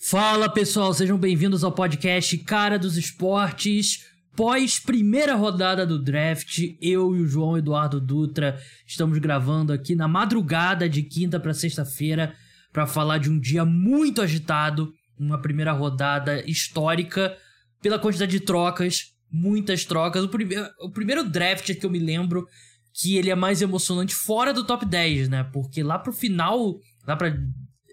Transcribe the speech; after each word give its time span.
Fala 0.00 0.48
pessoal, 0.48 0.94
sejam 0.94 1.18
bem-vindos 1.18 1.64
ao 1.64 1.72
podcast 1.72 2.38
Cara 2.38 2.78
dos 2.78 2.96
Esportes. 2.96 4.06
Pós 4.36 4.78
primeira 4.78 5.34
rodada 5.34 5.84
do 5.84 5.98
draft, 5.98 6.60
eu 6.80 7.16
e 7.16 7.20
o 7.20 7.26
João 7.26 7.58
Eduardo 7.58 8.00
Dutra 8.00 8.56
estamos 8.86 9.18
gravando 9.18 9.72
aqui 9.72 9.96
na 9.96 10.06
madrugada 10.06 10.88
de 10.88 11.02
quinta 11.02 11.40
para 11.40 11.52
sexta-feira 11.52 12.32
para 12.72 12.86
falar 12.86 13.18
de 13.18 13.28
um 13.28 13.40
dia 13.40 13.64
muito 13.64 14.22
agitado, 14.22 14.94
uma 15.18 15.42
primeira 15.42 15.72
rodada 15.72 16.48
histórica 16.48 17.36
pela 17.82 17.98
quantidade 17.98 18.30
de 18.30 18.40
trocas, 18.40 19.16
muitas 19.28 19.84
trocas. 19.84 20.22
O, 20.22 20.28
prime 20.28 20.54
o 20.80 20.90
primeiro 20.92 21.28
draft 21.28 21.74
que 21.74 21.84
eu 21.84 21.90
me 21.90 21.98
lembro 21.98 22.46
que 22.94 23.16
ele 23.16 23.30
é 23.30 23.34
mais 23.34 23.60
emocionante 23.60 24.14
fora 24.14 24.54
do 24.54 24.62
top 24.62 24.86
10, 24.86 25.28
né? 25.28 25.42
Porque 25.52 25.82
lá 25.82 25.98
pro 25.98 26.12
final, 26.12 26.76
lá 27.04 27.16
pra 27.16 27.36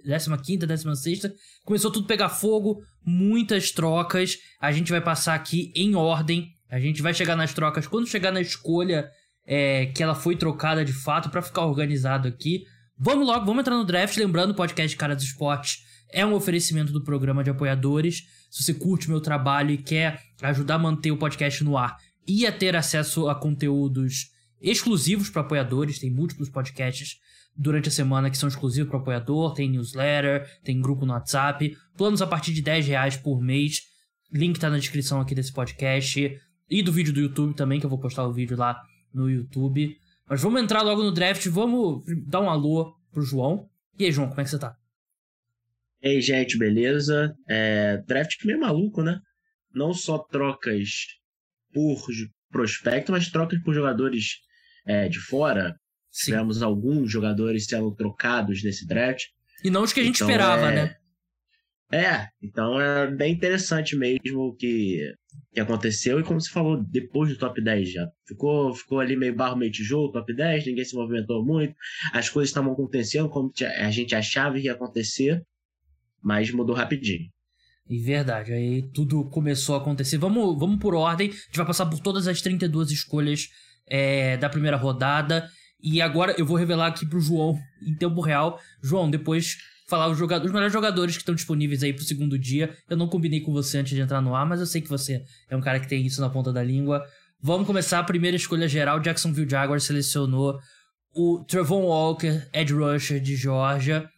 15 0.06 0.66
16 0.66 1.22
começou 1.64 1.92
tudo 1.92 2.05
a 2.05 2.08
pegar 2.08 2.30
fogo, 2.30 2.84
muitas 3.04 3.72
trocas. 3.72 4.38
A 4.59 4.72
gente 4.72 4.91
vai 4.91 5.02
passar 5.02 5.36
aqui 5.36 5.72
em 5.76 5.95
ordem. 5.95 6.54
A 6.70 6.80
gente 6.80 7.02
vai 7.02 7.14
chegar 7.14 7.36
nas 7.36 7.54
trocas 7.54 7.88
quando 7.88 8.08
chegar 8.08 8.31
na 8.31 8.41
escolha 8.41 9.09
é, 9.45 9.88
que 9.88 10.02
ela 10.02 10.16
foi 10.16 10.36
trocada 10.36 10.84
de 10.84 10.94
fato 10.94 11.30
para 11.30 11.41
ficar 11.41 11.66
organizado 11.66 12.28
aqui. 12.28 12.64
Vamos 12.98 13.28
logo, 13.28 13.45
vamos 13.45 13.62
entrar 13.62 13.76
no 13.76 13.84
draft. 13.84 14.16
Lembrando, 14.18 14.52
o 14.52 14.55
podcast 14.55 14.95
Cara 14.95 15.16
dos 15.16 15.26
Esportes 15.26 15.84
é 16.12 16.26
um 16.26 16.34
oferecimento 16.34 16.94
do 16.94 17.03
programa 17.03 17.44
de 17.44 17.50
apoiadores. 17.50 18.23
Se 18.50 18.64
você 18.64 18.73
curte 18.73 19.09
meu 19.09 19.20
trabalho 19.20 19.72
e 19.72 19.78
quer 19.78 20.22
ajudar 20.42 20.76
a 20.76 20.80
manter 20.80 21.12
o 21.12 21.17
podcast 21.17 21.64
no 21.64 21.78
ar 21.78 21.98
e 22.28 22.45
a 22.45 22.52
ter 22.52 22.76
acesso 22.76 23.28
a 23.28 23.36
conteúdos 23.36 24.31
exclusivos 24.62 25.30
para 25.30 25.42
apoiadores, 25.42 26.00
tem 26.00 26.09
múltiplos 26.09 26.50
podcasts 26.50 27.20
durante 27.55 27.90
a 27.90 27.91
semana 27.91 28.30
que 28.30 28.38
são 28.38 28.50
exclusivos 28.50 28.90
para 28.90 29.00
apoiador, 29.00 29.54
tem 29.54 29.70
newsletter, 29.70 30.48
tem 30.64 30.82
grupo 30.82 31.05
no 31.05 31.14
WhatsApp, 31.14 31.76
planos 31.98 32.22
a 32.22 32.28
partir 32.28 32.54
de 32.54 32.62
10 32.62 32.88
reais 32.88 33.18
por 33.18 33.41
mês. 33.41 33.81
Link 34.31 34.59
tá 34.59 34.70
na 34.70 34.78
descrição 34.78 35.22
aqui 35.22 35.34
desse 35.34 35.54
podcast 35.54 36.39
e 36.70 36.83
do 36.83 36.92
vídeo 36.92 37.14
do 37.14 37.22
YouTube 37.22 37.56
também, 37.56 37.80
que 37.80 37.86
eu 37.86 37.89
vou 37.89 38.00
postar 38.00 38.28
o 38.28 38.33
vídeo 38.33 38.58
lá 38.58 38.81
no 39.14 39.30
YouTube. 39.30 39.95
Mas 40.28 40.42
vamos 40.42 40.61
entrar 40.61 40.81
logo 40.81 41.03
no 41.03 41.11
draft, 41.11 41.48
vamos 41.48 42.03
dar 42.28 42.42
um 42.42 42.50
alô 42.50 42.94
pro 43.11 43.22
João. 43.22 43.70
E 43.98 44.06
aí, 44.06 44.11
João, 44.11 44.28
como 44.28 44.42
é 44.42 44.44
que 44.44 44.50
você 44.50 44.59
tá? 44.59 44.76
E 46.02 46.09
aí, 46.09 46.22
gente, 46.22 46.58
beleza? 46.58 47.33
É, 47.48 47.98
draft 48.06 48.38
que 48.38 48.48
meio 48.48 48.59
maluco, 48.59 49.02
né? 49.02 49.20
Não 49.73 49.94
só 49.94 50.17
trocas 50.17 50.89
por 51.73 52.06
prospecto, 52.52 53.11
mas 53.11 53.30
trocas 53.30 53.61
por 53.64 53.73
jogadores 53.73 54.39
é, 54.86 55.08
de 55.08 55.20
fora. 55.20 55.76
Sim. 56.16 56.31
Tivemos 56.31 56.61
alguns 56.61 57.11
jogadores 57.11 57.66
sendo 57.66 57.94
trocados 57.94 58.63
nesse 58.63 58.88
draft. 58.88 59.25
E 59.61 59.69
não 59.69 59.83
os 59.83 59.91
que 59.91 59.99
a 59.99 60.03
gente 60.03 60.16
então, 60.16 60.30
esperava, 60.30 60.71
é... 60.71 60.75
né? 60.75 60.95
É, 61.91 62.30
então 62.41 62.80
é 62.80 63.11
bem 63.11 63.33
interessante 63.33 63.97
mesmo 63.97 64.47
o 64.47 64.55
que, 64.55 65.13
que 65.53 65.59
aconteceu. 65.59 66.17
E 66.17 66.23
como 66.23 66.39
você 66.39 66.49
falou, 66.49 66.81
depois 66.81 67.30
do 67.30 67.38
top 67.38 67.61
10 67.61 67.91
já. 67.91 68.08
Ficou, 68.25 68.73
ficou 68.73 69.02
ali 69.02 69.17
meio 69.17 69.36
barro, 69.36 69.58
meio 69.58 69.71
tijolo, 69.71 70.11
top 70.13 70.33
10, 70.33 70.67
ninguém 70.67 70.86
se 70.86 70.95
movimentou 70.95 71.45
muito. 71.45 71.75
As 72.13 72.30
coisas 72.30 72.49
estavam 72.49 72.71
acontecendo 72.71 73.27
como 73.27 73.52
a 73.77 73.91
gente 73.91 74.16
achava 74.16 74.55
que 74.55 74.67
ia 74.67 74.71
acontecer, 74.71 75.43
mas 76.23 76.49
mudou 76.49 76.75
rapidinho. 76.75 77.30
E 77.89 77.99
verdade, 77.99 78.53
aí 78.53 78.89
tudo 78.93 79.25
começou 79.25 79.75
a 79.75 79.80
acontecer. 79.80 80.17
Vamos, 80.17 80.58
vamos 80.58 80.80
por 80.80 80.95
ordem, 80.95 81.27
a 81.27 81.31
gente 81.33 81.58
vai 81.58 81.66
passar 81.66 81.86
por 81.86 81.99
todas 81.99 82.25
as 82.25 82.41
32 82.41 82.89
escolhas 82.89 83.49
é, 83.86 84.38
da 84.38 84.49
primeira 84.49 84.77
rodada. 84.77 85.47
E 85.81 86.02
agora 86.02 86.36
eu 86.38 86.45
vou 86.45 86.58
revelar 86.58 86.88
aqui 86.88 87.06
pro 87.06 87.20
João, 87.20 87.59
em 87.81 87.95
tempo 87.95 88.22
real. 88.22 88.59
João, 88.81 89.09
depois 89.09 89.58
falar 89.88 90.08
os, 90.09 90.17
jogadores, 90.17 90.48
os 90.48 90.54
melhores 90.54 90.73
jogadores 90.73 91.16
que 91.16 91.22
estão 91.22 91.36
disponíveis 91.36 91.84
aí 91.84 91.94
pro 91.94 92.04
segundo 92.04 92.38
dia. 92.38 92.76
Eu 92.90 92.98
não 92.98 93.08
combinei 93.08 93.42
com 93.42 93.52
você 93.52 93.78
antes 93.78 93.94
de 93.94 94.02
entrar 94.02 94.22
no 94.22 94.36
ar, 94.36 94.45
mas 94.45 94.59
eu 94.59 94.66
sei 94.66 94.82
que 94.82 94.90
você 94.90 95.23
é 95.50 95.56
um 95.56 95.62
cara 95.62 95.80
que 95.80 95.88
tem 95.88 96.06
isso 96.06 96.22
na 96.22 96.30
ponta 96.30 96.52
da 96.52 96.64
língua. 96.64 97.04
Vamos 97.40 97.67
começar 97.67 98.00
a 98.00 98.04
primeira 98.04 98.36
escolha 98.36 98.67
geral. 98.67 99.00
Jacksonville 99.00 99.50
Jaguars 99.50 99.83
selecionou 99.83 100.58
o 101.14 101.44
Trevon 101.48 101.83
Walker, 101.83 102.48
Ed 102.52 102.73
Rusher 102.73 103.20
de 103.20 103.36
Georgia. 103.36 104.10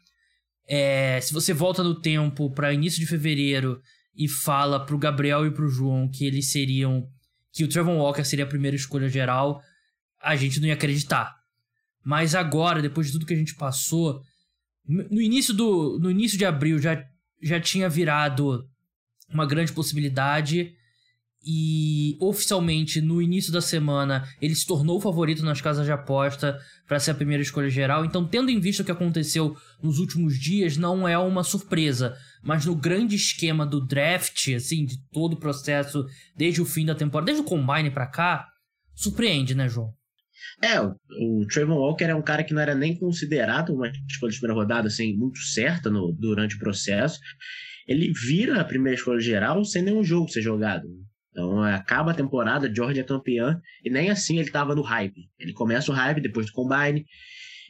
É, 0.67 1.19
se 1.21 1.33
você 1.33 1.53
volta 1.53 1.83
no 1.83 1.99
tempo 1.99 2.49
para 2.51 2.73
início 2.73 2.99
de 2.99 3.05
fevereiro 3.05 3.81
e 4.15 4.27
fala 4.27 4.85
pro 4.85 4.97
Gabriel 4.97 5.45
e 5.45 5.51
pro 5.51 5.69
João 5.69 6.09
que 6.09 6.25
eles 6.25 6.51
seriam 6.51 7.07
que 7.53 7.63
o 7.63 7.69
Trevor 7.69 7.95
Walker 7.95 8.23
seria 8.23 8.45
a 8.45 8.47
primeira 8.47 8.75
escolha 8.75 9.07
geral, 9.09 9.61
a 10.21 10.35
gente 10.35 10.59
não 10.59 10.67
ia 10.67 10.73
acreditar. 10.73 11.36
Mas 12.07 12.33
agora, 12.33 12.81
depois 12.81 13.07
de 13.07 13.11
tudo 13.11 13.25
que 13.25 13.33
a 13.33 13.37
gente 13.37 13.53
passou, 13.55 14.21
no 14.87 15.19
início, 15.21 15.53
do, 15.53 15.99
no 15.99 16.09
início 16.09 16.37
de 16.37 16.45
abril 16.45 16.79
já, 16.79 17.03
já 17.43 17.59
tinha 17.59 17.89
virado 17.89 18.65
uma 19.29 19.45
grande 19.45 19.73
possibilidade. 19.73 20.71
E 21.45 22.15
oficialmente, 22.21 23.01
no 23.01 23.21
início 23.21 23.51
da 23.51 23.59
semana, 23.59 24.25
ele 24.41 24.55
se 24.55 24.65
tornou 24.65 24.97
o 24.97 25.01
favorito 25.01 25.43
nas 25.43 25.59
casas 25.59 25.85
de 25.85 25.91
aposta 25.91 26.57
para 26.87 26.97
ser 26.97 27.11
a 27.11 27.15
primeira 27.15 27.43
escolha 27.43 27.69
geral. 27.69 28.05
Então, 28.05 28.25
tendo 28.25 28.49
em 28.49 28.59
vista 28.61 28.83
o 28.83 28.85
que 28.85 28.91
aconteceu 28.91 29.57
nos 29.83 29.99
últimos 29.99 30.39
dias, 30.39 30.77
não 30.77 31.05
é 31.05 31.17
uma 31.17 31.43
surpresa. 31.43 32.15
Mas 32.41 32.65
no 32.65 32.73
grande 32.73 33.17
esquema 33.17 33.65
do 33.65 33.85
draft, 33.85 34.47
assim, 34.55 34.85
de 34.85 34.97
todo 35.11 35.33
o 35.33 35.39
processo, 35.39 36.05
desde 36.37 36.61
o 36.61 36.65
fim 36.65 36.85
da 36.85 36.95
temporada, 36.95 37.25
desde 37.25 37.43
o 37.43 37.45
combine 37.45 37.91
para 37.91 38.07
cá, 38.07 38.47
surpreende, 38.95 39.53
né, 39.53 39.67
João? 39.67 39.96
É, 40.61 40.79
o, 40.81 41.45
Trayvon 41.51 41.75
Walker 41.75 42.05
é 42.05 42.15
um 42.15 42.21
cara 42.21 42.43
que 42.43 42.53
não 42.53 42.61
era 42.61 42.73
nem 42.73 42.97
considerado 42.97 43.73
uma 43.73 43.91
escolha 44.09 44.31
de 44.31 44.39
primeira 44.39 44.59
rodada, 44.59 44.87
assim, 44.87 45.15
muito 45.15 45.39
certa 45.39 45.89
no, 45.89 46.11
durante 46.13 46.55
o 46.55 46.59
processo. 46.59 47.19
Ele 47.87 48.11
vira 48.11 48.59
a 48.59 48.65
primeira 48.65 48.97
escolha 48.97 49.19
geral 49.19 49.63
sem 49.63 49.81
nenhum 49.81 50.03
jogo 50.03 50.29
ser 50.29 50.41
jogado. 50.41 50.87
Então 51.31 51.61
acaba 51.61 52.11
a 52.11 52.15
temporada, 52.15 52.73
George 52.73 52.99
é 52.99 53.03
campeão, 53.03 53.59
e 53.83 53.89
nem 53.91 54.09
assim 54.09 54.39
ele 54.39 54.47
estava 54.47 54.73
no 54.73 54.81
hype. 54.81 55.29
Ele 55.39 55.53
começa 55.53 55.91
o 55.91 55.95
hype 55.95 56.19
depois 56.19 56.47
do 56.47 56.51
combine. 56.51 57.05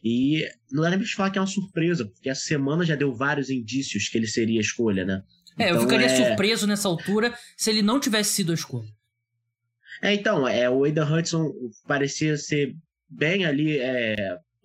E 0.03 0.47
não 0.71 0.83
dá 0.83 0.89
nem 0.91 0.99
pra 0.99 1.07
falar 1.07 1.31
que 1.31 1.37
é 1.37 1.41
uma 1.41 1.47
surpresa, 1.47 2.05
porque 2.05 2.29
a 2.29 2.35
semana 2.35 2.85
já 2.85 2.95
deu 2.95 3.13
vários 3.13 3.49
indícios 3.49 4.07
que 4.07 4.17
ele 4.17 4.27
seria 4.27 4.59
a 4.59 4.61
escolha, 4.61 5.03
né? 5.03 5.21
É, 5.57 5.65
então, 5.65 5.75
eu 5.75 5.81
ficaria 5.81 6.05
é... 6.05 6.15
surpreso 6.15 6.65
nessa 6.65 6.87
altura 6.87 7.33
se 7.57 7.69
ele 7.69 7.81
não 7.81 7.99
tivesse 7.99 8.33
sido 8.33 8.51
a 8.51 8.55
escolha. 8.55 8.87
É, 10.01 10.13
então, 10.13 10.47
é, 10.47 10.69
o 10.69 10.83
Aidan 10.83 11.05
Hudson 11.05 11.51
parecia 11.87 12.37
ser 12.37 12.73
bem 13.09 13.45
ali, 13.45 13.77
é, 13.79 14.15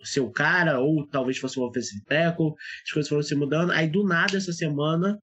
seu 0.03 0.31
cara, 0.31 0.81
ou 0.81 1.07
talvez 1.09 1.39
fosse 1.39 1.59
um 1.59 1.63
offensive 1.63 2.03
tackle, 2.05 2.53
as 2.85 2.93
coisas 2.93 3.09
foram 3.09 3.23
se 3.23 3.35
mudando. 3.35 3.71
Aí, 3.71 3.89
do 3.89 4.05
nada, 4.05 4.37
essa 4.37 4.53
semana, 4.53 5.19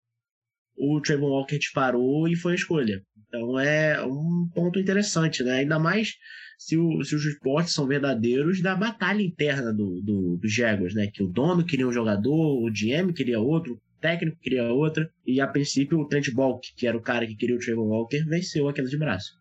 o 0.77 1.01
Trayvon 1.01 1.29
Walker 1.29 1.57
disparou 1.57 2.27
e 2.27 2.35
foi 2.35 2.53
a 2.53 2.55
escolha. 2.55 3.01
Então 3.27 3.59
é 3.59 4.03
um 4.03 4.49
ponto 4.53 4.79
interessante, 4.79 5.43
né? 5.43 5.59
Ainda 5.59 5.77
mais 5.77 6.15
se, 6.57 6.77
o, 6.77 7.03
se 7.03 7.15
os 7.15 7.23
reportes 7.23 7.73
são 7.73 7.87
verdadeiros 7.87 8.61
da 8.61 8.75
batalha 8.75 9.21
interna 9.21 9.71
do, 9.71 10.01
do, 10.01 10.37
do 10.37 10.47
Jaguars, 10.47 10.95
né? 10.95 11.07
Que 11.07 11.21
o 11.21 11.27
dono 11.27 11.63
queria 11.63 11.87
um 11.87 11.91
jogador, 11.91 12.63
o 12.63 12.71
GM 12.71 13.13
queria 13.13 13.39
outro, 13.39 13.75
o 13.75 14.01
técnico 14.01 14.39
queria 14.41 14.71
outra, 14.71 15.09
e 15.25 15.39
a 15.39 15.47
princípio 15.47 15.99
o 15.99 16.07
Trent 16.07 16.31
Balk, 16.33 16.73
que 16.75 16.87
era 16.87 16.97
o 16.97 17.01
cara 17.01 17.27
que 17.27 17.35
queria 17.35 17.55
o 17.55 17.59
Trayvon 17.59 17.87
Walker, 17.87 18.23
venceu 18.25 18.67
aquela 18.67 18.87
de 18.87 18.97
braço. 18.97 19.38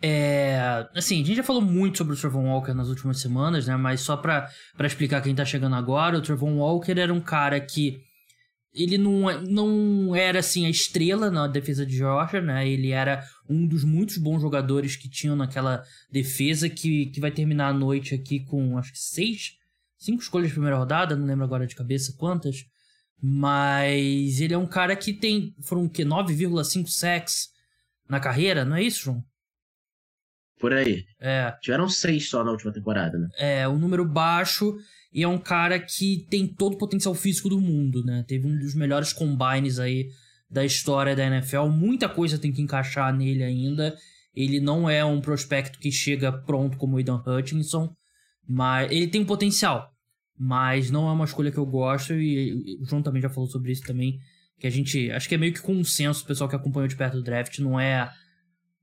É, 0.00 0.86
assim, 0.94 1.22
a 1.22 1.24
gente 1.24 1.36
já 1.36 1.42
falou 1.42 1.60
muito 1.60 1.98
sobre 1.98 2.14
o 2.14 2.16
Trevon 2.16 2.46
Walker 2.46 2.72
nas 2.72 2.88
últimas 2.88 3.20
semanas, 3.20 3.66
né? 3.66 3.76
Mas 3.76 4.00
só 4.00 4.16
para 4.16 4.48
explicar 4.80 5.20
quem 5.22 5.34
tá 5.34 5.44
chegando 5.44 5.74
agora, 5.74 6.18
o 6.18 6.22
Trevon 6.22 6.58
Walker 6.58 6.98
era 6.98 7.12
um 7.12 7.20
cara 7.20 7.60
que 7.60 8.00
ele 8.72 8.96
não, 8.96 9.28
é, 9.28 9.40
não 9.40 10.14
era 10.14 10.38
assim 10.38 10.66
a 10.66 10.70
estrela 10.70 11.30
na 11.30 11.48
defesa 11.48 11.84
de 11.84 11.96
Georgia, 11.96 12.40
né? 12.40 12.68
Ele 12.68 12.90
era 12.90 13.26
um 13.48 13.66
dos 13.66 13.82
muitos 13.82 14.18
bons 14.18 14.40
jogadores 14.40 14.94
que 14.94 15.08
tinham 15.08 15.34
naquela 15.34 15.82
defesa 16.10 16.68
que, 16.68 17.06
que 17.06 17.20
vai 17.20 17.30
terminar 17.30 17.68
a 17.68 17.72
noite 17.72 18.14
aqui 18.14 18.40
com 18.40 18.78
acho 18.78 18.92
que 18.92 18.98
seis, 18.98 19.54
cinco 19.98 20.22
escolhas 20.22 20.48
de 20.48 20.54
primeira 20.54 20.78
rodada, 20.78 21.16
não 21.16 21.26
lembro 21.26 21.44
agora 21.44 21.66
de 21.66 21.74
cabeça 21.74 22.14
quantas. 22.16 22.64
Mas 23.20 24.40
ele 24.40 24.54
é 24.54 24.58
um 24.58 24.66
cara 24.66 24.94
que 24.94 25.12
tem 25.12 25.52
foram 25.60 25.86
o 25.86 25.90
que 25.90 26.04
9,5 26.04 26.86
sacks 26.86 27.48
na 28.08 28.20
carreira, 28.20 28.64
não 28.64 28.76
é 28.76 28.82
isso, 28.82 29.04
João? 29.04 29.24
Por 30.58 30.72
aí. 30.72 31.04
É. 31.20 31.54
Tiveram 31.60 31.88
seis 31.88 32.28
só 32.28 32.42
na 32.42 32.50
última 32.50 32.72
temporada, 32.72 33.18
né? 33.18 33.28
É, 33.38 33.68
um 33.68 33.78
número 33.78 34.04
baixo 34.04 34.76
e 35.12 35.22
é 35.22 35.28
um 35.28 35.38
cara 35.38 35.78
que 35.78 36.26
tem 36.28 36.46
todo 36.46 36.74
o 36.74 36.78
potencial 36.78 37.14
físico 37.14 37.48
do 37.48 37.60
mundo, 37.60 38.04
né? 38.04 38.24
Teve 38.26 38.46
um 38.46 38.58
dos 38.58 38.74
melhores 38.74 39.12
combines 39.12 39.78
aí 39.78 40.08
da 40.50 40.64
história 40.64 41.14
da 41.14 41.26
NFL. 41.26 41.66
Muita 41.66 42.08
coisa 42.08 42.38
tem 42.38 42.52
que 42.52 42.62
encaixar 42.62 43.14
nele 43.16 43.42
ainda. 43.42 43.96
Ele 44.34 44.60
não 44.60 44.88
é 44.88 45.04
um 45.04 45.20
prospecto 45.20 45.78
que 45.78 45.90
chega 45.90 46.32
pronto 46.32 46.76
como 46.76 46.94
o 46.94 46.98
Aidan 46.98 47.22
Hutchinson, 47.26 47.92
mas 48.46 48.90
ele 48.90 49.08
tem 49.08 49.20
um 49.20 49.26
potencial. 49.26 49.92
Mas 50.38 50.90
não 50.90 51.08
é 51.08 51.12
uma 51.12 51.24
escolha 51.24 51.50
que 51.50 51.58
eu 51.58 51.66
gosto 51.66 52.14
e 52.14 52.78
o 52.80 52.84
João 52.86 53.02
também 53.02 53.20
já 53.20 53.28
falou 53.28 53.50
sobre 53.50 53.72
isso 53.72 53.82
também, 53.82 54.18
que 54.58 54.66
a 54.66 54.70
gente, 54.70 55.10
acho 55.10 55.28
que 55.28 55.34
é 55.34 55.38
meio 55.38 55.52
que 55.52 55.60
consenso, 55.60 56.22
o 56.22 56.26
pessoal 56.26 56.48
que 56.48 56.54
acompanhou 56.54 56.86
de 56.86 56.94
perto 56.94 57.14
do 57.14 57.22
draft, 57.22 57.58
não 57.58 57.78
é 57.78 58.08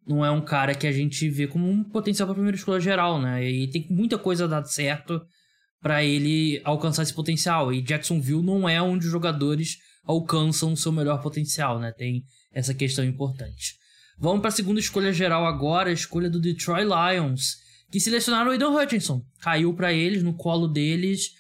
não 0.08 0.24
é 0.24 0.30
um 0.30 0.42
cara 0.42 0.76
que 0.76 0.86
a 0.86 0.92
gente 0.92 1.28
vê 1.30 1.48
como 1.48 1.70
um 1.70 1.84
potencial 1.84 2.28
para 2.28 2.36
primeira 2.36 2.58
escolha 2.58 2.80
geral, 2.80 3.20
né? 3.20 3.50
E 3.50 3.68
tem 3.70 3.88
muita 3.90 4.18
coisa 4.18 4.48
dado 4.48 4.68
certo 4.68 5.20
para 5.82 6.04
ele 6.04 6.62
alcançar 6.64 7.04
esse 7.04 7.14
potencial. 7.14 7.74
E 7.74 7.82
Jacksonville 7.82 8.44
não 8.44 8.68
é 8.70 8.82
um 8.82 8.98
dos 8.98 9.10
jogadores 9.10 9.78
alcançam 10.04 10.74
o 10.74 10.78
seu 10.78 10.92
melhor 10.92 11.22
potencial, 11.22 11.80
né? 11.80 11.92
Tem 11.92 12.24
essa 12.54 12.74
questão 12.74 13.04
importante. 13.04 13.76
Vamos 14.18 14.42
para 14.42 14.50
a 14.50 14.54
segunda 14.54 14.80
escolha 14.80 15.12
geral 15.12 15.46
agora, 15.46 15.90
a 15.90 15.94
escolha 15.94 16.30
do 16.30 16.40
Detroit 16.40 16.86
Lions, 16.86 17.58
que 17.92 18.00
selecionaram 18.00 18.50
o 18.50 18.52
Aidan 18.52 18.70
Hutchinson. 18.70 19.22
Caiu 19.40 19.74
para 19.74 19.92
eles, 19.92 20.24
no 20.24 20.36
colo 20.36 20.68
deles. 20.68 21.32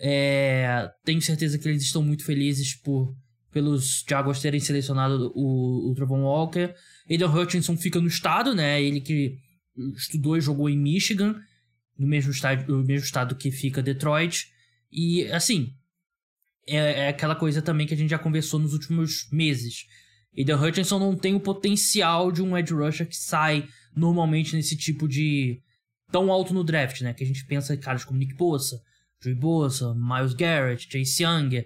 É, 0.00 0.88
tenho 1.04 1.20
certeza 1.20 1.58
que 1.58 1.68
eles 1.68 1.82
estão 1.82 2.02
muito 2.02 2.24
felizes 2.24 2.74
por 2.74 3.14
pelos 3.52 4.04
Jaguars 4.08 4.40
terem 4.40 4.60
selecionado 4.60 5.32
o, 5.34 5.90
o 5.90 5.94
Travon 5.94 6.22
Walker. 6.22 6.74
Aidan 7.08 7.32
Hutchinson 7.32 7.76
fica 7.76 8.00
no 8.00 8.08
estado, 8.08 8.54
né? 8.54 8.82
Ele 8.82 9.00
que 9.00 9.38
estudou 9.96 10.36
e 10.36 10.40
jogou 10.40 10.68
em 10.68 10.78
Michigan, 10.78 11.40
no 11.98 12.06
mesmo 12.06 12.30
estado, 12.30 12.70
no 12.70 12.84
mesmo 12.84 13.04
estado 13.04 13.34
que 13.34 13.50
fica 13.50 13.82
Detroit. 13.82 14.46
E, 14.90 15.24
assim, 15.32 15.72
é, 16.66 17.04
é 17.04 17.08
aquela 17.08 17.34
coisa 17.34 17.62
também 17.62 17.86
que 17.86 17.94
a 17.94 17.96
gente 17.96 18.10
já 18.10 18.18
conversou 18.18 18.60
nos 18.60 18.72
últimos 18.72 19.28
meses. 19.32 19.86
Aidan 20.36 20.60
Hutchinson 20.60 20.98
não 20.98 21.16
tem 21.16 21.34
o 21.34 21.40
potencial 21.40 22.30
de 22.30 22.42
um 22.42 22.56
edge 22.56 22.74
rusher 22.74 23.08
que 23.08 23.16
sai 23.16 23.66
normalmente 23.96 24.54
nesse 24.54 24.76
tipo 24.76 25.08
de... 25.08 25.60
tão 26.12 26.30
alto 26.30 26.52
no 26.52 26.62
draft, 26.62 27.00
né? 27.00 27.14
Que 27.14 27.24
a 27.24 27.26
gente 27.26 27.44
pensa 27.46 27.74
em 27.74 27.80
caras 27.80 28.04
como 28.04 28.18
Nick 28.18 28.34
Bosa, 28.34 28.80
Joey 29.22 29.34
Bosa, 29.34 29.94
Miles 29.94 30.34
Garrett, 30.34 30.86
Chase 30.90 31.22
Young 31.22 31.64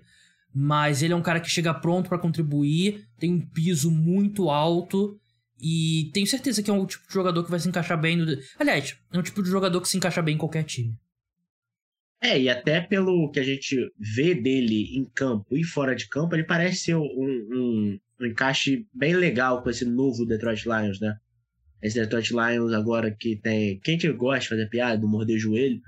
mas 0.55 1.03
ele 1.03 1.13
é 1.13 1.17
um 1.17 1.23
cara 1.23 1.41
que 1.41 1.51
chega 1.51 1.73
pronto 1.73 2.09
para 2.09 2.19
contribuir, 2.19 3.07
tem 3.19 3.33
um 3.33 3.41
piso 3.41 3.91
muito 3.91 4.51
alto 4.51 5.19
e 5.61 6.11
tenho 6.13 6.27
certeza 6.27 6.63
que 6.63 6.71
é 6.71 6.73
um 6.73 6.85
tipo 6.85 7.07
de 7.07 7.15
jogador 7.15 7.45
que 7.45 7.51
vai 7.51 7.61
se 7.61 7.69
encaixar 7.69 8.01
bem 8.01 8.17
no. 8.17 8.27
Aliás, 8.59 8.97
é 9.13 9.19
um 9.19 9.23
tipo 9.23 9.43
de 9.43 9.49
jogador 9.49 9.81
que 9.81 9.89
se 9.89 9.97
encaixa 9.97 10.21
bem 10.21 10.35
em 10.35 10.39
qualquer 10.39 10.65
time. 10.65 10.99
É, 12.21 12.41
e 12.41 12.49
até 12.49 12.81
pelo 12.81 13.31
que 13.31 13.41
a 13.41 13.43
gente 13.43 13.77
vê 13.99 14.35
dele 14.35 14.97
em 14.97 15.05
campo 15.05 15.57
e 15.57 15.65
fora 15.65 15.95
de 15.95 16.09
campo, 16.09 16.35
ele 16.37 16.45
parece 16.45 16.85
ser 16.85 16.95
um, 16.95 17.03
um, 17.03 17.99
um 18.21 18.27
encaixe 18.27 18.87
bem 18.95 19.15
legal 19.15 19.63
com 19.63 19.71
esse 19.71 19.85
novo 19.85 20.25
Detroit 20.25 20.65
Lions, 20.65 21.01
né? 21.01 21.17
Esse 21.83 21.99
Detroit 21.99 22.31
Lions 22.31 22.73
agora 22.73 23.11
que 23.11 23.37
tem. 23.37 23.81
Quem 23.81 23.99
que 23.99 24.13
gosta 24.13 24.41
de 24.41 24.49
fazer 24.49 24.69
piada, 24.69 24.99
do 25.01 25.09
morder 25.09 25.37
joelho, 25.37 25.81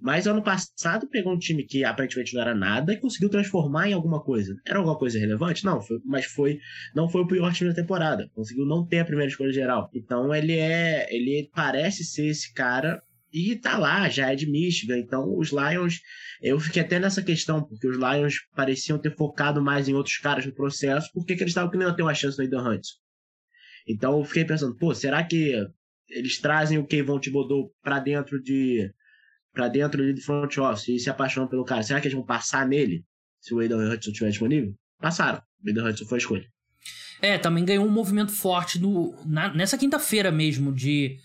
mas 0.00 0.26
ano 0.26 0.42
passado 0.42 1.08
pegou 1.08 1.34
um 1.34 1.38
time 1.38 1.64
que 1.64 1.84
aparentemente 1.84 2.34
não 2.34 2.40
era 2.40 2.54
nada 2.54 2.92
e 2.92 2.96
conseguiu 2.96 3.28
transformar 3.28 3.88
em 3.88 3.92
alguma 3.92 4.22
coisa. 4.22 4.54
Era 4.66 4.78
alguma 4.78 4.98
coisa 4.98 5.18
relevante? 5.18 5.64
Não, 5.64 5.80
foi, 5.80 5.98
mas 6.04 6.24
foi 6.24 6.58
não 6.94 7.08
foi 7.08 7.22
o 7.22 7.26
pior 7.26 7.52
time 7.52 7.70
da 7.70 7.76
temporada. 7.76 8.28
Conseguiu 8.34 8.64
não 8.64 8.86
ter 8.86 9.00
a 9.00 9.04
primeira 9.04 9.30
escolha 9.30 9.52
geral. 9.52 9.90
Então 9.94 10.34
ele 10.34 10.56
é, 10.56 11.06
ele 11.14 11.50
parece 11.54 12.04
ser 12.04 12.26
esse 12.26 12.52
cara 12.54 13.02
e 13.32 13.54
tá 13.56 13.78
lá, 13.78 14.08
já 14.08 14.32
é 14.32 14.34
de 14.34 14.50
Michigan. 14.50 14.98
Então 14.98 15.36
os 15.36 15.50
Lions, 15.50 16.00
eu 16.40 16.58
fiquei 16.58 16.82
até 16.82 16.98
nessa 16.98 17.22
questão, 17.22 17.62
porque 17.62 17.86
os 17.86 17.96
Lions 17.96 18.36
pareciam 18.56 18.98
ter 18.98 19.14
focado 19.14 19.62
mais 19.62 19.88
em 19.88 19.94
outros 19.94 20.16
caras 20.18 20.46
no 20.46 20.54
processo, 20.54 21.10
porque 21.12 21.36
que 21.36 21.42
eles 21.42 21.50
estavam 21.50 21.70
querendo 21.70 21.94
ter 21.94 22.02
uma 22.02 22.14
chance 22.14 22.38
no 22.38 22.44
Aidan 22.44 22.68
Hunt. 22.68 22.86
Então 23.86 24.18
eu 24.18 24.24
fiquei 24.24 24.44
pensando, 24.44 24.76
pô, 24.76 24.94
será 24.94 25.22
que 25.24 25.54
eles 26.08 26.38
trazem 26.38 26.78
o 26.78 26.86
Kevon 26.86 27.20
Thibodeau 27.20 27.70
para 27.82 28.00
dentro 28.00 28.42
de 28.42 28.90
para 29.52 29.68
dentro 29.68 30.02
ali 30.02 30.12
do 30.12 30.20
front 30.20 30.56
office 30.58 30.88
e 30.88 30.98
se 30.98 31.10
apaixonam 31.10 31.48
pelo 31.48 31.64
cara, 31.64 31.82
será 31.82 32.00
que 32.00 32.06
eles 32.06 32.16
vão 32.16 32.24
passar 32.24 32.66
nele 32.66 33.04
se 33.40 33.54
o 33.54 33.58
Aidan 33.58 33.92
Hudson 33.92 34.10
estiver 34.10 34.30
disponível? 34.30 34.74
Passaram. 34.98 35.42
O 35.64 35.68
Aidan 35.68 35.88
Hudson 35.88 36.04
foi 36.04 36.18
a 36.18 36.20
escolha. 36.20 36.46
É, 37.22 37.36
também 37.36 37.64
ganhou 37.64 37.84
um 37.84 37.90
movimento 37.90 38.32
forte 38.32 38.78
no, 38.78 39.14
na, 39.26 39.52
nessa 39.52 39.76
quinta-feira 39.76 40.30
mesmo 40.30 40.72
de 40.72 41.18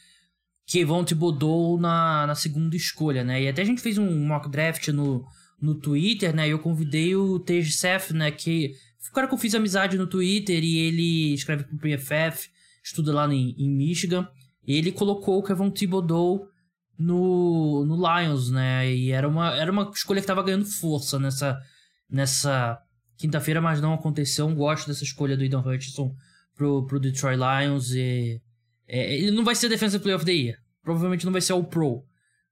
Kevon 0.67 1.05
Thibodeau 1.05 1.79
na, 1.79 2.27
na 2.27 2.35
segunda 2.35 2.75
escolha, 2.75 3.23
né? 3.23 3.43
E 3.43 3.47
até 3.47 3.61
a 3.61 3.65
gente 3.65 3.81
fez 3.81 3.97
um 3.97 4.25
mock 4.25 4.49
draft 4.49 4.87
no, 4.89 5.25
no 5.61 5.75
Twitter, 5.75 6.35
né? 6.35 6.47
E 6.47 6.51
eu 6.51 6.59
convidei 6.59 7.15
o 7.15 7.39
Tej 7.39 7.65
Seth, 7.65 8.11
né? 8.11 8.31
Que 8.31 8.73
o 9.09 9.13
cara 9.13 9.27
que 9.27 9.33
eu 9.33 9.37
fiz 9.37 9.55
amizade 9.55 9.97
no 9.97 10.07
Twitter 10.07 10.61
e 10.63 10.79
ele 10.79 11.33
escreve 11.33 11.63
pro 11.63 11.77
PFF, 11.77 12.49
estuda 12.83 13.13
lá 13.13 13.33
em, 13.33 13.55
em 13.57 13.69
Michigan. 13.69 14.27
E 14.67 14.75
ele 14.75 14.91
colocou 14.91 15.37
o 15.37 15.43
Kevon 15.43 15.69
Thibodeau 15.69 16.49
no, 16.97 17.85
no 17.85 17.95
Lions, 17.95 18.49
né? 18.49 18.91
E 18.91 19.11
era 19.11 19.27
uma, 19.27 19.55
era 19.55 19.71
uma 19.71 19.91
escolha 19.93 20.21
que 20.21 20.27
tava 20.27 20.43
ganhando 20.43 20.65
força 20.65 21.19
nessa, 21.19 21.61
nessa 22.09 22.81
quinta-feira, 23.17 23.61
mas 23.61 23.81
não 23.81 23.93
aconteceu. 23.93 24.49
Eu 24.49 24.55
gosto 24.55 24.87
dessa 24.87 25.03
escolha 25.03 25.35
do 25.35 25.43
Aidan 25.43 25.61
Hutchinson 25.61 26.15
pro, 26.55 26.85
pro 26.85 26.99
Detroit 26.99 27.37
Lions. 27.37 27.91
E, 27.91 28.41
é, 28.87 29.15
ele 29.17 29.31
não 29.31 29.43
vai 29.43 29.55
ser 29.55 29.69
Defensive 29.69 30.01
Player 30.01 30.17
of 30.17 30.25
the 30.25 30.33
Year. 30.33 30.59
Provavelmente 30.83 31.25
não 31.25 31.31
vai 31.31 31.41
ser 31.41 31.53
o 31.53 31.63
Pro. 31.63 32.03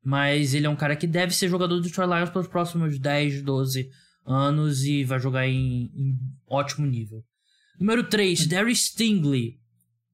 Mas 0.03 0.53
ele 0.53 0.65
é 0.65 0.69
um 0.69 0.75
cara 0.75 0.95
que 0.95 1.07
deve 1.07 1.33
ser 1.33 1.47
jogador 1.47 1.75
do 1.75 1.81
Detroit 1.81 2.09
Lions 2.09 2.29
pelos 2.29 2.47
próximos 2.47 2.99
10, 2.99 3.41
12 3.41 3.89
anos 4.25 4.83
e 4.83 5.03
vai 5.03 5.19
jogar 5.19 5.47
em, 5.47 5.91
em 5.95 6.19
ótimo 6.47 6.85
nível. 6.85 7.23
Número 7.79 8.03
3, 8.03 8.47
Darius 8.47 8.87
Stingley, 8.87 9.59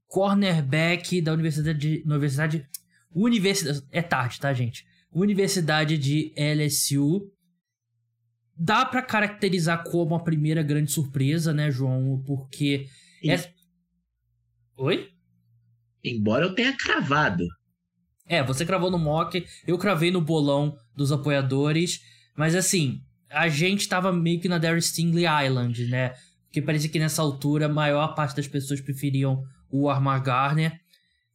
cornerback 0.08 1.22
da 1.22 1.34
Universidade, 1.34 1.80
de, 1.80 2.04
Universidade 2.06 2.68
Universidade. 3.14 3.86
É 3.92 4.02
tarde, 4.02 4.40
tá, 4.40 4.54
gente? 4.54 4.86
Universidade 5.12 5.98
de 5.98 6.34
LSU. 6.36 7.32
Dá 8.56 8.86
para 8.86 9.02
caracterizar 9.02 9.84
como 9.84 10.16
a 10.16 10.24
primeira 10.24 10.62
grande 10.62 10.92
surpresa, 10.92 11.54
né, 11.54 11.72
João? 11.72 12.22
Porque. 12.26 12.88
É... 13.24 13.52
Oi? 14.78 15.10
Embora 16.04 16.46
eu 16.46 16.56
tenha 16.56 16.76
cravado. 16.76 17.46
É, 18.26 18.44
você 18.44 18.66
cravou 18.66 18.92
no 18.92 19.00
mock, 19.00 19.44
eu 19.66 19.78
cravei 19.78 20.12
no 20.12 20.22
bolão 20.22 20.78
dos 20.96 21.12
apoiadores. 21.12 22.00
Mas 22.36 22.56
assim, 22.56 23.02
a 23.30 23.50
gente 23.50 23.90
tava 23.90 24.14
meio 24.14 24.40
que 24.40 24.48
na 24.48 24.58
Darius 24.58 24.88
Stingley 24.88 25.26
Island, 25.26 25.88
né? 25.88 26.14
Porque 26.46 26.62
parecia 26.62 26.90
que 26.90 27.00
nessa 27.00 27.22
altura 27.22 27.66
a 27.66 27.70
maior 27.70 28.16
parte 28.16 28.36
das 28.36 28.48
pessoas 28.48 28.82
preferiam 28.82 29.44
o 29.70 29.90
Armar 29.90 30.22
Garner. 30.22 30.80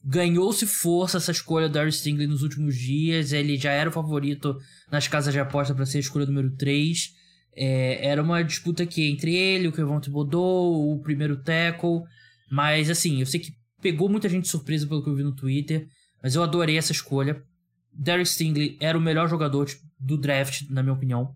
Ganhou-se 0.06 0.66
força 0.66 1.16
essa 1.16 1.32
escolha 1.32 1.66
do 1.66 1.72
Darius 1.72 2.00
Stingley 2.00 2.26
nos 2.26 2.42
últimos 2.42 2.76
dias. 2.76 3.32
Ele 3.32 3.56
já 3.56 3.70
era 3.72 3.88
o 3.88 3.92
favorito 3.92 4.58
nas 4.90 5.08
casas 5.08 5.32
de 5.32 5.40
aposta 5.40 5.74
para 5.74 5.86
ser 5.86 5.96
a 5.96 6.00
escolha 6.00 6.26
número 6.26 6.54
3. 6.56 7.10
É, 7.56 8.06
era 8.06 8.22
uma 8.22 8.42
disputa 8.42 8.82
aqui 8.82 9.08
entre 9.08 9.34
ele, 9.34 9.68
o 9.68 9.72
Kevon 9.72 10.00
Thibodeau, 10.00 10.92
o 10.92 11.00
primeiro 11.00 11.42
tackle. 11.42 12.02
Mas 12.50 12.90
assim, 12.90 13.20
eu 13.20 13.26
sei 13.26 13.40
que 13.40 13.52
pegou 13.80 14.10
muita 14.10 14.28
gente 14.28 14.46
surpresa 14.46 14.86
pelo 14.86 15.02
que 15.02 15.08
eu 15.08 15.14
vi 15.14 15.22
no 15.22 15.34
Twitter. 15.34 15.86
Mas 16.22 16.34
eu 16.34 16.42
adorei 16.42 16.76
essa 16.76 16.92
escolha. 16.92 17.42
Darius 17.90 18.32
Stingley 18.32 18.76
era 18.80 18.98
o 18.98 19.00
melhor 19.00 19.26
jogador 19.26 19.70
do 19.98 20.18
draft, 20.18 20.68
na 20.68 20.82
minha 20.82 20.94
opinião. 20.94 21.34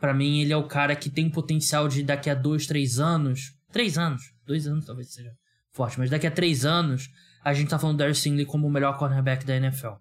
Para 0.00 0.14
mim, 0.14 0.40
ele 0.40 0.52
é 0.52 0.56
o 0.56 0.66
cara 0.66 0.96
que 0.96 1.10
tem 1.10 1.28
potencial 1.28 1.88
de 1.88 2.02
daqui 2.02 2.30
a 2.30 2.34
dois, 2.34 2.66
três 2.66 2.98
anos. 2.98 3.52
Três 3.70 3.98
anos? 3.98 4.22
Dois 4.46 4.66
anos 4.66 4.86
talvez 4.86 5.12
seja 5.12 5.30
forte, 5.72 5.98
mas 5.98 6.08
daqui 6.08 6.26
a 6.26 6.30
três 6.30 6.64
anos 6.64 7.08
a 7.48 7.54
gente 7.54 7.68
tá 7.68 7.78
falando 7.78 7.96
do 7.96 7.98
Darius 7.98 8.18
Stingley 8.18 8.46
como 8.46 8.66
o 8.66 8.70
melhor 8.70 8.96
cornerback 8.98 9.44
da 9.44 9.56
NFL. 9.56 9.94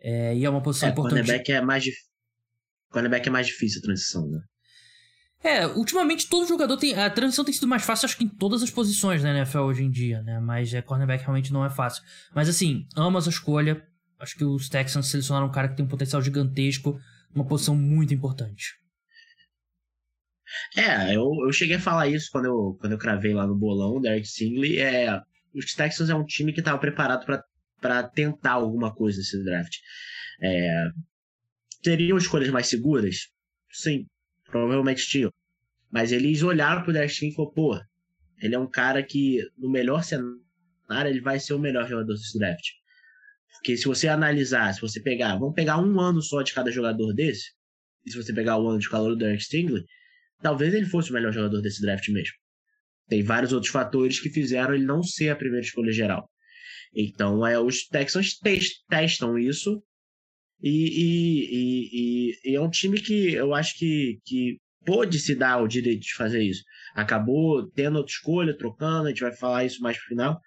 É, 0.00 0.36
e 0.36 0.44
é 0.44 0.50
uma 0.50 0.62
posição 0.62 0.88
é, 0.88 0.92
importante. 0.92 1.20
Cornerback 1.20 1.52
é 1.52 1.60
mais 1.60 1.82
dif... 1.82 1.96
cornerback 2.90 3.28
é 3.28 3.32
mais 3.32 3.46
difícil 3.46 3.80
a 3.80 3.82
transição, 3.82 4.28
né? 4.28 4.40
É, 5.42 5.66
ultimamente 5.66 6.28
todo 6.28 6.48
jogador 6.48 6.76
tem. 6.76 6.94
A 6.94 7.10
transição 7.10 7.44
tem 7.44 7.52
sido 7.52 7.66
mais 7.66 7.82
fácil, 7.82 8.06
acho 8.06 8.16
que 8.16 8.24
em 8.24 8.28
todas 8.28 8.62
as 8.62 8.70
posições 8.70 9.22
da 9.22 9.30
NFL 9.30 9.58
hoje 9.60 9.82
em 9.82 9.90
dia, 9.90 10.22
né? 10.22 10.40
Mas 10.40 10.72
é, 10.72 10.80
cornerback 10.80 11.22
realmente 11.22 11.52
não 11.52 11.64
é 11.64 11.68
fácil. 11.68 12.02
Mas 12.34 12.48
assim, 12.48 12.86
amo 12.96 13.18
essa 13.18 13.28
escolha. 13.28 13.86
Acho 14.18 14.36
que 14.36 14.44
os 14.44 14.70
Texans 14.70 15.08
selecionaram 15.08 15.48
um 15.48 15.52
cara 15.52 15.68
que 15.68 15.76
tem 15.76 15.84
um 15.84 15.88
potencial 15.88 16.22
gigantesco, 16.22 16.98
uma 17.34 17.44
posição 17.44 17.76
muito 17.76 18.14
importante. 18.14 18.72
É, 20.76 21.14
eu, 21.14 21.30
eu 21.44 21.52
cheguei 21.52 21.76
a 21.76 21.80
falar 21.80 22.08
isso 22.08 22.28
quando 22.30 22.46
eu, 22.46 22.76
quando 22.80 22.92
eu 22.92 22.98
cravei 22.98 23.34
lá 23.34 23.46
no 23.46 23.56
bolão, 23.56 24.00
Derek 24.00 24.26
Singley. 24.26 24.78
É, 24.78 25.20
os 25.54 25.72
Texans 25.74 26.10
é 26.10 26.14
um 26.14 26.24
time 26.24 26.52
que 26.52 26.60
estava 26.60 26.78
preparado 26.78 27.24
para 27.80 28.02
tentar 28.02 28.52
alguma 28.52 28.94
coisa 28.94 29.18
nesse 29.18 29.42
draft. 29.44 29.76
É, 30.42 30.86
teriam 31.82 32.18
escolhas 32.18 32.50
mais 32.50 32.66
seguras? 32.66 33.28
Sim, 33.70 34.06
provavelmente 34.46 35.06
tinham. 35.06 35.32
Mas 35.90 36.10
eles 36.10 36.42
olharam 36.42 36.82
pro 36.82 36.92
Derek 36.92 37.12
e 37.26 37.32
falaram, 37.32 37.54
pô, 37.54 37.80
ele 38.40 38.54
é 38.54 38.58
um 38.58 38.68
cara 38.68 39.02
que, 39.02 39.38
no 39.56 39.70
melhor 39.70 40.02
cenário, 40.02 40.40
ele 41.08 41.20
vai 41.20 41.38
ser 41.38 41.54
o 41.54 41.58
melhor 41.58 41.88
jogador 41.88 42.12
desse 42.14 42.38
draft. 42.38 42.64
Porque 43.52 43.76
se 43.76 43.84
você 43.84 44.08
analisar, 44.08 44.74
se 44.74 44.80
você 44.80 45.00
pegar, 45.00 45.36
vamos 45.36 45.54
pegar 45.54 45.78
um 45.78 46.00
ano 46.00 46.20
só 46.20 46.42
de 46.42 46.52
cada 46.52 46.70
jogador 46.70 47.14
desse, 47.14 47.52
e 48.04 48.10
se 48.10 48.16
você 48.16 48.32
pegar 48.32 48.58
o 48.58 48.68
ano 48.68 48.78
de 48.78 48.90
calor 48.90 49.10
do 49.10 49.16
Derek 49.16 49.42
Stingley, 49.42 49.84
talvez 50.42 50.74
ele 50.74 50.84
fosse 50.84 51.10
o 51.10 51.14
melhor 51.14 51.32
jogador 51.32 51.62
desse 51.62 51.80
draft 51.80 52.08
mesmo. 52.08 52.34
Tem 53.08 53.22
vários 53.22 53.52
outros 53.52 53.72
fatores 53.72 54.20
que 54.20 54.30
fizeram 54.30 54.74
ele 54.74 54.84
não 54.84 55.02
ser 55.02 55.30
a 55.30 55.36
primeira 55.36 55.64
escolha 55.64 55.92
geral. 55.92 56.28
Então, 56.94 57.46
é, 57.46 57.58
os 57.58 57.86
Texans 57.86 58.38
testam 58.88 59.38
isso. 59.38 59.82
E, 60.62 60.70
e, 60.70 61.50
e, 61.52 62.52
e, 62.52 62.56
é 62.56 62.60
um 62.60 62.70
time 62.70 63.00
que 63.00 63.34
eu 63.34 63.52
acho 63.52 63.76
que, 63.76 64.18
que 64.24 64.56
pôde 64.86 65.18
se 65.18 65.34
dar 65.34 65.62
o 65.62 65.68
direito 65.68 66.02
de 66.02 66.14
fazer 66.14 66.42
isso. 66.42 66.62
Acabou 66.94 67.68
tendo 67.72 67.96
outra 67.96 68.12
escolha, 68.12 68.56
trocando, 68.56 69.06
a 69.06 69.10
gente 69.10 69.20
vai 69.20 69.34
falar 69.34 69.64
isso 69.64 69.82
mais 69.82 69.98
pro 69.98 70.06
final. 70.06 70.40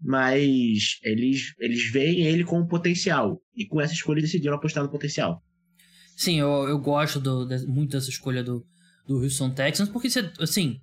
Mas 0.00 0.98
eles, 1.02 1.54
eles 1.58 1.90
veem 1.92 2.26
ele 2.26 2.44
com 2.44 2.66
potencial. 2.66 3.40
E 3.54 3.66
com 3.66 3.80
essa 3.80 3.92
escolha 3.92 4.20
decidiram 4.20 4.56
apostar 4.56 4.82
no 4.82 4.90
potencial. 4.90 5.40
Sim, 6.16 6.40
eu, 6.40 6.68
eu 6.68 6.78
gosto 6.78 7.20
do, 7.20 7.46
muito 7.68 7.92
dessa 7.92 8.10
escolha 8.10 8.42
do, 8.42 8.66
do 9.06 9.22
Houston 9.22 9.50
Texans, 9.50 9.88
porque, 9.88 10.08
assim, 10.38 10.80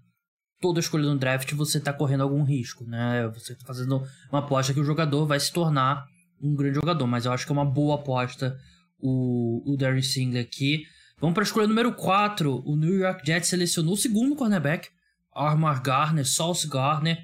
toda 0.62 0.80
escolha 0.80 1.10
no 1.10 1.18
draft 1.18 1.51
você 1.53 1.80
tá 1.80 1.91
correndo 1.91 2.22
algum 2.22 2.44
risco, 2.44 2.86
né? 2.86 3.27
Você 3.34 3.56
tá 3.56 3.65
fazendo 3.65 4.03
uma 4.32 4.39
aposta 4.39 4.74
que 4.74 4.80
o 4.80 4.86
jogador 4.86 5.25
vai 5.25 5.39
se 5.39 5.51
tornar 5.51 6.06
um 6.41 6.56
grande 6.56 6.75
jogador, 6.75 7.08
mas 7.08 7.25
eu 7.25 7.34
acho 7.34 7.46
que 7.46 7.51
é 7.51 7.53
uma 7.53 7.65
boa 7.65 7.96
aposta 7.96 8.58
o, 9.00 9.62
o 9.65 9.75
Darius 9.75 10.13
Singler 10.13 10.44
aqui. 10.44 10.86
Vamos 11.20 11.34
para 11.34 11.44
a 11.44 11.46
escolha 11.46 11.68
número 11.68 11.94
4. 11.94 12.63
O 12.65 12.75
New 12.75 12.96
York 12.96 13.25
Jets 13.25 13.50
selecionou 13.50 13.94
o 13.94 13.98
segundo 13.98 14.36
cornerback, 14.36 14.89
Armar 15.34 15.82
Garner, 15.82 16.25
Sauce 16.25 16.68
Garner, 16.68 17.18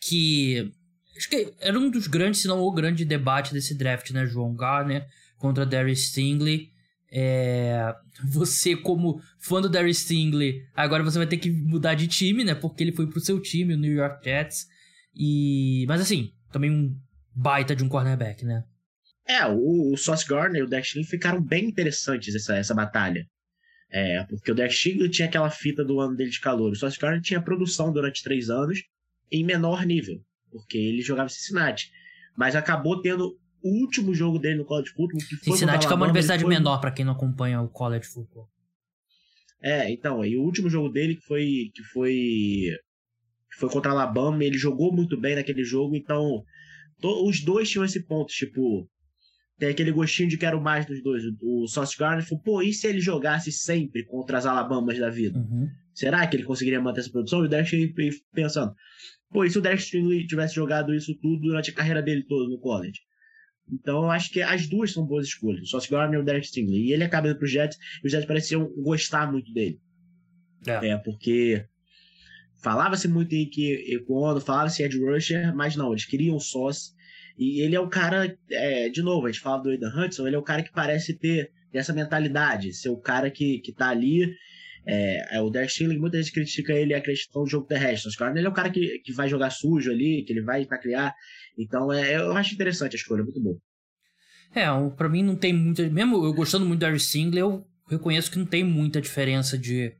que 0.00 0.72
acho 1.16 1.28
que 1.28 1.52
era 1.60 1.78
um 1.78 1.90
dos 1.90 2.06
grandes, 2.06 2.42
se 2.42 2.48
não 2.48 2.60
o 2.60 2.72
grande 2.72 3.04
debate 3.04 3.52
desse 3.52 3.74
draft, 3.74 4.10
né? 4.10 4.26
João 4.26 4.54
Garner 4.54 5.06
contra 5.38 5.66
Darius 5.66 6.08
Stingley. 6.08 6.70
É... 7.18 7.94
Você, 8.24 8.76
como 8.76 9.22
fã 9.38 9.62
do 9.62 9.70
Darius 9.70 10.00
Stingley, 10.00 10.66
agora 10.74 11.02
você 11.02 11.16
vai 11.16 11.26
ter 11.26 11.38
que 11.38 11.50
mudar 11.50 11.94
de 11.94 12.06
time, 12.06 12.44
né? 12.44 12.54
Porque 12.54 12.84
ele 12.84 12.92
foi 12.92 13.06
pro 13.06 13.20
seu 13.20 13.40
time, 13.40 13.72
o 13.72 13.78
New 13.78 13.94
York 13.94 14.22
Jets. 14.22 14.66
E... 15.14 15.86
Mas 15.88 16.02
assim, 16.02 16.34
também 16.52 16.70
um 16.70 16.94
baita 17.34 17.74
de 17.74 17.82
um 17.82 17.88
cornerback, 17.88 18.44
né? 18.44 18.64
É, 19.26 19.46
o, 19.46 19.92
o 19.92 19.96
Sauce 19.96 20.26
Gardner 20.28 20.60
e 20.60 20.64
o 20.64 20.68
Dex 20.68 20.90
ficaram 21.08 21.42
bem 21.42 21.64
interessantes 21.64 22.34
essa, 22.34 22.54
essa 22.54 22.74
batalha. 22.74 23.26
É, 23.90 24.22
porque 24.24 24.52
o 24.52 24.54
Dex 24.54 24.78
tinha 25.10 25.26
aquela 25.26 25.48
fita 25.48 25.82
do 25.82 25.98
ano 25.98 26.14
dele 26.14 26.30
de 26.30 26.40
calor. 26.40 26.70
O 26.70 26.76
Sauce 26.76 26.98
Gardner 26.98 27.22
tinha 27.22 27.40
produção 27.40 27.90
durante 27.90 28.22
três 28.22 28.50
anos 28.50 28.82
em 29.32 29.42
menor 29.42 29.86
nível, 29.86 30.22
porque 30.50 30.76
ele 30.76 31.00
jogava 31.00 31.30
Cincinnati. 31.30 31.90
Mas 32.36 32.54
acabou 32.54 33.00
tendo 33.00 33.38
o 33.62 33.82
último 33.82 34.14
jogo 34.14 34.38
dele 34.38 34.56
no 34.56 34.64
college 34.64 34.90
football, 34.90 35.20
que 35.20 35.36
foi 35.36 35.52
Cincinnati, 35.52 35.86
que 35.86 35.92
é 35.92 35.96
uma 35.96 36.04
universidade 36.04 36.42
foi... 36.42 36.54
menor 36.54 36.80
para 36.80 36.90
quem 36.90 37.04
não 37.04 37.12
acompanha 37.12 37.60
o 37.60 37.68
college 37.68 38.06
football. 38.06 38.48
É, 39.62 39.90
então, 39.90 40.24
e 40.24 40.36
o 40.36 40.42
último 40.42 40.68
jogo 40.68 40.88
dele 40.88 41.16
que 41.16 41.22
foi 41.22 41.70
que 41.74 41.82
foi 41.84 42.76
que 43.50 43.58
foi 43.58 43.70
contra 43.70 43.90
Alabama, 43.90 44.44
ele 44.44 44.58
jogou 44.58 44.92
muito 44.92 45.18
bem 45.18 45.34
naquele 45.34 45.64
jogo, 45.64 45.96
então 45.96 46.44
to, 47.00 47.26
os 47.26 47.40
dois 47.40 47.70
tinham 47.70 47.84
esse 47.84 48.02
ponto, 48.06 48.28
tipo, 48.28 48.88
tem 49.58 49.70
aquele 49.70 49.90
gostinho 49.90 50.28
de 50.28 50.36
quero 50.36 50.60
mais 50.60 50.84
dos 50.84 51.02
dois. 51.02 51.22
O 51.40 51.66
Sauce 51.66 51.96
Gardner 51.98 52.26
falou, 52.26 52.42
pô, 52.42 52.62
e 52.62 52.72
se 52.72 52.86
ele 52.86 53.00
jogasse 53.00 53.50
sempre 53.50 54.04
contra 54.04 54.38
as 54.38 54.46
Alabamas 54.46 54.98
da 54.98 55.08
vida? 55.08 55.38
Uhum. 55.38 55.68
Será 55.94 56.26
que 56.26 56.36
ele 56.36 56.44
conseguiria 56.44 56.80
manter 56.80 57.00
essa 57.00 57.10
produção? 57.10 57.42
E 57.42 57.46
o 57.46 57.48
Derek 57.48 57.90
pensando, 58.34 58.74
pô, 59.30 59.44
e 59.44 59.50
se 59.50 59.58
o 59.58 59.74
Stringley 59.74 60.26
tivesse 60.26 60.54
jogado 60.54 60.94
isso 60.94 61.16
tudo 61.20 61.40
durante 61.40 61.70
a 61.70 61.74
carreira 61.74 62.02
dele 62.02 62.22
toda 62.24 62.48
no 62.50 62.58
college? 62.60 63.00
Então 63.72 64.04
eu 64.04 64.10
acho 64.10 64.30
que 64.30 64.40
as 64.40 64.66
duas 64.66 64.92
são 64.92 65.04
boas 65.04 65.26
escolhas, 65.26 65.62
o 65.62 65.66
Sauce 65.66 65.90
Gardner 65.90 66.20
e 66.20 66.22
o 66.22 66.24
Derek 66.24 66.46
Stingley. 66.46 66.88
E 66.88 66.92
ele 66.92 67.04
acaba 67.04 67.28
indo 67.28 67.38
pro 67.38 67.46
Jets, 67.46 67.78
e 68.02 68.06
os 68.06 68.12
Jets 68.12 68.26
pareciam 68.26 68.70
gostar 68.76 69.30
muito 69.30 69.52
dele. 69.52 69.80
É, 70.66 70.88
é 70.88 70.96
porque 70.96 71.64
falava-se 72.62 73.08
muito 73.08 73.34
em 73.34 73.48
que 73.48 73.94
Econo, 73.94 74.40
falava-se 74.40 74.82
Ed 74.82 74.98
Rusher, 74.98 75.54
mas 75.54 75.76
não, 75.76 75.92
eles 75.92 76.04
queriam 76.04 76.36
o 76.36 76.40
Sauce. 76.40 76.94
E 77.38 77.60
ele 77.60 77.76
é 77.76 77.80
o 77.80 77.88
cara, 77.88 78.36
é, 78.50 78.88
de 78.88 79.02
novo, 79.02 79.26
a 79.26 79.30
gente 79.30 79.42
fala 79.42 79.62
do 79.62 79.70
Aidan 79.70 79.92
Hudson, 79.94 80.26
ele 80.26 80.36
é 80.36 80.38
o 80.38 80.42
cara 80.42 80.62
que 80.62 80.72
parece 80.72 81.14
ter 81.14 81.52
essa 81.72 81.92
mentalidade, 81.92 82.72
ser 82.72 82.88
o 82.88 82.96
cara 82.96 83.30
que, 83.30 83.58
que 83.58 83.72
tá 83.72 83.90
ali. 83.90 84.34
É, 84.86 85.36
é 85.36 85.40
o 85.40 85.50
Derek 85.50 85.72
Stingley, 85.72 85.98
muita 85.98 86.22
gente 86.22 86.32
critica 86.32 86.72
ele 86.72 86.94
a 86.94 87.00
questão 87.00 87.44
jogo 87.46 87.66
terrestre. 87.66 88.14
Caras, 88.16 88.36
ele 88.36 88.46
é 88.46 88.50
o 88.50 88.54
cara 88.54 88.70
que, 88.70 89.00
que 89.00 89.12
vai 89.12 89.28
jogar 89.28 89.50
sujo 89.50 89.90
ali, 89.90 90.24
que 90.24 90.32
ele 90.32 90.42
vai 90.42 90.64
criar. 90.64 91.12
Então, 91.58 91.92
é, 91.92 92.16
eu 92.16 92.36
acho 92.36 92.54
interessante 92.54 92.94
a 92.94 92.96
escolha, 92.96 93.24
muito 93.24 93.42
bom. 93.42 93.58
É, 94.54 94.66
para 94.96 95.08
mim 95.08 95.22
não 95.22 95.36
tem 95.36 95.52
muita. 95.52 95.88
Mesmo 95.88 96.24
eu 96.24 96.32
gostando 96.32 96.64
muito 96.64 96.78
do 96.78 96.86
Derek 96.86 97.02
Stingley, 97.02 97.40
eu 97.40 97.66
reconheço 97.88 98.30
que 98.30 98.38
não 98.38 98.46
tem 98.46 98.62
muita 98.62 99.00
diferença 99.00 99.58
de, 99.58 99.92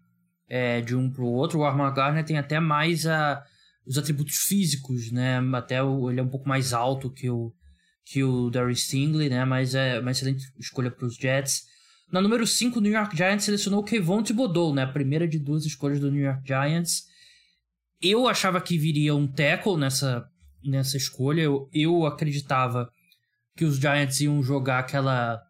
é, 0.48 0.80
de 0.80 0.94
um 0.94 1.10
pro 1.10 1.26
outro. 1.26 1.58
O 1.58 1.64
Armand 1.64 1.92
Gardner 1.92 2.24
tem 2.24 2.38
até 2.38 2.60
mais 2.60 3.06
a 3.06 3.44
os 3.86 3.96
atributos 3.96 4.38
físicos, 4.38 5.12
né? 5.12 5.38
Até 5.54 5.82
o, 5.82 6.10
ele 6.10 6.18
é 6.18 6.22
um 6.22 6.28
pouco 6.28 6.48
mais 6.48 6.72
alto 6.72 7.10
que 7.10 7.30
o 7.30 7.52
que 8.04 8.22
o 8.22 8.50
Darius 8.50 8.84
Stingley, 8.84 9.28
né? 9.28 9.44
Mas 9.44 9.74
é 9.74 9.98
uma 9.98 10.10
excelente 10.10 10.44
escolha 10.58 10.90
para 10.90 11.06
os 11.06 11.16
Jets. 11.16 11.64
Na 12.10 12.20
número 12.20 12.46
5, 12.46 12.78
o 12.78 12.82
New 12.82 12.92
York 12.92 13.16
Giants 13.16 13.44
selecionou 13.44 13.80
o 13.80 13.84
Kevon 13.84 14.22
Thibodeau, 14.22 14.72
né? 14.72 14.82
A 14.82 14.92
primeira 14.92 15.26
de 15.26 15.38
duas 15.38 15.64
escolhas 15.64 15.98
do 15.98 16.10
New 16.10 16.22
York 16.22 16.46
Giants. 16.46 17.04
Eu 18.00 18.28
achava 18.28 18.60
que 18.60 18.78
viria 18.78 19.14
um 19.14 19.26
tackle 19.26 19.76
nessa, 19.76 20.28
nessa 20.64 20.96
escolha. 20.96 21.42
Eu, 21.42 21.68
eu 21.72 22.06
acreditava 22.06 22.88
que 23.56 23.64
os 23.64 23.78
Giants 23.78 24.20
iam 24.20 24.42
jogar 24.42 24.80
aquela... 24.80 25.42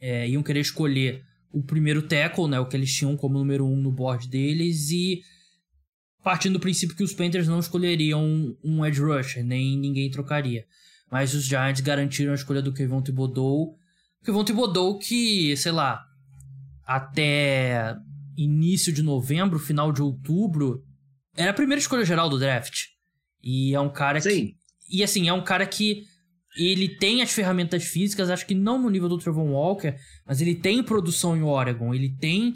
É, 0.00 0.28
iam 0.28 0.42
querer 0.42 0.60
escolher 0.60 1.24
o 1.52 1.62
primeiro 1.62 2.02
tackle, 2.02 2.48
né? 2.48 2.58
O 2.58 2.66
que 2.66 2.76
eles 2.76 2.92
tinham 2.92 3.16
como 3.16 3.38
número 3.38 3.64
1 3.64 3.72
um 3.72 3.76
no 3.76 3.92
board 3.92 4.28
deles. 4.28 4.90
E 4.90 5.22
partindo 6.22 6.54
do 6.54 6.60
princípio 6.60 6.96
que 6.96 7.02
os 7.02 7.12
Panthers 7.12 7.48
não 7.48 7.58
escolheriam 7.60 8.56
um, 8.62 8.84
edge 8.84 9.00
rusher, 9.00 9.44
nem 9.44 9.78
ninguém 9.78 10.10
trocaria. 10.10 10.66
Mas 11.10 11.34
os 11.34 11.44
Giants 11.44 11.80
garantiram 11.80 12.32
a 12.32 12.34
escolha 12.34 12.60
do 12.60 12.72
Kevon 12.72 13.00
Thibodeau. 13.00 13.77
Kevon 14.28 14.44
Thibodeau 14.44 14.98
que, 14.98 15.56
sei 15.56 15.72
lá, 15.72 16.04
até 16.86 17.96
início 18.36 18.92
de 18.92 19.02
novembro, 19.02 19.58
final 19.58 19.90
de 19.90 20.02
outubro, 20.02 20.84
era 21.34 21.50
a 21.50 21.54
primeira 21.54 21.80
escolha 21.80 22.04
geral 22.04 22.28
do 22.28 22.38
draft. 22.38 22.88
E 23.42 23.74
é 23.74 23.80
um 23.80 23.88
cara 23.88 24.20
Sim. 24.20 24.28
que... 24.28 24.56
E 24.90 25.02
assim, 25.02 25.30
é 25.30 25.32
um 25.32 25.42
cara 25.42 25.64
que 25.64 26.04
ele 26.58 26.90
tem 26.90 27.22
as 27.22 27.32
ferramentas 27.32 27.84
físicas, 27.84 28.28
acho 28.28 28.46
que 28.46 28.54
não 28.54 28.78
no 28.78 28.90
nível 28.90 29.08
do 29.08 29.16
Trevor 29.16 29.46
Walker, 29.46 29.94
mas 30.26 30.42
ele 30.42 30.54
tem 30.54 30.82
produção 30.82 31.34
em 31.34 31.42
Oregon, 31.42 31.94
ele 31.94 32.10
tem 32.10 32.54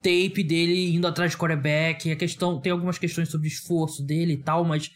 tape 0.00 0.42
dele 0.42 0.94
indo 0.94 1.06
atrás 1.06 1.32
de 1.32 1.36
quarterback. 1.36 2.10
A 2.10 2.16
questão, 2.16 2.58
tem 2.58 2.72
algumas 2.72 2.96
questões 2.96 3.28
sobre 3.28 3.48
esforço 3.48 4.02
dele 4.02 4.32
e 4.32 4.42
tal, 4.42 4.64
mas 4.64 4.90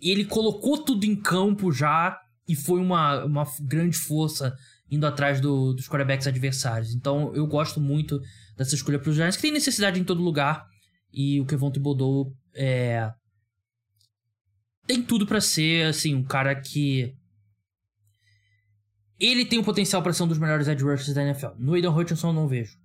ele 0.00 0.24
colocou 0.24 0.78
tudo 0.78 1.04
em 1.04 1.14
campo 1.14 1.70
já 1.70 2.20
e 2.48 2.56
foi 2.56 2.80
uma, 2.80 3.24
uma 3.24 3.46
grande 3.60 3.96
força 3.96 4.52
indo 4.92 5.06
atrás 5.06 5.40
do, 5.40 5.72
dos 5.72 5.88
quarterbacks 5.88 6.26
adversários. 6.26 6.94
Então 6.94 7.34
eu 7.34 7.46
gosto 7.46 7.80
muito 7.80 8.20
dessa 8.56 8.74
escolha 8.74 8.98
para 8.98 9.10
os 9.10 9.16
Giants, 9.16 9.36
que 9.36 9.42
tem 9.42 9.50
necessidade 9.50 9.98
em 9.98 10.04
todo 10.04 10.22
lugar. 10.22 10.64
E 11.12 11.40
o 11.40 11.46
Kevon 11.46 11.70
Thibodeau 11.70 12.32
é... 12.54 13.10
tem 14.86 15.02
tudo 15.02 15.26
para 15.26 15.40
ser 15.40 15.86
assim 15.86 16.14
um 16.14 16.22
cara 16.22 16.54
que 16.54 17.14
ele 19.18 19.44
tem 19.44 19.58
o 19.58 19.64
potencial 19.64 20.02
para 20.02 20.12
ser 20.12 20.22
um 20.22 20.28
dos 20.28 20.38
melhores 20.38 20.68
edge 20.68 20.84
rushers 20.84 21.14
da 21.14 21.22
NFL. 21.22 21.54
No 21.58 21.74
Aidan 21.74 21.90
Hutchinson 21.90 22.28
eu 22.28 22.34
não 22.34 22.46
vejo. 22.46 22.76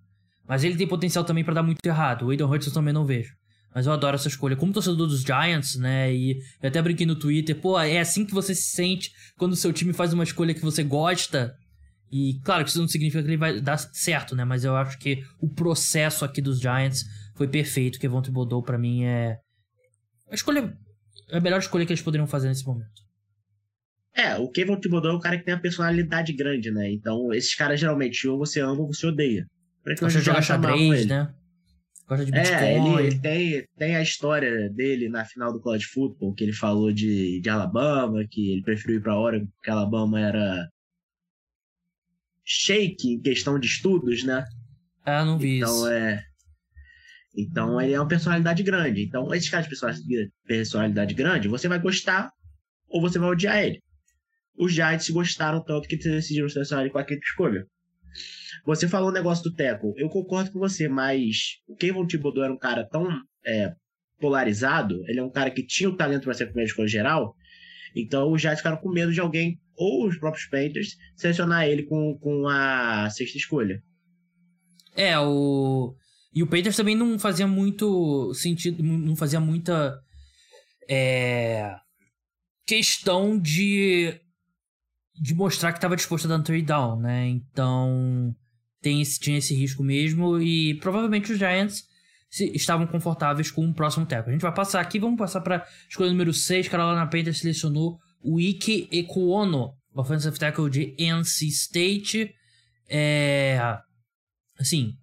Mas 0.48 0.64
ele 0.64 0.78
tem 0.78 0.88
potencial 0.88 1.26
também 1.26 1.44
para 1.44 1.56
dar 1.56 1.64
muito 1.64 1.86
errado. 1.86 2.26
O 2.26 2.30
Aiden 2.30 2.48
Hudson 2.48 2.72
também 2.72 2.94
não 2.94 3.06
vejo. 3.06 3.36
Mas 3.76 3.86
eu 3.86 3.92
adoro 3.92 4.16
essa 4.16 4.30
escolha. 4.30 4.56
Como 4.56 4.72
torcedor 4.72 5.08
dos 5.08 5.22
Giants, 5.22 5.76
né? 5.76 6.14
E 6.14 6.40
eu 6.62 6.70
até 6.70 6.82
brinquei 6.82 7.06
no 7.06 7.16
Twitter, 7.16 7.60
pô, 7.60 7.78
é 7.78 8.00
assim 8.00 8.26
que 8.26 8.34
você 8.34 8.56
se 8.56 8.72
sente 8.72 9.12
quando 9.38 9.52
o 9.52 9.58
seu 9.58 9.74
time 9.74 9.92
faz 9.92 10.14
uma 10.14 10.24
escolha 10.24 10.54
que 10.54 10.62
você 10.62 10.84
gosta. 10.84 11.54
E 12.12 12.40
claro 12.44 12.64
que 12.64 12.70
isso 12.70 12.80
não 12.80 12.88
significa 12.88 13.22
que 13.22 13.30
ele 13.30 13.38
vai 13.38 13.60
dar 13.60 13.78
certo, 13.78 14.36
né? 14.36 14.46
Mas 14.46 14.64
eu 14.64 14.76
acho 14.76 14.98
que 14.98 15.24
o 15.40 15.50
processo 15.50 16.24
aqui 16.24 16.42
dos 16.42 16.60
Giants 16.60 17.04
foi 17.36 17.48
perfeito. 17.48 18.00
Que 18.00 18.06
Evonte 18.06 18.32
Bodou 18.32 18.64
para 18.64 18.78
mim 18.78 19.04
é 19.04 19.40
a 20.30 20.36
escolha 20.36 20.78
é 21.30 21.38
a 21.38 21.42
melhor 21.42 21.60
escolha 21.60 21.86
que 21.86 21.92
eles 21.92 22.02
poderiam 22.02 22.28
fazer 22.28 22.48
nesse 22.48 22.66
momento. 22.66 23.08
É, 24.16 24.36
o 24.36 24.50
Kevin 24.50 24.80
Thibodeau 24.80 25.14
é 25.14 25.16
um 25.16 25.20
cara 25.20 25.38
que 25.38 25.46
tem 25.46 25.54
uma 25.54 25.62
personalidade 25.62 26.34
grande, 26.34 26.72
né? 26.72 26.92
Então, 26.92 27.32
esses 27.34 27.54
caras 27.54 27.80
geralmente 27.80 28.28
ou 28.28 28.38
você 28.38 28.60
ama 28.60 28.82
ou 28.82 28.88
você 28.88 29.06
odeia. 29.06 29.46
Gosta 30.00 30.20
de 30.20 30.26
jogar 30.26 30.42
xadrez, 30.42 31.06
né? 31.06 31.32
Gosta 32.08 32.26
de 32.26 32.32
Bitcoin. 32.32 32.56
É, 32.56 32.78
ele, 32.78 33.08
ele, 33.08 33.20
tem, 33.20 33.66
tem 33.78 33.96
a 33.96 34.02
história 34.02 34.70
dele 34.70 35.08
na 35.08 35.24
final 35.24 35.54
do 35.54 35.60
college 35.60 35.86
football, 35.86 36.34
que 36.34 36.44
ele 36.44 36.54
falou 36.54 36.92
de, 36.92 37.40
de 37.42 37.50
Alabama, 37.50 38.26
que 38.30 38.54
ele 38.54 38.64
preferiu 38.64 38.98
ir 38.98 39.02
pra 39.02 39.20
Oregon 39.20 39.46
porque 39.56 39.70
Alabama 39.70 40.20
era 40.20 40.68
shake 42.48 43.10
em 43.10 43.20
questão 43.20 43.60
de 43.60 43.68
estudos, 43.68 44.24
né? 44.24 44.46
Ah, 45.06 45.26
não 45.26 45.38
vi 45.38 45.58
então, 45.58 45.70
isso. 45.70 45.88
É... 45.88 46.24
Então 47.36 47.80
ele 47.82 47.94
é 47.94 48.00
uma 48.00 48.08
personalidade 48.08 48.64
grande. 48.64 49.04
Então, 49.04 49.32
esses 49.34 49.50
caras 49.50 49.68
de 49.68 50.32
personalidade 50.48 51.14
grande, 51.14 51.50
você 51.50 51.68
vai 51.68 51.80
gostar 51.80 52.32
ou 52.88 53.02
você 53.02 53.20
vai 53.20 53.30
odiar 53.30 53.58
ele. 53.58 53.84
Os 54.58 54.74
Giants 54.74 55.10
gostaram 55.10 55.64
tanto 55.64 55.88
que 55.88 55.98
decidiram 55.98 56.50
selecionar 56.50 56.86
ele 56.86 56.92
com 56.92 56.98
a 56.98 57.04
quinta 57.04 57.22
escolha. 57.24 57.66
Você 58.66 58.88
falou 58.88 59.10
o 59.10 59.14
negócio 59.14 59.44
do 59.44 59.54
Teco. 59.54 59.94
Eu 59.98 60.10
concordo 60.10 60.52
com 60.52 60.60
você, 60.60 60.88
mas 60.88 61.58
o 61.68 61.76
Kevin 61.76 62.08
Thibodeau 62.08 62.44
era 62.44 62.54
um 62.54 62.58
cara 62.58 62.88
tão 62.90 63.08
é, 63.46 63.74
polarizado. 64.20 65.04
Ele 65.08 65.20
é 65.20 65.24
um 65.24 65.32
cara 65.32 65.52
que 65.52 65.66
tinha 65.66 65.90
o 65.90 65.96
talento 65.96 66.24
para 66.24 66.34
ser 66.34 66.44
a 66.44 66.48
primeira 66.48 66.70
escolha 66.70 66.88
geral. 66.88 67.36
Então 67.96 68.32
os 68.32 68.42
Giants 68.42 68.60
ficaram 68.60 68.78
com 68.78 68.90
medo 68.90 69.14
de 69.14 69.20
alguém, 69.20 69.60
ou 69.78 70.08
os 70.08 70.18
próprios 70.18 70.46
Panthers, 70.48 70.98
selecionar 71.16 71.66
ele 71.66 71.84
com, 71.84 72.18
com 72.18 72.48
a 72.48 73.10
sexta 73.10 73.38
escolha. 73.38 73.82
É, 74.96 75.18
o. 75.20 75.96
E 76.34 76.44
o 76.44 76.48
Panthers 76.48 76.76
também 76.76 76.96
não 76.96 77.18
fazia 77.18 77.48
muito 77.48 78.34
sentido, 78.34 78.84
não 78.84 79.16
fazia 79.16 79.40
muita 79.40 80.00
é, 80.90 81.76
questão 82.66 83.40
de 83.40 84.20
de 85.20 85.34
mostrar 85.34 85.72
que 85.72 85.80
estava 85.80 85.96
disposto 85.96 86.26
a 86.26 86.30
dar 86.30 86.38
um 86.38 86.44
trade 86.44 86.64
down, 86.64 87.00
né? 87.00 87.28
Então 87.28 88.36
tem 88.82 89.02
esse, 89.02 89.20
tinha 89.20 89.40
esse 89.40 89.56
risco 89.56 89.84
mesmo 89.84 90.40
e 90.40 90.76
provavelmente 90.76 91.32
os 91.32 91.40
Giants 91.40 91.84
se 92.30 92.46
estavam 92.56 92.86
confortáveis 92.86 93.50
com 93.50 93.68
o 93.68 93.74
próximo 93.74 94.06
tackle. 94.06 94.30
A 94.30 94.34
gente 94.34 94.42
vai 94.42 94.54
passar 94.54 94.80
aqui, 94.80 95.00
vamos 95.00 95.18
passar 95.18 95.42
para 95.42 95.66
escolha 95.90 96.12
número 96.12 96.34
6. 96.34 96.68
Carolina 96.68 97.08
Panthers 97.08 97.40
selecionou 97.40 97.98
o 98.22 98.40
Ike 98.40 98.88
Ekuono, 98.92 99.74
offensive 99.94 100.38
tackle 100.38 100.70
de 100.70 100.96
NC 100.98 101.48
State. 101.48 102.34
É, 102.90 103.60
assim, 104.58 104.96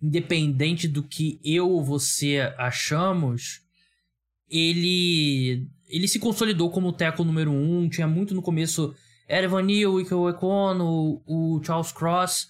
independente 0.00 0.88
do 0.88 1.02
que 1.02 1.40
eu 1.44 1.68
ou 1.68 1.84
você 1.84 2.52
achamos, 2.58 3.62
ele 4.48 5.68
ele 5.88 6.06
se 6.06 6.18
consolidou 6.18 6.70
como 6.70 6.92
tackle 6.92 7.24
número 7.24 7.50
1, 7.50 7.78
um, 7.78 7.88
tinha 7.88 8.06
muito 8.06 8.34
no 8.34 8.42
começo 8.42 8.94
Evan 9.28 9.62
Neal, 9.62 10.00
Ike 10.00 10.14
Ekuono, 10.14 11.20
o 11.26 11.60
Charles 11.64 11.92
Cross, 11.92 12.48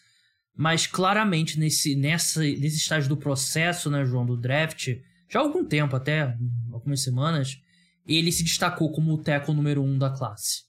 mas 0.54 0.86
claramente 0.86 1.58
nesse, 1.58 1.94
nessa, 1.94 2.40
nesse 2.40 2.76
estágio 2.76 3.08
do 3.08 3.16
processo, 3.16 3.90
né, 3.90 4.04
João, 4.04 4.26
do 4.26 4.36
draft, 4.36 4.88
já 5.28 5.40
há 5.40 5.42
algum 5.42 5.64
tempo, 5.64 5.96
até 5.96 6.36
algumas 6.72 7.02
semanas, 7.02 7.58
ele 8.18 8.32
se 8.32 8.42
destacou 8.42 8.90
como 8.90 9.12
o 9.12 9.22
tackle 9.22 9.54
número 9.54 9.82
um 9.82 9.98
da 9.98 10.10
classe. 10.10 10.64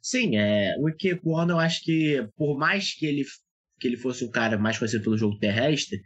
Sim, 0.00 0.36
é, 0.36 0.76
o 0.78 0.88
Ike 0.88 1.16
Kwon, 1.16 1.48
eu 1.48 1.58
acho 1.58 1.82
que 1.82 2.28
por 2.36 2.56
mais 2.56 2.94
que 2.94 3.06
ele, 3.06 3.24
que 3.80 3.88
ele 3.88 3.96
fosse 3.96 4.24
o 4.24 4.30
cara 4.30 4.56
mais 4.56 4.78
conhecido 4.78 5.02
pelo 5.02 5.18
jogo 5.18 5.38
terrestre, 5.38 6.00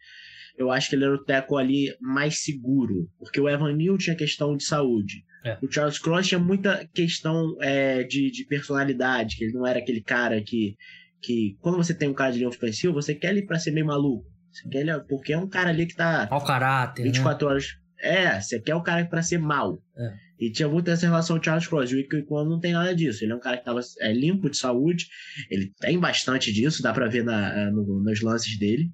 eu 0.57 0.71
acho 0.71 0.89
que 0.89 0.97
ele 0.97 1.05
era 1.05 1.15
o 1.15 1.25
tackle 1.25 1.59
ali 1.59 1.97
mais 2.01 2.43
seguro, 2.43 3.11
porque 3.19 3.41
o 3.41 3.49
Evan 3.49 3.75
Neal 3.75 3.99
tinha 3.99 4.17
questão 4.17 4.57
de 4.57 4.65
saúde. 4.65 5.25
É. 5.45 5.59
O 5.63 5.71
Charles 5.71 5.99
Cross 5.99 6.29
tinha 6.29 6.39
muita 6.39 6.87
questão 6.95 7.57
é, 7.61 8.03
de, 8.03 8.31
de 8.31 8.45
personalidade, 8.45 9.37
que 9.37 9.45
ele 9.45 9.55
não 9.55 9.67
era 9.67 9.79
aquele 9.79 10.03
cara 10.03 10.43
que 10.43 10.77
que 11.21 11.57
quando 11.61 11.77
você 11.77 11.93
tem 11.93 12.09
um 12.09 12.15
cara 12.15 12.33
de 12.33 12.39
linha 12.39 12.49
ofensiva, 12.49 12.93
você 12.93 13.15
quer 13.15 13.31
ele 13.31 13.45
para 13.45 13.59
ser 13.59 13.71
meio 13.73 13.87
maluco. 13.87 14.27
Você 14.51 14.69
quer 14.69 14.81
ele, 14.81 14.99
porque 15.01 15.33
é 15.33 15.39
um 15.39 15.49
cara 15.49 15.71
ali 15.71 15.87
que 15.87 15.95
tá. 15.95 16.27
Mau 16.31 16.43
caráter. 16.45 17.03
24 17.03 17.47
né? 17.47 17.53
horas. 17.53 17.67
É, 18.03 18.41
você 18.41 18.61
quer 18.61 18.75
o 18.75 18.83
cara 18.83 19.05
para 19.05 19.23
ser 19.23 19.39
mal. 19.39 19.83
É. 19.97 20.31
E 20.39 20.51
tinha 20.51 20.69
muita 20.69 20.93
essa 20.93 21.07
relação 21.07 21.37
com 21.37 21.43
o 21.43 21.45
Charles 21.45 21.67
Cross. 21.67 21.93
E 21.93 22.01
o 22.01 22.27
quando 22.27 22.51
não 22.51 22.61
tem 22.61 22.73
nada 22.73 22.95
disso. 22.95 23.25
Ele 23.25 23.33
é 23.33 23.37
um 23.37 23.41
cara 23.41 23.59
que 23.59 23.65
tava 23.65 23.81
é, 24.01 24.13
limpo 24.13 24.49
de 24.49 24.57
saúde. 24.57 25.07
Ele 25.51 25.71
tem 25.81 25.99
bastante 25.99 26.53
disso, 26.53 26.83
dá 26.83 26.93
para 26.93 27.09
ver 27.09 27.25
na, 27.25 27.71
no, 27.71 28.03
nos 28.03 28.21
lances 28.23 28.59
dele. 28.59 28.91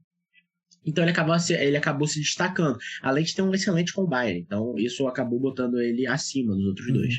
Então 0.84 1.02
ele 1.02 1.10
acabou, 1.10 1.38
se, 1.38 1.52
ele 1.52 1.76
acabou 1.76 2.06
se 2.06 2.20
destacando. 2.20 2.76
Além 3.02 3.24
de 3.24 3.34
ter 3.34 3.42
um 3.42 3.54
excelente 3.54 3.92
combine. 3.92 4.40
Então 4.40 4.74
isso 4.76 5.06
acabou 5.06 5.38
botando 5.38 5.80
ele 5.80 6.06
acima 6.06 6.54
dos 6.54 6.64
outros 6.64 6.86
uhum. 6.88 6.94
dois. 6.94 7.14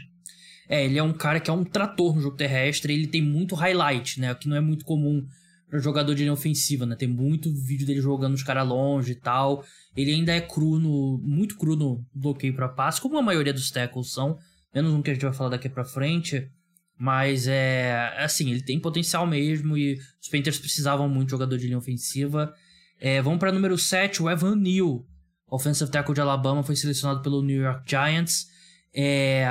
É, 0.70 0.86
ele 0.86 0.98
é 0.98 1.04
um 1.04 1.14
cara 1.14 1.40
que 1.40 1.50
é 1.50 1.54
um 1.54 1.64
trator 1.64 2.16
no 2.16 2.22
jogo 2.22 2.36
terrestre, 2.36 2.94
ele 2.94 3.08
tem 3.08 3.22
muito 3.22 3.56
highlight, 3.56 4.20
né? 4.20 4.34
O 4.34 4.36
que 4.36 4.50
não 4.50 4.58
é 4.58 4.60
muito 4.60 4.84
comum 4.84 5.26
jogador 5.74 6.14
de 6.16 6.22
linha 6.22 6.34
ofensiva, 6.34 6.86
né? 6.86 6.96
Tem 6.96 7.08
muito 7.08 7.54
vídeo 7.54 7.86
dele 7.86 8.02
jogando 8.02 8.34
os 8.34 8.44
caras 8.44 8.68
longe 8.68 9.12
e 9.12 9.16
tal. 9.16 9.64
Ele 9.96 10.14
ainda 10.14 10.34
é 10.34 10.42
cru 10.42 10.80
no. 10.80 11.20
muito 11.22 11.58
cru 11.58 11.76
no 11.76 12.06
bloqueio 12.14 12.56
para 12.56 12.70
passe, 12.70 13.02
como 13.02 13.18
a 13.18 13.22
maioria 13.22 13.54
dos 13.54 13.70
tackles 13.70 14.12
são, 14.12 14.38
menos 14.74 14.94
um 14.94 15.02
que 15.02 15.12
a 15.12 15.14
gente 15.14 15.26
vai 15.26 15.34
falar 15.34 15.50
daqui 15.50 15.68
para 15.68 15.84
frente. 15.84 16.50
Mas 16.98 17.48
é. 17.48 18.14
Assim, 18.18 18.50
ele 18.50 18.62
tem 18.62 18.80
potencial 18.80 19.28
mesmo 19.28 19.78
e 19.78 20.00
os 20.22 20.30
Panthers 20.30 20.58
precisavam 20.58 21.08
muito 21.10 21.28
de 21.28 21.32
jogador 21.32 21.58
de 21.58 21.66
linha 21.66 21.78
ofensiva. 21.78 22.54
É, 23.00 23.22
vamos 23.22 23.40
para 23.40 23.52
número 23.52 23.78
7, 23.78 24.24
o 24.24 24.30
Evan 24.30 24.56
Neal, 24.56 25.06
offensive 25.48 25.92
tackle 25.92 26.16
de 26.16 26.22
Alabama, 26.22 26.64
foi 26.64 26.76
selecionado 26.76 27.22
pelo 27.22 27.44
New 27.44 27.62
York 27.62 27.84
Giants. 27.86 28.48
É, 28.94 29.46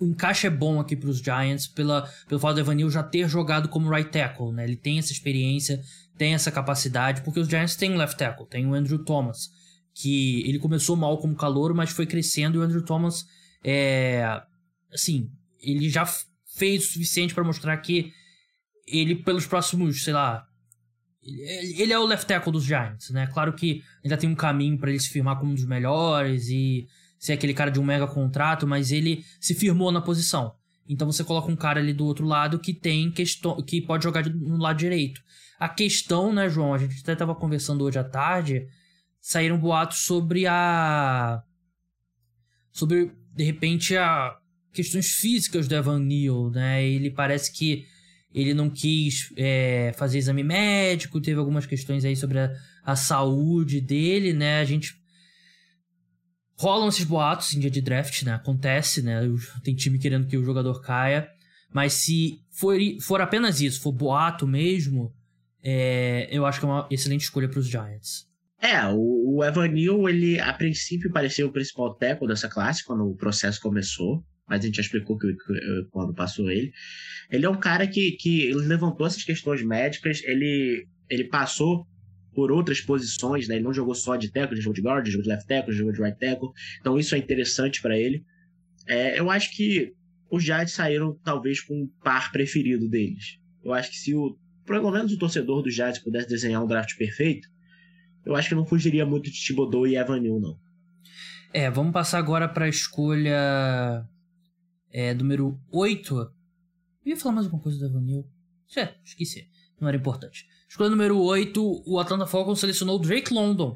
o 0.00 0.06
encaixe 0.06 0.46
é 0.46 0.50
bom 0.50 0.78
aqui 0.80 0.96
para 0.96 1.08
os 1.08 1.18
Giants 1.18 1.66
pela, 1.66 2.08
pelo 2.28 2.40
fato 2.40 2.54
do 2.54 2.60
Evanil 2.60 2.90
já 2.90 3.02
ter 3.02 3.28
jogado 3.28 3.68
como 3.68 3.90
right 3.90 4.10
tackle, 4.10 4.52
né? 4.52 4.64
Ele 4.64 4.76
tem 4.76 4.98
essa 4.98 5.12
experiência, 5.12 5.82
tem 6.16 6.34
essa 6.34 6.50
capacidade, 6.50 7.22
porque 7.22 7.40
os 7.40 7.48
Giants 7.48 7.76
têm 7.76 7.92
um 7.92 7.96
left 7.96 8.16
tackle, 8.16 8.46
tem 8.46 8.66
o 8.66 8.74
Andrew 8.74 9.04
Thomas, 9.04 9.50
que 9.94 10.42
ele 10.48 10.58
começou 10.58 10.96
mal 10.96 11.18
como 11.18 11.34
calor, 11.34 11.74
mas 11.74 11.90
foi 11.90 12.06
crescendo 12.06 12.56
e 12.56 12.58
o 12.58 12.62
Andrew 12.62 12.82
Thomas 12.82 13.26
é 13.64 14.40
assim, 14.92 15.30
ele 15.60 15.88
já 15.90 16.06
fez 16.56 16.84
o 16.84 16.92
suficiente 16.92 17.34
para 17.34 17.44
mostrar 17.44 17.76
que 17.78 18.12
ele 18.86 19.16
pelos 19.16 19.46
próximos, 19.46 20.02
sei 20.02 20.12
lá, 20.12 20.46
ele 21.22 21.92
é 21.92 21.98
o 21.98 22.06
left 22.06 22.26
tackle 22.26 22.52
dos 22.52 22.64
Giants, 22.64 23.10
né? 23.10 23.26
Claro 23.26 23.52
que 23.52 23.82
ainda 24.02 24.16
tem 24.16 24.30
um 24.30 24.34
caminho 24.34 24.78
para 24.78 24.90
ele 24.90 25.00
se 25.00 25.10
firmar 25.10 25.38
como 25.38 25.52
um 25.52 25.54
dos 25.54 25.66
melhores 25.66 26.48
e 26.48 26.86
ser 27.18 27.32
aquele 27.32 27.54
cara 27.54 27.70
de 27.70 27.80
um 27.80 27.84
mega 27.84 28.06
contrato, 28.06 28.66
mas 28.66 28.92
ele 28.92 29.24
se 29.40 29.54
firmou 29.54 29.90
na 29.90 30.00
posição. 30.00 30.54
Então 30.88 31.10
você 31.10 31.22
coloca 31.22 31.50
um 31.50 31.56
cara 31.56 31.80
ali 31.80 31.92
do 31.92 32.06
outro 32.06 32.24
lado 32.24 32.58
que 32.58 32.72
tem 32.72 33.10
questão, 33.10 33.60
que 33.62 33.80
pode 33.82 34.04
jogar 34.04 34.24
no 34.24 34.56
lado 34.56 34.78
direito. 34.78 35.20
A 35.58 35.68
questão, 35.68 36.32
né, 36.32 36.48
João, 36.48 36.72
a 36.72 36.78
gente 36.78 37.00
até 37.00 37.12
estava 37.12 37.34
conversando 37.34 37.84
hoje 37.84 37.98
à 37.98 38.04
tarde, 38.04 38.66
saíram 39.20 39.58
boatos 39.58 39.98
sobre 39.98 40.46
a 40.46 41.42
sobre 42.72 43.12
de 43.34 43.44
repente 43.44 43.96
a 43.96 44.36
questões 44.72 45.12
físicas 45.12 45.66
do 45.66 45.74
Evan 45.74 45.98
Neal, 45.98 46.50
né? 46.50 46.84
Ele 46.84 47.10
parece 47.10 47.52
que 47.52 47.84
ele 48.32 48.54
não 48.54 48.70
quis 48.70 49.32
é, 49.36 49.92
fazer 49.96 50.18
exame 50.18 50.44
médico, 50.44 51.20
teve 51.20 51.38
algumas 51.38 51.66
questões 51.66 52.04
aí 52.04 52.14
sobre 52.14 52.38
a, 52.38 52.52
a 52.84 52.94
saúde 52.94 53.80
dele, 53.80 54.32
né? 54.32 54.60
A 54.60 54.64
gente 54.64 54.97
rolam 56.58 56.88
esses 56.88 57.04
boatos 57.04 57.54
em 57.54 57.60
dia 57.60 57.70
de 57.70 57.80
draft, 57.80 58.22
né? 58.24 58.34
Acontece, 58.34 59.00
né? 59.00 59.20
Tem 59.62 59.74
time 59.74 59.98
querendo 59.98 60.26
que 60.26 60.36
o 60.36 60.44
jogador 60.44 60.80
caia. 60.82 61.30
Mas 61.72 61.92
se 61.92 62.40
for, 62.50 62.76
for 63.00 63.20
apenas 63.20 63.60
isso, 63.60 63.80
for 63.80 63.92
boato 63.92 64.46
mesmo, 64.46 65.14
é, 65.62 66.28
eu 66.30 66.44
acho 66.44 66.58
que 66.58 66.66
é 66.66 66.68
uma 66.68 66.88
excelente 66.90 67.22
escolha 67.22 67.48
para 67.48 67.60
os 67.60 67.68
Giants. 67.68 68.26
É, 68.60 68.84
o, 68.86 69.36
o 69.36 69.44
Evan 69.44 69.68
Neal, 69.68 70.08
ele 70.08 70.40
a 70.40 70.52
princípio 70.52 71.12
parecia 71.12 71.46
o 71.46 71.52
principal 71.52 71.94
tackle 71.94 72.26
dessa 72.26 72.48
classe 72.48 72.84
quando 72.84 73.08
o 73.08 73.16
processo 73.16 73.60
começou, 73.60 74.24
mas 74.48 74.60
a 74.60 74.66
gente 74.66 74.76
já 74.76 74.82
explicou 74.82 75.16
que, 75.16 75.32
que, 75.32 75.86
quando 75.90 76.12
passou 76.12 76.50
ele. 76.50 76.72
Ele 77.30 77.46
é 77.46 77.50
um 77.50 77.60
cara 77.60 77.86
que, 77.86 78.12
que 78.12 78.52
levantou 78.54 79.06
essas 79.06 79.22
questões 79.22 79.62
médicas, 79.62 80.22
ele, 80.24 80.88
ele 81.08 81.24
passou 81.24 81.86
por 82.38 82.52
outras 82.52 82.80
posições, 82.80 83.48
né? 83.48 83.56
Ele 83.56 83.64
não 83.64 83.74
jogou 83.74 83.96
só 83.96 84.14
de 84.14 84.30
tackle, 84.30 84.54
ele 84.54 84.62
jogou 84.62 84.74
de 84.74 84.80
guard, 84.80 85.04
jogou 85.08 85.24
de 85.24 85.28
left 85.28 85.48
tackle, 85.48 85.74
jogou 85.74 85.92
de 85.92 86.00
right 86.00 86.16
tackle. 86.16 86.50
Então 86.78 86.96
isso 86.96 87.16
é 87.16 87.18
interessante 87.18 87.82
para 87.82 87.98
ele. 87.98 88.24
É, 88.86 89.18
eu 89.18 89.28
acho 89.28 89.50
que 89.56 89.92
os 90.30 90.44
Giants 90.44 90.72
saíram 90.72 91.18
talvez 91.24 91.60
com 91.60 91.82
o 91.82 91.88
par 92.00 92.30
preferido 92.30 92.88
deles. 92.88 93.40
Eu 93.60 93.72
acho 93.72 93.90
que 93.90 93.96
se 93.96 94.14
o 94.14 94.38
pelo 94.64 94.88
menos 94.92 95.12
o 95.12 95.18
torcedor 95.18 95.64
dos 95.64 95.74
Giants 95.74 95.98
pudesse 95.98 96.28
desenhar 96.28 96.62
um 96.62 96.68
draft 96.68 96.96
perfeito, 96.96 97.48
eu 98.24 98.36
acho 98.36 98.50
que 98.50 98.54
não 98.54 98.64
fugiria 98.64 99.04
muito 99.04 99.32
de 99.32 99.44
Thibodeau 99.44 99.84
e 99.84 99.96
Evan 99.96 100.20
não. 100.20 100.60
É, 101.52 101.68
vamos 101.68 101.92
passar 101.92 102.18
agora 102.18 102.48
para 102.48 102.66
a 102.66 102.68
escolha 102.68 104.08
é, 104.92 105.12
número 105.12 105.60
8. 105.72 106.14
Eu 106.14 106.30
ia 107.04 107.16
falar 107.16 107.34
mais 107.34 107.46
alguma 107.46 107.64
coisa 107.64 107.80
do 107.80 107.86
Evan 107.86 108.02
Neal. 108.02 108.24
É, 108.76 108.94
esqueci. 109.04 109.48
Não 109.80 109.88
era 109.88 109.96
importante. 109.96 110.46
Escolha 110.68 110.90
número 110.90 111.18
8, 111.18 111.82
o 111.86 111.98
Atlanta 111.98 112.26
Falcons 112.26 112.60
selecionou 112.60 112.98
Drake 112.98 113.32
London, 113.32 113.74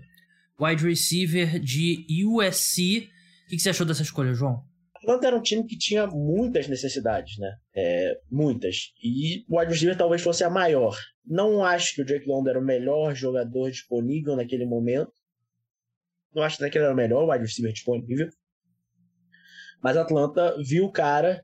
wide 0.60 0.84
receiver 0.84 1.58
de 1.58 2.04
USC. 2.26 3.08
O 3.46 3.48
que, 3.48 3.58
você 3.58 3.70
achou 3.70 3.86
dessa 3.86 4.02
escolha, 4.02 4.34
João? 4.34 4.62
Atlanta 4.96 5.26
era 5.26 5.36
um 5.36 5.42
time 5.42 5.66
que 5.66 5.76
tinha 5.76 6.06
muitas 6.06 6.68
necessidades, 6.68 7.38
né? 7.38 7.50
É, 7.74 8.20
muitas. 8.30 8.92
E 9.02 9.42
o 9.48 9.58
wide 9.58 9.72
receiver 9.72 9.96
talvez 9.96 10.20
fosse 10.20 10.44
a 10.44 10.50
maior. 10.50 10.94
Não 11.26 11.64
acho 11.64 11.94
que 11.94 12.02
o 12.02 12.04
Drake 12.04 12.28
London 12.28 12.50
era 12.50 12.60
o 12.60 12.64
melhor 12.64 13.14
jogador 13.14 13.70
disponível 13.70 14.36
naquele 14.36 14.66
momento. 14.66 15.12
Não 16.34 16.42
acho 16.42 16.58
que 16.58 16.64
ele 16.64 16.84
era 16.84 16.92
o 16.92 16.96
melhor 16.96 17.26
wide 17.28 17.44
receiver 17.44 17.72
disponível. 17.72 18.28
Mas 19.82 19.96
Atlanta 19.96 20.56
viu 20.62 20.84
o 20.84 20.92
cara, 20.92 21.42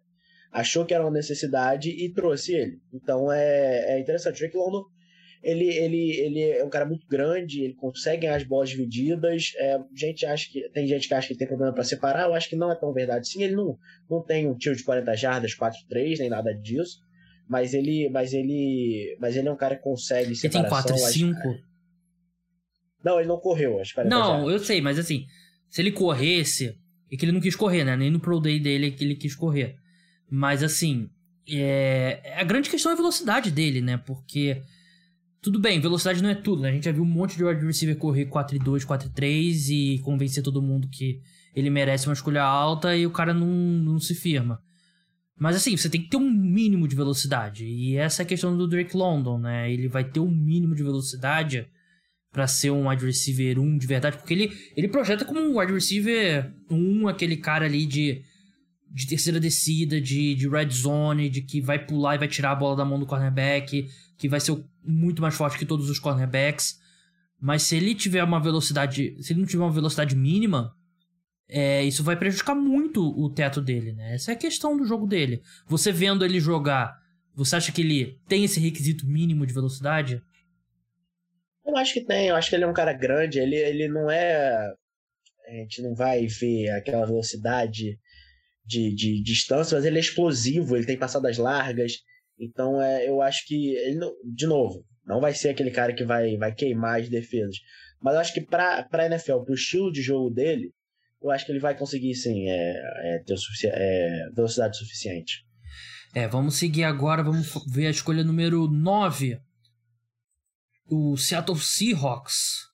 achou 0.53 0.85
que 0.85 0.93
era 0.93 1.03
uma 1.03 1.11
necessidade 1.11 1.89
e 1.89 2.13
trouxe 2.13 2.53
ele. 2.53 2.79
Então 2.93 3.33
é, 3.33 3.97
é 3.97 3.99
interessante. 3.99 4.37
O 4.37 4.39
Drake 4.41 4.57
London 4.57 4.85
ele, 5.43 5.67
ele, 5.67 6.11
ele 6.11 6.43
é 6.43 6.65
um 6.65 6.69
cara 6.69 6.85
muito 6.85 7.07
grande, 7.07 7.63
ele 7.63 7.75
consegue 7.75 8.23
ganhar 8.23 8.37
as 8.37 8.45
bolas 8.45 8.71
divididas. 8.71 9.53
É, 9.57 9.79
gente 9.95 10.27
acha 10.27 10.51
que 10.51 10.69
tem 10.71 10.87
gente 10.87 11.07
que 11.07 11.15
acha 11.15 11.29
que 11.29 11.37
tem 11.37 11.47
problema 11.47 11.73
para 11.73 11.85
separar, 11.85 12.29
eu 12.29 12.35
acho 12.35 12.49
que 12.49 12.57
não 12.57 12.73
é 12.73 12.75
tão 12.75 12.93
verdade. 12.93 13.29
Sim, 13.29 13.43
ele 13.43 13.55
não, 13.55 13.79
não 14.11 14.23
tem 14.23 14.49
um 14.49 14.57
tiro 14.57 14.75
de 14.75 14.83
40 14.83 15.15
jardas, 15.17 15.57
4-3, 15.57 16.19
nem 16.19 16.29
nada 16.29 16.53
disso. 16.53 16.99
Mas 17.49 17.73
ele, 17.73 18.11
mas 18.11 18.33
ele, 18.33 19.17
mas 19.21 19.37
ele 19.37 19.49
é 19.49 19.53
um 19.53 19.57
cara 19.57 19.77
que 19.77 19.83
consegue 19.83 20.35
separação. 20.35 20.97
Ele 20.97 21.15
tem 21.15 21.33
4 21.33 21.45
5. 21.53 21.69
Não, 23.03 23.19
ele 23.19 23.29
não 23.29 23.39
correu, 23.39 23.81
acho 23.81 23.95
que 23.95 24.05
Não, 24.05 24.41
jardas. 24.41 24.53
eu 24.53 24.59
sei, 24.59 24.81
mas 24.81 24.99
assim, 24.99 25.25
se 25.71 25.81
ele 25.81 25.93
corresse, 25.93 26.77
é 27.11 27.17
que 27.17 27.25
ele 27.25 27.33
não 27.33 27.41
quis 27.41 27.57
correr, 27.57 27.85
né? 27.85 27.97
Nem 27.97 28.11
no 28.11 28.21
Pro 28.21 28.41
Day 28.41 28.59
dele 28.59 28.89
é 28.89 28.91
que 28.91 29.05
ele 29.05 29.15
quis 29.15 29.35
correr. 29.35 29.77
Mas 30.29 30.63
assim, 30.63 31.09
é... 31.49 32.35
a 32.37 32.45
grande 32.45 32.69
questão 32.69 32.91
é 32.91 32.95
a 32.95 32.99
velocidade 32.99 33.51
dele, 33.51 33.81
né? 33.81 33.97
Porque 33.97 34.61
tudo 35.41 35.59
bem, 35.59 35.81
velocidade 35.81 36.23
não 36.23 36.31
é 36.31 36.35
tudo, 36.35 36.63
né? 36.63 36.71
A 36.71 36.73
gente 36.73 36.85
já 36.85 36.93
viu 36.93 37.03
um 37.03 37.07
monte 37.07 37.37
de 37.37 37.45
wide 37.45 37.65
receiver 37.65 37.97
correr 37.97 38.27
4-2, 38.27 38.85
4-3 38.85 39.69
e 39.71 39.99
convencer 40.01 40.43
todo 40.43 40.63
mundo 40.63 40.89
que 40.89 41.21
ele 41.55 41.71
merece 41.71 42.07
uma 42.09 42.13
escolha 42.13 42.43
alta 42.43 42.97
e 42.97 43.07
o 43.07 43.11
cara 43.11 43.33
não, 43.33 43.47
não 43.47 43.99
se 43.99 44.15
firma. 44.15 44.61
Mas 45.39 45.55
assim, 45.55 45.77
você 45.77 45.89
tem 45.89 46.03
que 46.03 46.09
ter 46.09 46.17
um 46.17 46.31
mínimo 46.31 46.89
de 46.89 46.97
velocidade. 46.97 47.65
E 47.65 47.97
essa 47.97 48.23
é 48.23 48.25
a 48.25 48.27
questão 48.27 48.57
do 48.57 48.67
Drake 48.67 48.97
London, 48.97 49.39
né? 49.39 49.73
Ele 49.73 49.87
vai 49.87 50.03
ter 50.03 50.19
um 50.19 50.31
mínimo 50.31 50.75
de 50.75 50.83
velocidade 50.83 51.69
para 52.33 52.47
ser 52.47 52.71
um 52.71 52.89
wide 52.89 53.05
receiver 53.05 53.59
1 53.59 53.79
de 53.79 53.87
verdade, 53.87 54.19
porque 54.19 54.35
ele, 54.35 54.53
ele 54.77 54.89
projeta 54.89 55.25
como 55.25 55.41
um 55.41 55.59
wide 55.59 55.73
receiver 55.73 56.53
1, 56.71 57.09
aquele 57.09 57.37
cara 57.37 57.65
ali 57.65 57.87
de, 57.87 58.23
de 58.91 59.07
terceira 59.07 59.41
descida, 59.41 60.01
de, 60.01 60.35
de 60.35 60.49
red 60.49 60.71
zone, 60.71 61.31
de 61.31 61.43
que 61.43 61.61
vai 61.61 61.79
pular 61.79 62.17
e 62.17 62.19
vai 62.19 62.29
tirar 62.29 62.53
a 62.53 62.57
bola 62.57 62.77
da 62.77 62.85
mão 62.85 62.99
do 62.99 63.07
cornerback, 63.07 63.89
que 64.19 64.29
vai 64.29 64.41
ser 64.41 64.63
muito 64.89 65.23
mais 65.23 65.35
forte 65.35 65.59
que 65.59 65.67
todos 65.67 65.91
os 65.91 65.99
cornerbacks. 65.99 66.79
Mas 67.41 67.63
se 67.63 67.77
ele 67.77 67.95
tiver 67.95 68.25
uma 68.25 68.41
velocidade, 68.41 69.17
se 69.23 69.33
ele 69.33 69.41
não 69.41 69.47
tiver 69.47 69.63
uma 69.63 69.73
velocidade 69.73 70.17
mínima, 70.17 70.75
é, 71.49 71.83
isso 71.85 72.03
vai 72.03 72.17
prejudicar 72.17 72.55
muito 72.55 73.03
o 73.03 73.31
teto 73.31 73.61
dele, 73.61 73.93
né? 73.93 74.15
Essa 74.15 74.33
é 74.33 74.35
a 74.35 74.39
questão 74.39 74.77
do 74.77 74.85
jogo 74.85 75.07
dele. 75.07 75.43
Você 75.67 75.93
vendo 75.93 76.25
ele 76.25 76.41
jogar, 76.41 76.99
você 77.35 77.57
acha 77.57 77.73
que 77.73 77.81
ele 77.81 78.19
tem 78.27 78.45
esse 78.45 78.59
requisito 78.59 79.07
mínimo 79.07 79.47
de 79.47 79.55
velocidade? 79.55 80.23
Eu 81.65 81.77
acho 81.77 81.95
que 81.95 82.01
tem, 82.01 82.29
eu 82.29 82.37
acho 82.37 82.51
que 82.51 82.57
ele 82.57 82.65
é 82.65 82.67
um 82.67 82.75
cara 82.75 82.93
grande, 82.93 83.39
ele, 83.39 83.57
ele 83.57 83.89
não 83.89 84.11
é. 84.11 84.75
A 85.47 85.53
gente 85.53 85.81
não 85.81 85.95
vai 85.95 86.27
ver 86.27 86.71
aquela 86.71 87.07
velocidade 87.07 87.99
de, 88.67 88.95
de, 88.95 88.95
de 88.95 89.23
distância, 89.23 89.77
mas 89.77 89.85
ele 89.87 89.97
é 89.97 90.01
explosivo, 90.01 90.77
ele 90.77 90.87
tem 90.87 90.99
passadas 90.99 91.39
largas. 91.39 91.99
Então 92.39 92.81
é, 92.81 93.09
eu 93.09 93.21
acho 93.21 93.47
que 93.47 93.75
ele, 93.75 94.01
de 94.25 94.47
novo, 94.47 94.85
não 95.05 95.21
vai 95.21 95.35
ser 95.35 95.51
aquele 95.51 95.71
cara 95.71 95.95
que 95.95 96.05
vai, 96.05 96.37
vai 96.37 96.55
queimar 96.55 97.01
as 97.01 97.09
defesas. 97.09 97.57
Mas 98.01 98.15
eu 98.15 98.21
acho 98.21 98.35
que 98.35 98.41
para 98.41 98.87
a 98.91 99.07
NFL, 99.07 99.41
para 99.41 99.53
o 99.53 99.55
estilo 99.55 99.91
de 99.91 100.01
jogo 100.01 100.31
dele, 100.31 100.73
eu 101.21 101.31
acho 101.31 101.45
que 101.45 101.53
ele 101.53 101.59
vai 101.59 101.77
conseguir 101.77 102.15
sim 102.15 102.49
é, 102.49 102.75
é, 103.05 103.19
ter 103.27 103.35
é, 103.65 104.31
velocidade 104.35 104.77
suficiente. 104.77 105.45
É, 106.15 106.29
vamos 106.29 106.57
seguir 106.57 106.85
agora, 106.85 107.23
vamos 107.23 107.53
ver 107.67 107.89
a 107.89 107.91
escolha 107.91 108.23
número 108.23 108.69
9 108.69 109.41
o 110.89 111.17
Seattle 111.17 111.59
Seahawks 111.59 112.67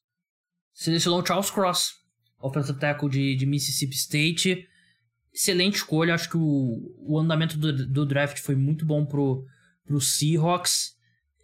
selecionou 0.72 1.24
Charles 1.26 1.50
Cross, 1.50 1.94
offensive 2.40 2.78
tackle 2.78 3.08
de, 3.08 3.34
de 3.34 3.44
Mississippi 3.44 3.94
State. 3.96 4.68
Excelente 5.32 5.76
escolha, 5.76 6.14
acho 6.14 6.30
que 6.30 6.36
o, 6.36 6.94
o 6.96 7.18
andamento 7.18 7.58
do, 7.58 7.86
do 7.86 8.06
draft 8.06 8.38
foi 8.38 8.54
muito 8.54 8.86
bom 8.86 9.04
pro, 9.04 9.44
pro 9.86 10.00
Seahawks. 10.00 10.94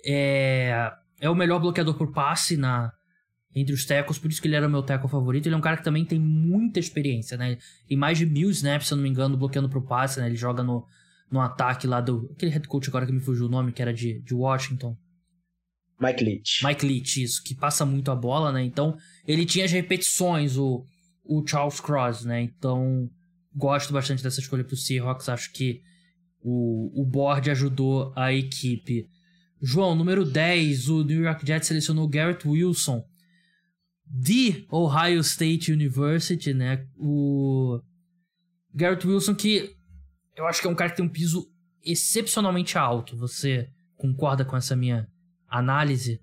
É, 0.04 0.92
é 1.20 1.28
o 1.28 1.34
melhor 1.34 1.60
bloqueador 1.60 1.94
por 1.94 2.12
passe 2.12 2.56
na, 2.56 2.92
entre 3.54 3.74
os 3.74 3.84
tackles, 3.84 4.18
por 4.18 4.30
isso 4.30 4.40
que 4.40 4.48
ele 4.48 4.56
era 4.56 4.66
o 4.66 4.70
meu 4.70 4.82
tackle 4.82 5.10
favorito. 5.10 5.46
Ele 5.46 5.54
é 5.54 5.58
um 5.58 5.62
cara 5.62 5.76
que 5.76 5.84
também 5.84 6.04
tem 6.04 6.18
muita 6.18 6.78
experiência, 6.78 7.36
né? 7.36 7.58
Tem 7.86 7.96
mais 7.96 8.18
de 8.18 8.26
mil 8.26 8.50
snaps, 8.50 8.88
se 8.88 8.94
eu 8.94 8.96
não 8.96 9.02
me 9.02 9.10
engano, 9.10 9.36
bloqueando 9.36 9.68
pro 9.68 9.82
passe, 9.82 10.20
né? 10.20 10.26
Ele 10.26 10.36
joga 10.36 10.62
no, 10.62 10.86
no 11.30 11.40
ataque 11.40 11.86
lá 11.86 12.00
do... 12.00 12.30
Aquele 12.32 12.52
head 12.52 12.66
coach 12.68 12.88
agora 12.88 13.06
que 13.06 13.12
me 13.12 13.20
fugiu 13.20 13.46
o 13.46 13.50
nome, 13.50 13.72
que 13.72 13.82
era 13.82 13.92
de, 13.92 14.20
de 14.22 14.34
Washington. 14.34 14.96
Mike 16.00 16.24
Leach. 16.24 16.64
Mike 16.64 16.86
Leach, 16.86 17.22
isso, 17.22 17.42
que 17.44 17.54
passa 17.54 17.84
muito 17.84 18.10
a 18.10 18.16
bola, 18.16 18.50
né? 18.50 18.62
Então, 18.62 18.96
ele 19.26 19.44
tinha 19.44 19.66
as 19.66 19.72
repetições, 19.72 20.56
o, 20.56 20.86
o 21.22 21.46
Charles 21.46 21.78
Cross, 21.78 22.24
né? 22.24 22.40
Então, 22.40 23.10
gosto 23.54 23.92
bastante 23.92 24.22
dessa 24.22 24.40
escolha 24.40 24.64
pro 24.64 24.76
Seahawks. 24.76 25.28
Acho 25.28 25.52
que 25.52 25.82
o, 26.42 27.02
o 27.02 27.04
board 27.04 27.50
ajudou 27.50 28.12
a 28.16 28.32
equipe. 28.32 29.08
João, 29.62 29.94
número 29.94 30.24
10, 30.24 30.88
o 30.88 31.04
New 31.04 31.22
York 31.22 31.46
Jets 31.46 31.68
selecionou 31.68 32.08
Garrett 32.08 32.46
Wilson 32.48 33.04
de 34.06 34.66
Ohio 34.70 35.20
State 35.20 35.72
University, 35.72 36.52
né? 36.52 36.86
O 36.96 37.80
Garrett 38.74 39.06
Wilson 39.06 39.34
que 39.34 39.76
eu 40.36 40.46
acho 40.46 40.60
que 40.60 40.66
é 40.66 40.70
um 40.70 40.74
cara 40.74 40.90
que 40.90 40.96
tem 40.96 41.04
um 41.04 41.08
piso 41.08 41.52
excepcionalmente 41.84 42.78
alto. 42.78 43.16
Você 43.16 43.68
concorda 43.96 44.44
com 44.44 44.56
essa 44.56 44.74
minha 44.74 45.06
análise? 45.46 46.20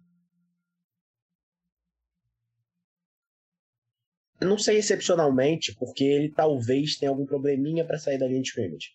Não 4.41 4.57
sei 4.57 4.77
excepcionalmente, 4.77 5.73
porque 5.75 6.03
ele 6.03 6.29
talvez 6.29 6.97
tenha 6.97 7.09
algum 7.09 7.25
probleminha 7.25 7.85
para 7.85 7.97
sair 7.97 8.17
da 8.17 8.27
linha 8.27 8.41
de 8.41 8.47
scrimmage. 8.47 8.91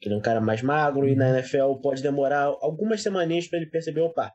Ele 0.00 0.14
é 0.14 0.16
um 0.16 0.20
cara 0.20 0.40
mais 0.40 0.62
magro 0.62 1.02
uhum. 1.02 1.08
e 1.08 1.16
na 1.16 1.38
NFL 1.38 1.74
pode 1.82 2.02
demorar 2.02 2.44
algumas 2.60 3.02
semaninhas 3.02 3.48
para 3.48 3.58
ele 3.58 3.70
perceber, 3.70 4.00
opa, 4.00 4.32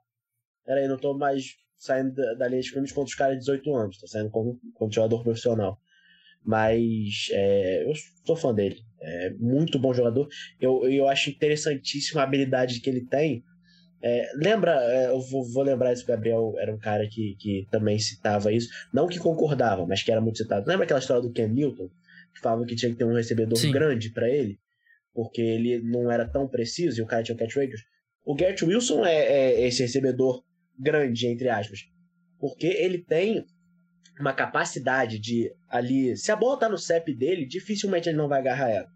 peraí, 0.66 0.88
não 0.88 0.98
tô 0.98 1.18
mais 1.18 1.56
saindo 1.78 2.14
da, 2.38 2.48
linha 2.48 2.62
de 2.62 2.68
scrimmage 2.68 2.94
contra 2.94 3.10
os 3.10 3.16
caras 3.16 3.34
de 3.36 3.40
18 3.40 3.76
anos, 3.76 3.98
tô 4.00 4.08
saindo 4.08 4.30
como, 4.30 4.60
como 4.74 4.92
jogador 4.92 5.24
profissional. 5.24 5.80
Mas 6.44 7.28
é, 7.32 7.84
eu 7.88 7.94
sou 8.26 8.36
fã 8.36 8.54
dele. 8.54 8.82
É 9.00 9.30
muito 9.38 9.78
bom 9.78 9.94
jogador. 9.94 10.28
Eu, 10.60 10.88
eu 10.90 11.08
acho 11.08 11.30
interessantíssima 11.30 12.22
a 12.22 12.24
habilidade 12.24 12.80
que 12.80 12.90
ele 12.90 13.06
tem 13.06 13.44
é, 14.04 14.32
lembra, 14.36 14.72
é, 14.84 15.10
eu 15.10 15.22
vou, 15.22 15.44
vou, 15.46 15.64
lembrar 15.64 15.94
isso, 15.94 16.06
Gabriel 16.06 16.56
era 16.58 16.74
um 16.74 16.80
cara 16.80 17.08
que, 17.08 17.36
que 17.40 17.68
também 17.70 18.00
citava 18.00 18.52
isso, 18.52 18.68
não 18.92 19.08
que 19.08 19.20
concordava, 19.20 19.86
mas 19.86 20.02
que 20.02 20.12
era 20.12 20.20
muito 20.20 20.40
citado. 20.40 20.68
Lembra 20.68 20.86
aquela 20.86 21.00
história 21.00 21.22
do 21.22 21.32
Ken 21.32 21.48
Newton, 21.48 21.88
que 22.34 22.42
falava 22.42 22.66
que 22.66 22.76
tinha 22.76 22.92
que 22.92 22.98
ter 22.98 23.06
um 23.06 23.14
recebedor 23.14 23.58
Sim. 23.58 23.72
grande 23.72 24.10
para 24.10 24.28
ele, 24.28 24.60
porque 25.14 25.42
ele 25.42 25.82
não 25.82 26.12
era 26.12 26.28
tão 26.28 26.48
preciso 26.48 27.00
e 27.00 27.04
o 27.04 27.08
cara 27.08 27.24
tinha 27.24 27.36
um 27.36 27.38
catch 27.38 27.56
radius? 27.56 27.82
O 28.26 28.36
Garrett 28.36 28.64
Wilson 28.64 29.06
é, 29.06 29.16
é 29.16 29.68
esse 29.68 29.82
recebedor 29.82 30.44
grande, 30.78 31.28
entre 31.28 31.50
aspas, 31.50 31.80
porque 32.40 32.68
ele 32.68 33.00
tem 33.00 33.46
uma 34.20 34.34
capacidade 34.34 35.20
de 35.20 35.52
ali, 35.68 36.16
se 36.16 36.32
a 36.32 36.36
bola 36.36 36.60
tá 36.60 36.70
no 36.70 36.78
CEP 36.78 37.14
dele, 37.16 37.46
dificilmente 37.46 38.10
ele 38.10 38.18
não 38.18 38.28
vai 38.28 38.40
agarrar 38.40 38.70
ela. 38.70 38.88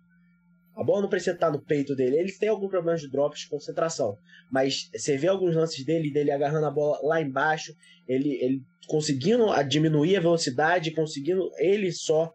A 0.75 0.83
bola 0.83 1.03
não 1.03 1.09
precisa 1.09 1.31
estar 1.31 1.49
no 1.49 1.63
peito 1.63 1.95
dele. 1.95 2.17
Ele 2.17 2.31
tem 2.33 2.49
algum 2.49 2.67
problema 2.67 2.97
de 2.97 3.09
drops 3.09 3.39
de 3.39 3.47
concentração. 3.47 4.17
Mas 4.51 4.89
você 4.93 5.17
vê 5.17 5.27
alguns 5.27 5.55
lances 5.55 5.85
dele, 5.85 6.11
dele 6.11 6.31
agarrando 6.31 6.65
a 6.65 6.71
bola 6.71 6.99
lá 7.01 7.21
embaixo, 7.21 7.73
ele, 8.05 8.33
ele 8.43 8.61
conseguindo 8.87 9.45
diminuir 9.63 10.17
a 10.17 10.19
velocidade, 10.19 10.91
conseguindo 10.91 11.49
ele 11.57 11.93
só 11.93 12.33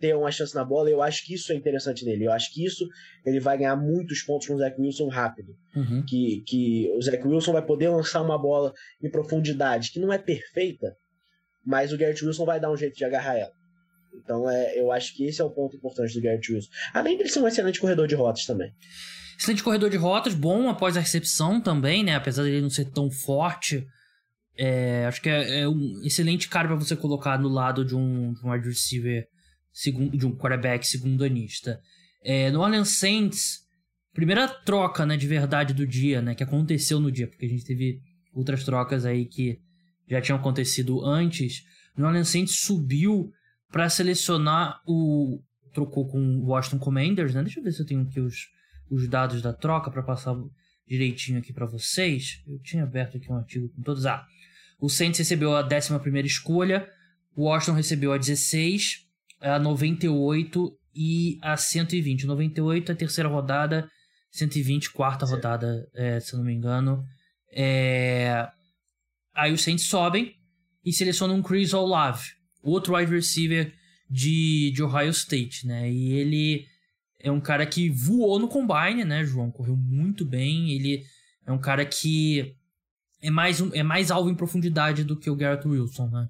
ter 0.00 0.16
uma 0.16 0.30
chance 0.30 0.54
na 0.54 0.64
bola. 0.64 0.90
Eu 0.90 1.02
acho 1.02 1.24
que 1.24 1.34
isso 1.34 1.52
é 1.52 1.56
interessante 1.56 2.04
nele. 2.04 2.24
Eu 2.24 2.32
acho 2.32 2.52
que 2.52 2.64
isso 2.64 2.86
ele 3.24 3.38
vai 3.38 3.58
ganhar 3.58 3.76
muitos 3.76 4.22
pontos 4.22 4.46
com 4.46 4.54
o 4.54 4.58
Zach 4.58 4.80
Wilson 4.80 5.08
rápido. 5.08 5.54
Uhum. 5.76 6.04
Que, 6.06 6.42
que 6.46 6.90
o 6.96 7.02
Zach 7.02 7.24
Wilson 7.26 7.52
vai 7.52 7.64
poder 7.64 7.90
lançar 7.90 8.22
uma 8.22 8.38
bola 8.38 8.72
em 9.02 9.10
profundidade, 9.10 9.92
que 9.92 10.00
não 10.00 10.12
é 10.12 10.18
perfeita, 10.18 10.96
mas 11.64 11.92
o 11.92 11.98
Garrett 11.98 12.24
Wilson 12.24 12.44
vai 12.44 12.58
dar 12.58 12.72
um 12.72 12.76
jeito 12.76 12.96
de 12.96 13.04
agarrar 13.04 13.36
ela. 13.36 13.52
Então 14.14 14.50
é, 14.50 14.78
eu 14.78 14.90
acho 14.90 15.14
que 15.14 15.24
esse 15.24 15.40
é 15.40 15.44
o 15.44 15.50
ponto 15.50 15.76
importante 15.76 16.14
do 16.14 16.22
Garrett 16.22 16.52
Wilson. 16.52 16.70
Além 16.92 17.16
de 17.16 17.22
ele 17.22 17.30
ser 17.30 17.40
um 17.40 17.46
excelente 17.46 17.78
corredor 17.78 18.08
de 18.08 18.14
rotas 18.14 18.44
também. 18.44 18.72
Excelente 19.38 19.62
corredor 19.62 19.88
de 19.88 19.96
rotas, 19.96 20.34
bom 20.34 20.68
após 20.68 20.96
a 20.96 21.00
recepção 21.00 21.60
também, 21.60 22.04
né? 22.04 22.14
Apesar 22.14 22.42
dele 22.42 22.60
não 22.60 22.70
ser 22.70 22.86
tão 22.86 23.10
forte. 23.10 23.86
É, 24.58 25.06
acho 25.06 25.22
que 25.22 25.30
é, 25.30 25.60
é, 25.60 25.68
um 25.68 26.02
excelente 26.04 26.48
cara 26.48 26.68
para 26.68 26.76
você 26.76 26.94
colocar 26.94 27.38
no 27.38 27.48
lado 27.48 27.84
de 27.84 27.96
um, 27.96 28.34
de 28.34 28.44
um 28.44 28.50
wide 28.50 28.68
receiver, 28.68 29.26
segundo, 29.72 30.16
de 30.16 30.26
um 30.26 30.36
quarterback 30.36 30.86
segundanista. 30.86 31.80
É, 32.22 32.50
no 32.50 32.60
Orleans 32.60 32.98
Saints, 32.98 33.60
primeira 34.12 34.48
troca 34.48 35.06
né, 35.06 35.16
de 35.16 35.26
verdade 35.26 35.72
do 35.72 35.86
dia, 35.86 36.20
né? 36.20 36.34
Que 36.34 36.42
aconteceu 36.42 37.00
no 37.00 37.10
dia, 37.10 37.26
porque 37.26 37.46
a 37.46 37.48
gente 37.48 37.64
teve 37.64 38.00
outras 38.34 38.64
trocas 38.64 39.04
aí 39.04 39.24
que 39.24 39.58
já 40.08 40.20
tinham 40.20 40.38
acontecido 40.38 41.04
antes. 41.04 41.62
No 41.96 42.06
Orleans 42.06 42.28
Saints 42.28 42.60
subiu 42.60 43.30
para 43.70 43.88
selecionar 43.88 44.80
o. 44.86 45.42
Trocou 45.72 46.08
com 46.08 46.18
o 46.18 46.46
Washington 46.46 46.78
Commanders, 46.78 47.32
né? 47.32 47.42
Deixa 47.44 47.60
eu 47.60 47.64
ver 47.64 47.70
se 47.70 47.80
eu 47.80 47.86
tenho 47.86 48.02
aqui 48.02 48.18
os, 48.18 48.48
os 48.90 49.08
dados 49.08 49.40
da 49.40 49.52
troca 49.52 49.88
para 49.88 50.02
passar 50.02 50.34
direitinho 50.84 51.38
aqui 51.38 51.52
para 51.52 51.64
vocês. 51.64 52.42
Eu 52.44 52.58
tinha 52.58 52.82
aberto 52.82 53.16
aqui 53.16 53.30
um 53.30 53.36
artigo 53.36 53.68
com 53.68 53.80
todos. 53.82 54.04
Ah, 54.04 54.26
o 54.80 54.88
Saints 54.88 55.18
recebeu 55.18 55.54
a 55.56 55.62
11 55.62 56.26
escolha, 56.26 56.90
o 57.36 57.44
Washington 57.44 57.74
recebeu 57.76 58.12
a 58.12 58.18
16, 58.18 59.06
a 59.40 59.58
98 59.58 60.72
e 60.94 61.38
a 61.42 61.56
120. 61.56 62.26
98 62.26 62.92
a 62.92 62.94
terceira 62.94 63.28
rodada, 63.28 63.88
120 64.32 64.92
quarta 64.92 65.26
Sim. 65.26 65.34
rodada, 65.34 65.88
é, 65.94 66.20
se 66.20 66.34
eu 66.34 66.38
não 66.38 66.46
me 66.46 66.52
engano. 66.52 67.04
É... 67.52 68.48
Aí 69.34 69.52
os 69.52 69.62
Saints 69.62 69.86
sobem 69.86 70.34
e 70.84 70.92
selecionam 70.92 71.36
um 71.36 71.42
Chris 71.42 71.72
Olave 71.72 72.40
outro 72.62 72.96
wide 72.96 73.12
receiver 73.12 73.72
de, 74.08 74.72
de 74.72 74.82
Ohio 74.82 75.10
State, 75.10 75.66
né? 75.66 75.90
E 75.90 76.12
ele 76.12 76.66
é 77.18 77.30
um 77.30 77.40
cara 77.40 77.66
que 77.66 77.88
voou 77.88 78.38
no 78.38 78.48
combine, 78.48 79.04
né, 79.04 79.24
João? 79.24 79.50
Correu 79.50 79.76
muito 79.76 80.24
bem. 80.24 80.72
Ele 80.72 81.04
é 81.46 81.52
um 81.52 81.58
cara 81.58 81.84
que 81.84 82.56
é 83.22 83.30
mais, 83.30 83.60
um, 83.60 83.70
é 83.72 83.82
mais 83.82 84.10
alvo 84.10 84.30
em 84.30 84.34
profundidade 84.34 85.04
do 85.04 85.16
que 85.16 85.30
o 85.30 85.36
Garrett 85.36 85.66
Wilson, 85.66 86.08
né? 86.08 86.28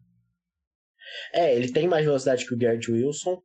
É, 1.32 1.54
ele 1.54 1.72
tem 1.72 1.88
mais 1.88 2.04
velocidade 2.04 2.46
que 2.46 2.54
o 2.54 2.58
Garrett 2.58 2.90
Wilson. 2.90 3.40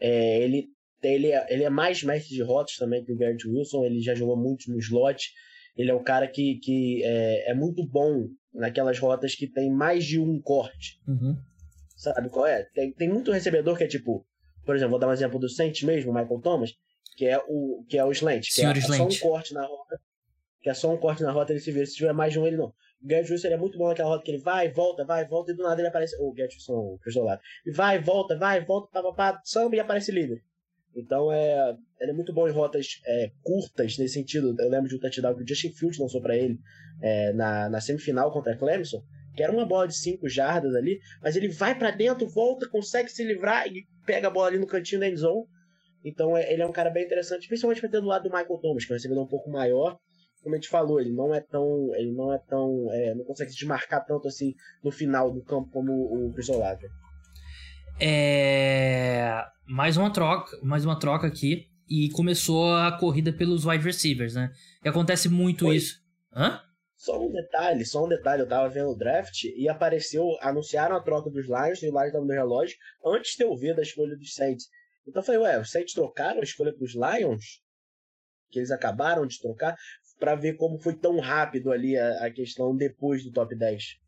É, 0.00 0.42
ele, 0.42 0.68
ele, 1.02 1.32
é, 1.32 1.46
ele 1.52 1.64
é 1.64 1.70
mais 1.70 2.02
mestre 2.02 2.34
de 2.34 2.42
rotas 2.42 2.76
também 2.76 3.04
que 3.04 3.12
o 3.12 3.16
Garrett 3.16 3.46
Wilson. 3.48 3.84
Ele 3.84 4.00
já 4.00 4.14
jogou 4.14 4.36
muito 4.36 4.70
no 4.70 4.78
slot. 4.78 5.30
Ele 5.76 5.90
é 5.90 5.94
um 5.94 6.02
cara 6.02 6.26
que, 6.26 6.56
que 6.56 7.02
é, 7.04 7.50
é 7.50 7.54
muito 7.54 7.86
bom 7.86 8.28
naquelas 8.52 8.98
rotas 8.98 9.34
que 9.34 9.46
tem 9.46 9.70
mais 9.70 10.04
de 10.04 10.18
um 10.18 10.40
corte. 10.40 11.00
Uhum. 11.06 11.36
Sabe 11.96 12.30
qual 12.30 12.46
é? 12.46 12.64
Tem, 12.74 12.92
tem 12.92 13.08
muito 13.08 13.30
recebedor 13.30 13.76
que 13.76 13.84
é 13.84 13.86
tipo, 13.86 14.26
por 14.64 14.74
exemplo, 14.74 14.92
vou 14.92 14.98
dar 14.98 15.08
um 15.08 15.12
exemplo 15.12 15.38
do 15.38 15.48
Saints 15.48 15.82
mesmo, 15.82 16.12
Michael 16.12 16.40
Thomas, 16.40 16.70
que 17.16 17.26
é 17.26 17.38
o, 17.46 17.84
que 17.88 17.98
é 17.98 18.04
o 18.04 18.10
slant, 18.12 18.46
que 18.54 18.62
é, 18.62 18.70
é, 18.70 18.80
só 18.80 19.06
um 19.06 19.18
corte 19.18 19.52
na 19.52 19.66
rota. 19.66 20.00
Que 20.62 20.70
é 20.70 20.74
só 20.74 20.92
um 20.92 20.96
corte 20.96 21.22
na 21.22 21.32
rota, 21.32 21.52
ele 21.52 21.60
se 21.60 21.72
vê. 21.72 21.84
Se 21.84 21.94
tiver 21.94 22.12
mais 22.12 22.32
de 22.32 22.38
um, 22.38 22.46
ele 22.46 22.56
não. 22.56 22.72
O 23.02 23.06
Garrett 23.06 23.32
Wilson 23.32 23.48
é 23.48 23.56
muito 23.56 23.78
bom 23.78 23.88
naquela 23.88 24.10
rota 24.10 24.24
que 24.24 24.30
ele 24.30 24.42
vai, 24.42 24.70
volta, 24.70 25.04
vai, 25.04 25.26
volta, 25.26 25.52
e 25.52 25.54
do 25.54 25.62
nada 25.62 25.80
ele 25.80 25.88
aparece. 25.88 26.16
O 26.20 26.32
Garrett 26.32 26.54
Wilson, 26.56 26.72
o 26.72 26.98
Chris 26.98 27.16
Olave. 27.16 27.40
Vai, 27.74 27.98
volta, 27.98 28.36
vai, 28.36 28.64
volta, 28.64 28.88
pá, 28.92 29.02
pá, 29.02 29.12
pá, 29.12 29.40
samba 29.44 29.76
e 29.76 29.80
aparece 29.80 30.12
livre. 30.12 30.42
Então 30.94 31.30
é, 31.32 31.76
ele 32.00 32.10
é 32.10 32.14
muito 32.14 32.32
bom 32.32 32.48
em 32.48 32.52
rotas 32.52 33.00
é, 33.06 33.30
curtas 33.42 33.96
nesse 33.96 34.14
sentido. 34.14 34.54
Eu 34.58 34.68
lembro 34.68 34.88
de 34.88 34.96
um 34.96 34.98
touchdown 34.98 35.34
que 35.34 35.42
o 35.42 35.48
Justin 35.48 35.72
Fields 35.72 35.98
lançou 35.98 36.20
para 36.20 36.36
ele 36.36 36.58
é, 37.00 37.32
na, 37.32 37.68
na 37.68 37.80
semifinal 37.80 38.32
contra 38.32 38.52
a 38.52 38.56
Clemson, 38.56 39.02
que 39.34 39.42
era 39.42 39.52
uma 39.52 39.64
bola 39.64 39.86
de 39.86 39.96
5 39.96 40.28
jardas 40.28 40.74
ali, 40.74 41.00
mas 41.22 41.36
ele 41.36 41.48
vai 41.48 41.78
para 41.78 41.90
dentro, 41.90 42.28
volta, 42.28 42.68
consegue 42.68 43.08
se 43.08 43.24
livrar 43.24 43.66
e 43.68 43.86
pega 44.04 44.28
a 44.28 44.30
bola 44.30 44.48
ali 44.48 44.58
no 44.58 44.66
cantinho 44.66 45.00
da 45.00 45.08
end 45.08 45.16
zone. 45.16 45.46
Então 46.04 46.36
é, 46.36 46.52
ele 46.52 46.62
é 46.62 46.66
um 46.66 46.72
cara 46.72 46.90
bem 46.90 47.04
interessante, 47.04 47.46
principalmente 47.46 47.80
para 47.80 47.90
ter 47.90 48.00
do 48.00 48.06
lado 48.06 48.28
do 48.28 48.30
Michael 48.30 48.58
Thomas, 48.58 48.84
que 48.84 48.92
é 48.92 48.94
um 48.94 48.96
recebedor 48.96 49.24
um 49.24 49.28
pouco 49.28 49.50
maior. 49.50 49.98
Como 50.42 50.54
a 50.54 50.58
gente 50.58 50.68
falou, 50.68 51.00
ele 51.00 51.12
não 51.12 51.34
é 51.34 51.40
tão. 51.40 51.94
Ele 51.94 52.12
não 52.12 52.32
é 52.32 52.38
tão. 52.38 52.88
É, 52.92 53.14
não 53.14 53.24
consegue 53.24 53.50
se 53.50 53.58
desmarcar 53.58 54.04
tanto 54.06 54.28
assim 54.28 54.54
no 54.82 54.90
final 54.90 55.30
do 55.30 55.42
campo 55.42 55.70
como 55.70 55.92
o 55.92 56.32
Chris 56.32 56.48
Olave. 56.48 56.86
É... 58.00 59.44
Mais 59.66 59.96
uma 59.96 60.10
troca, 60.10 60.58
mais 60.62 60.84
uma 60.84 60.98
troca 60.98 61.26
aqui. 61.26 61.66
E 61.88 62.08
começou 62.10 62.72
a 62.72 62.96
corrida 62.98 63.32
pelos 63.32 63.66
wide 63.66 63.84
receivers, 63.84 64.34
né? 64.34 64.52
E 64.84 64.88
acontece 64.88 65.28
muito 65.28 65.66
Oi. 65.66 65.76
isso. 65.76 66.00
Hã? 66.32 66.60
Só 67.00 67.18
um 67.18 67.32
detalhe, 67.32 67.84
só 67.86 68.04
um 68.04 68.08
detalhe, 68.08 68.42
eu 68.42 68.48
tava 68.48 68.68
vendo 68.68 68.90
o 68.90 68.94
draft 68.94 69.44
e 69.44 69.66
apareceu, 69.70 70.36
anunciaram 70.42 70.94
a 70.94 71.00
troca 71.00 71.30
dos 71.30 71.46
Lions, 71.46 71.82
e 71.82 71.88
o 71.88 71.98
Lions 71.98 72.12
tava 72.12 72.26
no 72.26 72.30
relógio, 72.30 72.76
antes 73.04 73.36
de 73.36 73.42
eu 73.42 73.56
ver 73.56 73.74
da 73.74 73.80
escolha 73.80 74.14
dos 74.14 74.34
Saints. 74.34 74.66
Então 75.08 75.22
eu 75.22 75.24
falei, 75.24 75.40
ué, 75.40 75.58
os 75.58 75.70
Saints 75.70 75.94
trocaram 75.94 76.40
a 76.40 76.44
escolha 76.44 76.72
dos 76.72 76.92
Lions? 76.94 77.62
Que 78.50 78.58
eles 78.58 78.70
acabaram 78.70 79.26
de 79.26 79.40
trocar, 79.40 79.76
para 80.20 80.36
ver 80.36 80.56
como 80.56 80.78
foi 80.78 80.94
tão 80.94 81.18
rápido 81.18 81.72
ali 81.72 81.96
a, 81.96 82.26
a 82.26 82.30
questão 82.30 82.76
depois 82.76 83.24
do 83.24 83.32
top 83.32 83.56
10. 83.56 83.98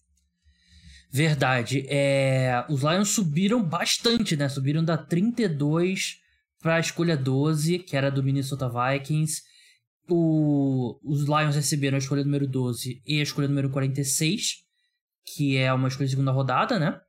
Verdade. 1.11 1.85
É, 1.89 2.65
os 2.71 2.83
Lions 2.83 3.11
subiram 3.11 3.63
bastante, 3.63 4.37
né? 4.37 4.49
Subiram 4.49 4.85
da 4.85 4.97
32 4.97 6.21
para 6.61 6.77
a 6.77 6.81
escolha 6.81 7.17
12, 7.17 7.81
que 7.81 7.97
era 7.97 8.11
do 8.11 8.23
Minnesota 8.23 8.71
Vikings. 8.71 9.43
O, 10.09 10.99
os 11.03 11.25
Lions 11.25 11.57
receberam 11.57 11.97
a 11.97 11.99
escolha 11.99 12.25
número 12.25 12.47
12 12.47 13.03
e 13.07 13.21
a 13.21 13.23
escolha 13.23 13.49
número 13.49 13.71
46, 13.71 14.65
que 15.25 15.57
é 15.57 15.73
uma 15.73 15.89
escolha 15.89 16.07
de 16.07 16.13
segunda 16.13 16.33
rodada, 16.33 16.79
né? 16.79 17.01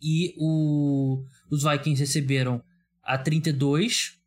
E 0.00 0.34
o, 0.38 1.24
os 1.50 1.62
Vikings 1.62 2.00
receberam 2.00 2.62
a 3.02 3.18
32, 3.18 4.18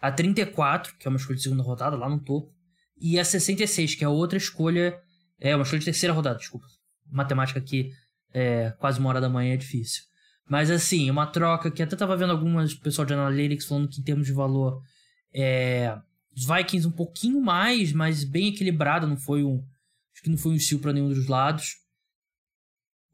a 0.00 0.10
34, 0.10 0.96
que 0.98 1.06
é 1.06 1.08
uma 1.08 1.16
escolha 1.16 1.36
de 1.36 1.42
segunda 1.42 1.62
rodada, 1.62 1.96
lá 1.96 2.08
no 2.08 2.18
topo, 2.18 2.55
e 2.98 3.18
a 3.18 3.24
66, 3.24 3.94
que 3.94 4.04
é 4.04 4.08
outra 4.08 4.38
escolha. 4.38 5.00
É 5.38 5.54
uma 5.54 5.62
escolha 5.62 5.80
de 5.80 5.84
terceira 5.84 6.14
rodada, 6.14 6.38
desculpa. 6.38 6.66
Matemática 7.10 7.58
aqui 7.58 7.92
é, 8.32 8.70
quase 8.78 8.98
uma 8.98 9.08
hora 9.08 9.20
da 9.20 9.28
manhã 9.28 9.54
é 9.54 9.56
difícil. 9.56 10.02
Mas 10.48 10.70
assim, 10.70 11.10
uma 11.10 11.26
troca 11.26 11.70
que 11.70 11.82
até 11.82 11.96
tava 11.96 12.16
vendo 12.16 12.30
algumas 12.30 12.74
pessoal 12.74 13.04
de 13.04 13.14
Analytics 13.14 13.66
falando 13.66 13.88
que 13.88 14.00
em 14.00 14.04
termos 14.04 14.26
de 14.26 14.32
valor 14.32 14.80
é, 15.34 15.96
os 16.34 16.46
Vikings 16.46 16.86
um 16.86 16.92
pouquinho 16.92 17.40
mais, 17.40 17.92
mas 17.92 18.24
bem 18.24 18.48
equilibrado, 18.48 19.06
não 19.06 19.16
foi 19.16 19.42
um 19.42 19.64
acho 20.12 20.22
que 20.22 20.30
não 20.30 20.38
foi 20.38 20.52
um 20.52 20.56
estilo 20.56 20.80
para 20.80 20.92
nenhum 20.92 21.08
dos 21.08 21.26
lados. 21.26 21.76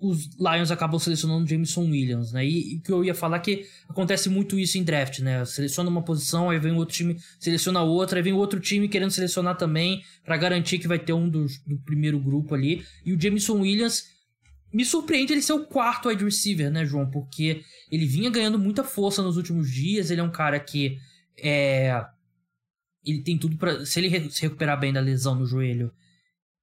Os 0.03 0.31
Lions 0.37 0.73
acabam 0.73 0.99
selecionando 0.99 1.49
Jameson 1.49 1.83
Williams, 1.83 2.33
né? 2.33 2.45
E, 2.45 2.77
o 2.77 2.81
que 2.81 2.91
eu 2.91 3.05
ia 3.05 3.15
falar 3.15 3.37
é 3.37 3.41
que 3.41 3.67
acontece 3.89 4.29
muito 4.29 4.59
isso 4.59 4.77
em 4.77 4.83
draft, 4.83 5.21
né? 5.21 5.45
Seleciona 5.45 5.89
uma 5.89 6.03
posição, 6.03 6.51
aí 6.51 6.59
vem 6.59 6.73
outro 6.73 6.95
time, 6.95 7.17
seleciona 7.39 7.83
outra, 7.83 8.19
aí 8.19 8.23
vem 8.23 8.33
outro 8.33 8.59
time 8.59 8.89
querendo 8.89 9.13
selecionar 9.13 9.57
também 9.57 10.03
para 10.25 10.37
garantir 10.37 10.81
que 10.81 10.89
vai 10.89 10.99
ter 10.99 11.13
um 11.13 11.29
dos, 11.29 11.63
do 11.65 11.79
primeiro 11.79 12.19
grupo 12.19 12.53
ali. 12.53 12.85
E 13.05 13.13
o 13.13 13.21
Jameson 13.21 13.61
Williams 13.61 14.11
me 14.73 14.85
surpreende 14.85 15.33
ele 15.33 15.43
ser 15.43 15.53
o 15.53 15.67
quarto 15.67 16.09
wide 16.09 16.25
receiver, 16.25 16.71
né, 16.71 16.85
João? 16.85 17.09
Porque 17.09 17.63
ele 17.91 18.07
vinha 18.07 18.31
ganhando 18.31 18.59
muita 18.59 18.83
força 18.83 19.23
nos 19.23 19.37
últimos 19.37 19.71
dias. 19.71 20.11
Ele 20.11 20.21
é 20.21 20.25
um 20.25 20.33
cara 20.33 20.59
que 20.59 20.99
é. 21.39 22.05
Ele 23.05 23.23
tem 23.23 23.37
tudo 23.37 23.57
para 23.57 23.85
Se 23.85 24.01
ele 24.01 24.31
se 24.31 24.43
recuperar 24.43 24.81
bem 24.81 24.93
da 24.93 25.01
lesão 25.01 25.35
no 25.35 25.47
joelho, 25.47 25.93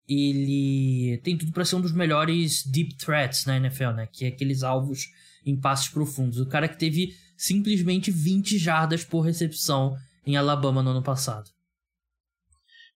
ele 0.10 1.20
tem 1.20 1.38
tudo 1.38 1.52
para 1.52 1.64
ser 1.64 1.76
um 1.76 1.82
dos 1.82 1.94
melhores 1.94 2.66
deep 2.66 2.98
threats 2.98 3.46
na 3.46 3.58
NFL, 3.58 3.92
né? 3.92 4.08
Que 4.12 4.26
é 4.26 4.28
aqueles 4.30 4.64
alvos 4.64 5.06
em 5.46 5.60
passes 5.60 5.88
profundos. 5.88 6.40
O 6.40 6.48
cara 6.48 6.68
que 6.68 6.78
teve 6.78 7.14
simplesmente 7.38 8.10
20 8.10 8.58
jardas 8.58 9.06
por 9.06 9.22
recepção 9.22 9.96
em 10.26 10.36
Alabama 10.36 10.82
no 10.82 10.90
ano 10.92 11.04
passado. 11.04 11.50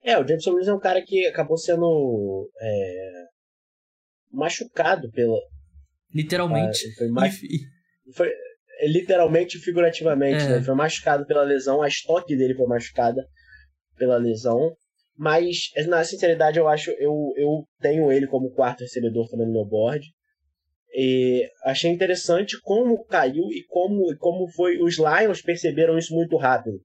É, 0.03 0.17
o 0.17 0.27
Jameson 0.27 0.49
Williams 0.51 0.67
é 0.67 0.73
um 0.73 0.79
cara 0.79 1.01
que 1.01 1.25
acabou 1.27 1.57
sendo 1.57 2.49
é, 2.59 3.23
machucado 4.31 5.09
pela. 5.11 5.37
Literalmente. 6.13 6.87
Ah, 6.87 6.97
foi, 6.97 7.07
mais, 7.07 7.39
foi 8.15 8.29
é, 8.79 8.87
literalmente 8.87 9.57
e 9.57 9.61
figurativamente, 9.61 10.43
é. 10.43 10.49
né? 10.49 10.63
Foi 10.63 10.75
machucado 10.75 11.25
pela 11.25 11.43
lesão, 11.43 11.81
a 11.81 11.87
estoque 11.87 12.35
dele 12.35 12.55
foi 12.55 12.67
machucada 12.67 13.25
pela 13.95 14.17
lesão. 14.17 14.75
Mas, 15.17 15.69
na 15.87 16.03
sinceridade, 16.03 16.57
eu 16.57 16.67
acho 16.67 16.91
eu, 16.91 17.33
eu 17.37 17.67
tenho 17.79 18.11
ele 18.11 18.27
como 18.27 18.51
quarto 18.51 18.81
recebedor 18.81 19.29
também 19.29 19.47
no 19.47 19.53
meu 19.53 19.65
board. 19.65 20.05
E 20.95 21.49
achei 21.63 21.91
interessante 21.91 22.59
como 22.61 23.03
caiu 23.05 23.43
e 23.51 23.63
como, 23.67 24.15
como 24.17 24.47
foi. 24.47 24.77
Os 24.79 24.97
Lions 24.97 25.41
perceberam 25.41 25.97
isso 25.97 26.13
muito 26.13 26.35
rápido. 26.37 26.79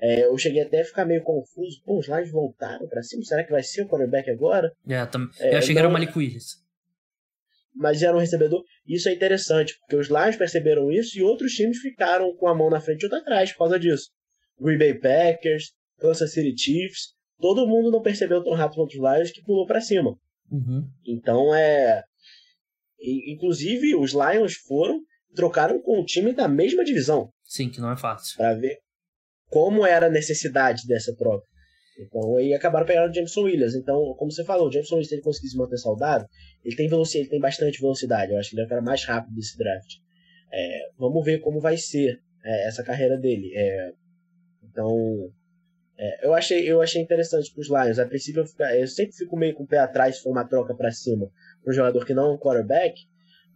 É, 0.00 0.26
eu 0.26 0.36
cheguei 0.36 0.62
até 0.62 0.80
a 0.80 0.84
ficar 0.84 1.04
meio 1.04 1.22
confuso. 1.22 1.82
Pô, 1.84 1.98
os 1.98 2.08
Lions 2.08 2.30
voltaram 2.30 2.86
para 2.88 3.02
cima? 3.02 3.22
Será 3.22 3.44
que 3.44 3.50
vai 3.50 3.62
ser 3.62 3.82
o 3.82 3.88
quarterback 3.88 4.30
agora? 4.30 4.70
É, 4.88 5.04
tam... 5.06 5.28
é, 5.38 5.54
eu 5.54 5.58
achei 5.58 5.74
que 5.74 5.78
era 5.78 5.88
o 5.88 5.92
Malik 5.92 6.16
Willis 6.16 6.64
mas 7.74 8.02
era 8.02 8.16
um 8.16 8.20
recebedor. 8.20 8.62
Isso 8.86 9.08
é 9.08 9.12
interessante, 9.12 9.76
porque 9.80 9.96
os 9.96 10.08
Lions 10.08 10.36
perceberam 10.36 10.92
isso 10.92 11.18
e 11.18 11.22
outros 11.22 11.52
times 11.52 11.78
ficaram 11.78 12.34
com 12.36 12.46
a 12.46 12.54
mão 12.54 12.70
na 12.70 12.80
frente 12.80 13.02
e 13.02 13.06
outra 13.06 13.18
atrás 13.18 13.52
por 13.52 13.58
causa 13.58 13.78
disso. 13.78 14.10
Green 14.60 14.78
Bay 14.78 14.94
Packers, 14.94 15.72
Kansas 15.98 16.32
City 16.32 16.56
Chiefs, 16.56 17.13
todo 17.40 17.66
mundo 17.66 17.90
não 17.90 18.02
percebeu 18.02 18.42
tão 18.42 18.54
rápido 18.54 18.76
quanto 18.76 18.90
os 18.90 18.94
Lions 18.96 19.30
que 19.30 19.42
pulou 19.42 19.66
para 19.66 19.80
cima. 19.80 20.16
Uhum. 20.50 20.88
Então 21.06 21.54
é. 21.54 22.02
Inclusive, 23.26 23.94
os 23.96 24.12
Lions 24.12 24.54
foram 24.54 25.00
trocaram 25.34 25.80
com 25.82 26.00
o 26.00 26.04
time 26.04 26.32
da 26.32 26.48
mesma 26.48 26.84
divisão. 26.84 27.28
Sim, 27.44 27.68
que 27.68 27.80
não 27.80 27.92
é 27.92 27.96
fácil. 27.96 28.36
Para 28.36 28.54
ver 28.54 28.78
como 29.48 29.84
era 29.84 30.06
a 30.06 30.10
necessidade 30.10 30.86
dessa 30.86 31.14
troca. 31.14 31.46
Então, 31.98 32.36
aí 32.36 32.52
acabaram 32.52 32.86
pegando 32.86 33.10
o 33.10 33.14
Jameson 33.14 33.42
Williams. 33.42 33.74
Então, 33.74 34.14
como 34.16 34.32
você 34.32 34.44
falou, 34.44 34.68
o 34.68 34.72
Jameson 34.72 34.96
Williams, 34.96 35.08
se 35.08 35.14
ele 35.14 35.22
conseguir 35.22 35.48
se 35.48 35.56
manter 35.56 35.78
saudável, 35.78 36.26
ele 36.64 36.74
tem 36.74 36.88
velocidade, 36.88 37.22
ele 37.22 37.30
tem 37.30 37.40
bastante 37.40 37.80
velocidade. 37.80 38.32
Eu 38.32 38.38
acho 38.38 38.50
que 38.50 38.56
ele 38.56 38.62
é 38.62 38.66
o 38.66 38.68
cara 38.68 38.82
mais 38.82 39.04
rápido 39.04 39.34
desse 39.34 39.56
draft. 39.56 39.94
É, 40.52 40.90
vamos 40.98 41.24
ver 41.24 41.38
como 41.40 41.60
vai 41.60 41.76
ser 41.76 42.20
é, 42.44 42.68
essa 42.68 42.82
carreira 42.82 43.16
dele. 43.16 43.52
É, 43.54 43.92
então, 44.64 45.30
é, 45.98 46.26
eu, 46.26 46.34
achei, 46.34 46.70
eu 46.70 46.82
achei 46.82 47.00
interessante 47.00 47.52
para 47.52 47.60
os 47.60 47.68
Lions. 47.68 47.98
A 47.98 48.06
princípio, 48.06 48.42
eu, 48.42 48.46
fico, 48.46 48.62
eu, 48.62 48.86
sempre 48.86 49.16
fico 49.16 49.36
meio 49.36 49.54
com 49.54 49.64
o 49.64 49.66
pé 49.66 49.78
atrás 49.78 50.16
se 50.16 50.22
for 50.22 50.30
uma 50.30 50.44
troca 50.44 50.74
para 50.74 50.90
cima 50.90 51.26
para 51.62 51.70
um 51.70 51.74
jogador 51.74 52.04
que 52.04 52.14
não 52.14 52.30
é 52.30 52.34
um 52.34 52.38
quarterback, 52.38 53.00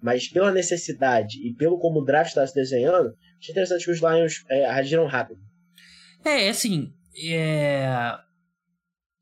mas 0.01 0.29
pela 0.29 0.53
necessidade 0.53 1.37
e 1.47 1.55
pelo 1.55 1.79
como 1.79 2.01
o 2.01 2.05
draft 2.05 2.29
está 2.29 2.47
se 2.47 2.55
desenhando, 2.55 3.15
achei 3.39 3.53
interessante 3.53 3.85
que 3.85 3.91
os 3.91 4.01
Lions 4.01 4.45
é, 4.49 4.67
agiram 4.67 5.07
rápido. 5.07 5.41
É, 6.25 6.49
assim, 6.49 6.93
é 7.23 8.19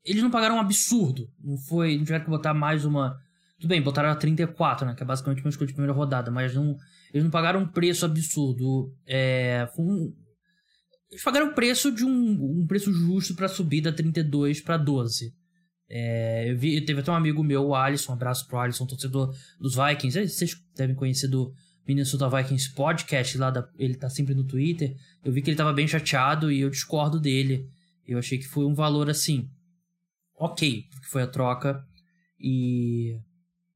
eles 0.07 0.23
não 0.23 0.31
pagaram 0.31 0.55
um 0.55 0.59
absurdo. 0.59 1.29
Não 1.43 1.57
foi. 1.57 1.97
Não 1.97 2.05
tiveram 2.05 2.23
que 2.23 2.31
botar 2.31 2.53
mais 2.53 2.85
uma. 2.85 3.17
Tudo 3.59 3.69
bem, 3.69 3.81
botaram 3.81 4.09
a 4.09 4.15
34, 4.15 4.87
né? 4.87 4.95
Que 4.95 5.03
é 5.03 5.05
basicamente 5.05 5.41
uma 5.41 5.49
escolha 5.49 5.67
de 5.67 5.73
primeira 5.73 5.93
rodada, 5.93 6.31
mas 6.31 6.55
não, 6.55 6.77
eles 7.13 7.23
não 7.23 7.31
pagaram 7.31 7.59
um 7.59 7.67
preço 7.67 8.05
absurdo. 8.05 8.93
É, 9.05 9.67
um, 9.77 10.13
eles 11.09 11.23
pagaram 11.23 11.49
o 11.49 11.53
preço 11.53 11.91
de 11.91 12.03
um, 12.03 12.61
um 12.61 12.67
preço 12.67 12.91
justo 12.91 13.35
para 13.35 13.47
subir 13.47 13.81
da 13.81 13.91
32 13.91 14.61
para 14.61 14.77
12. 14.77 15.33
É, 15.89 16.51
eu 16.51 16.57
vi, 16.57 16.81
teve 16.81 16.99
até 16.99 17.11
um 17.11 17.15
amigo 17.15 17.43
meu, 17.43 17.67
o 17.67 17.75
Alisson, 17.75 18.11
um 18.11 18.15
abraço 18.15 18.45
pro 18.47 18.59
Alisson, 18.59 18.85
torcedor 18.85 19.33
dos 19.59 19.75
Vikings. 19.75 20.27
Vocês 20.27 20.61
devem 20.75 20.95
conhecer 20.95 21.27
do 21.27 21.53
Minnesota 21.87 22.29
Vikings 22.29 22.73
Podcast, 22.73 23.37
lá 23.37 23.49
da, 23.49 23.67
ele 23.79 23.95
tá 23.95 24.09
sempre 24.09 24.35
no 24.35 24.43
Twitter. 24.43 24.95
Eu 25.23 25.31
vi 25.31 25.41
que 25.41 25.49
ele 25.49 25.57
tava 25.57 25.71
bem 25.71 25.87
chateado 25.87 26.51
e 26.51 26.59
eu 26.59 26.69
discordo 26.69 27.19
dele. 27.19 27.69
Eu 28.05 28.19
achei 28.19 28.37
que 28.37 28.47
foi 28.47 28.65
um 28.65 28.73
valor 28.73 29.09
assim 29.09 29.49
ok, 30.35 30.85
porque 30.91 31.07
foi 31.07 31.21
a 31.21 31.27
troca. 31.27 31.85
E 32.39 33.19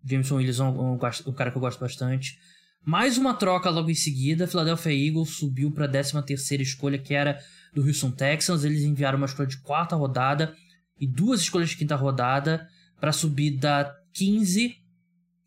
Jameson 0.04 0.36
Williams 0.36 0.60
é 0.60 0.64
um, 0.64 0.94
um, 0.94 0.98
cara 0.98 1.52
que 1.52 1.58
eu 1.58 1.62
gosto 1.62 1.80
bastante. 1.80 2.38
Mais 2.84 3.18
uma 3.18 3.36
troca 3.36 3.70
logo 3.70 3.92
em 3.92 3.96
seguida, 3.96 4.48
Philadelphia 4.48 5.08
Eagles 5.08 5.30
subiu 5.30 5.72
para 5.72 5.86
a 5.86 5.88
13 5.88 6.22
terceira 6.24 6.64
escolha, 6.64 6.98
que 6.98 7.14
era 7.14 7.40
do 7.74 7.86
Houston 7.86 8.10
Texans. 8.10 8.64
Eles 8.64 8.82
enviaram 8.82 9.18
uma 9.18 9.28
escolha 9.28 9.48
de 9.48 9.58
quarta 9.58 9.96
rodada 9.96 10.56
e 11.00 11.08
duas 11.08 11.42
escolhas 11.42 11.70
de 11.70 11.78
quinta 11.78 11.96
rodada 11.96 12.68
para 13.00 13.12
subir 13.12 13.52
da 13.52 13.96
15 14.14 14.76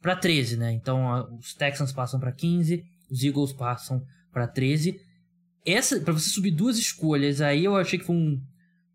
para 0.00 0.14
13, 0.14 0.56
né? 0.56 0.72
Então 0.72 1.36
os 1.38 1.54
Texans 1.54 1.92
passam 1.92 2.20
para 2.20 2.30
15, 2.30 2.84
os 3.10 3.24
Eagles 3.24 3.52
passam 3.52 4.04
para 4.32 4.46
13. 4.46 5.00
Essa, 5.66 5.98
para 6.00 6.12
você 6.12 6.28
subir 6.28 6.50
duas 6.52 6.78
escolhas, 6.78 7.40
aí 7.40 7.64
eu 7.64 7.74
achei 7.74 7.98
que 7.98 8.04
foi 8.04 8.14
um, 8.14 8.40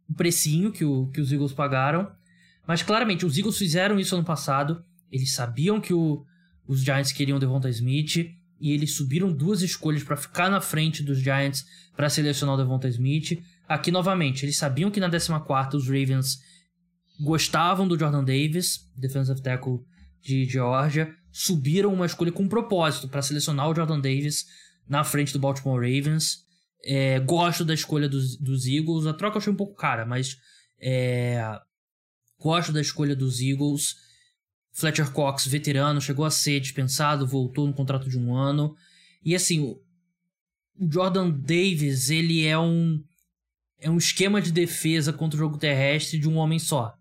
o 0.08 0.13
precinho 0.13 0.71
que, 0.71 0.86
o, 0.86 1.08
que 1.08 1.19
os 1.19 1.32
Eagles 1.32 1.52
pagaram. 1.52 2.10
Mas 2.67 2.84
claramente, 2.84 3.25
os 3.25 3.38
Eagles 3.38 3.58
fizeram 3.58 3.99
isso 3.99 4.15
ano 4.15 4.23
passado. 4.23 4.84
Eles 5.12 5.34
sabiam 5.34 5.82
que 5.82 5.93
o, 5.93 6.23
os 6.70 6.82
Giants 6.82 7.12
queriam 7.12 7.40
Devonta 7.40 7.68
Smith 7.68 8.18
e 8.62 8.72
eles 8.72 8.96
subiram 8.96 9.34
duas 9.34 9.64
escolhas 9.64 10.04
para 10.04 10.16
ficar 10.16 10.52
na 10.52 10.62
frente 10.62 11.02
dos 11.02 11.18
Giants 11.18 11.66
para 11.96 12.12
selecionar 12.12 12.54
o 12.54 12.58
Devonta 12.60 12.88
Smith. 12.88 13.42
Aqui 13.68 13.90
novamente, 13.90 14.46
eles 14.46 14.56
sabiam 14.56 14.92
que 14.92 15.00
na 15.00 15.10
14 15.10 15.76
os 15.76 15.88
Ravens 15.88 16.38
gostavam 17.20 17.88
do 17.88 17.98
Jordan 17.98 18.24
Davis, 18.24 18.88
defensive 18.96 19.42
tackle 19.42 19.80
de 20.22 20.46
Georgia, 20.46 21.12
subiram 21.32 21.92
uma 21.92 22.06
escolha 22.06 22.32
com 22.32 22.48
propósito 22.48 23.10
para 23.10 23.24
selecionar 23.24 23.68
o 23.68 23.74
Jordan 23.74 24.00
Davis 24.00 24.46
na 24.88 25.04
frente 25.04 25.34
do 25.34 25.40
Baltimore 25.40 25.82
Ravens. 25.82 26.46
É, 26.86 27.20
gosto 27.20 27.66
da 27.66 27.74
escolha 27.74 28.08
dos, 28.08 28.38
dos 28.38 28.68
Eagles. 28.68 29.08
A 29.08 29.14
troca 29.14 29.38
eu 29.38 29.40
achei 29.40 29.52
um 29.52 29.58
pouco 29.58 29.74
cara, 29.74 30.06
mas 30.06 30.38
é, 30.80 31.42
gosto 32.40 32.72
da 32.72 32.80
escolha 32.80 33.16
dos 33.16 33.42
Eagles. 33.42 33.96
Fletcher 34.72 35.12
Cox, 35.12 35.48
veterano, 35.48 36.00
chegou 36.00 36.26
a 36.26 36.32
ser 36.32 36.60
dispensado, 36.60 37.28
voltou 37.28 37.68
no 37.68 37.74
contrato 37.74 38.10
de 38.10 38.18
um 38.18 38.36
ano. 38.36 38.76
E 39.24 39.36
assim, 39.36 39.62
o 39.62 39.82
Jordan 40.92 41.30
Davis, 41.30 42.10
ele 42.10 42.46
é 42.46 42.58
um 42.58 43.04
é 43.82 43.90
um 43.90 43.98
esquema 43.98 44.42
de 44.42 44.52
defesa 44.52 45.14
contra 45.14 45.38
o 45.38 45.40
jogo 45.40 45.58
terrestre 45.58 46.20
de 46.20 46.28
um 46.28 46.36
homem 46.36 46.60
só. 46.60 46.94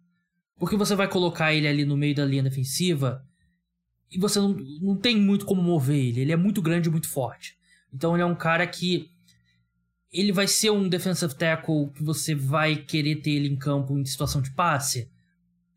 Porque 0.59 0.77
você 0.77 0.95
vai 0.95 1.09
colocar 1.09 1.53
ele 1.53 1.67
ali 1.67 1.85
no 1.85 1.97
meio 1.97 2.15
da 2.15 2.25
linha 2.25 2.43
defensiva 2.43 3.25
e 4.11 4.19
você 4.19 4.39
não, 4.39 4.55
não 4.81 4.97
tem 4.97 5.17
muito 5.17 5.45
como 5.45 5.63
mover 5.63 5.97
ele. 5.97 6.21
Ele 6.21 6.33
é 6.33 6.37
muito 6.37 6.63
grande 6.63 6.89
e 6.89 6.93
muito 6.93 7.09
forte. 7.09 7.57
Então 7.93 8.15
ele 8.15 8.23
é 8.23 8.27
um 8.27 8.35
cara 8.35 8.67
que. 8.67 9.11
Ele 10.11 10.33
vai 10.33 10.47
ser 10.47 10.71
um 10.71 10.89
defensive 10.89 11.35
tackle 11.35 11.91
que 11.91 12.03
você 12.03 12.35
vai 12.35 12.77
querer 12.77 13.17
ter 13.17 13.33
ele 13.33 13.49
em 13.49 13.57
campo 13.57 13.99
em 13.99 14.05
situação 14.07 14.41
de 14.41 14.51
passe? 14.53 15.11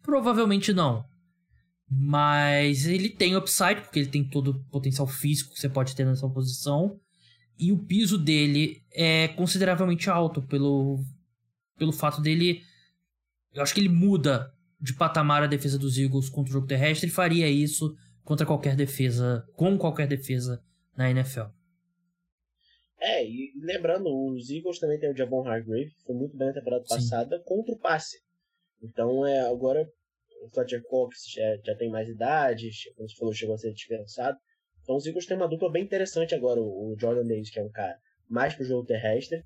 Provavelmente 0.01 0.71
não. 0.71 1.05
Mas 1.93 2.85
ele 2.87 3.09
tem 3.09 3.35
upside, 3.35 3.81
porque 3.81 3.99
ele 3.99 4.09
tem 4.09 4.23
todo 4.23 4.51
o 4.51 4.63
potencial 4.71 5.05
físico 5.05 5.53
que 5.53 5.59
você 5.59 5.67
pode 5.67 5.93
ter 5.93 6.05
nessa 6.05 6.27
posição. 6.29 6.97
E 7.59 7.73
o 7.73 7.77
piso 7.77 8.17
dele 8.17 8.81
é 8.93 9.27
consideravelmente 9.27 10.09
alto 10.09 10.41
pelo, 10.41 11.03
pelo 11.77 11.91
fato 11.91 12.21
dele. 12.21 12.63
Eu 13.53 13.61
acho 13.61 13.73
que 13.73 13.81
ele 13.81 13.89
muda 13.89 14.53
de 14.79 14.93
patamar 14.93 15.43
a 15.43 15.47
defesa 15.47 15.77
dos 15.77 15.97
Eagles 15.97 16.29
contra 16.29 16.49
o 16.51 16.53
jogo 16.53 16.65
terrestre. 16.65 17.07
Ele 17.07 17.13
faria 17.13 17.49
isso 17.49 17.93
contra 18.23 18.45
qualquer 18.45 18.73
defesa, 18.77 19.45
com 19.57 19.77
qualquer 19.77 20.07
defesa 20.07 20.63
na 20.95 21.11
NFL. 21.11 21.47
É, 23.01 23.27
e 23.27 23.51
lembrando, 23.61 24.07
os 24.27 24.49
Eagles 24.49 24.79
também 24.79 24.97
tem 24.97 25.11
o 25.11 25.17
Javon 25.17 25.45
Hargrave, 25.45 25.91
que 25.91 26.03
foi 26.05 26.15
muito 26.15 26.37
bem 26.37 26.47
na 26.47 26.53
temporada 26.53 26.85
Sim. 26.85 26.95
passada, 26.95 27.41
contra 27.45 27.73
o 27.73 27.79
passe. 27.79 28.21
Então, 28.81 29.25
é, 29.27 29.41
agora 29.41 29.91
o 30.41 30.49
Fletcher 30.49 30.83
Cox 30.83 31.31
já, 31.31 31.57
já 31.63 31.75
tem 31.75 31.89
mais 31.89 32.09
idade, 32.09 32.69
como 32.95 33.07
você 33.07 33.15
falou, 33.15 33.33
chegou 33.33 33.55
a 33.55 33.57
ser 33.57 33.73
dispensado. 33.73 34.37
Então 34.81 34.95
os 34.95 35.05
Eagles 35.05 35.25
têm 35.25 35.37
uma 35.37 35.47
dupla 35.47 35.71
bem 35.71 35.83
interessante 35.83 36.33
agora, 36.33 36.59
o, 36.59 36.95
Jordan 36.99 37.25
Davis, 37.25 37.51
que 37.51 37.59
é 37.59 37.63
um 37.63 37.71
cara 37.71 37.97
mais 38.27 38.55
pro 38.55 38.65
jogo 38.65 38.85
terrestre, 38.85 39.43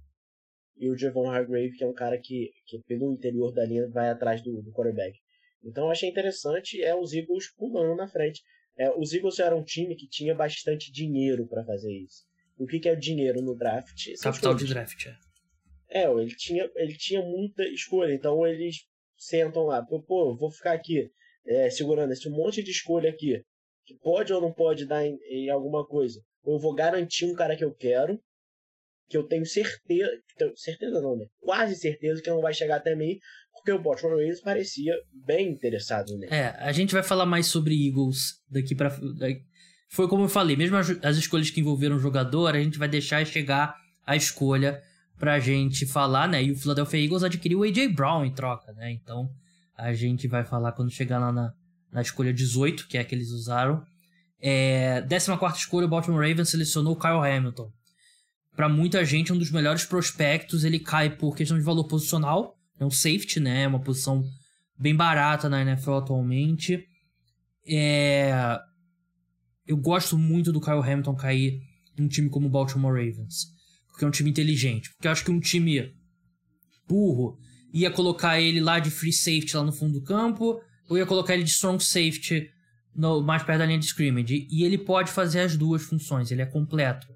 e 0.78 0.90
o 0.90 0.98
Javon 0.98 1.30
Hargrave, 1.30 1.76
que 1.76 1.84
é 1.84 1.88
um 1.88 1.94
cara 1.94 2.18
que, 2.18 2.52
que 2.66 2.80
pelo 2.88 3.14
interior 3.14 3.52
da 3.54 3.66
linha 3.66 3.88
vai 3.90 4.10
atrás 4.10 4.42
do, 4.42 4.62
do 4.62 4.72
quarterback. 4.72 5.18
Então 5.64 5.86
eu 5.86 5.92
achei 5.92 6.10
interessante 6.10 6.82
é 6.82 6.96
os 6.96 7.14
Eagles 7.14 7.52
pulando 7.58 7.96
na 7.96 8.08
frente. 8.08 8.42
É, 8.78 8.92
os 8.92 9.14
Eagles 9.14 9.40
eram 9.40 9.60
um 9.60 9.64
time 9.64 9.96
que 9.96 10.08
tinha 10.08 10.36
bastante 10.36 10.92
dinheiro 10.92 11.48
para 11.48 11.64
fazer 11.64 11.92
isso. 11.92 12.26
O 12.58 12.66
que, 12.66 12.80
que 12.80 12.90
é 12.90 12.96
dinheiro 12.96 13.42
no 13.42 13.56
draft? 13.56 13.96
Capital 14.22 14.54
de 14.54 14.66
draft, 14.66 15.08
é. 15.08 15.18
É, 15.90 16.12
ele 16.12 16.36
tinha, 16.36 16.70
ele 16.76 16.98
tinha 16.98 17.22
muita 17.22 17.64
escolha, 17.70 18.14
então 18.14 18.46
eles 18.46 18.86
sentam 19.18 19.66
lá, 19.66 19.84
pô, 19.84 20.36
vou 20.36 20.52
ficar 20.52 20.74
aqui 20.74 21.10
é, 21.46 21.70
segurando 21.70 22.12
esse 22.12 22.30
monte 22.30 22.64
de 22.64 22.72
escolha 22.72 23.10
aqui, 23.10 23.42
que 23.86 23.96
pode 24.02 24.34
ou 24.34 24.42
não 24.42 24.52
pode 24.52 24.86
dar 24.86 25.06
em, 25.06 25.18
em, 25.30 25.50
alguma 25.50 25.86
coisa. 25.86 26.20
Eu 26.46 26.60
vou 26.60 26.74
garantir 26.74 27.26
um 27.26 27.36
cara 27.36 27.56
que 27.56 27.64
eu 27.64 27.74
quero, 27.74 28.20
que 29.08 29.18
eu 29.18 29.24
tenho 29.24 29.46
certeza, 29.46 30.10
certeza 30.56 31.02
não, 31.02 31.16
né? 31.16 31.26
Quase 31.40 31.76
certeza 31.76 32.22
que 32.22 32.30
não 32.30 32.42
vai 32.42 32.54
chegar 32.54 32.78
até 32.78 32.96
mim, 32.96 33.20
porque 33.54 33.72
o 33.72 33.82
Baltimore 33.82 34.18
Ravens 34.18 34.42
parecia 34.42 34.94
bem 35.26 35.50
interessado 35.50 36.18
nele. 36.18 36.34
É, 36.34 36.48
a 36.60 36.72
gente 36.72 36.94
vai 36.94 37.04
falar 37.04 37.26
mais 37.26 37.48
sobre 37.48 37.88
Eagles 37.88 38.42
daqui 38.50 38.76
para 38.76 38.96
Foi 39.90 40.08
como 40.08 40.24
eu 40.24 40.30
falei, 40.30 40.56
mesmo 40.56 40.78
as, 40.78 40.90
as 41.04 41.18
escolhas 41.18 41.50
que 41.50 41.62
envolveram 41.62 41.96
o 41.96 42.00
jogador, 42.00 42.48
a 42.48 42.62
gente 42.62 42.78
vai 42.78 42.88
deixar 42.88 43.26
chegar 43.26 43.76
a 44.06 44.16
escolha 44.16 44.82
pra 45.18 45.40
gente 45.40 45.86
falar, 45.86 46.28
né? 46.28 46.44
E 46.44 46.52
o 46.52 46.56
Philadelphia 46.58 47.04
Eagles 47.04 47.24
adquiriu 47.24 47.60
o 47.60 47.64
AJ 47.64 47.94
Brown 47.94 48.26
em 48.26 48.34
troca, 48.34 48.72
né? 48.74 48.92
Então 48.92 49.30
a 49.78 49.94
gente 49.94 50.28
vai 50.28 50.44
falar 50.44 50.72
quando 50.72 50.92
chegar 50.92 51.20
lá 51.20 51.32
na, 51.32 51.54
na 51.92 52.02
escolha 52.02 52.34
18, 52.34 52.88
que 52.88 52.98
é 52.98 53.02
a 53.02 53.06
que 53.06 53.16
eles 53.16 53.30
usaram. 53.32 53.84
É, 54.40 55.02
14 55.02 55.58
escolha, 55.58 55.86
o 55.86 55.90
Baltimore 55.90 56.28
Ravens 56.28 56.50
selecionou 56.50 56.94
o 56.94 57.00
Kyle 57.00 57.26
Hamilton. 57.26 57.72
Para 58.56 58.70
muita 58.70 59.04
gente, 59.04 59.34
um 59.34 59.38
dos 59.38 59.52
melhores 59.52 59.86
prospectos. 59.86 60.64
Ele 60.64 60.80
cai 60.80 61.10
por 61.10 61.36
questão 61.36 61.58
de 61.58 61.64
valor 61.64 61.86
posicional. 61.86 62.56
É 62.80 62.86
um 62.86 62.92
safety, 62.92 63.40
né? 63.40 63.64
É 63.64 63.68
uma 63.68 63.82
posição 63.82 64.24
bem 64.78 64.96
barata 64.96 65.50
na 65.50 65.62
NFL 65.62 65.94
atualmente. 65.94 66.86
É... 67.68 68.60
Eu 69.66 69.78
gosto 69.78 70.18
muito 70.18 70.52
do 70.52 70.62
Kyle 70.62 70.80
Hamilton 70.80 71.16
cair 71.16 71.62
em 71.98 72.04
um 72.04 72.08
time 72.08 72.30
como 72.30 72.48
o 72.48 72.50
Baltimore 72.50 72.94
Ravens. 72.94 73.55
Porque 73.96 74.04
é 74.04 74.08
um 74.10 74.12
time 74.12 74.30
inteligente. 74.30 74.90
Porque 74.90 75.08
eu 75.08 75.12
acho 75.12 75.24
que 75.24 75.32
um 75.32 75.40
time 75.40 75.96
burro 76.86 77.38
ia 77.74 77.90
colocar 77.90 78.42
ele 78.42 78.60
lá 78.60 78.78
de 78.78 78.92
free 78.92 79.14
safety 79.14 79.56
lá 79.56 79.64
no 79.64 79.72
fundo 79.72 79.94
do 79.94 80.04
campo, 80.04 80.62
ou 80.90 80.98
ia 80.98 81.06
colocar 81.06 81.34
ele 81.34 81.44
de 81.44 81.50
strong 81.52 81.82
safety 81.82 82.50
no, 82.94 83.22
mais 83.22 83.42
perto 83.44 83.60
da 83.60 83.66
linha 83.66 83.80
de 83.80 83.86
scrimmage. 83.86 84.48
E 84.52 84.66
ele 84.66 84.78
pode 84.78 85.12
fazer 85.12 85.40
as 85.40 85.56
duas 85.56 85.82
funções, 85.82 86.30
ele 86.30 86.42
é 86.42 86.46
completo. 86.46 87.08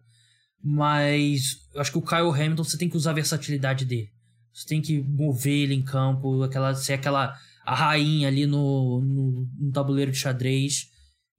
Mas 0.64 1.58
eu 1.74 1.82
acho 1.82 1.92
que 1.92 1.98
o 1.98 2.02
Kyle 2.02 2.32
Hamilton 2.32 2.64
você 2.64 2.78
tem 2.78 2.90
que 2.90 2.96
usar 2.96 3.12
a 3.12 3.16
versatilidade 3.16 3.84
dele. 3.84 4.10
Você 4.54 4.66
tem 4.66 4.82
que 4.82 5.02
mover 5.02 5.64
ele 5.64 5.74
em 5.74 5.84
campo, 5.84 6.44
aquela, 6.44 6.74
ser 6.74 6.94
aquela 6.94 7.38
a 7.66 7.76
rainha 7.76 8.30
ali 8.30 8.46
no, 8.46 9.02
no, 9.02 9.48
no 9.60 9.72
tabuleiro 9.74 10.12
de 10.12 10.18
xadrez. 10.18 10.88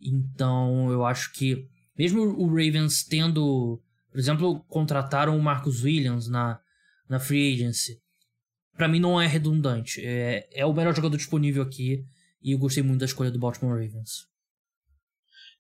Então 0.01 0.93
eu 0.93 1.03
acho 1.03 1.33
que, 1.33 1.67
mesmo 1.97 2.21
o 2.21 2.47
Ravens 2.47 3.05
tendo 3.05 3.83
por 4.11 4.19
exemplo, 4.19 4.65
contrataram 4.69 5.37
o 5.37 5.43
Marcus 5.43 5.83
Williams 5.83 6.29
na, 6.29 6.61
na 7.09 7.21
free 7.21 7.55
agency. 7.55 8.01
Para 8.77 8.89
mim 8.89 9.01
não 9.01 9.21
é 9.21 9.27
redundante. 9.27 10.05
É, 10.05 10.49
é 10.53 10.67
o 10.67 10.73
melhor 10.73 10.95
jogador 10.95 11.17
disponível 11.17 11.63
aqui 11.63 12.05
e 12.43 12.53
eu 12.53 12.59
gostei 12.59 12.83
muito 12.83 13.01
da 13.01 13.07
escolha 13.07 13.31
do 13.31 13.39
Baltimore 13.39 13.75
Ravens. 13.75 14.29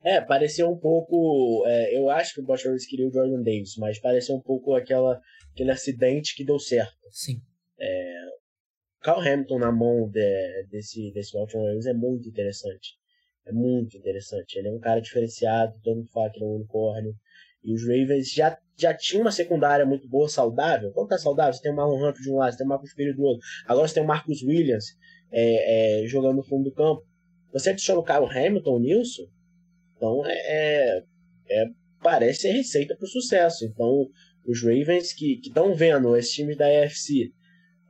É, 0.03 0.21
pareceu 0.21 0.71
um 0.71 0.79
pouco. 0.79 1.65
É, 1.67 1.97
eu 1.97 2.09
acho 2.09 2.35
que 2.35 2.41
o 2.41 2.45
Baltimore 2.45 2.73
Ravens 2.73 2.87
queria 2.87 3.07
o 3.07 3.13
Jordan 3.13 3.43
Davis, 3.43 3.77
mas 3.77 3.99
pareceu 3.99 4.35
um 4.35 4.41
pouco 4.41 4.75
aquela, 4.75 5.21
aquele 5.53 5.71
acidente 5.71 6.35
que 6.35 6.45
deu 6.45 6.59
certo. 6.59 6.97
Sim. 7.11 7.43
É, 7.79 8.25
Carl 9.03 9.21
Hamilton 9.21 9.59
na 9.59 9.73
mão 9.73 10.09
de, 10.09 10.67
desse, 10.71 11.13
desse 11.13 11.33
Baltimore 11.33 11.67
Ravens 11.67 11.87
é 11.87 11.95
muito 11.95 12.29
interessante. 12.29 12.99
É 13.47 13.53
muito 13.53 13.97
interessante. 13.97 14.59
Ele 14.59 14.69
é 14.69 14.73
um 14.73 14.81
cara 14.81 15.01
diferenciado, 15.01 15.79
todo 15.83 15.97
mundo 15.97 16.11
fala 16.11 16.31
que 16.31 16.39
ele 16.39 16.45
é 16.45 16.49
um 16.49 16.57
unicórnio. 16.57 17.15
E 17.63 17.75
os 17.75 17.83
Ravens 17.83 18.33
já, 18.33 18.57
já 18.77 18.95
tinham 18.95 19.23
uma 19.23 19.33
secundária 19.33 19.85
muito 19.85 20.09
boa, 20.09 20.29
saudável. 20.29 20.91
Quando 20.93 21.09
tá 21.09 21.19
saudável, 21.19 21.53
você 21.53 21.63
tem 21.63 21.73
o 21.73 21.77
Marlon 21.77 22.09
Humphrey 22.09 22.23
de 22.23 22.31
um 22.31 22.37
lado, 22.37 22.53
você 22.53 22.59
tem 22.59 22.67
o 22.67 22.71
Marcus 22.71 22.95
Pires 22.95 23.17
do 23.17 23.23
outro. 23.23 23.47
Agora 23.67 23.87
você 23.87 23.95
tem 23.95 24.03
o 24.03 24.07
Marcus 24.07 24.43
Williams 24.43 24.85
é, 25.31 26.03
é, 26.03 26.07
jogando 26.07 26.37
no 26.37 26.45
fundo 26.45 26.65
do 26.65 26.75
campo. 26.75 27.03
Você 27.53 27.71
adiciona 27.71 28.01
o 28.01 28.05
Kyle 28.05 28.27
Hamilton 28.27 28.79
nisso, 28.79 29.29
então 29.97 30.25
é, 30.25 30.33
é, 30.33 31.05
é 31.51 31.65
parece 32.03 32.43
ser 32.43 32.53
receita 32.53 32.97
para 32.97 33.05
o 33.05 33.09
sucesso. 33.09 33.65
Então, 33.65 34.09
os 34.47 34.63
Ravens 34.63 35.13
que 35.13 35.41
estão 35.43 35.75
vendo 35.75 36.17
esse 36.17 36.33
time 36.33 36.57
da 36.57 36.67
AFC, 36.67 37.33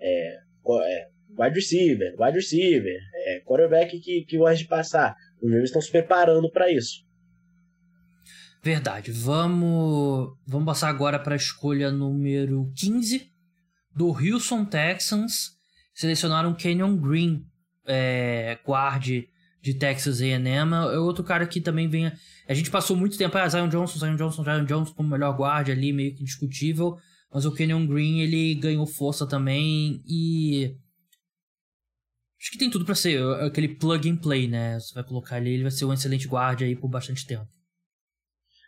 é, 0.01 0.37
é, 0.37 1.09
wide 1.39 1.55
receiver, 1.55 2.15
wide 2.19 2.37
receiver, 2.37 2.99
é, 3.27 3.41
quarterback 3.41 3.99
que, 4.01 4.25
que 4.25 4.39
gosta 4.39 4.57
de 4.57 4.67
passar, 4.67 5.15
os 5.41 5.49
Ravens 5.49 5.69
estão 5.69 5.83
se 5.83 5.91
preparando 5.91 6.51
para 6.51 6.71
isso. 6.71 7.05
Verdade. 8.63 9.11
Vamos, 9.11 10.37
vamos 10.47 10.67
passar 10.67 10.91
agora 10.91 11.19
para 11.19 11.35
a 11.35 11.37
escolha 11.37 11.91
número 11.91 12.71
15 12.77 13.31
do 13.97 14.09
Houston 14.09 14.67
Texans. 14.67 15.53
Selecionaram 15.95 16.55
Kenyon 16.55 16.97
Green, 16.97 17.47
é, 17.87 18.59
guard 18.67 19.25
de 19.63 19.75
Texas 19.75 20.21
A&M. 20.21 20.75
É 20.75 20.99
outro 20.99 21.25
cara 21.25 21.47
que 21.47 21.61
também 21.61 21.89
vem... 21.89 22.13
A 22.47 22.55
gente 22.55 22.71
passou 22.71 22.97
muito 22.97 23.17
tempo, 23.17 23.37
ah, 23.39 23.49
Zion 23.49 23.69
Johnson, 23.69 23.99
Zion 23.99 24.17
Johnson, 24.17 24.45
Zion 24.45 24.65
Johnson 24.65 24.93
como 24.95 25.09
melhor 25.09 25.37
guard 25.37 25.71
ali, 25.71 25.93
meio 25.93 26.15
que 26.15 26.23
indiscutível. 26.23 26.99
Mas 27.33 27.47
o 27.47 27.53
Kenyon 27.53 27.87
Green, 27.87 28.21
ele 28.21 28.55
ganhou 28.57 28.87
força 28.87 29.27
também 29.27 30.03
e... 30.07 30.77
Acho 32.39 32.53
que 32.53 32.59
tem 32.59 32.71
tudo 32.71 32.87
para 32.87 32.95
ser 32.95 33.23
aquele 33.43 33.69
plug 33.69 34.09
and 34.09 34.17
play, 34.17 34.49
né? 34.49 34.81
Você 34.81 34.95
vai 34.95 35.05
colocar 35.05 35.39
ele, 35.39 35.51
ele 35.51 35.63
vai 35.63 35.71
ser 35.71 35.85
um 35.85 35.93
excelente 35.93 36.27
guarda 36.27 36.65
aí 36.65 36.75
por 36.75 36.89
bastante 36.89 37.27
tempo. 37.27 37.60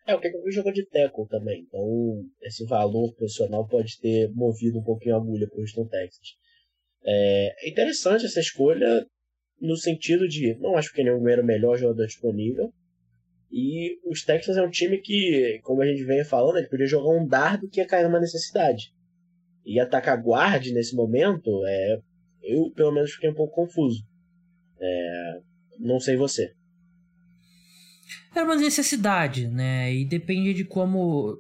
É, 0.06 0.14
o 0.14 0.20
que 0.20 0.28
eu 0.28 0.50
jogo 0.50 0.72
de 0.72 0.84
tackle 0.86 1.28
também. 1.28 1.62
Então, 1.62 2.24
esse 2.42 2.64
valor 2.66 3.14
profissional 3.14 3.66
pode 3.66 4.00
ter 4.00 4.30
movido 4.32 4.78
um 4.78 4.82
pouquinho 4.82 5.14
a 5.14 5.18
agulha 5.18 5.48
para 5.48 5.58
o 5.58 5.60
Houston 5.60 5.86
Texas. 5.86 6.36
É, 7.04 7.66
é 7.66 7.70
interessante 7.70 8.26
essa 8.26 8.40
escolha. 8.40 9.06
no 9.60 9.76
sentido 9.76 10.26
de 10.26 10.56
não 10.58 10.76
acho 10.76 10.92
que 10.92 11.02
Green 11.02 11.30
era 11.30 11.42
o 11.42 11.44
melhor 11.44 11.78
jogador 11.78 12.06
disponível. 12.06 12.72
E 13.50 13.98
os 14.10 14.24
Texans 14.24 14.56
é 14.56 14.62
um 14.62 14.70
time 14.70 14.98
que, 14.98 15.60
como 15.62 15.82
a 15.82 15.86
gente 15.86 16.04
vem 16.04 16.24
falando, 16.24 16.56
ele 16.56 16.68
podia 16.68 16.86
jogar 16.86 17.10
um 17.10 17.26
dardo 17.26 17.68
que 17.68 17.80
ia 17.80 17.86
cair 17.86 18.04
numa 18.04 18.18
necessidade. 18.18 18.94
E 19.64 19.78
atacar 19.78 20.20
guard 20.20 20.66
nesse 20.68 20.96
momento, 20.96 21.64
é, 21.66 22.00
eu 22.42 22.70
pelo 22.74 22.92
menos 22.92 23.12
fiquei 23.12 23.30
um 23.30 23.34
pouco 23.34 23.54
confuso. 23.54 24.02
É, 24.80 25.40
não 25.78 26.00
sei 26.00 26.16
você. 26.16 26.54
Era 28.34 28.44
uma 28.44 28.56
necessidade, 28.56 29.48
né? 29.48 29.94
E 29.94 30.04
depende 30.04 30.54
de 30.54 30.64
como 30.64 31.38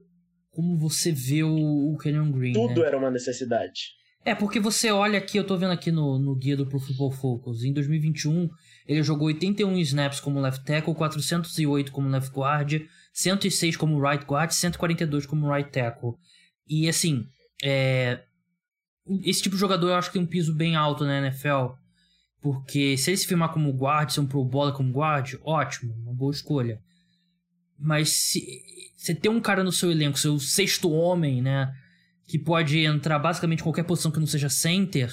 como 0.50 0.76
você 0.76 1.10
vê 1.10 1.42
o, 1.42 1.92
o 1.92 1.96
Kenyon 1.98 2.30
Green. 2.30 2.52
Tudo 2.52 2.82
né? 2.82 2.86
era 2.86 2.98
uma 2.98 3.10
necessidade. 3.10 3.94
É, 4.24 4.34
porque 4.34 4.60
você 4.60 4.90
olha 4.90 5.18
aqui, 5.18 5.36
eu 5.36 5.44
tô 5.44 5.56
vendo 5.56 5.72
aqui 5.72 5.90
no, 5.90 6.18
no 6.18 6.36
guia 6.36 6.56
do 6.56 6.66
Pro 6.66 6.78
Football 6.78 7.10
Focus, 7.10 7.64
em 7.64 7.72
2021 7.72 8.48
ele 8.86 9.02
jogou 9.02 9.26
81 9.28 9.78
snaps 9.78 10.20
como 10.20 10.40
left 10.40 10.64
tackle, 10.64 10.94
408 10.94 11.90
como 11.90 12.08
left 12.08 12.30
guard, 12.32 12.82
106 13.12 13.76
como 13.76 14.00
right 14.00 14.24
guard, 14.24 14.50
142 14.50 15.26
como 15.26 15.50
right 15.50 15.70
tackle. 15.70 16.14
E 16.68 16.88
assim, 16.88 17.26
é... 17.62 18.22
esse 19.24 19.42
tipo 19.42 19.56
de 19.56 19.60
jogador 19.60 19.88
eu 19.88 19.94
acho 19.94 20.08
que 20.08 20.14
tem 20.14 20.22
um 20.22 20.26
piso 20.26 20.54
bem 20.54 20.76
alto 20.76 21.04
na 21.04 21.18
NFL, 21.18 21.74
porque 22.42 22.96
se 22.96 23.10
ele 23.10 23.16
se 23.16 23.26
firmar 23.26 23.52
como 23.52 23.70
guard, 23.70 24.10
ser 24.10 24.20
um 24.20 24.26
pro 24.26 24.44
bowler 24.44 24.74
como 24.74 24.92
guard, 24.92 25.34
ótimo, 25.44 25.94
uma 26.02 26.12
boa 26.12 26.32
escolha. 26.32 26.82
Mas 27.78 28.10
se 28.10 28.44
você 28.96 29.14
tem 29.14 29.30
um 29.30 29.40
cara 29.40 29.62
no 29.62 29.70
seu 29.70 29.92
elenco, 29.92 30.18
seu 30.18 30.38
sexto 30.40 30.90
homem, 30.90 31.40
né? 31.40 31.72
Que 32.26 32.38
pode 32.38 32.80
entrar 32.80 33.20
basicamente 33.20 33.60
em 33.60 33.62
qualquer 33.62 33.84
posição 33.84 34.10
que 34.10 34.18
não 34.18 34.26
seja 34.26 34.48
center, 34.48 35.12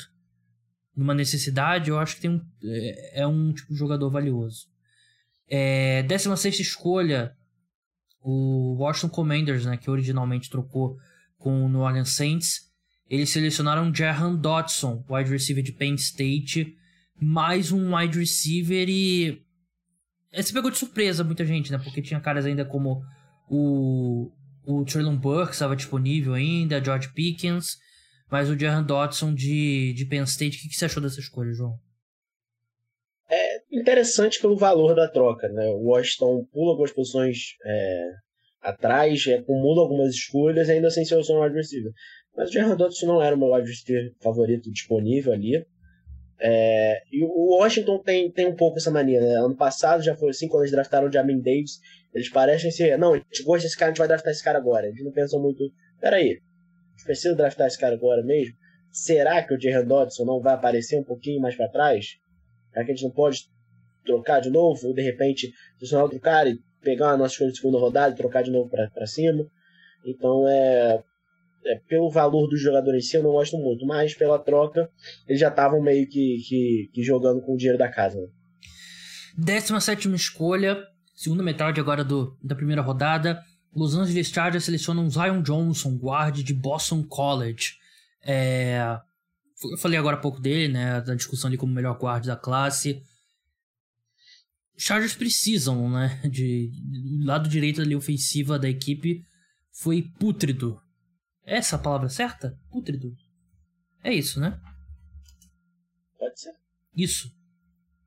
numa 0.95 1.13
necessidade, 1.13 1.91
eu 1.91 1.99
acho 1.99 2.15
que 2.15 2.21
tem 2.21 2.31
um, 2.31 2.41
é, 2.63 3.21
é 3.21 3.27
um 3.27 3.53
tipo 3.53 3.73
de 3.73 3.77
jogador 3.77 4.09
valioso. 4.09 4.67
É, 5.47 6.01
16 6.03 6.59
escolha, 6.59 7.35
o 8.21 8.75
Washington 8.79 9.09
Commanders, 9.09 9.65
né? 9.65 9.77
Que 9.77 9.89
originalmente 9.89 10.49
trocou 10.49 10.97
com 11.37 11.65
o 11.65 11.69
New 11.69 11.81
Orleans 11.81 12.09
Saints. 12.09 12.71
Eles 13.07 13.29
selecionaram 13.29 13.93
Jahan 13.93 14.35
Dodson, 14.35 15.05
wide 15.07 15.29
receiver 15.29 15.63
de 15.63 15.71
Penn 15.71 15.93
State, 15.93 16.75
mais 17.21 17.71
um 17.71 17.95
wide 17.95 18.17
receiver 18.17 18.87
e. 18.89 19.41
Esse 20.31 20.53
pegou 20.53 20.69
de 20.69 20.77
surpresa 20.77 21.23
muita 21.23 21.43
gente, 21.43 21.71
né? 21.71 21.79
Porque 21.83 22.01
tinha 22.01 22.19
caras 22.19 22.45
ainda 22.45 22.63
como 22.63 23.01
o, 23.49 24.31
o 24.65 24.85
Traylon 24.85 25.17
Burks 25.17 25.55
estava 25.55 25.75
disponível 25.75 26.33
ainda, 26.33 26.83
George 26.83 27.11
Pickens, 27.13 27.77
mas 28.29 28.49
o 28.49 28.57
Jahan 28.57 28.83
Dodson 28.83 29.33
de, 29.33 29.93
de 29.93 30.05
Penn 30.05 30.23
State. 30.23 30.57
O 30.57 30.61
que, 30.61 30.69
que 30.69 30.75
você 30.75 30.85
achou 30.85 31.01
dessa 31.01 31.19
escolha, 31.19 31.51
João? 31.51 31.79
É 33.27 33.61
interessante 33.71 34.39
pelo 34.39 34.55
valor 34.55 34.95
da 34.95 35.07
troca, 35.07 35.49
né? 35.49 35.67
O 35.69 35.89
Washington 35.89 36.45
pula 36.51 36.71
algumas 36.71 36.91
posições 36.91 37.55
é, 37.65 38.11
atrás, 38.61 39.25
acumula 39.27 39.81
algumas 39.81 40.13
escolhas 40.13 40.69
ainda 40.69 40.89
sem 40.89 41.03
assim 41.03 41.15
o 41.15 41.43
wide 41.43 41.55
receiver. 41.55 41.91
Mas 42.35 42.49
o 42.49 42.53
Jahan 42.53 42.75
Dodson 42.75 43.07
não 43.07 43.21
era 43.21 43.35
o 43.35 43.39
meu 43.39 43.51
wide 43.53 43.67
receiver 43.67 44.13
favorito 44.21 44.71
disponível 44.71 45.33
ali. 45.33 45.65
É, 46.41 47.01
e 47.11 47.23
o 47.23 47.57
Washington 47.57 47.99
tem, 47.99 48.31
tem 48.31 48.47
um 48.47 48.55
pouco 48.55 48.77
essa 48.77 48.89
mania, 48.89 49.19
né? 49.19 49.35
Ano 49.35 49.55
passado 49.55 50.01
já 50.01 50.15
foi 50.15 50.29
assim, 50.29 50.47
quando 50.47 50.63
eles 50.63 50.71
draftaram 50.71 51.07
o 51.07 51.11
Jamin 51.11 51.41
Davis, 51.41 51.79
eles 52.13 52.29
parecem 52.29 52.71
ser, 52.71 52.97
não, 52.97 53.13
a 53.13 53.17
gente 53.17 53.43
gosta 53.43 53.63
desse 53.63 53.77
cara, 53.77 53.89
a 53.89 53.93
gente 53.93 53.99
vai 53.99 54.07
draftar 54.07 54.31
esse 54.31 54.43
cara 54.43 54.57
agora. 54.57 54.87
Eles 54.87 55.03
não 55.03 55.11
pensam 55.11 55.41
muito, 55.41 55.63
peraí, 55.99 56.39
precisa 57.03 57.35
draftar 57.35 57.67
esse 57.67 57.77
cara 57.77 57.95
agora 57.95 58.23
mesmo? 58.23 58.55
Será 58.91 59.43
que 59.43 59.53
o 59.53 59.61
Jahan 59.61 59.85
Dodson 59.85 60.25
não 60.25 60.41
vai 60.41 60.53
aparecer 60.53 60.97
um 60.97 61.03
pouquinho 61.03 61.41
mais 61.41 61.55
para 61.55 61.69
trás? 61.69 62.17
Será 62.71 62.85
que 62.85 62.91
a 62.91 62.95
gente 62.95 63.03
não 63.03 63.11
pode 63.11 63.49
trocar 64.05 64.39
de 64.39 64.49
novo? 64.49 64.87
Ou 64.87 64.93
de 64.93 65.01
repente, 65.01 65.51
selecionar 65.77 66.05
outro 66.05 66.19
cara 66.19 66.49
e 66.49 66.59
pegar 66.81 67.11
a 67.11 67.17
nossa 67.17 67.33
escolha 67.33 67.51
de 67.51 67.57
segunda 67.57 67.77
rodada 67.77 68.13
e 68.13 68.17
trocar 68.17 68.43
de 68.43 68.51
novo 68.51 68.69
para 68.69 69.05
cima? 69.05 69.45
Então 70.05 70.47
é, 70.47 71.03
é, 71.65 71.75
pelo 71.87 72.09
valor 72.09 72.47
do 72.47 72.57
jogador 72.57 72.95
em 72.95 73.01
si, 73.01 73.17
eu 73.17 73.23
não 73.23 73.31
gosto 73.31 73.57
muito, 73.57 73.85
mas 73.85 74.13
pela 74.13 74.39
troca, 74.39 74.89
eles 75.27 75.39
já 75.39 75.49
estavam 75.49 75.81
meio 75.81 76.07
que, 76.07 76.37
que, 76.47 76.89
que, 76.93 77.03
jogando 77.03 77.41
com 77.41 77.53
o 77.53 77.57
dinheiro 77.57 77.77
da 77.77 77.89
casa. 77.89 78.19
Né? 78.19 78.27
17 79.37 80.13
escolha, 80.15 80.77
segunda 81.15 81.43
metade 81.43 81.79
agora 81.79 82.03
do, 82.03 82.37
da 82.43 82.55
primeira 82.55 82.81
rodada. 82.81 83.39
Los 83.75 83.95
Angeles 83.95 84.29
Chargers 84.29 84.63
selecionam 84.63 85.09
Zion 85.09 85.41
Johnson, 85.41 85.95
guard 85.95 86.41
de 86.41 86.53
Boston 86.53 87.03
College. 87.03 87.73
É, 88.23 88.97
eu 89.71 89.77
falei 89.77 89.99
agora 89.99 90.15
há 90.15 90.19
pouco 90.19 90.39
dele, 90.39 90.73
né? 90.73 91.01
Da 91.01 91.13
discussão 91.13 91.47
ali 91.47 91.57
como 91.57 91.73
melhor 91.73 91.97
guard 91.97 92.25
da 92.25 92.35
classe. 92.35 93.01
Os 94.75 94.83
Chargers 94.83 95.13
precisam, 95.13 95.89
né? 95.89 96.19
De, 96.23 96.71
do 97.19 97.25
lado 97.25 97.47
direito 97.47 97.81
ali 97.81 97.95
ofensiva 97.95 98.57
da 98.57 98.69
equipe 98.69 99.23
foi 99.71 100.01
pútrido 100.01 100.81
essa 101.57 101.75
a 101.75 101.79
palavra 101.79 102.09
certa? 102.09 102.57
Pútrido. 102.69 103.15
É 104.03 104.13
isso, 104.13 104.39
né? 104.39 104.59
Pode 106.17 106.39
ser. 106.39 106.53
Isso. 106.95 107.33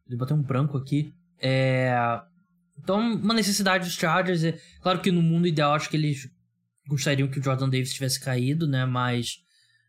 Ele 0.06 0.16
bateu 0.16 0.36
um 0.36 0.42
branco 0.42 0.76
aqui. 0.76 1.12
É... 1.38 1.94
Então, 2.78 2.98
uma 2.98 3.34
necessidade 3.34 3.84
dos 3.84 3.94
Chargers. 3.94 4.44
É... 4.44 4.58
Claro 4.80 5.00
que 5.00 5.10
no 5.10 5.22
mundo 5.22 5.46
ideal, 5.46 5.74
acho 5.74 5.88
que 5.88 5.96
eles 5.96 6.30
gostariam 6.86 7.28
que 7.28 7.38
o 7.38 7.42
Jordan 7.42 7.68
Davis 7.68 7.92
tivesse 7.92 8.20
caído, 8.20 8.66
né? 8.66 8.84
Mas 8.84 9.42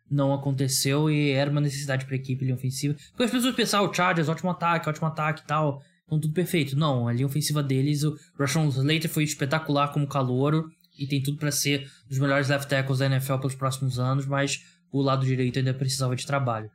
não 0.10 0.34
aconteceu 0.34 1.10
e 1.10 1.32
era 1.32 1.50
uma 1.50 1.62
necessidade 1.62 2.06
para 2.06 2.16
a 2.16 2.18
equipe 2.18 2.44
linha 2.44 2.56
ofensiva. 2.56 2.96
Porque 3.12 3.24
as 3.24 3.32
pessoas 3.32 3.56
pensavam, 3.56 3.90
o 3.90 3.94
Chargers, 3.94 4.30
ótimo 4.30 4.52
ataque, 4.52 4.90
ótimo 4.90 5.08
ataque 5.08 5.42
e 5.42 5.46
tal. 5.46 5.82
Então 6.06 6.20
tudo 6.20 6.34
perfeito. 6.34 6.76
Não, 6.76 7.08
a 7.08 7.14
linha 7.14 7.26
ofensiva 7.26 7.64
deles, 7.64 8.04
o 8.04 8.18
Rashawn 8.38 8.68
Slater 8.70 9.10
foi 9.10 9.24
espetacular 9.24 9.92
como 9.92 10.08
calouro 10.08 10.70
e 10.98 11.08
tem 11.08 11.22
tudo 11.22 11.38
para 11.38 11.52
ser 11.52 11.90
um 12.06 12.10
dos 12.10 12.20
melhores 12.20 12.50
left 12.50 12.70
tackles 12.70 13.00
da 13.00 13.08
NFL 13.08 13.38
pelos 13.38 13.56
próximos 13.56 14.00
anos, 14.00 14.26
mas 14.26 14.64
o 14.92 15.02
lado 15.02 15.26
direito 15.26 15.58
ainda 15.58 15.74
precisava 15.74 16.16
de 16.16 16.26
trabalho. 16.26 16.70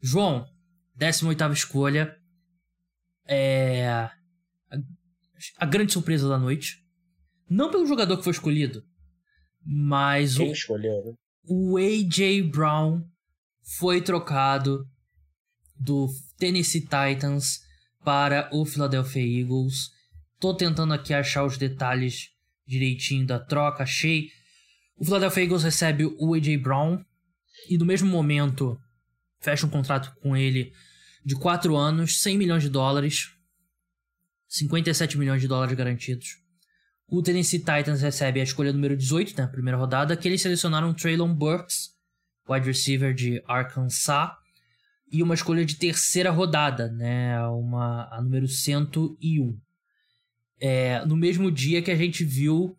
João, 0.00 0.46
18 0.94 1.52
escolha. 1.52 2.16
É. 3.26 3.88
A, 3.88 4.12
a, 5.58 5.66
grande 5.66 5.92
surpresa 5.92 6.28
da 6.28 6.38
noite. 6.38 6.84
Não 7.48 7.70
pelo 7.70 7.86
jogador 7.86 8.16
que 8.16 8.24
foi 8.24 8.32
escolhido, 8.32 8.84
mas 9.64 10.36
Quem 10.36 10.50
o, 10.50 10.52
escolheu, 10.52 11.04
né? 11.04 11.12
o 11.44 11.76
A.J. 11.76 12.42
Brown 12.42 13.04
foi 13.78 14.00
trocado 14.00 14.86
do 15.76 16.08
Tennessee 16.38 16.80
Titans 16.80 17.60
para 18.04 18.48
o 18.52 18.64
Philadelphia 18.64 19.40
Eagles. 19.40 19.90
Tô 20.40 20.54
tentando 20.54 20.92
aqui 20.92 21.14
achar 21.14 21.44
os 21.44 21.56
detalhes 21.56 22.31
direitinho 22.66 23.26
da 23.26 23.38
troca, 23.38 23.82
achei. 23.82 24.30
O 24.96 25.04
Philadelphia 25.04 25.42
Eagles 25.42 25.62
recebe 25.62 26.04
o 26.04 26.34
A.J. 26.34 26.58
Brown 26.58 27.02
e 27.68 27.76
no 27.76 27.84
mesmo 27.84 28.08
momento 28.08 28.78
fecha 29.40 29.66
um 29.66 29.70
contrato 29.70 30.14
com 30.20 30.36
ele 30.36 30.72
de 31.24 31.34
4 31.34 31.76
anos, 31.76 32.20
100 32.20 32.38
milhões 32.38 32.62
de 32.62 32.68
dólares, 32.68 33.30
57 34.48 35.18
milhões 35.18 35.40
de 35.40 35.48
dólares 35.48 35.76
garantidos. 35.76 36.42
O 37.08 37.22
Tennessee 37.22 37.58
Titans 37.58 38.00
recebe 38.00 38.40
a 38.40 38.42
escolha 38.42 38.72
número 38.72 38.96
18 38.96 39.36
na 39.36 39.44
né, 39.44 39.50
primeira 39.50 39.76
rodada, 39.76 40.16
que 40.16 40.26
eles 40.26 40.40
selecionaram 40.40 40.94
Traylon 40.94 41.34
Burks, 41.34 41.90
wide 42.48 42.66
receiver 42.66 43.12
de 43.14 43.42
Arkansas, 43.46 44.30
e 45.10 45.22
uma 45.22 45.34
escolha 45.34 45.64
de 45.64 45.76
terceira 45.76 46.30
rodada, 46.30 46.90
né, 46.90 47.38
uma 47.48 48.08
a 48.10 48.22
número 48.22 48.48
101 48.48 49.58
é, 50.64 51.04
no 51.04 51.16
mesmo 51.16 51.50
dia 51.50 51.82
que 51.82 51.90
a 51.90 51.96
gente 51.96 52.24
viu 52.24 52.78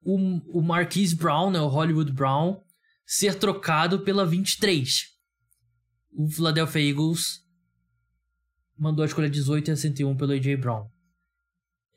o, 0.00 0.16
o 0.60 0.62
Marquise 0.62 1.16
Brown, 1.16 1.50
né, 1.50 1.60
o 1.60 1.66
Hollywood 1.66 2.12
Brown, 2.12 2.62
ser 3.04 3.34
trocado 3.34 3.98
pela 4.04 4.24
23. 4.24 5.06
O 6.12 6.28
Philadelphia 6.30 6.88
Eagles 6.88 7.44
mandou 8.78 9.02
a 9.02 9.06
escolha 9.06 9.28
18 9.28 9.68
e 9.68 9.72
a 9.72 9.76
101 9.76 10.16
pelo 10.16 10.32
AJ 10.32 10.56
Brown. 10.60 10.88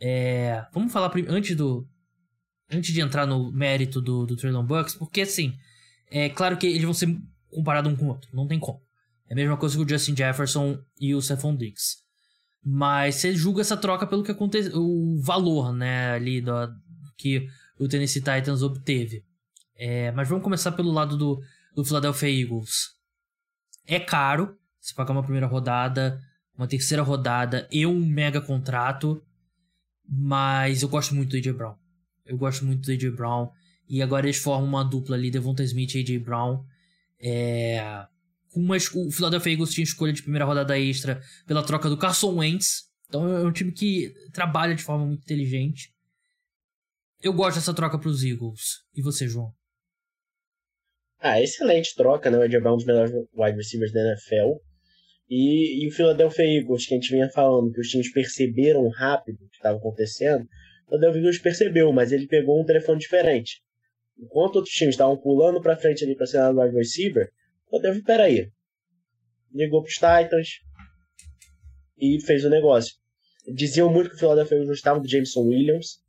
É, 0.01 0.65
vamos 0.73 0.91
falar 0.91 1.11
antes 1.27 1.55
do 1.55 1.87
antes 2.71 2.91
de 2.91 2.99
entrar 2.99 3.27
no 3.27 3.51
mérito 3.51 4.01
do, 4.01 4.25
do 4.25 4.35
Traylon 4.35 4.65
Bucks, 4.65 4.95
porque 4.95 5.21
assim, 5.21 5.55
é 6.09 6.29
claro 6.29 6.57
que 6.57 6.65
eles 6.65 6.83
vão 6.83 6.93
ser 6.93 7.15
comparados 7.49 7.91
um 7.91 7.95
com 7.95 8.05
o 8.05 8.09
outro, 8.09 8.29
não 8.33 8.47
tem 8.47 8.59
como. 8.59 8.81
É 9.27 9.33
a 9.33 9.35
mesma 9.35 9.57
coisa 9.57 9.75
que 9.75 9.83
o 9.83 9.89
Justin 9.89 10.15
Jefferson 10.15 10.79
e 10.99 11.13
o 11.13 11.21
Stephon 11.21 11.55
Diggs. 11.55 12.08
Mas 12.63 13.15
você 13.15 13.33
julga 13.33 13.61
essa 13.61 13.77
troca 13.77 14.05
pelo 14.05 14.23
que 14.23 14.31
aconteceu, 14.31 14.73
o 14.75 15.19
valor, 15.21 15.73
né, 15.73 16.11
ali 16.11 16.41
do, 16.41 16.51
que 17.17 17.47
o 17.77 17.87
Tennessee 17.87 18.21
Titans 18.21 18.61
obteve. 18.61 19.23
É, 19.75 20.11
mas 20.11 20.27
vamos 20.27 20.43
começar 20.43 20.73
pelo 20.73 20.91
lado 20.91 21.17
do, 21.17 21.41
do 21.73 21.85
Philadelphia 21.85 22.29
Eagles. 22.29 22.95
É 23.87 23.99
caro, 23.99 24.57
se 24.79 24.93
pagar 24.93 25.13
uma 25.13 25.23
primeira 25.23 25.47
rodada, 25.47 26.19
uma 26.55 26.67
terceira 26.67 27.01
rodada 27.01 27.67
e 27.71 27.85
um 27.85 28.05
mega 28.05 28.41
contrato, 28.41 29.23
mas 30.05 30.81
eu 30.81 30.89
gosto 30.89 31.15
muito 31.15 31.29
do 31.29 31.37
AJ 31.37 31.55
Brown. 31.55 31.75
Eu 32.25 32.37
gosto 32.37 32.65
muito 32.65 32.85
do 32.85 32.91
AJ 32.91 33.15
Brown. 33.15 33.49
E 33.87 34.01
agora 34.01 34.25
eles 34.25 34.37
formam 34.37 34.67
uma 34.67 34.83
dupla 34.83 35.15
ali, 35.15 35.31
Devonta 35.31 35.63
Smith 35.63 35.95
e 35.95 36.01
AJ 36.01 36.23
Brown. 36.23 36.63
É... 37.19 38.05
com 38.51 38.59
uma, 38.59 38.75
o 38.77 39.11
Philadelphia 39.11 39.53
Eagles 39.53 39.73
tinha 39.73 39.83
escolha 39.83 40.13
de 40.13 40.21
primeira 40.21 40.45
rodada 40.45 40.77
extra 40.79 41.21
pela 41.45 41.63
troca 41.63 41.89
do 41.89 41.97
Carson 41.97 42.35
Wentz. 42.35 42.89
Então 43.07 43.27
é 43.27 43.43
um 43.43 43.51
time 43.51 43.71
que 43.71 44.13
trabalha 44.33 44.75
de 44.75 44.83
forma 44.83 45.05
muito 45.05 45.23
inteligente. 45.23 45.91
Eu 47.21 47.33
gosto 47.33 47.55
dessa 47.57 47.73
troca 47.73 47.99
para 47.99 48.09
os 48.09 48.23
Eagles. 48.23 48.83
E 48.95 49.01
você, 49.01 49.27
João? 49.27 49.51
Ah, 51.19 51.41
excelente 51.41 51.93
troca, 51.95 52.31
né? 52.31 52.37
O 52.37 52.43
Ed 52.43 52.59
Brown, 52.59 52.75
um 52.75 52.77
dos 52.77 52.85
melhores 52.85 53.11
wide 53.33 53.57
receivers 53.57 53.91
da 53.91 53.99
NFL. 53.99 54.61
E, 55.29 55.83
e 55.83 55.87
o 55.87 55.91
Philadelphia 55.91 56.45
Eagles, 56.45 56.85
que 56.85 56.93
a 56.93 56.97
gente 56.97 57.11
vinha 57.11 57.29
falando, 57.29 57.71
que 57.71 57.81
os 57.81 57.89
times 57.89 58.11
perceberam 58.11 58.87
rápido 58.89 59.35
o 59.35 59.49
que 59.49 59.57
estava 59.57 59.77
acontecendo, 59.77 60.43
o 60.43 60.89
Philadelphia 60.89 61.19
Eagles 61.19 61.39
percebeu, 61.39 61.91
mas 61.91 62.11
ele 62.11 62.25
pegou 62.25 62.59
um 62.59 62.65
telefone 62.65 62.99
diferente. 62.99 63.61
Enquanto 64.17 64.57
outros 64.57 64.73
times 64.73 64.95
estavam 64.95 65.17
pulando 65.17 65.61
para 65.61 65.77
frente 65.77 66.03
ali 66.03 66.15
para 66.15 66.25
ser 66.25 66.41
wide 66.51 66.75
receiver, 66.75 67.29
o 67.69 67.77
Philadelphia, 67.77 68.03
peraí, 68.05 68.51
ligou 69.53 69.81
para 69.81 69.89
os 69.89 69.95
Titans 69.95 70.49
e 71.97 72.19
fez 72.21 72.43
o 72.45 72.49
negócio. 72.49 72.95
Diziam 73.53 73.91
muito 73.91 74.09
que 74.09 74.15
o 74.15 74.19
Philadelphia 74.19 74.55
Eagles 74.55 74.69
gostava 74.69 74.99
do 74.99 75.07
Jameson 75.07 75.41
Williams, 75.41 75.99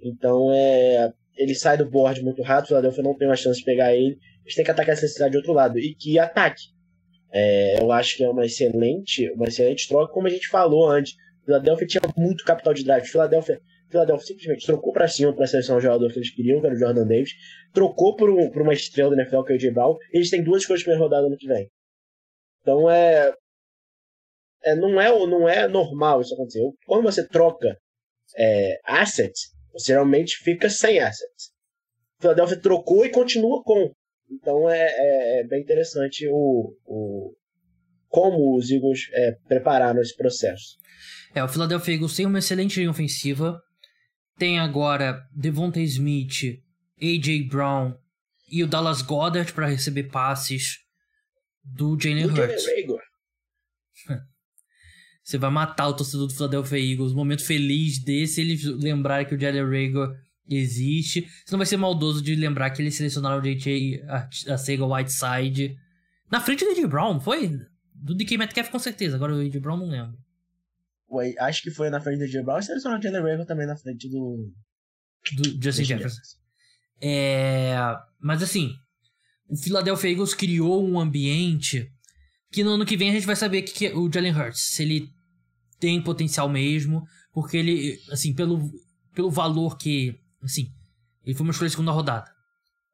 então 0.00 0.52
é, 0.52 1.12
ele 1.36 1.54
sai 1.54 1.76
do 1.76 1.88
board 1.88 2.22
muito 2.22 2.42
rápido, 2.42 2.64
o 2.64 2.68
Philadelphia 2.68 3.02
não 3.02 3.16
tem 3.16 3.28
uma 3.28 3.36
chance 3.36 3.60
de 3.60 3.64
pegar 3.64 3.94
ele, 3.94 4.18
eles 4.42 4.54
têm 4.54 4.64
que 4.64 4.70
atacar 4.70 4.92
essa 4.92 5.02
necessidade 5.02 5.32
de 5.32 5.36
outro 5.38 5.52
lado. 5.52 5.78
E 5.78 5.94
que 5.94 6.18
ataque. 6.18 6.62
É, 7.32 7.80
eu 7.80 7.92
acho 7.92 8.16
que 8.16 8.24
é 8.24 8.28
uma 8.28 8.44
excelente, 8.44 9.30
uma 9.32 9.46
excelente 9.46 9.88
troca, 9.88 10.12
como 10.12 10.26
a 10.26 10.30
gente 10.30 10.48
falou 10.48 10.88
antes. 10.88 11.14
Philadelphia 11.44 11.86
tinha 11.86 12.02
muito 12.16 12.44
capital 12.44 12.74
de 12.74 12.84
drive. 12.84 13.06
Philadelphia, 13.06 13.60
Philadelphia 13.90 14.26
simplesmente 14.26 14.66
trocou 14.66 14.92
para 14.92 15.08
cima 15.08 15.34
para 15.34 15.46
selecionar 15.46 15.78
o 15.78 15.82
jogador 15.82 16.12
que 16.12 16.18
eles 16.18 16.34
queriam, 16.34 16.60
que 16.60 16.66
era 16.66 16.74
o 16.74 16.78
Jordan 16.78 17.06
Davis, 17.06 17.32
trocou 17.72 18.14
por, 18.16 18.30
um, 18.30 18.50
por 18.50 18.62
uma 18.62 18.72
estrela 18.72 19.14
da 19.14 19.22
NFL, 19.22 19.42
que 19.42 19.52
é 19.52 19.54
o 19.54 19.56
AJ 19.56 19.74
Brown. 19.74 19.96
Eles 20.12 20.30
têm 20.30 20.42
duas 20.42 20.62
de 20.62 20.68
primeira 20.68 20.98
rodada 20.98 21.28
no 21.28 21.36
que 21.36 21.46
vem. 21.46 21.68
Então 22.60 22.88
é, 22.90 23.32
é, 24.62 24.74
não, 24.76 25.00
é 25.00 25.08
não 25.26 25.48
é 25.48 25.66
normal 25.66 26.20
isso 26.20 26.34
acontecer. 26.34 26.60
Quando 26.86 27.02
você 27.02 27.26
troca 27.26 27.76
é, 28.36 28.78
assets, 28.84 29.50
você 29.72 29.92
realmente 29.92 30.36
fica 30.36 30.68
sem 30.68 31.00
assets. 31.00 31.50
Philadelphia 32.20 32.60
trocou 32.60 33.04
e 33.04 33.10
continua 33.10 33.62
com. 33.64 33.92
Então 34.30 34.68
é, 34.68 34.78
é, 34.78 35.40
é 35.40 35.44
bem 35.46 35.62
interessante 35.62 36.28
o, 36.30 36.76
o, 36.84 37.34
como 38.08 38.56
os 38.56 38.70
Eagles 38.70 39.08
é, 39.12 39.32
prepararam 39.48 40.00
esse 40.00 40.14
processo. 40.14 40.78
É, 41.34 41.42
o 41.42 41.48
Philadelphia 41.48 41.94
Eagles 41.94 42.14
tem 42.14 42.26
uma 42.26 42.38
excelente 42.38 42.78
linha 42.78 42.90
ofensiva. 42.90 43.60
Tem 44.40 44.58
agora 44.58 45.28
Devonta 45.36 45.78
Smith, 45.82 46.62
A.J. 46.98 47.42
Brown 47.42 47.94
e 48.50 48.64
o 48.64 48.66
Dallas 48.66 49.02
Goddard 49.02 49.52
para 49.52 49.66
receber 49.66 50.04
passes 50.04 50.78
do 51.62 51.94
Jalen 52.00 52.24
Hurts. 52.24 52.64
Você 55.22 55.36
vai 55.36 55.50
matar 55.50 55.88
o 55.88 55.94
torcedor 55.94 56.26
do 56.26 56.32
Philadelphia 56.32 56.78
Eagles. 56.78 57.12
Um 57.12 57.16
momento 57.16 57.44
feliz 57.44 58.02
desse, 58.02 58.40
eles 58.40 58.64
lembrarem 58.64 59.26
que 59.26 59.34
o 59.34 59.38
Jalen 59.38 59.62
Rager 59.62 60.18
existe. 60.48 61.20
Você 61.44 61.52
não 61.52 61.58
vai 61.58 61.66
ser 61.66 61.76
maldoso 61.76 62.22
de 62.22 62.34
lembrar 62.34 62.70
que 62.70 62.80
eles 62.80 62.94
selecionaram 62.94 63.40
o 63.40 63.42
JJ 63.42 64.02
a, 64.08 64.26
a 64.54 64.56
Sega 64.56 64.86
Whiteside 64.86 65.76
na 66.30 66.40
frente 66.40 66.64
do 66.64 66.70
AJ 66.70 66.86
Brown, 66.86 67.20
foi? 67.20 67.58
Do 67.94 68.14
DK 68.14 68.38
Metcalf 68.38 68.70
com 68.70 68.78
certeza, 68.78 69.16
agora 69.16 69.34
o 69.34 69.40
AJ 69.40 69.58
Brown 69.58 69.76
não 69.76 69.90
lembro. 69.90 70.16
Acho 71.38 71.62
que 71.62 71.70
foi 71.70 71.90
na 71.90 72.00
frente 72.00 72.18
do 72.18 72.24
AJ 72.24 72.44
Brown 72.44 72.58
e 72.58 72.62
selecionaram 72.62 73.00
o 73.00 73.02
Jalen 73.02 73.22
Rager 73.22 73.46
também 73.46 73.66
na 73.66 73.76
frente 73.76 74.08
do... 74.08 74.52
Do 75.36 75.62
Justin 75.62 75.84
Jefferson. 75.84 76.16
Jefferson. 76.16 76.36
É... 77.02 77.74
Mas 78.20 78.42
assim, 78.42 78.72
o 79.48 79.56
Philadelphia 79.56 80.10
Eagles 80.10 80.34
criou 80.34 80.86
um 80.86 81.00
ambiente 81.00 81.90
que 82.52 82.64
no 82.64 82.70
ano 82.70 82.86
que 82.86 82.96
vem 82.96 83.10
a 83.10 83.12
gente 83.12 83.26
vai 83.26 83.36
saber 83.36 83.62
que, 83.62 83.72
que 83.72 83.86
é 83.86 83.94
o 83.94 84.10
Jalen 84.12 84.32
Hurts, 84.32 84.60
se 84.60 84.82
ele 84.82 85.12
tem 85.78 86.02
potencial 86.02 86.48
mesmo, 86.48 87.04
porque 87.32 87.56
ele, 87.56 87.98
assim, 88.10 88.34
pelo, 88.34 88.70
pelo 89.14 89.30
valor 89.30 89.78
que, 89.78 90.20
assim, 90.42 90.72
ele 91.24 91.34
foi 91.34 91.44
uma 91.44 91.52
escolha 91.52 91.68
de 91.68 91.72
segunda 91.72 91.92
rodada. 91.92 92.30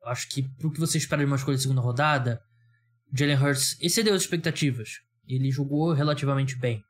Eu 0.03 0.09
acho 0.09 0.29
que 0.29 0.43
pro 0.43 0.71
que 0.71 0.79
você 0.79 0.99
espera 0.99 1.23
de 1.23 1.27
uma 1.27 1.37
escolha 1.37 1.57
de 1.57 1.62
segunda 1.62 1.81
rodada, 1.81 2.41
Jalen 3.12 3.37
Hurts 3.37 3.77
excedeu 3.81 4.14
as 4.14 4.23
expectativas. 4.23 5.01
Ele 5.27 5.51
jogou 5.51 5.93
relativamente 5.93 6.57
bem. 6.57 6.85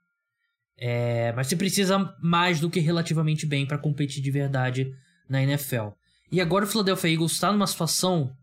É, 0.79 1.33
mas 1.33 1.47
você 1.47 1.57
precisa 1.57 2.15
mais 2.21 2.61
do 2.61 2.69
que 2.69 2.81
relativamente 2.81 3.47
bem 3.47 3.67
para 3.67 3.79
competir 3.79 4.23
de 4.23 4.31
verdade 4.31 4.95
na 5.29 5.43
NFL. 5.43 5.89
E 6.31 6.41
agora 6.41 6.65
o 6.65 6.69
Philadelphia 6.69 7.13
Eagles 7.13 7.33
está 7.33 7.53
numa 7.53 7.67
situação 7.67 8.37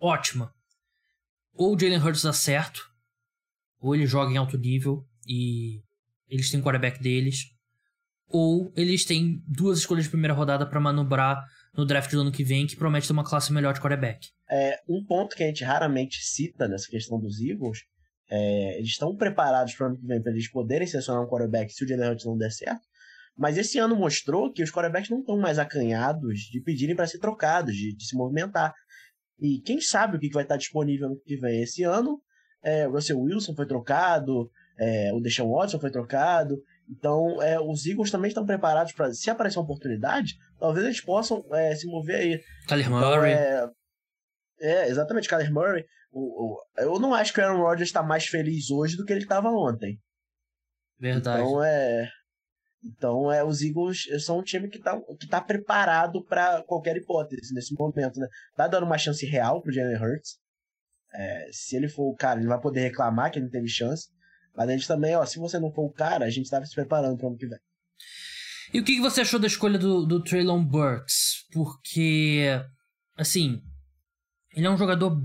ótima. 0.00 0.54
Ou 1.54 1.74
o 1.74 1.78
Jalen 1.78 1.98
Hurts 1.98 2.22
dá 2.22 2.32
certo, 2.32 2.90
ou 3.80 3.94
ele 3.94 4.06
joga 4.06 4.32
em 4.32 4.36
alto 4.36 4.58
nível 4.58 5.06
e 5.26 5.82
eles 6.28 6.50
têm 6.50 6.60
o 6.60 6.62
quarterback 6.62 7.00
deles, 7.00 7.52
ou 8.28 8.72
eles 8.76 9.04
têm 9.04 9.42
duas 9.46 9.78
escolhas 9.78 10.04
de 10.04 10.10
primeira 10.10 10.34
rodada 10.34 10.66
para 10.66 10.80
manobrar 10.80 11.44
no 11.72 11.84
draft 11.84 12.10
do 12.10 12.20
ano 12.20 12.32
que 12.32 12.44
vem, 12.44 12.66
que 12.66 12.76
promete 12.76 13.06
ter 13.06 13.12
uma 13.12 13.24
classe 13.24 13.52
melhor 13.52 13.74
de 13.74 13.80
quarterback. 13.80 14.28
É, 14.50 14.80
um 14.88 15.04
ponto 15.04 15.36
que 15.36 15.42
a 15.42 15.46
gente 15.46 15.64
raramente 15.64 16.22
cita 16.22 16.68
nessa 16.68 16.88
questão 16.88 17.18
dos 17.18 17.40
Eagles, 17.40 17.84
é, 18.34 18.78
eles 18.78 18.90
estão 18.90 19.14
preparados 19.16 19.74
para 19.74 19.86
o 19.86 19.88
ano 19.90 19.98
que 19.98 20.06
vem 20.06 20.20
para 20.20 20.32
eles 20.32 20.50
poderem 20.50 20.86
selecionar 20.86 21.22
um 21.22 21.28
quarterback 21.28 21.72
se 21.72 21.84
o 21.84 21.88
Jalen 21.88 22.10
Hurts 22.10 22.24
não 22.24 22.36
der 22.36 22.50
certo, 22.50 22.82
mas 23.36 23.56
esse 23.56 23.78
ano 23.78 23.96
mostrou 23.96 24.52
que 24.52 24.62
os 24.62 24.70
quarterbacks 24.70 25.10
não 25.10 25.20
estão 25.20 25.36
mais 25.36 25.58
acanhados 25.58 26.40
de 26.40 26.60
pedirem 26.60 26.96
para 26.96 27.06
ser 27.06 27.18
trocados, 27.18 27.74
de, 27.74 27.94
de, 27.94 28.06
se 28.06 28.16
movimentar. 28.16 28.72
E 29.40 29.60
quem 29.60 29.80
sabe 29.80 30.16
o 30.16 30.20
que 30.20 30.30
vai 30.30 30.44
estar 30.44 30.56
disponível 30.56 31.08
no 31.08 31.20
que 31.20 31.36
vem. 31.36 31.62
Esse 31.62 31.82
ano, 31.82 32.20
é, 32.62 32.86
o 32.86 32.92
Russell 32.92 33.20
Wilson 33.20 33.54
foi 33.54 33.66
trocado, 33.66 34.50
é, 34.78 35.12
o 35.12 35.20
Deshaun 35.20 35.52
Watson 35.52 35.80
foi 35.80 35.90
trocado. 35.90 36.56
Então, 36.88 37.42
é, 37.42 37.58
os 37.60 37.86
Eagles 37.86 38.10
também 38.10 38.28
estão 38.28 38.44
preparados 38.44 38.92
para, 38.92 39.12
se 39.12 39.30
aparecer 39.30 39.58
uma 39.58 39.64
oportunidade, 39.64 40.34
talvez 40.58 40.84
eles 40.84 41.00
possam 41.00 41.44
é, 41.52 41.74
se 41.74 41.86
mover 41.86 42.16
aí. 42.16 42.40
Kyler 42.68 42.86
então, 42.86 43.00
Murray. 43.00 43.32
É, 43.32 43.68
é, 44.64 44.88
exatamente, 44.88 45.28
Kyler 45.28 45.52
Murray. 45.52 45.84
O, 46.10 46.20
o, 46.20 46.62
eu 46.78 46.98
não 46.98 47.12
acho 47.12 47.32
que 47.32 47.40
o 47.40 47.44
Aaron 47.44 47.60
Rodgers 47.60 47.88
está 47.88 48.02
mais 48.02 48.26
feliz 48.26 48.70
hoje 48.70 48.96
do 48.96 49.04
que 49.04 49.12
ele 49.12 49.22
estava 49.22 49.48
ontem. 49.48 49.98
Verdade. 50.98 51.42
Então, 51.42 51.62
é. 51.62 52.08
Então, 52.82 53.32
é, 53.32 53.42
os 53.42 53.62
Eagles 53.62 54.04
são 54.24 54.38
um 54.38 54.42
time 54.42 54.68
que 54.68 54.78
está 54.78 55.00
que 55.18 55.26
tá 55.26 55.40
preparado 55.40 56.24
para 56.24 56.62
qualquer 56.64 56.96
hipótese 56.96 57.54
nesse 57.54 57.74
momento, 57.74 58.18
né? 58.20 58.26
Tá 58.56 58.68
dando 58.68 58.84
uma 58.84 58.98
chance 58.98 59.24
real 59.26 59.60
pro 59.62 59.72
Jalen 59.72 59.96
Hurts. 59.96 60.38
É, 61.14 61.48
se 61.50 61.76
ele 61.76 61.88
for 61.88 62.10
o 62.10 62.14
cara, 62.14 62.40
ele 62.40 62.48
vai 62.48 62.60
poder 62.60 62.80
reclamar 62.80 63.30
que 63.30 63.38
ele 63.38 63.46
não 63.46 63.52
teve 63.52 63.68
chance. 63.68 64.08
Mas 64.54 64.68
a 64.68 64.72
gente 64.72 64.86
também, 64.86 65.16
ó, 65.16 65.24
se 65.24 65.38
você 65.38 65.58
não 65.58 65.72
for 65.72 65.84
o 65.84 65.92
cara, 65.92 66.26
a 66.26 66.30
gente 66.30 66.44
estava 66.44 66.64
se 66.64 66.74
preparando 66.74 67.16
para 67.16 67.26
o 67.26 67.28
ano 67.28 67.38
que 67.38 67.46
vem. 67.46 67.58
E 68.72 68.80
o 68.80 68.84
que 68.84 69.00
você 69.00 69.20
achou 69.20 69.40
da 69.40 69.46
escolha 69.46 69.78
do, 69.78 70.04
do 70.04 70.22
Traylon 70.22 70.64
Burks? 70.64 71.46
Porque, 71.52 72.48
assim, 73.16 73.62
ele 74.54 74.66
é 74.66 74.70
um 74.70 74.78
jogador 74.78 75.20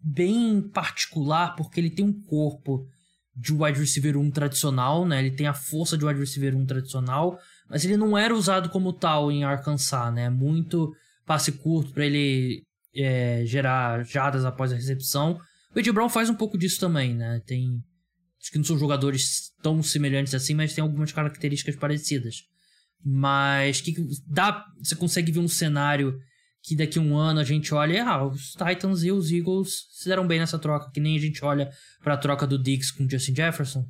bem 0.00 0.60
particular 0.60 1.54
porque 1.56 1.80
ele 1.80 1.90
tem 1.90 2.04
um 2.04 2.22
corpo 2.22 2.86
de 3.34 3.52
wide 3.52 3.78
receiver 3.78 4.16
1 4.16 4.30
tradicional, 4.30 5.06
né? 5.06 5.20
Ele 5.20 5.30
tem 5.30 5.46
a 5.46 5.54
força 5.54 5.96
de 5.96 6.04
wide 6.04 6.18
receiver 6.18 6.56
1 6.56 6.66
tradicional, 6.66 7.38
mas 7.68 7.84
ele 7.84 7.96
não 7.96 8.16
era 8.16 8.34
usado 8.34 8.68
como 8.68 8.92
tal 8.92 9.30
em 9.30 9.44
Arkansas, 9.44 10.12
né? 10.12 10.28
Muito 10.28 10.92
passe 11.24 11.52
curto 11.52 11.92
para 11.92 12.06
ele 12.06 12.62
é, 12.94 13.44
gerar 13.44 14.04
jadas 14.04 14.44
após 14.44 14.72
a 14.72 14.76
recepção. 14.76 15.38
O 15.74 15.78
Ed 15.78 15.92
Brown 15.92 16.08
faz 16.08 16.30
um 16.30 16.34
pouco 16.34 16.58
disso 16.58 16.80
também, 16.80 17.14
né? 17.14 17.40
Tem 17.46 17.80
Acho 18.40 18.52
que 18.52 18.58
não 18.58 18.64
são 18.64 18.78
jogadores 18.78 19.52
tão 19.62 19.82
semelhantes 19.82 20.32
assim, 20.32 20.54
mas 20.54 20.72
tem 20.72 20.82
algumas 20.82 21.12
características 21.12 21.76
parecidas. 21.76 22.44
Mas 23.04 23.80
que 23.80 23.94
dá, 24.26 24.64
você 24.78 24.94
consegue 24.94 25.32
ver 25.32 25.40
um 25.40 25.48
cenário 25.48 26.18
que 26.62 26.76
daqui 26.76 26.98
a 26.98 27.02
um 27.02 27.16
ano 27.16 27.40
a 27.40 27.44
gente 27.44 27.74
olha, 27.74 28.04
ah, 28.04 28.26
os 28.26 28.52
Titans 28.52 29.02
e 29.02 29.10
os 29.10 29.30
Eagles 29.30 29.86
se 29.90 30.08
deram 30.08 30.26
bem 30.26 30.38
nessa 30.38 30.58
troca, 30.58 30.90
que 30.90 31.00
nem 31.00 31.16
a 31.16 31.20
gente 31.20 31.44
olha 31.44 31.70
para 32.02 32.14
a 32.14 32.18
troca 32.18 32.46
do 32.46 32.60
Dix 32.60 32.90
com 32.90 33.04
o 33.04 33.10
Justin 33.10 33.34
Jefferson. 33.34 33.88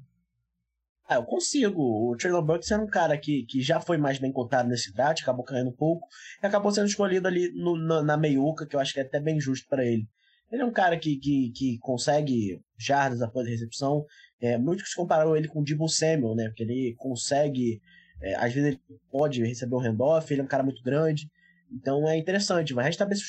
Ah, 1.09 1.15
eu 1.15 1.25
consigo. 1.25 1.81
O 1.81 2.15
Traylon 2.17 2.43
Burks 2.43 2.71
era 2.71 2.83
um 2.83 2.87
cara 2.87 3.17
que, 3.17 3.45
que 3.45 3.63
já 3.63 3.81
foi 3.81 3.97
mais 3.97 4.19
bem 4.19 4.31
contado 4.31 4.69
nesse 4.69 4.93
draft, 4.93 5.23
acabou 5.23 5.43
caindo 5.43 5.71
um 5.71 5.77
pouco, 5.77 6.07
e 6.43 6.47
acabou 6.47 6.71
sendo 6.71 6.87
escolhido 6.87 7.27
ali 7.27 7.51
no, 7.55 7.79
na, 7.79 8.03
na 8.03 8.17
meiuca, 8.17 8.67
que 8.67 8.77
eu 8.77 8.81
acho 8.81 8.93
que 8.93 9.01
é 9.01 9.03
até 9.03 9.19
bem 9.19 9.41
justo 9.41 9.67
para 9.69 9.85
ele. 9.85 10.07
Ele 10.53 10.63
é 10.63 10.65
um 10.65 10.73
cara 10.73 10.99
que, 10.99 11.17
que, 11.17 11.51
que 11.55 11.79
consegue 11.79 12.61
jardas 12.79 13.23
após 13.23 13.47
a 13.47 13.51
recepção. 13.51 14.05
É, 14.41 14.59
muitos 14.59 14.93
compararam 14.95 15.35
ele 15.35 15.49
com 15.49 15.61
o 15.61 15.65
Debo 15.65 15.89
Samuel, 15.89 16.35
né? 16.35 16.49
Porque 16.49 16.63
ele 16.63 16.95
consegue. 16.99 17.81
É, 18.21 18.35
às 18.35 18.53
vezes 18.53 18.69
ele 18.69 18.81
pode 19.11 19.43
receber 19.43 19.77
um 19.77 19.81
handoff, 19.81 20.33
ele 20.33 20.43
é 20.43 20.45
um 20.45 20.49
cara 20.49 20.63
muito 20.63 20.83
grande. 20.83 21.31
Então 21.71 22.09
é 22.09 22.17
interessante. 22.17 22.75
Vai 22.75 22.87
restar 22.87 23.09
se 23.15 23.23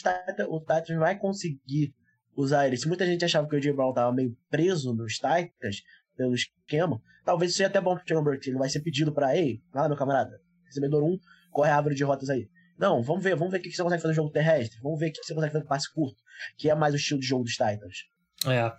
o 0.47 0.59
Titans 0.59 0.99
vai 0.99 1.17
conseguir 1.17 1.93
usar 2.35 2.67
ele. 2.67 2.77
Se 2.77 2.87
muita 2.87 3.05
gente 3.05 3.25
achava 3.25 3.47
que 3.47 3.55
o 3.55 3.59
J. 3.59 3.73
Brown 3.73 3.89
estava 3.89 4.13
meio 4.13 4.35
preso 4.49 4.93
nos 4.93 5.15
Titans 5.15 5.83
pelo 6.15 6.33
esquema, 6.33 7.01
talvez 7.23 7.53
seja 7.53 7.67
até 7.67 7.79
bom 7.79 7.95
pro 7.95 8.03
Chamber, 8.07 8.39
ele 8.45 8.57
vai 8.57 8.69
ser 8.69 8.81
pedido 8.81 9.13
para, 9.13 9.37
ei, 9.37 9.61
vai 9.71 9.83
lá 9.83 9.89
meu 9.89 9.97
camarada, 9.97 10.41
recebedor 10.65 11.01
1, 11.01 11.17
corre 11.49 11.69
a 11.69 11.77
árvore 11.77 11.95
de 11.95 12.03
rotas 12.03 12.29
aí. 12.29 12.49
Não, 12.77 13.01
vamos 13.01 13.23
ver, 13.23 13.35
vamos 13.35 13.51
ver 13.51 13.59
o 13.59 13.61
que 13.61 13.71
você 13.71 13.81
consegue 13.81 14.01
fazer 14.01 14.11
no 14.13 14.15
jogo 14.15 14.29
terrestre, 14.29 14.79
vamos 14.81 14.99
ver 14.99 15.09
o 15.09 15.13
que 15.13 15.23
você 15.23 15.33
consegue 15.33 15.53
fazer 15.53 15.63
no 15.63 15.69
passe 15.69 15.93
curto, 15.93 16.21
que 16.57 16.69
é 16.69 16.75
mais 16.75 16.93
o 16.93 16.97
estilo 16.97 17.19
de 17.19 17.25
jogo 17.25 17.43
dos 17.43 17.53
Titans. 17.53 18.05
É. 18.45 18.71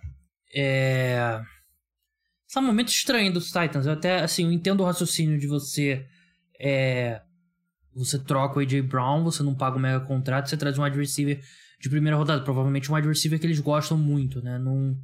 É. 0.53 1.41
Esse 2.47 2.57
é 2.57 2.61
um 2.61 2.65
momento 2.65 2.89
estranho 2.89 3.31
dos 3.31 3.47
Titans. 3.47 3.85
Eu 3.85 3.93
até, 3.93 4.19
assim, 4.19 4.45
eu 4.45 4.51
entendo 4.51 4.81
o 4.81 4.85
raciocínio 4.85 5.39
de 5.39 5.47
você. 5.47 6.05
É. 6.59 7.21
Você 7.95 8.17
troca 8.19 8.57
o 8.57 8.61
AJ 8.61 8.81
Brown, 8.81 9.23
você 9.23 9.43
não 9.43 9.53
paga 9.53 9.77
o 9.77 9.79
mega 9.79 9.99
contrato, 10.05 10.49
você 10.49 10.57
traz 10.57 10.77
um 10.77 10.83
wide 10.83 10.97
receiver 10.97 11.41
de 11.79 11.89
primeira 11.89 12.17
rodada. 12.17 12.43
Provavelmente 12.43 12.91
um 12.91 12.95
wide 12.95 13.07
receiver 13.07 13.39
que 13.39 13.45
eles 13.45 13.59
gostam 13.59 13.97
muito, 13.97 14.41
né? 14.41 14.57
Não, 14.57 14.97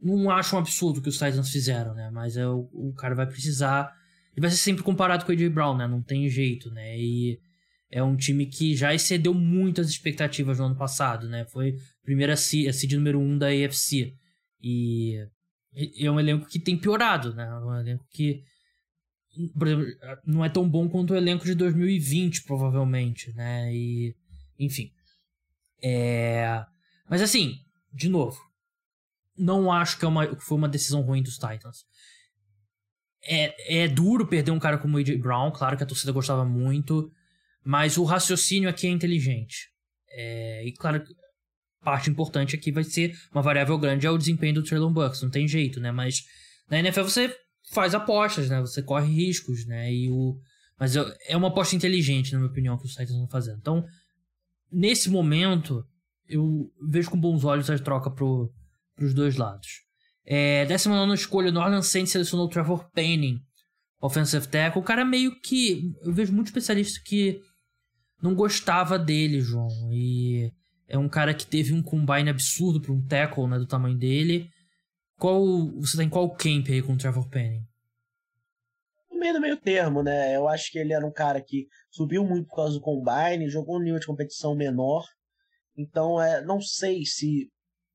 não 0.00 0.30
acho 0.30 0.56
um 0.56 0.58
absurdo 0.58 1.02
que 1.02 1.08
os 1.08 1.18
Titans 1.18 1.50
fizeram, 1.50 1.94
né? 1.94 2.10
Mas 2.10 2.36
é, 2.36 2.46
o, 2.46 2.68
o 2.72 2.94
cara 2.94 3.14
vai 3.14 3.26
precisar. 3.26 3.92
Ele 4.32 4.40
vai 4.40 4.50
ser 4.50 4.56
sempre 4.56 4.82
comparado 4.82 5.24
com 5.24 5.32
o 5.32 5.34
AJ 5.34 5.48
Brown, 5.50 5.76
né? 5.76 5.86
Não 5.86 6.02
tem 6.02 6.28
jeito, 6.28 6.70
né? 6.70 6.98
E 6.98 7.38
é 7.90 8.02
um 8.02 8.16
time 8.16 8.46
que 8.46 8.74
já 8.74 8.94
excedeu 8.94 9.32
muito 9.34 9.80
as 9.80 9.88
expectativas 9.88 10.58
no 10.58 10.66
ano 10.66 10.76
passado, 10.76 11.28
né? 11.28 11.44
Foi 11.46 11.70
a 11.70 12.04
primeira 12.04 12.36
seed, 12.36 12.68
a 12.68 12.72
seed 12.72 12.92
número 12.94 13.20
1 13.20 13.22
um 13.22 13.38
da 13.38 13.48
AFC. 13.48 14.14
E 14.62 15.16
é 15.98 16.10
um 16.10 16.18
elenco 16.18 16.48
que 16.48 16.58
tem 16.58 16.76
piorado, 16.78 17.34
né? 17.34 17.46
É 17.46 17.64
um 17.64 17.78
elenco 17.78 18.04
que 18.10 18.42
exemplo, 19.66 19.86
não 20.24 20.44
é 20.44 20.48
tão 20.48 20.68
bom 20.68 20.88
quanto 20.88 21.12
o 21.12 21.16
elenco 21.16 21.44
de 21.44 21.54
2020, 21.54 22.44
provavelmente, 22.44 23.32
né? 23.32 23.72
E, 23.74 24.14
enfim. 24.58 24.90
É... 25.82 26.64
Mas 27.08 27.22
assim, 27.22 27.58
de 27.92 28.08
novo, 28.08 28.38
não 29.36 29.70
acho 29.70 29.98
que, 29.98 30.04
é 30.04 30.08
uma, 30.08 30.26
que 30.26 30.42
foi 30.42 30.56
uma 30.56 30.68
decisão 30.68 31.02
ruim 31.02 31.22
dos 31.22 31.34
Titans. 31.34 31.84
É, 33.28 33.82
é 33.84 33.88
duro 33.88 34.26
perder 34.26 34.52
um 34.52 34.58
cara 34.58 34.78
como 34.78 34.96
o 34.96 35.00
AJ 35.00 35.18
Brown, 35.18 35.50
claro 35.50 35.76
que 35.76 35.82
a 35.82 35.86
torcida 35.86 36.12
gostava 36.12 36.44
muito, 36.44 37.10
mas 37.64 37.96
o 37.96 38.04
raciocínio 38.04 38.68
aqui 38.68 38.86
é 38.86 38.90
inteligente. 38.90 39.68
É, 40.10 40.64
e 40.64 40.72
claro, 40.72 41.02
parte 41.82 42.08
importante 42.08 42.54
aqui 42.56 42.72
vai 42.72 42.84
ser 42.84 43.16
uma 43.32 43.42
variável 43.42 43.78
grande 43.78 44.06
é 44.06 44.10
o 44.10 44.18
desempenho 44.18 44.54
do 44.54 44.62
Traylon 44.62 44.92
Bucks, 44.92 45.22
não 45.22 45.30
tem 45.30 45.46
jeito, 45.46 45.80
né? 45.80 45.90
Mas 45.90 46.24
na 46.68 46.78
NFL 46.78 47.02
você 47.02 47.36
faz 47.70 47.94
apostas, 47.94 48.48
né? 48.48 48.60
Você 48.60 48.82
corre 48.82 49.12
riscos, 49.12 49.66
né? 49.66 49.92
E 49.92 50.10
o 50.10 50.38
mas 50.78 50.94
é 50.94 51.36
uma 51.36 51.48
aposta 51.48 51.74
inteligente, 51.74 52.32
na 52.32 52.38
minha 52.38 52.50
opinião, 52.50 52.76
que 52.76 52.84
os 52.84 52.90
Titans 52.90 53.10
estão 53.10 53.28
fazendo. 53.28 53.58
Então, 53.58 53.84
nesse 54.70 55.08
momento, 55.08 55.84
eu 56.28 56.70
vejo 56.86 57.10
com 57.10 57.18
bons 57.18 57.44
olhos 57.44 57.70
a 57.70 57.78
troca 57.78 58.10
pro, 58.10 58.52
pros 58.94 59.14
dois 59.14 59.36
lados. 59.36 59.84
É, 60.24 60.66
19 60.66 61.14
escolha, 61.14 61.50
no 61.50 61.60
Orleans 61.60 61.86
Saints 61.86 62.12
selecionou 62.12 62.46
o 62.46 62.50
Trevor 62.50 62.90
Penning, 62.92 63.40
offensive 64.00 64.46
tackle. 64.48 64.82
O 64.82 64.84
cara 64.84 65.04
meio 65.04 65.40
que. 65.40 65.94
Eu 66.02 66.12
vejo 66.12 66.32
muitos 66.32 66.50
especialistas 66.50 66.98
que 66.98 67.40
não 68.20 68.34
gostava 68.34 68.98
dele, 68.98 69.40
João. 69.40 69.70
E 69.92 70.52
é 70.88 70.98
um 70.98 71.08
cara 71.08 71.32
que 71.32 71.46
teve 71.46 71.72
um 71.72 71.82
combine 71.82 72.28
absurdo 72.28 72.80
para 72.80 72.92
um 72.92 73.00
tackle, 73.06 73.46
né, 73.46 73.58
do 73.58 73.66
tamanho 73.66 73.96
dele. 73.96 74.50
Qual 75.18 75.70
você 75.72 75.96
tá 75.96 76.04
em 76.04 76.10
qual 76.10 76.30
camp 76.34 76.66
aí 76.68 76.82
com 76.82 76.92
o 76.92 76.98
Trevor 76.98 77.28
Penning? 77.28 77.66
No 79.10 79.18
meio 79.18 79.34
do 79.34 79.40
meio 79.40 79.56
termo, 79.56 80.02
né? 80.02 80.36
Eu 80.36 80.46
acho 80.46 80.70
que 80.70 80.78
ele 80.78 80.92
era 80.92 81.06
um 81.06 81.12
cara 81.12 81.40
que 81.40 81.66
subiu 81.90 82.24
muito 82.24 82.48
por 82.48 82.56
causa 82.56 82.74
do 82.74 82.80
combine, 82.80 83.48
jogou 83.48 83.76
um 83.76 83.82
nível 83.82 83.98
de 83.98 84.06
competição 84.06 84.54
menor. 84.54 85.04
Então, 85.76 86.20
é, 86.20 86.44
não 86.44 86.60
sei 86.60 87.04
se 87.04 87.50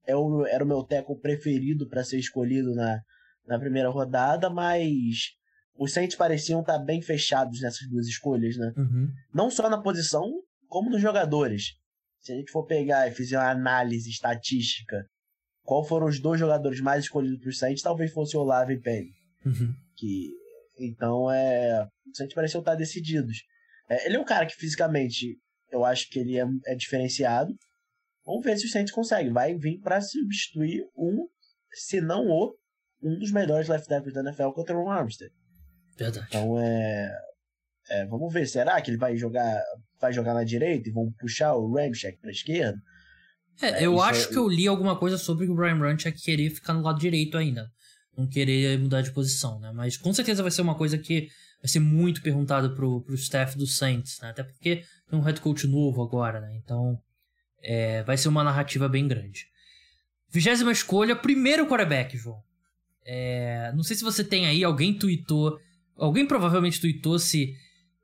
é 0.05 0.15
o, 0.15 0.45
era 0.45 0.63
o 0.63 0.67
meu 0.67 0.83
tackle 0.83 1.19
preferido 1.19 1.87
para 1.87 2.03
ser 2.03 2.17
escolhido 2.17 2.73
na, 2.73 3.01
na 3.45 3.59
primeira 3.59 3.89
rodada, 3.89 4.49
mas 4.49 5.35
os 5.75 5.93
Saints 5.93 6.15
pareciam 6.15 6.61
estar 6.61 6.79
tá 6.79 6.83
bem 6.83 7.01
fechados 7.01 7.61
nessas 7.61 7.87
duas 7.87 8.07
escolhas, 8.07 8.57
né? 8.57 8.73
Uhum. 8.77 9.11
Não 9.33 9.49
só 9.49 9.69
na 9.69 9.81
posição, 9.81 10.27
como 10.67 10.89
nos 10.89 11.01
jogadores. 11.01 11.75
Se 12.19 12.33
a 12.33 12.35
gente 12.35 12.51
for 12.51 12.65
pegar 12.65 13.07
e 13.07 13.11
fizer 13.11 13.37
uma 13.37 13.49
análise 13.49 14.09
estatística, 14.09 15.07
qual 15.71 15.85
foram 15.85 16.07
os 16.07 16.19
dois 16.19 16.37
jogadores 16.37 16.81
mais 16.81 17.05
escolhidos 17.05 17.39
para 17.39 17.49
os 17.49 17.57
Saints, 17.57 17.81
talvez 17.81 18.11
fosse 18.11 18.35
o 18.35 18.41
Olave 18.41 18.73
e 18.73 18.81
Penny. 18.81 19.13
Uhum. 19.45 19.73
Que, 19.95 20.33
então, 20.77 21.31
é, 21.31 21.87
os 22.05 22.17
Saints 22.17 22.35
pareciam 22.35 22.59
estar 22.59 22.75
decididos. 22.75 23.37
É, 23.89 24.05
ele 24.05 24.17
é 24.17 24.19
um 24.19 24.25
cara 24.25 24.45
que 24.45 24.53
fisicamente 24.53 25.39
eu 25.71 25.85
acho 25.85 26.09
que 26.09 26.19
ele 26.19 26.37
é, 26.37 26.43
é 26.65 26.75
diferenciado. 26.75 27.55
Vamos 28.25 28.43
ver 28.43 28.57
se 28.57 28.65
os 28.65 28.71
Saints 28.73 28.91
conseguem. 28.91 29.31
Vai 29.31 29.55
vir 29.55 29.79
para 29.79 30.01
substituir 30.01 30.83
um, 30.93 31.25
se 31.71 32.01
não 32.01 32.27
o, 32.27 32.53
um 33.01 33.17
dos 33.17 33.31
melhores 33.31 33.69
left 33.69 33.87
tackles 33.87 34.13
da 34.13 34.19
NFL, 34.19 34.49
que 34.49 34.69
é 34.69 34.75
o 34.75 34.89
Armstead. 34.89 35.31
Verdade. 35.97 36.27
Então 36.27 36.59
é, 36.59 37.17
é, 37.91 38.05
Vamos 38.07 38.33
ver. 38.33 38.45
Será 38.45 38.81
que 38.81 38.91
ele 38.91 38.97
vai 38.97 39.15
jogar 39.15 39.63
vai 40.01 40.11
jogar 40.11 40.33
na 40.33 40.43
direita 40.43 40.89
e 40.89 40.91
vão 40.91 41.13
puxar 41.17 41.55
o 41.55 41.73
Ramchek 41.73 42.19
pra 42.19 42.31
esquerda? 42.31 42.77
É, 43.61 43.83
é 43.83 43.85
eu 43.85 44.01
acho 44.01 44.29
é... 44.29 44.31
que 44.31 44.37
eu 44.37 44.47
li 44.47 44.67
alguma 44.67 44.95
coisa 44.95 45.17
sobre 45.17 45.47
o 45.47 45.55
Brian 45.55 45.77
Ramchek 45.77 46.21
querer 46.21 46.49
ficar 46.49 46.73
no 46.73 46.81
lado 46.81 46.99
direito 46.99 47.37
ainda. 47.37 47.71
Não 48.17 48.27
querer 48.27 48.77
mudar 48.77 49.01
de 49.01 49.11
posição, 49.11 49.59
né? 49.59 49.71
Mas 49.73 49.95
com 49.97 50.13
certeza 50.13 50.41
vai 50.41 50.51
ser 50.51 50.61
uma 50.61 50.75
coisa 50.75 50.97
que 50.97 51.29
vai 51.61 51.69
ser 51.69 51.79
muito 51.79 52.21
perguntada 52.21 52.69
pro, 52.69 53.01
pro 53.01 53.15
staff 53.15 53.57
do 53.57 53.67
Saints, 53.67 54.19
né? 54.21 54.31
Até 54.31 54.43
porque 54.43 54.83
tem 55.09 55.17
um 55.19 55.21
head 55.21 55.39
coach 55.39 55.67
novo 55.67 56.01
agora, 56.01 56.41
né? 56.41 56.59
Então 56.63 56.99
é, 57.61 58.03
vai 58.03 58.17
ser 58.17 58.27
uma 58.27 58.43
narrativa 58.43 58.89
bem 58.89 59.07
grande. 59.07 59.47
Vigésima 60.29 60.71
escolha, 60.71 61.15
primeiro 61.15 61.67
quarterback, 61.67 62.17
João. 62.17 62.41
É, 63.05 63.71
não 63.75 63.83
sei 63.83 63.95
se 63.95 64.03
você 64.03 64.23
tem 64.23 64.45
aí, 64.45 64.63
alguém 64.63 64.93
tweetou, 64.93 65.59
alguém 65.97 66.25
provavelmente 66.25 66.79
tweetou 66.79 67.19
se 67.19 67.55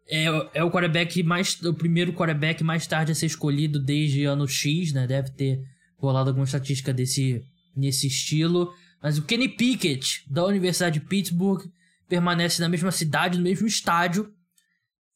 é, 0.09 0.25
é 0.53 0.63
o 0.63 0.71
quarterback 0.71 1.21
mais. 1.23 1.61
O 1.63 1.73
primeiro 1.73 2.13
quarterback 2.13 2.63
mais 2.63 2.87
tarde 2.87 3.11
a 3.11 3.15
ser 3.15 3.25
escolhido 3.25 3.79
desde 3.79 4.23
ano 4.25 4.47
X, 4.47 4.93
né? 4.93 5.05
Deve 5.05 5.31
ter 5.31 5.61
rolado 5.97 6.29
alguma 6.29 6.45
estatística 6.45 6.93
desse, 6.93 7.43
nesse 7.75 8.07
estilo. 8.07 8.73
Mas 9.01 9.17
o 9.17 9.23
Kenny 9.23 9.49
Pickett, 9.49 10.23
da 10.29 10.45
Universidade 10.45 10.99
de 10.99 11.05
Pittsburgh, 11.05 11.63
permanece 12.07 12.61
na 12.61 12.69
mesma 12.69 12.91
cidade, 12.91 13.37
no 13.37 13.43
mesmo 13.43 13.67
estádio. 13.67 14.33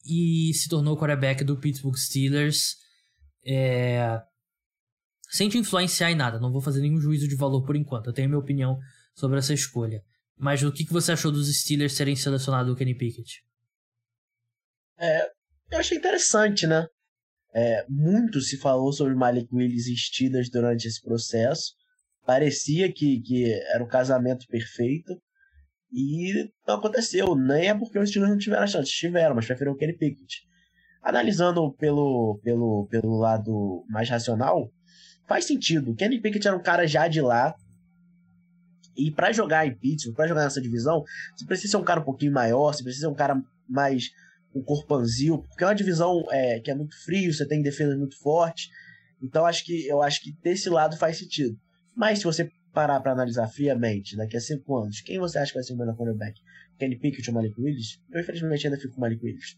E 0.04 0.52
se 0.54 0.68
tornou 0.68 0.96
quarterback 0.96 1.44
do 1.44 1.56
Pittsburgh 1.56 1.96
Steelers. 1.96 2.76
É... 3.44 4.20
Sem 5.30 5.48
te 5.48 5.56
influenciar 5.56 6.10
em 6.10 6.14
nada, 6.14 6.38
não 6.38 6.52
vou 6.52 6.60
fazer 6.60 6.82
nenhum 6.82 7.00
juízo 7.00 7.26
de 7.26 7.34
valor 7.34 7.64
por 7.64 7.74
enquanto. 7.74 8.08
Eu 8.08 8.12
tenho 8.12 8.28
minha 8.28 8.38
opinião 8.38 8.78
sobre 9.14 9.38
essa 9.38 9.54
escolha. 9.54 10.02
Mas 10.38 10.62
o 10.62 10.72
que, 10.72 10.84
você 10.84 11.12
achou 11.12 11.32
dos 11.32 11.48
Steelers 11.60 11.96
terem 11.96 12.16
selecionado 12.16 12.72
o 12.72 12.76
Kenny 12.76 12.94
Pickett? 12.94 13.42
É, 15.02 15.28
eu 15.72 15.80
achei 15.80 15.98
interessante, 15.98 16.64
né? 16.64 16.86
É, 17.52 17.84
muito 17.88 18.40
se 18.40 18.56
falou 18.56 18.92
sobre 18.92 19.14
Malik 19.16 19.48
Willis 19.52 19.88
e 19.88 19.96
Steelers 19.96 20.48
durante 20.48 20.86
esse 20.86 21.02
processo. 21.02 21.74
Parecia 22.24 22.90
que, 22.92 23.20
que 23.20 23.52
era 23.74 23.82
o 23.82 23.88
casamento 23.88 24.46
perfeito. 24.46 25.20
E 25.92 26.48
não 26.66 26.76
aconteceu. 26.76 27.34
Nem 27.34 27.68
é 27.68 27.74
porque 27.74 27.98
os 27.98 28.10
Steelers 28.10 28.30
não 28.30 28.38
tiveram 28.38 28.62
a 28.62 28.66
chance. 28.66 28.90
Tiveram, 28.92 29.34
mas 29.34 29.44
preferiram 29.44 29.74
o 29.74 29.76
Kenny 29.76 29.98
Pickett. 29.98 30.42
Analisando 31.02 31.72
pelo, 31.74 32.40
pelo, 32.44 32.86
pelo 32.88 33.18
lado 33.18 33.84
mais 33.90 34.08
racional, 34.08 34.70
faz 35.26 35.44
sentido. 35.46 35.90
O 35.90 35.96
Kenny 35.96 36.20
Pickett 36.20 36.46
era 36.46 36.56
um 36.56 36.62
cara 36.62 36.86
já 36.86 37.08
de 37.08 37.20
lá. 37.20 37.54
E 38.96 39.10
para 39.10 39.32
jogar 39.32 39.66
em 39.66 39.74
Pittsburgh, 39.74 40.14
para 40.14 40.28
jogar 40.28 40.44
nessa 40.44 40.60
divisão, 40.60 41.02
você 41.34 41.44
precisa 41.44 41.72
ser 41.72 41.76
um 41.78 41.84
cara 41.84 42.00
um 42.00 42.04
pouquinho 42.04 42.32
maior, 42.32 42.72
você 42.72 42.84
precisa 42.84 43.06
ser 43.06 43.12
um 43.12 43.16
cara 43.16 43.42
mais 43.68 44.10
um 44.54 44.62
corpanzil, 44.62 45.38
porque 45.48 45.64
é 45.64 45.66
uma 45.66 45.74
divisão 45.74 46.24
é, 46.30 46.60
que 46.60 46.70
é 46.70 46.74
muito 46.74 46.94
frio, 47.04 47.32
você 47.32 47.46
tem 47.46 47.62
defesa 47.62 47.96
muito 47.96 48.18
forte. 48.20 48.68
Então 49.22 49.46
acho 49.46 49.64
que 49.64 49.86
eu 49.86 50.02
acho 50.02 50.20
que 50.20 50.32
desse 50.42 50.68
lado 50.68 50.96
faz 50.96 51.18
sentido. 51.18 51.58
Mas 51.96 52.18
se 52.18 52.24
você 52.24 52.50
parar 52.72 53.00
para 53.00 53.12
analisar 53.12 53.48
friamente, 53.48 54.16
daqui 54.16 54.36
a 54.36 54.40
cinco 54.40 54.76
anos, 54.76 55.00
quem 55.00 55.18
você 55.18 55.38
acha 55.38 55.52
que 55.52 55.58
vai 55.58 55.64
ser 55.64 55.74
o 55.74 55.76
melhor 55.76 55.96
quarterback? 55.96 56.40
Kenny 56.78 56.98
Pickett 56.98 57.28
ou 57.30 57.34
Malik 57.34 57.60
Willis? 57.60 58.00
Eu 58.10 58.20
infelizmente 58.20 58.66
ainda 58.66 58.78
fico 58.78 58.94
com 58.94 58.98
o 58.98 59.00
Malik 59.00 59.24
Willis. 59.24 59.56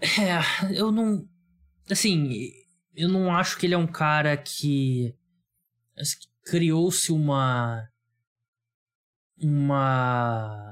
É, 0.00 0.78
eu 0.78 0.92
não. 0.92 1.28
Assim, 1.90 2.52
eu 2.94 3.08
não 3.08 3.34
acho 3.34 3.58
que 3.58 3.66
ele 3.66 3.74
é 3.74 3.78
um 3.78 3.86
cara 3.86 4.36
que. 4.36 5.14
Criou-se 6.44 7.12
uma. 7.12 7.88
Uma 9.40 10.67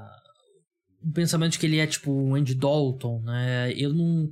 o 1.03 1.11
pensamento 1.11 1.53
de 1.53 1.59
que 1.59 1.65
ele 1.65 1.77
é 1.77 1.87
tipo 1.87 2.11
o 2.11 2.35
Andy 2.35 2.55
Dalton, 2.55 3.21
né? 3.21 3.71
Eu 3.73 3.93
não, 3.93 4.31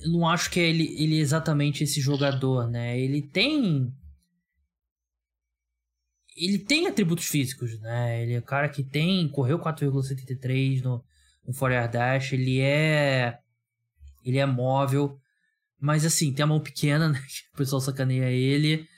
eu 0.00 0.10
não 0.10 0.28
acho 0.28 0.50
que 0.50 0.60
é 0.60 0.68
ele, 0.68 0.94
ele 0.98 1.18
é 1.18 1.20
exatamente 1.20 1.84
esse 1.84 2.00
jogador, 2.00 2.68
né? 2.68 2.98
Ele 2.98 3.22
tem. 3.22 3.92
Ele 6.36 6.58
tem 6.58 6.86
atributos 6.86 7.26
físicos, 7.26 7.78
né? 7.80 8.22
Ele 8.22 8.34
é 8.34 8.38
o 8.38 8.42
cara 8.42 8.68
que 8.68 8.82
tem. 8.82 9.28
Correu 9.28 9.58
4,73 9.58 10.82
no, 10.82 11.04
no 11.46 11.52
Fourier 11.52 11.90
Dash. 11.90 12.32
Ele 12.32 12.60
é. 12.60 13.38
Ele 14.24 14.38
é 14.38 14.46
móvel. 14.46 15.18
Mas 15.78 16.04
assim, 16.04 16.32
tem 16.32 16.44
a 16.44 16.46
mão 16.46 16.60
pequena, 16.60 17.08
né? 17.08 17.22
O 17.54 17.56
pessoal 17.56 17.80
sacaneia 17.80 18.30
ele. 18.30 18.88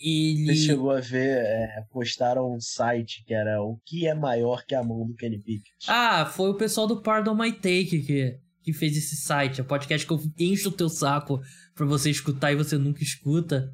Ele... 0.00 0.46
Você 0.46 0.66
chegou 0.66 0.90
a 0.90 1.00
ver, 1.00 1.44
é, 1.44 1.84
postaram 1.90 2.54
um 2.54 2.60
site 2.60 3.22
que 3.26 3.34
era 3.34 3.62
o 3.62 3.78
que 3.84 4.06
é 4.06 4.14
maior 4.14 4.64
que 4.64 4.74
a 4.74 4.82
mão 4.82 5.06
do 5.06 5.14
Kenny 5.14 5.38
Pickett. 5.38 5.86
Ah, 5.86 6.24
foi 6.24 6.50
o 6.50 6.56
pessoal 6.56 6.86
do 6.86 7.02
Pardon 7.02 7.34
My 7.34 7.52
Take 7.52 8.02
que, 8.02 8.38
que 8.62 8.72
fez 8.72 8.96
esse 8.96 9.16
site. 9.16 9.60
É 9.60 9.64
podcast 9.64 10.06
que 10.06 10.12
eu 10.12 10.20
encho 10.38 10.70
o 10.70 10.72
teu 10.72 10.88
saco 10.88 11.40
pra 11.74 11.84
você 11.84 12.10
escutar 12.10 12.52
e 12.52 12.56
você 12.56 12.78
nunca 12.78 13.02
escuta. 13.02 13.70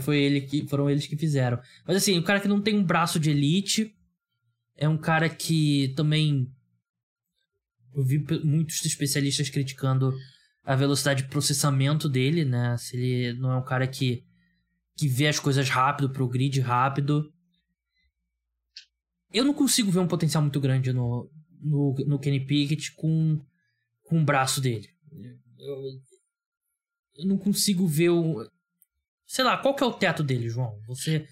Foi 0.00 0.18
ele 0.18 0.42
que, 0.42 0.68
foram 0.68 0.90
eles 0.90 1.06
que 1.06 1.16
fizeram. 1.16 1.58
Mas 1.86 1.96
assim, 1.96 2.18
o 2.18 2.22
cara 2.22 2.40
que 2.40 2.48
não 2.48 2.60
tem 2.60 2.76
um 2.76 2.84
braço 2.84 3.18
de 3.18 3.30
elite 3.30 3.94
é 4.76 4.88
um 4.88 4.98
cara 4.98 5.28
que 5.28 5.92
também. 5.96 6.46
Eu 7.94 8.04
vi 8.04 8.24
muitos 8.44 8.84
especialistas 8.84 9.48
criticando 9.48 10.12
a 10.62 10.76
velocidade 10.76 11.22
de 11.22 11.30
processamento 11.30 12.08
dele, 12.08 12.44
né? 12.44 12.76
Se 12.76 12.96
ele 12.96 13.38
não 13.40 13.50
é 13.50 13.56
um 13.56 13.64
cara 13.64 13.86
que, 13.88 14.22
que 14.98 15.06
vê 15.06 15.28
as 15.28 15.38
coisas 15.38 15.68
rápido, 15.68 16.10
progride 16.10 16.60
rápido. 16.60 17.32
Eu 19.32 19.44
não 19.44 19.54
consigo 19.54 19.92
ver 19.92 20.00
um 20.00 20.08
potencial 20.08 20.42
muito 20.42 20.60
grande 20.60 20.92
no, 20.92 21.30
no, 21.60 21.94
no 22.04 22.18
Kenny 22.18 22.44
Pickett 22.44 22.92
com, 22.96 23.40
com 24.02 24.20
o 24.20 24.24
braço 24.24 24.60
dele. 24.60 24.88
Eu, 25.56 25.82
eu 27.14 27.26
não 27.26 27.38
consigo 27.38 27.86
ver 27.86 28.10
o. 28.10 28.44
Sei 29.24 29.44
lá, 29.44 29.56
qual 29.56 29.76
que 29.76 29.84
é 29.84 29.86
o 29.86 29.92
teto 29.92 30.24
dele, 30.24 30.48
João? 30.48 30.76
Você. 30.88 31.28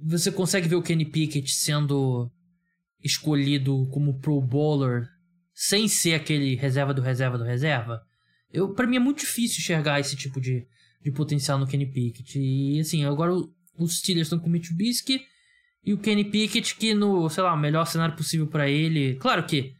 Você 0.00 0.32
consegue 0.32 0.68
ver 0.68 0.76
o 0.76 0.82
Kenny 0.82 1.04
Pickett 1.04 1.52
sendo 1.52 2.28
escolhido 3.02 3.88
como 3.92 4.18
Pro 4.18 4.40
Bowler 4.40 5.08
sem 5.54 5.88
ser 5.88 6.14
aquele 6.14 6.56
reserva 6.56 6.92
do 6.92 7.02
reserva 7.02 7.38
do 7.38 7.44
reserva? 7.44 8.04
Eu, 8.50 8.74
para 8.74 8.86
mim 8.86 8.96
é 8.96 9.00
muito 9.00 9.20
difícil 9.20 9.58
enxergar 9.58 10.00
esse 10.00 10.16
tipo 10.16 10.40
de, 10.40 10.66
de 11.08 11.16
potencial 11.16 11.58
no 11.58 11.66
Kenny 11.66 11.86
Pickett. 11.86 12.38
E 12.38 12.80
assim, 12.80 13.04
agora 13.04 13.32
os 13.32 13.98
Steelers 13.98 14.26
estão 14.26 14.38
com 14.38 14.46
o 14.46 14.50
Mitch 14.50 14.66
Trubisky 14.66 15.20
e 15.84 15.94
o 15.94 15.98
Kenny 15.98 16.24
Pickett 16.24 16.76
que 16.76 16.94
no, 16.94 17.28
sei 17.30 17.42
lá, 17.42 17.56
melhor 17.56 17.86
cenário 17.86 18.14
possível 18.14 18.46
para 18.46 18.68
ele. 18.68 19.14
Claro 19.14 19.44
que 19.46 19.74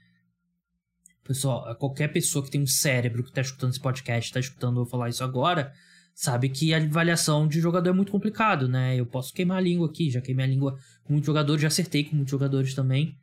pessoal, 1.22 1.74
qualquer 1.76 2.08
pessoa 2.08 2.42
que 2.42 2.50
tem 2.50 2.62
um 2.62 2.66
cérebro 2.66 3.22
que 3.22 3.30
tá 3.30 3.42
escutando 3.42 3.70
esse 3.70 3.80
podcast, 3.80 4.32
tá 4.32 4.40
escutando 4.40 4.80
eu 4.80 4.86
falar 4.86 5.10
isso 5.10 5.22
agora, 5.22 5.70
sabe 6.14 6.48
que 6.48 6.72
a 6.72 6.78
avaliação 6.78 7.46
de 7.46 7.60
jogador 7.60 7.90
é 7.90 7.92
muito 7.92 8.10
complicado, 8.10 8.66
né? 8.66 8.98
Eu 8.98 9.04
posso 9.04 9.34
queimar 9.34 9.58
a 9.58 9.60
língua 9.60 9.88
aqui, 9.88 10.10
já 10.10 10.22
queimei 10.22 10.46
a 10.46 10.48
língua 10.48 10.78
com 11.04 11.12
muitos 11.12 11.26
jogadores, 11.26 11.60
já 11.60 11.68
acertei 11.68 12.04
com 12.04 12.16
muitos 12.16 12.30
jogadores 12.30 12.72
também. 12.72 13.14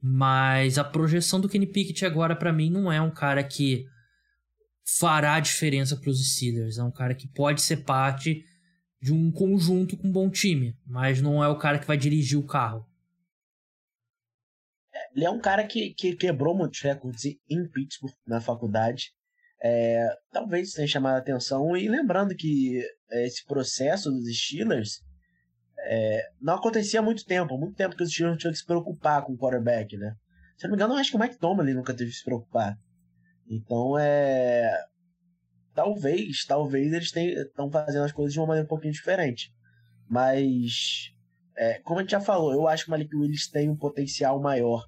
Mas 0.00 0.78
a 0.78 0.84
projeção 0.84 1.40
do 1.40 1.48
Kenny 1.48 1.66
Pickett 1.66 2.06
agora 2.06 2.36
para 2.36 2.52
mim 2.52 2.70
não 2.70 2.90
é 2.90 3.02
um 3.02 3.10
cara 3.10 3.42
que 3.42 3.84
fará 4.84 5.38
diferença 5.40 5.96
para 5.96 6.10
os 6.10 6.34
Steelers, 6.34 6.78
é 6.78 6.82
um 6.82 6.90
cara 6.90 7.14
que 7.14 7.28
pode 7.28 7.62
ser 7.62 7.78
parte 7.78 8.44
de 9.00 9.12
um 9.12 9.30
conjunto 9.32 9.96
com 9.96 10.08
um 10.08 10.12
bom 10.12 10.30
time, 10.30 10.76
mas 10.86 11.22
não 11.22 11.42
é 11.42 11.48
o 11.48 11.58
cara 11.58 11.78
que 11.78 11.86
vai 11.86 11.96
dirigir 11.96 12.38
o 12.38 12.46
carro. 12.46 12.86
Ele 15.14 15.24
é 15.24 15.30
um 15.30 15.40
cara 15.40 15.66
que, 15.66 15.94
que 15.94 16.14
quebrou 16.14 16.54
muitos 16.54 16.80
recordes 16.80 17.24
em 17.48 17.68
Pittsburgh 17.68 18.14
na 18.26 18.40
faculdade. 18.40 19.12
É, 19.62 20.08
talvez 20.30 20.72
tenha 20.72 20.86
chamado 20.86 21.16
a 21.16 21.18
atenção. 21.18 21.76
E 21.76 21.88
lembrando 21.88 22.34
que 22.34 22.80
é, 23.10 23.26
esse 23.26 23.44
processo 23.44 24.10
dos 24.10 24.24
Steelers 24.36 25.00
é, 25.84 26.28
não 26.40 26.54
acontecia 26.54 27.00
há 27.00 27.02
muito 27.02 27.24
tempo. 27.24 27.54
Há 27.54 27.58
muito 27.58 27.76
tempo 27.76 27.96
que 27.96 28.02
os 28.02 28.10
Steelers 28.10 28.38
tinham 28.38 28.52
que 28.52 28.58
se 28.58 28.66
preocupar 28.66 29.24
com 29.24 29.32
o 29.32 29.38
quarterback, 29.38 29.96
né? 29.96 30.14
Se 30.56 30.64
não 30.64 30.70
me 30.70 30.76
engano, 30.76 30.94
acho 30.94 31.10
que 31.10 31.16
o 31.16 31.20
Mike 31.20 31.38
Tomlin 31.38 31.74
nunca 31.74 31.94
teve 31.94 32.10
que 32.10 32.16
se 32.16 32.24
preocupar. 32.24 32.78
Então 33.50 33.98
é. 33.98 34.72
Talvez, 35.74 36.44
talvez 36.46 36.92
eles 36.92 37.14
estão 37.14 37.70
fazendo 37.70 38.04
as 38.04 38.12
coisas 38.12 38.32
de 38.32 38.40
uma 38.40 38.46
maneira 38.46 38.66
um 38.66 38.68
pouquinho 38.68 38.92
diferente. 38.92 39.52
Mas, 40.08 41.12
é, 41.56 41.78
como 41.80 41.98
a 41.98 42.02
gente 42.02 42.10
já 42.10 42.20
falou, 42.20 42.52
eu 42.52 42.66
acho 42.66 42.84
que 42.84 42.90
o 42.90 42.92
Malik 42.92 43.14
Willis 43.14 43.48
tem 43.48 43.68
um 43.70 43.76
potencial 43.76 44.40
maior 44.40 44.84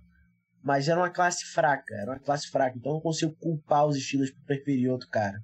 mas 0.62 0.88
era 0.88 1.00
uma 1.00 1.10
classe 1.10 1.44
fraca, 1.46 1.94
era 1.94 2.12
uma 2.12 2.20
classe 2.20 2.48
fraca, 2.48 2.76
então 2.78 2.92
eu 2.92 2.94
não 2.94 3.02
consigo 3.02 3.34
culpar 3.34 3.86
os 3.86 3.96
estilos 3.96 4.30
por 4.30 4.44
preferir 4.44 4.90
outro 4.90 5.08
cara. 5.08 5.42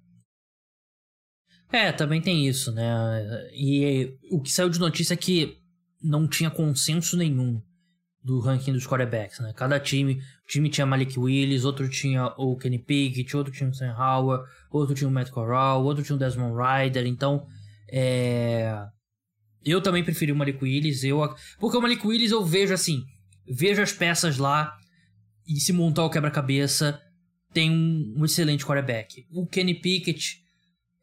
É, 1.70 1.92
também 1.92 2.22
tem 2.22 2.46
isso, 2.46 2.72
né? 2.72 3.50
E 3.52 4.16
o 4.30 4.40
que 4.40 4.50
saiu 4.50 4.70
de 4.70 4.78
notícia 4.78 5.14
é 5.14 5.16
que 5.16 5.58
não 6.02 6.26
tinha 6.26 6.50
consenso 6.50 7.16
nenhum 7.16 7.60
do 8.22 8.40
ranking 8.40 8.72
dos 8.72 8.86
quarterbacks, 8.86 9.38
né? 9.40 9.52
Cada 9.54 9.78
time, 9.78 10.20
time 10.46 10.68
tinha 10.68 10.86
Malik 10.86 11.18
Willis, 11.18 11.64
outro 11.64 11.88
tinha 11.88 12.26
o 12.36 12.56
Kenny 12.56 12.78
Pickett, 12.78 13.36
outro 13.36 13.52
tinha 13.52 13.70
o 13.70 13.74
Sam 13.74 13.94
Howard, 13.96 14.44
outro 14.70 14.94
tinha 14.94 15.08
o 15.08 15.10
Matt 15.10 15.30
Corral, 15.30 15.84
outro 15.84 16.02
tinha 16.02 16.16
o 16.16 16.18
Desmond 16.18 16.54
Ryder, 16.56 17.06
então 17.06 17.46
é... 17.90 18.86
Eu 19.64 19.80
também 19.80 20.04
preferi 20.04 20.32
o 20.32 20.36
Malik 20.36 20.62
Willis, 20.62 21.04
eu... 21.04 21.20
porque 21.58 21.76
o 21.76 21.80
Malik 21.80 22.06
Willis 22.06 22.30
eu 22.30 22.44
vejo 22.44 22.72
assim, 22.72 23.04
vejo 23.46 23.82
as 23.82 23.92
peças 23.92 24.38
lá, 24.38 24.74
e 25.46 25.58
se 25.60 25.72
montar 25.72 26.04
o 26.04 26.10
quebra-cabeça, 26.10 27.00
tem 27.52 27.70
um, 27.70 28.14
um, 28.18 28.24
excelente 28.24 28.64
quarterback. 28.64 29.26
O 29.32 29.46
Kenny 29.46 29.74
Pickett, 29.74 30.42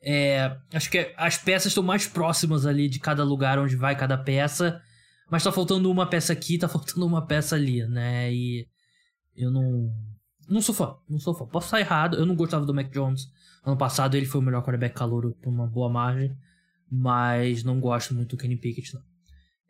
é, 0.02 0.56
acho 0.72 0.90
que 0.90 1.14
as 1.18 1.38
peças 1.38 1.72
estão 1.72 1.84
mais 1.84 2.08
próximas 2.08 2.66
ali 2.66 2.88
de 2.88 3.00
cada 3.00 3.24
lugar 3.24 3.58
onde 3.58 3.76
vai 3.76 3.96
cada 3.96 4.18
peça, 4.18 4.80
mas 5.30 5.44
tá 5.44 5.52
faltando 5.52 5.90
uma 5.90 6.08
peça 6.08 6.34
aqui, 6.34 6.58
tá 6.58 6.68
faltando 6.68 7.06
uma 7.06 7.26
peça 7.26 7.56
ali, 7.56 7.86
né? 7.88 8.34
E 8.34 8.68
eu 9.36 9.52
não. 9.52 9.94
Não 10.48 10.62
sou 10.62 10.76
fã, 10.76 10.96
não 11.10 11.20
sou 11.20 11.34
fã. 11.34 11.46
Posso 11.48 11.68
estar 11.68 11.80
errado, 11.80 12.18
eu 12.18 12.26
não 12.26 12.36
gostava 12.36 12.66
do 12.66 12.74
Mac 12.74 12.92
Jones. 12.92 13.32
Ano 13.64 13.78
passado 13.78 14.16
ele 14.16 14.28
foi 14.28 14.40
o 14.40 14.44
melhor 14.44 14.62
quarterback 14.62 14.96
calouro 14.96 15.36
por 15.42 15.50
uma 15.50 15.66
boa 15.66 15.90
margem, 15.90 16.38
mas 16.90 17.64
não 17.64 17.80
gosto 17.80 18.14
muito 18.14 18.36
do 18.36 18.38
Kenny 18.38 18.56
Pickett, 18.56 18.94
não. 18.94 19.02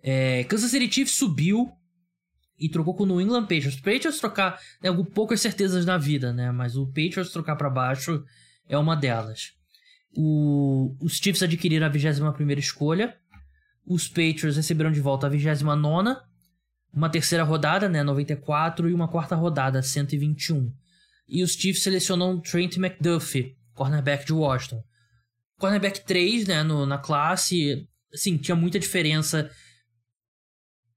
É, 0.03 0.43
Kansas 0.43 0.69
City 0.69 0.93
Chiefs 0.93 1.15
subiu 1.15 1.71
e 2.59 2.69
trocou 2.69 2.93
com 2.93 3.03
o 3.03 3.05
New 3.05 3.21
England 3.21 3.43
Patriots. 3.43 3.77
Patriots 3.77 4.19
trocar, 4.19 4.59
né, 4.81 4.89
poucas 5.13 5.41
certezas 5.41 5.85
na 5.85 5.97
vida, 5.97 6.33
né? 6.33 6.51
Mas 6.51 6.75
o 6.75 6.85
Patriots 6.87 7.31
trocar 7.31 7.55
para 7.55 7.69
baixo 7.69 8.23
é 8.67 8.77
uma 8.77 8.95
delas. 8.95 9.53
O, 10.15 10.95
os 11.01 11.17
Chiefs 11.17 11.43
adquiriram 11.43 11.85
a 11.85 11.89
21 11.89 12.51
escolha. 12.57 13.17
Os 13.85 14.07
Patriots 14.07 14.55
receberam 14.55 14.91
de 14.91 14.99
volta 14.99 15.27
a 15.27 15.29
29 15.29 16.17
uma 16.93 17.09
terceira 17.09 17.43
rodada, 17.43 17.89
né, 17.89 18.01
94, 18.03 18.89
e 18.89 18.93
uma 18.93 19.07
quarta 19.07 19.35
rodada, 19.35 19.81
121. 19.81 20.73
E 21.27 21.43
os 21.43 21.51
Chiefs 21.51 21.83
selecionam 21.83 22.39
Trent 22.39 22.77
McDuffie, 22.77 23.57
cornerback 23.73 24.25
de 24.25 24.31
Washington. 24.31 24.81
Cornerback 25.59 26.05
3, 26.05 26.47
né, 26.47 26.63
no, 26.63 26.85
na 26.85 26.97
classe, 26.97 27.85
assim, 28.13 28.37
tinha 28.37 28.55
muita 28.55 28.79
diferença 28.79 29.51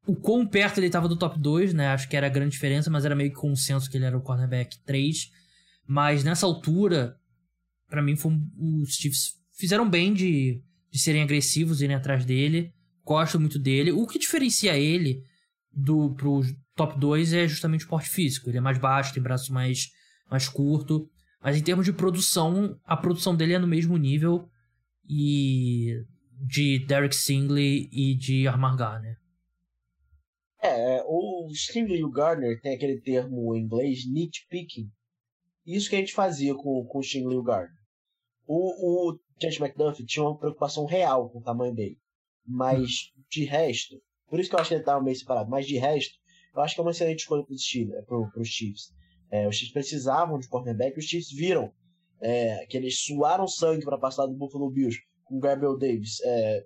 o 0.08 0.16
quão 0.16 0.46
perto 0.46 0.78
ele 0.78 0.86
estava 0.86 1.06
do 1.06 1.18
top 1.18 1.38
2, 1.38 1.74
né? 1.74 1.88
Acho 1.88 2.08
que 2.08 2.16
era 2.16 2.26
a 2.26 2.30
grande 2.30 2.52
diferença, 2.52 2.88
mas 2.88 3.04
era 3.04 3.14
meio 3.14 3.28
que 3.28 3.36
consenso 3.36 3.90
que 3.90 3.98
ele 3.98 4.06
era 4.06 4.16
o 4.16 4.22
cornerback 4.22 4.78
3. 4.86 5.30
Mas 5.86 6.24
nessa 6.24 6.46
altura, 6.46 7.14
para 7.90 8.02
mim, 8.02 8.16
foi, 8.16 8.32
os 8.58 8.94
Chiefs 8.94 9.34
fizeram 9.52 9.88
bem 9.88 10.14
de, 10.14 10.62
de 10.90 10.98
serem 10.98 11.22
agressivos, 11.22 11.82
irem 11.82 11.94
atrás 11.94 12.24
dele. 12.24 12.72
Gosto 13.08 13.40
muito 13.40 13.58
dele. 13.58 13.90
O 13.90 14.06
que 14.06 14.18
diferencia 14.18 14.76
ele 14.76 15.24
do 15.72 16.14
pro 16.14 16.42
top 16.76 17.00
2 17.00 17.32
é 17.32 17.48
justamente 17.48 17.86
o 17.86 17.88
porte 17.88 18.10
físico. 18.10 18.50
Ele 18.50 18.58
é 18.58 18.60
mais 18.60 18.76
baixo, 18.76 19.14
tem 19.14 19.22
braço 19.22 19.50
mais, 19.50 19.90
mais 20.30 20.46
curto. 20.46 21.08
Mas 21.42 21.56
em 21.56 21.62
termos 21.62 21.86
de 21.86 21.92
produção, 21.94 22.78
a 22.84 22.94
produção 22.98 23.34
dele 23.34 23.54
é 23.54 23.58
no 23.58 23.66
mesmo 23.66 23.96
nível 23.96 24.46
e 25.08 26.04
de 26.38 26.84
Derek 26.84 27.16
Singley 27.16 27.88
e 27.90 28.14
de 28.14 28.46
Armar 28.46 28.76
né? 29.00 29.16
É, 30.60 31.02
o 31.06 31.48
Stingley 31.50 32.00
e 32.00 32.04
o 32.04 32.10
Gardner 32.10 32.60
tem 32.60 32.74
aquele 32.74 33.00
termo 33.00 33.56
em 33.56 33.62
inglês 33.62 34.00
nitpicking. 34.06 34.90
Isso 35.64 35.88
que 35.88 35.96
a 35.96 35.98
gente 35.98 36.12
fazia 36.12 36.54
com, 36.54 36.84
com 36.84 36.98
o 36.98 37.02
Stingley 37.02 37.36
e 37.36 37.40
o 37.40 37.42
Gardner. 37.42 37.78
O, 38.46 39.12
o 39.12 39.18
Chance 39.40 39.62
McDuffie 39.62 40.04
tinha 40.04 40.24
uma 40.24 40.36
preocupação 40.36 40.84
real 40.84 41.30
com 41.30 41.38
o 41.38 41.42
tamanho 41.42 41.74
dele. 41.74 41.98
Mas, 42.48 43.12
de 43.30 43.44
resto, 43.44 44.00
por 44.28 44.40
isso 44.40 44.48
que 44.48 44.56
eu 44.56 44.60
acho 44.60 44.68
que 44.68 44.74
ele 44.74 44.82
estava 44.82 45.02
meio 45.02 45.16
separado, 45.16 45.50
mas 45.50 45.66
de 45.66 45.76
resto, 45.76 46.14
eu 46.54 46.62
acho 46.62 46.74
que 46.74 46.80
é 46.80 46.84
uma 46.84 46.90
excelente 46.90 47.20
escolha 47.20 47.44
para 47.44 47.54
os 47.54 48.32
pro, 48.32 48.44
Chiefs. 48.44 48.94
É, 49.30 49.46
os 49.46 49.56
Chiefs 49.56 49.72
precisavam 49.72 50.38
de 50.38 50.48
cornerback, 50.48 50.98
os 50.98 51.04
Chiefs 51.04 51.30
viram 51.30 51.70
é, 52.20 52.64
que 52.66 52.76
eles 52.76 53.04
suaram 53.04 53.46
sangue 53.46 53.84
para 53.84 53.98
passar 53.98 54.26
do 54.26 54.34
Buffalo 54.34 54.70
Bills 54.70 54.98
com 55.24 55.36
o 55.36 55.40
Gabriel 55.40 55.76
Davis 55.76 56.20
é, 56.24 56.64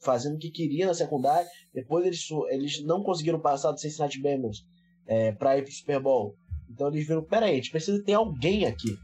fazendo 0.00 0.36
o 0.36 0.38
que 0.38 0.50
queria 0.50 0.86
na 0.86 0.94
secundária. 0.94 1.48
Depois 1.72 2.06
eles, 2.06 2.26
eles 2.50 2.84
não 2.84 3.02
conseguiram 3.02 3.40
passar 3.40 3.72
do 3.72 3.80
Cincinnati 3.80 4.20
Bengals 4.20 4.64
é, 5.06 5.32
para 5.32 5.58
ir 5.58 5.62
pro 5.62 5.72
Super 5.72 6.00
Bowl. 6.00 6.36
Então 6.70 6.88
eles 6.88 7.06
viram, 7.06 7.24
peraí, 7.24 7.52
a 7.52 7.56
gente 7.56 7.70
precisa 7.70 8.02
ter 8.02 8.14
alguém 8.14 8.66
aqui. 8.66 8.96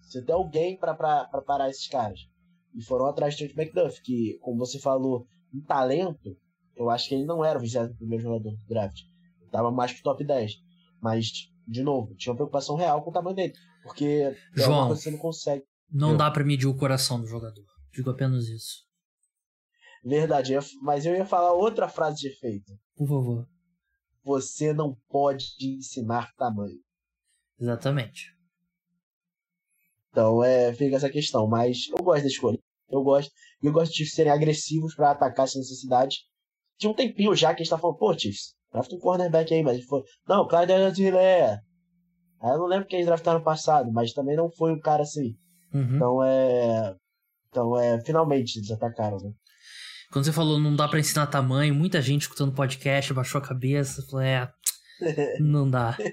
Precisa 0.00 0.24
ter 0.24 0.32
alguém 0.32 0.76
para 0.76 0.94
parar 0.94 1.68
esses 1.68 1.86
caras. 1.86 2.20
E 2.74 2.82
foram 2.82 3.06
atrás 3.06 3.36
de 3.36 3.48
Trent 3.48 3.58
McDuff, 3.58 4.00
que, 4.02 4.38
como 4.40 4.58
você 4.58 4.78
falou, 4.78 5.26
em 5.52 5.60
talento, 5.60 6.36
eu 6.76 6.88
acho 6.90 7.08
que 7.08 7.14
ele 7.14 7.24
não 7.24 7.44
era 7.44 7.58
o 7.58 7.62
21 7.62 8.18
jogador 8.18 8.50
do 8.50 8.66
draft. 8.68 9.00
Ele 9.40 9.50
tava 9.50 9.70
mais 9.70 9.92
que 9.92 10.02
top 10.02 10.24
10. 10.24 10.52
Mas, 11.00 11.50
de 11.66 11.82
novo, 11.82 12.14
tinha 12.14 12.32
uma 12.32 12.36
preocupação 12.36 12.76
real 12.76 13.02
com 13.02 13.10
o 13.10 13.12
tamanho 13.12 13.36
dele. 13.36 13.54
Porque 13.82 14.04
é 14.04 14.36
João, 14.54 14.88
coisa 14.88 14.98
que 14.98 15.04
você 15.04 15.10
não 15.10 15.18
consegue. 15.18 15.64
Não 15.90 16.16
dá 16.16 16.30
para 16.30 16.44
medir 16.44 16.66
o 16.66 16.76
coração 16.76 17.20
do 17.20 17.26
jogador. 17.26 17.64
Digo 17.92 18.10
apenas 18.10 18.48
isso. 18.48 18.88
Verdade, 20.04 20.54
mas 20.80 21.04
eu 21.04 21.14
ia 21.14 21.26
falar 21.26 21.52
outra 21.52 21.88
frase 21.88 22.20
de 22.20 22.28
efeito. 22.28 22.72
Por 22.96 23.06
favor. 23.08 23.48
Você 24.24 24.72
não 24.72 24.96
pode 25.08 25.46
ensinar 25.60 26.32
tamanho. 26.36 26.78
Exatamente. 27.58 28.34
Então, 30.10 30.42
é, 30.42 30.72
fica 30.74 30.96
essa 30.96 31.10
questão, 31.10 31.46
mas 31.46 31.88
eu 31.88 32.02
gosto 32.02 32.22
da 32.22 32.28
escolha. 32.28 32.58
Eu 32.90 33.02
gosto. 33.02 33.30
E 33.62 33.66
eu 33.66 33.72
gosto 33.72 33.92
de 33.92 34.06
serem 34.06 34.32
agressivos 34.32 34.94
para 34.94 35.10
atacar 35.10 35.44
essa 35.44 35.58
necessidade. 35.58 36.18
Tinha 36.78 36.90
um 36.90 36.94
tempinho 36.94 37.34
já 37.34 37.48
que 37.54 37.60
a 37.60 37.64
gente 37.64 37.70
tá 37.70 37.78
falando, 37.78 37.98
pô, 37.98 38.16
Chiefs, 38.18 38.54
draft 38.72 38.92
um 38.92 38.98
cornerback 38.98 39.52
aí, 39.52 39.62
mas 39.62 39.84
foi. 39.84 40.02
Não, 40.26 40.46
Clyde 40.48 40.72
Edwards 40.72 40.98
Aí 42.42 42.50
eu 42.52 42.58
não 42.58 42.66
lembro 42.66 42.86
quem 42.86 42.98
eles 42.98 43.06
draftaram 43.06 43.38
no 43.38 43.44
passado, 43.44 43.92
mas 43.92 44.12
também 44.12 44.34
não 44.34 44.50
foi 44.50 44.72
um 44.72 44.80
cara 44.80 45.02
assim. 45.02 45.36
Uhum. 45.74 45.96
Então 45.96 46.24
é. 46.24 46.94
Então 47.48 47.78
é. 47.78 48.00
Finalmente 48.04 48.58
eles 48.58 48.70
atacaram, 48.70 49.18
né? 49.18 49.30
Quando 50.10 50.24
você 50.24 50.32
falou 50.32 50.58
não 50.58 50.74
dá 50.74 50.88
para 50.88 50.98
ensinar 50.98 51.26
tamanho, 51.26 51.74
muita 51.74 52.00
gente 52.00 52.22
escutando 52.22 52.54
podcast 52.54 53.12
baixou 53.12 53.38
a 53.38 53.44
cabeça, 53.44 54.02
falou, 54.10 54.24
é. 54.24 54.50
Não 55.40 55.68
dá. 55.68 55.96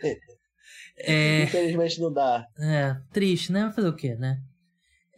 É, 1.00 1.44
Infelizmente 1.44 2.02
não 2.02 2.12
dá. 2.12 2.48
É, 2.60 2.96
triste, 3.14 3.52
né? 3.52 3.72
Fazer 3.76 3.88
o 3.88 3.96
quê, 3.96 4.16
né? 4.16 4.42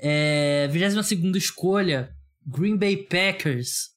É, 0.02 0.70
22 0.70 1.36
escolha, 1.36 2.16
Green 2.45 2.78
Bay 2.78 2.95
Packers. 2.95 3.89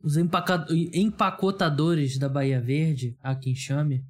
Os 0.00 0.16
empacotadores 0.16 2.18
da 2.18 2.28
Bahia 2.28 2.60
Verde, 2.60 3.16
a 3.20 3.34
quem 3.34 3.54
chame, 3.54 4.04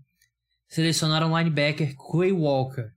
selecionaram 0.68 1.32
o 1.32 1.38
linebacker 1.38 1.94
Quay 1.96 2.32
Walker. 2.32 2.90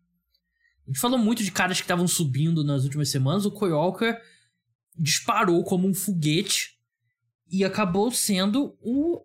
A 0.86 0.88
gente 0.88 1.00
falou 1.00 1.18
muito 1.18 1.42
de 1.42 1.52
caras 1.52 1.78
que 1.78 1.84
estavam 1.84 2.08
subindo 2.08 2.66
nas 2.66 2.84
últimas 2.84 3.10
semanas. 3.10 3.46
O 3.46 3.52
Quay 3.52 3.72
Walker 3.72 4.20
disparou 4.98 5.64
como 5.64 5.88
um 5.88 5.94
foguete 5.94 6.78
e 7.50 7.64
acabou 7.64 8.12
sendo 8.12 8.78
o 8.82 9.24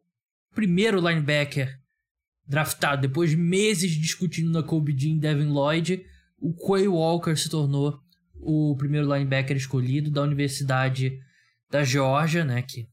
primeiro 0.54 1.00
linebacker 1.00 1.76
draftado. 2.46 3.02
Depois 3.02 3.30
de 3.30 3.36
meses 3.36 3.92
discutindo 3.92 4.50
na 4.50 4.62
Kobe 4.62 4.92
Dean 4.92 5.18
Devin 5.18 5.48
Lloyd, 5.48 6.06
o 6.38 6.54
Quay 6.54 6.86
Walker 6.86 7.36
se 7.36 7.48
tornou 7.48 8.00
o 8.40 8.76
primeiro 8.76 9.12
linebacker 9.12 9.56
escolhido 9.56 10.10
da 10.10 10.22
Universidade 10.22 11.20
da 11.70 11.82
Geórgia, 11.82 12.44
né, 12.44 12.62
que 12.62 12.88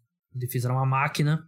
era 0.64 0.74
uma 0.74 0.86
máquina. 0.86 1.48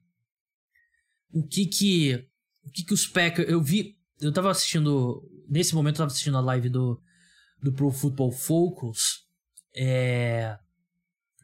O 1.32 1.46
que 1.46 1.66
que 1.66 2.28
o 2.64 2.70
que 2.72 2.84
que 2.84 2.94
os 2.94 3.08
Packers, 3.08 3.50
eu 3.50 3.62
vi, 3.62 3.98
eu 4.20 4.32
tava 4.32 4.50
assistindo, 4.50 5.24
nesse 5.48 5.76
momento 5.76 5.96
eu 5.96 6.00
tava 6.00 6.12
assistindo 6.12 6.38
a 6.38 6.42
live 6.42 6.70
do 6.70 7.02
do 7.62 7.74
Pro 7.74 7.90
Football 7.90 8.32
Focus, 8.32 9.26
é, 9.76 10.58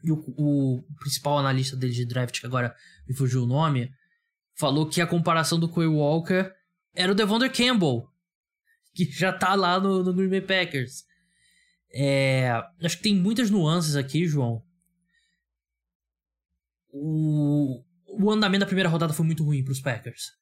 e 0.04 0.10
o, 0.12 0.24
o 0.36 0.84
principal 1.00 1.38
analista 1.38 1.76
dele 1.76 1.92
de 1.92 2.06
draft, 2.06 2.40
que 2.40 2.46
agora 2.46 2.74
me 3.08 3.14
fugiu 3.14 3.42
o 3.42 3.46
nome, 3.46 3.92
falou 4.54 4.88
que 4.88 5.00
a 5.00 5.06
comparação 5.06 5.58
do 5.58 5.68
Quay 5.68 5.86
Walker 5.86 6.52
era 6.94 7.12
o 7.12 7.14
Devonder 7.14 7.50
Campbell, 7.50 8.08
que 8.94 9.04
já 9.04 9.32
tá 9.32 9.54
lá 9.54 9.80
no, 9.80 10.02
no 10.02 10.12
Green 10.12 10.28
Bay 10.28 10.40
Packers. 10.40 11.04
É, 11.94 12.50
acho 12.82 12.96
que 12.96 13.02
tem 13.02 13.14
muitas 13.14 13.50
nuances 13.50 13.96
aqui, 13.96 14.26
João. 14.26 14.62
O, 16.88 17.82
o 18.06 18.30
andamento 18.30 18.60
da 18.60 18.66
primeira 18.66 18.88
rodada 18.88 19.12
foi 19.12 19.26
muito 19.26 19.44
ruim 19.44 19.62
para 19.62 19.72
os 19.72 19.80
Packers. 19.80 20.32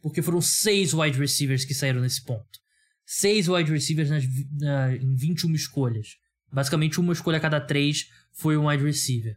Porque 0.00 0.22
foram 0.22 0.40
seis 0.40 0.94
wide 0.94 1.18
receivers 1.18 1.64
que 1.64 1.74
saíram 1.74 2.00
nesse 2.00 2.24
ponto. 2.24 2.58
Seis 3.04 3.48
wide 3.48 3.70
receivers 3.70 4.08
nas, 4.08 4.24
na, 4.58 4.94
em 4.94 5.14
21 5.14 5.52
escolhas. 5.54 6.16
Basicamente, 6.52 7.00
uma 7.00 7.12
escolha 7.12 7.38
a 7.38 7.40
cada 7.40 7.60
três 7.60 8.08
foi 8.32 8.56
um 8.56 8.68
wide 8.68 8.84
receiver. 8.84 9.36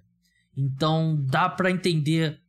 Então, 0.55 1.17
dá 1.25 1.49
para 1.49 1.71
entender. 1.71 2.39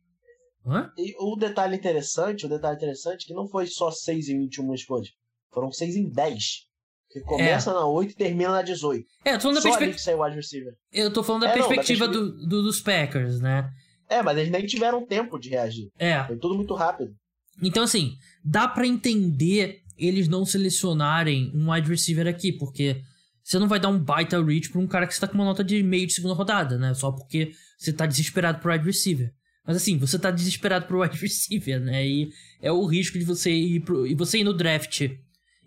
Hã? 0.65 0.91
E 0.97 1.15
o 1.19 1.35
detalhe 1.35 1.75
interessante, 1.75 2.45
o 2.45 2.49
detalhe 2.49 2.77
interessante 2.77 3.23
é 3.23 3.27
que 3.27 3.33
não 3.33 3.47
foi 3.47 3.67
só 3.67 3.91
6 3.91 4.29
em 4.29 4.39
21 4.39 4.73
escolhas. 4.73 5.09
Foram 5.51 5.71
6 5.71 5.95
em 5.95 6.09
10. 6.09 6.67
Que 7.15 7.21
começa 7.21 7.71
é. 7.71 7.73
na 7.73 7.85
8 7.85 8.11
e 8.11 8.13
termina 8.13 8.51
na 8.51 8.61
18. 8.61 9.07
É, 9.23 9.31
eu 9.31 9.35
tô 9.35 9.41
falando 9.43 9.61
Só 9.61 9.69
da 9.69 9.77
perspectiva. 9.77 10.75
Eu 10.91 11.13
tô 11.13 11.23
falando 11.23 11.41
da 11.43 11.49
é, 11.49 11.53
perspectiva, 11.53 12.07
não, 12.07 12.13
da 12.13 12.19
perspectiva... 12.19 12.47
Do, 12.47 12.61
do, 12.61 12.63
dos 12.63 12.81
Packers, 12.81 13.39
né? 13.39 13.69
É, 14.09 14.21
mas 14.21 14.37
eles 14.37 14.51
nem 14.51 14.65
tiveram 14.65 15.05
tempo 15.05 15.39
de 15.39 15.49
reagir. 15.49 15.89
É. 15.97 16.21
Foi 16.25 16.35
tudo 16.35 16.55
muito 16.55 16.73
rápido. 16.73 17.15
Então, 17.63 17.83
assim, 17.83 18.17
dá 18.43 18.67
para 18.67 18.85
entender 18.85 19.79
eles 19.97 20.27
não 20.27 20.45
selecionarem 20.45 21.53
um 21.55 21.71
wide 21.71 21.89
receiver 21.89 22.27
aqui, 22.27 22.51
porque 22.51 23.01
você 23.41 23.57
não 23.57 23.69
vai 23.69 23.79
dar 23.79 23.87
um 23.87 23.97
baita 23.97 24.43
reach 24.43 24.69
pra 24.69 24.81
um 24.81 24.87
cara 24.87 25.07
que 25.07 25.13
está 25.13 25.25
com 25.25 25.35
uma 25.35 25.45
nota 25.45 25.63
de 25.63 25.81
meio 25.81 26.05
de 26.05 26.11
segunda 26.11 26.33
rodada, 26.33 26.77
né? 26.77 26.93
Só 26.93 27.13
porque 27.13 27.53
você 27.77 27.93
tá 27.93 28.05
desesperado 28.05 28.59
pro 28.59 28.73
wide 28.73 28.83
receiver. 28.83 29.33
Mas 29.65 29.77
assim, 29.77 29.97
você 29.97 30.19
tá 30.19 30.31
desesperado 30.31 30.85
pro 30.85 31.01
wide 31.01 31.15
receiver, 31.17 31.79
né? 31.79 32.05
E 32.05 32.29
é 32.61 32.73
o 32.73 32.85
risco 32.85 33.17
de 33.17 33.23
você 33.23 33.51
ir 33.51 33.79
pro. 33.79 34.05
E 34.05 34.13
você 34.13 34.39
ir 34.39 34.43
no 34.43 34.53
draft 34.53 35.09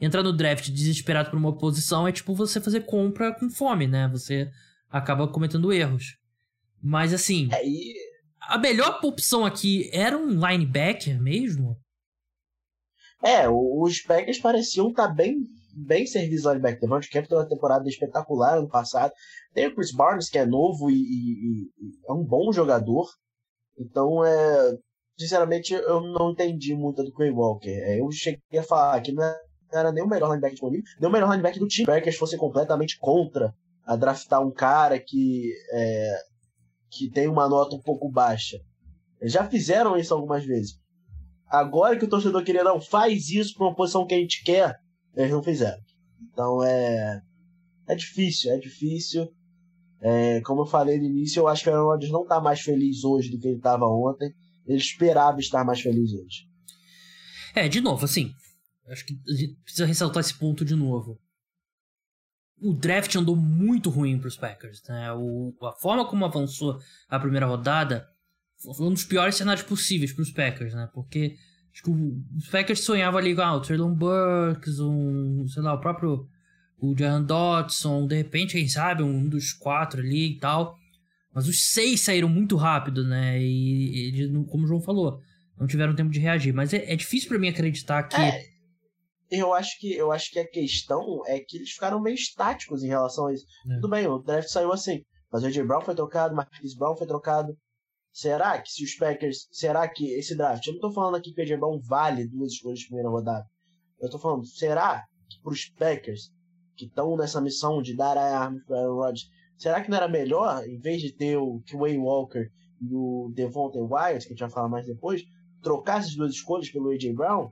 entrar 0.01 0.23
no 0.23 0.33
draft 0.33 0.69
desesperado 0.71 1.31
por 1.31 1.37
uma 1.37 1.57
posição 1.57 2.07
é 2.07 2.13
tipo 2.13 2.35
você 2.35 2.61
fazer 2.61 2.81
compra 2.87 3.35
com 3.35 3.51
fome, 3.51 3.87
né? 3.87 4.09
Você 4.09 4.51
acaba 4.91 5.29
cometendo 5.29 5.73
erros. 5.73 6.17
Mas 6.83 7.13
assim, 7.13 7.49
é, 7.53 7.67
e... 7.67 7.95
a 8.41 8.59
melhor 8.59 9.01
opção 9.03 9.45
aqui 9.45 9.91
era 9.93 10.17
um 10.17 10.29
linebacker 10.29 11.21
mesmo? 11.21 11.77
É, 13.23 13.49
os 13.49 14.01
Packers 14.01 14.39
pareciam 14.39 14.91
estar 14.91 15.09
tá 15.09 15.15
bem, 15.15 15.41
bem 15.75 16.07
serviços 16.07 16.47
linebacker. 16.47 16.81
Devante 16.81 17.11
Camp 17.11 17.27
teve 17.27 17.41
uma 17.41 17.49
temporada 17.49 17.89
espetacular 17.89 18.59
ano 18.59 18.69
passado. 18.69 19.13
Tem 19.53 19.67
o 19.67 19.75
Chris 19.75 19.93
Barnes, 19.93 20.31
que 20.31 20.39
é 20.39 20.47
novo 20.47 20.89
e, 20.89 20.95
e, 20.95 21.63
e 21.65 21.99
é 22.09 22.13
um 22.13 22.25
bom 22.25 22.53
jogador. 22.53 23.09
Então, 23.77 24.25
é, 24.25 24.79
sinceramente, 25.19 25.75
eu 25.75 26.01
não 26.01 26.31
entendi 26.31 26.75
muito 26.77 27.03
do 27.03 27.13
Quay 27.13 27.31
Walker. 27.31 27.69
É, 27.69 28.01
eu 28.01 28.11
cheguei 28.13 28.61
a 28.61 28.63
falar 28.63 29.01
que 29.01 29.13
não 29.13 29.25
é 29.25 29.48
era 29.73 29.93
nem 29.93 30.03
o 30.03 30.09
melhor 30.09 30.29
linebacker 30.29 30.55
disponível, 30.55 30.85
nem 31.01 31.09
o 31.09 31.13
melhor 31.13 31.31
linebacker 31.31 31.61
do 31.61 31.69
time. 31.69 31.87
Packers 31.87 32.17
fosse 32.17 32.37
completamente 32.37 32.99
contra 32.99 33.55
a 33.85 33.97
draftar 33.97 34.41
um 34.47 34.51
cara 34.51 34.99
que, 34.99 35.53
é, 35.73 36.19
que 36.91 37.11
tem 37.11 37.29
uma 37.29 37.49
nota 37.49 37.75
um 37.75 37.81
pouco 37.81 38.11
baixa. 38.11 38.61
Eles 39.21 39.33
já 39.33 39.49
fizeram 39.49 39.97
isso 39.97 40.15
algumas 40.15 40.45
vezes. 40.45 40.79
Agora 41.47 41.97
que 41.99 42.05
o 42.05 42.09
torcedor 42.09 42.45
queria, 42.45 42.63
não, 42.63 42.81
faz 42.81 43.31
isso 43.31 43.55
para 43.55 43.67
uma 43.67 43.75
posição 43.75 44.07
que 44.07 44.15
a 44.15 44.19
gente 44.19 44.45
quer, 44.45 44.77
eles 45.17 45.31
não 45.31 45.43
fizeram. 45.43 45.81
Então 46.31 46.63
é. 46.63 47.23
É 47.87 47.95
difícil, 47.95 48.53
é 48.53 48.59
difícil. 48.59 49.29
É, 50.01 50.41
como 50.43 50.61
eu 50.61 50.67
falei 50.67 50.99
no 50.99 51.07
início, 51.07 51.41
eu 51.41 51.49
acho 51.49 51.65
que 51.65 51.71
o 51.71 51.85
Rodgers 51.87 52.13
não 52.13 52.23
está 52.23 52.41
mais 52.41 52.61
feliz 52.61 53.03
hoje 53.03 53.31
do 53.31 53.39
que 53.39 53.49
ele 53.49 53.57
estava 53.57 53.87
ontem. 53.87 54.33
Ele 54.67 54.79
esperava 54.79 55.41
estar 55.41 55.65
mais 55.65 55.81
feliz 55.81 56.13
hoje. 56.13 56.47
É, 57.55 57.67
de 57.67 57.81
novo, 57.81 58.05
assim, 58.05 58.31
Acho 58.91 59.05
que 59.05 59.21
a 59.29 59.33
gente 59.33 59.55
precisa 59.63 59.87
ressaltar 59.87 60.21
esse 60.21 60.35
ponto 60.35 60.65
de 60.65 60.75
novo. 60.75 61.21
O 62.61 62.73
draft 62.73 63.15
andou 63.15 63.37
muito 63.37 63.91
ruim 63.91 64.19
para 64.19 64.29
os 64.29 64.37
Packers. 64.37 64.83
Né? 64.89 65.13
O, 65.13 65.55
a 65.63 65.73
forma 65.73 66.09
como 66.09 66.25
avançou 66.25 66.81
a 67.09 67.19
primeira 67.19 67.47
rodada 67.47 68.09
foi 68.77 68.87
um 68.87 68.93
dos 68.93 69.05
piores 69.05 69.37
cenários 69.37 69.65
possíveis 69.65 70.13
para 70.13 70.23
os 70.23 70.31
Packers, 70.31 70.75
né? 70.75 70.89
Porque 70.93 71.37
acho 71.73 71.83
que 71.85 71.91
os 71.91 72.49
Packers 72.49 72.81
sonhavam 72.81 73.21
ali 73.21 73.35
com 73.35 73.43
ah, 73.43 73.55
o 73.55 73.61
Traylon 73.61 73.95
Burks, 73.95 74.81
um, 74.81 75.47
sei 75.47 75.63
lá, 75.63 75.75
o 75.75 75.81
próprio 75.81 76.29
o 76.81 76.97
Jahan 76.97 77.23
Dodson, 77.23 78.07
de 78.07 78.17
repente, 78.17 78.55
quem 78.55 78.69
sabe, 78.69 79.03
um 79.03 79.29
dos 79.29 79.53
quatro 79.53 80.01
ali 80.01 80.33
e 80.33 80.39
tal. 80.39 80.77
Mas 81.33 81.47
os 81.47 81.73
seis 81.73 82.01
saíram 82.01 82.29
muito 82.29 82.57
rápido, 82.57 83.07
né? 83.07 83.41
E, 83.41 84.23
e 84.23 84.45
como 84.47 84.65
o 84.65 84.67
João 84.67 84.81
falou, 84.81 85.21
não 85.57 85.67
tiveram 85.67 85.95
tempo 85.95 86.11
de 86.11 86.19
reagir. 86.19 86.53
Mas 86.53 86.73
é, 86.73 86.93
é 86.93 86.97
difícil 86.97 87.29
para 87.29 87.39
mim 87.39 87.49
acreditar 87.49 88.03
que. 88.05 88.17
É 88.17 88.58
eu 89.31 89.53
acho 89.53 89.79
que 89.79 89.93
eu 89.93 90.11
acho 90.11 90.31
que 90.31 90.39
a 90.39 90.49
questão 90.49 91.23
é 91.27 91.41
que 91.41 91.57
eles 91.57 91.71
ficaram 91.71 92.01
meio 92.01 92.15
estáticos 92.15 92.83
em 92.83 92.89
relação 92.89 93.27
a 93.27 93.33
isso. 93.33 93.45
É. 93.71 93.75
Tudo 93.75 93.91
bem, 93.91 94.07
o 94.07 94.19
draft 94.19 94.49
saiu 94.49 94.73
assim, 94.73 95.03
mas 95.31 95.43
o 95.43 95.47
AJ 95.47 95.67
Brown 95.67 95.83
foi 95.83 95.95
trocado, 95.95 96.35
Marquis 96.35 96.77
Brown 96.77 96.97
foi 96.97 97.07
trocado. 97.07 97.57
Será 98.11 98.61
que 98.61 98.71
se 98.71 98.85
os 98.85 98.95
Packers, 98.95 99.49
será 99.53 99.87
que 99.89 100.13
esse 100.13 100.37
draft, 100.37 100.67
eu 100.67 100.73
não 100.75 100.81
tô 100.81 100.91
falando 100.91 101.17
aqui 101.17 101.33
que 101.33 101.41
o 101.41 101.45
AJ 101.45 101.59
Brown 101.59 101.81
vale 101.81 102.27
duas 102.27 102.53
escolhas 102.53 102.81
de 102.81 102.87
primeira 102.87 103.11
rodada. 103.11 103.45
Eu 104.01 104.11
tô 104.11 104.19
falando, 104.19 104.47
será 104.47 105.05
que 105.29 105.41
pros 105.43 105.69
Packers 105.79 106.31
que 106.79 106.87
estão 106.87 107.17
nessa 107.17 107.41
missão 107.41 107.83
de 107.83 107.95
dar 107.95 108.17
a 108.17 108.39
arma 108.39 108.61
para 108.67 108.79
Aaron 108.79 108.95
Rodgers, 108.95 109.29
será 109.57 109.83
que 109.83 109.91
não 109.91 109.97
era 109.97 110.09
melhor, 110.09 110.65
em 110.67 110.79
vez 110.79 111.03
de 111.03 111.13
ter 111.13 111.37
o 111.37 111.61
Wayne 111.75 111.99
Walker 111.99 112.49
e 112.81 112.95
o 112.95 113.33
Devontae 113.35 113.83
Wyatt, 113.83 114.21
que 114.21 114.33
a 114.33 114.37
gente 114.37 114.41
vai 114.41 114.51
falar 114.51 114.69
mais 114.69 114.87
depois, 114.87 115.23
trocar 115.61 115.99
essas 115.99 116.15
duas 116.15 116.33
escolhas 116.33 116.71
pelo 116.71 116.91
AJ 116.91 117.13
Brown? 117.15 117.51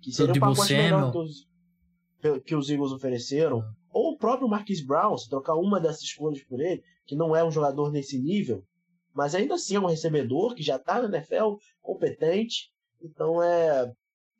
Que 0.00 0.12
seria 0.12 0.32
um 0.32 0.40
pacote 0.40 0.72
melhor 0.72 1.12
que 1.12 1.18
os, 1.18 2.42
que 2.44 2.54
os 2.54 2.70
Eagles 2.70 2.92
ofereceram. 2.92 3.62
Ou 3.92 4.12
o 4.12 4.18
próprio 4.18 4.48
Marquis 4.48 4.84
Brown, 4.84 5.16
se 5.18 5.28
trocar 5.28 5.56
uma 5.56 5.80
dessas 5.80 6.02
escolhas 6.02 6.42
por 6.44 6.60
ele, 6.60 6.82
que 7.06 7.16
não 7.16 7.34
é 7.34 7.44
um 7.44 7.50
jogador 7.50 7.90
nesse 7.90 8.18
nível, 8.18 8.64
mas 9.12 9.34
ainda 9.34 9.54
assim 9.54 9.74
é 9.74 9.80
um 9.80 9.86
recebedor 9.86 10.54
que 10.54 10.62
já 10.62 10.76
está 10.76 11.02
na 11.02 11.16
NFL, 11.16 11.56
competente. 11.80 12.70
Então 13.02 13.42
é. 13.42 13.92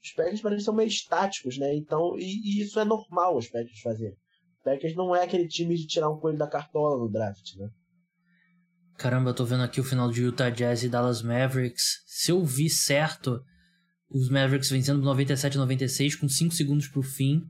Os 0.03 0.13
Packers 0.13 0.41
parecem 0.41 0.65
ser 0.65 0.73
meio 0.73 0.89
estáticos, 0.89 1.59
né? 1.59 1.75
Então, 1.75 2.19
e, 2.19 2.23
e, 2.23 2.63
isso 2.63 2.81
é 2.81 2.85
normal 2.87 3.37
os 3.37 3.49
Packers 3.49 3.81
fazerem. 3.81 4.17
Os 4.57 4.63
Packers 4.65 4.97
não 4.97 5.15
é 5.15 5.25
aquele 5.25 5.47
time 5.47 5.77
de 5.77 5.87
tirar 5.87 6.09
um 6.09 6.19
coelho 6.19 6.39
da 6.39 6.47
cartola 6.47 6.97
no 6.97 7.11
draft, 7.11 7.57
né? 7.57 7.69
Caramba, 8.97 9.31
eu 9.31 9.35
tô 9.35 9.45
vendo 9.45 9.63
aqui 9.63 9.81
o 9.81 9.85
final 9.85 10.11
de 10.11 10.23
Utah 10.23 10.49
Jazz 10.49 10.85
e 10.85 10.89
Dallas 10.89 11.23
Mavericks. 11.23 12.03
Se 12.07 12.31
eu 12.31 12.43
vi 12.43 12.71
certo, 12.71 13.43
os 14.11 14.29
Mavericks 14.29 14.71
vencendo 14.71 15.01
97 15.03 15.57
96 15.57 16.17
com 16.17 16.29
5 16.29 16.55
segundos 16.55 16.89
pro 16.89 17.03
fim. 17.03 17.49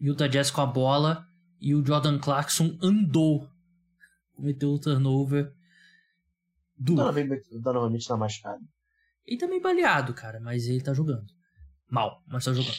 Utah 0.00 0.26
Jazz 0.26 0.50
com 0.50 0.62
a 0.62 0.66
bola 0.66 1.26
e 1.60 1.74
o 1.74 1.84
Jordan 1.84 2.18
Clarkson 2.18 2.76
andou. 2.82 3.48
Cometeu 4.34 4.70
o 4.70 4.78
turnover. 4.78 5.52
Du. 6.76 6.94
O 6.94 6.96
Donovan 7.60 7.90
Mitchell 7.90 8.08
tá 8.08 8.16
machucado. 8.16 8.64
Ele 9.24 9.38
tá 9.38 9.46
meio 9.46 9.62
baleado, 9.62 10.14
cara, 10.14 10.40
mas 10.40 10.66
ele 10.66 10.80
tá 10.80 10.92
jogando. 10.92 11.26
Mal, 11.88 12.22
mas 12.26 12.44
tá 12.44 12.52
jogando. 12.52 12.74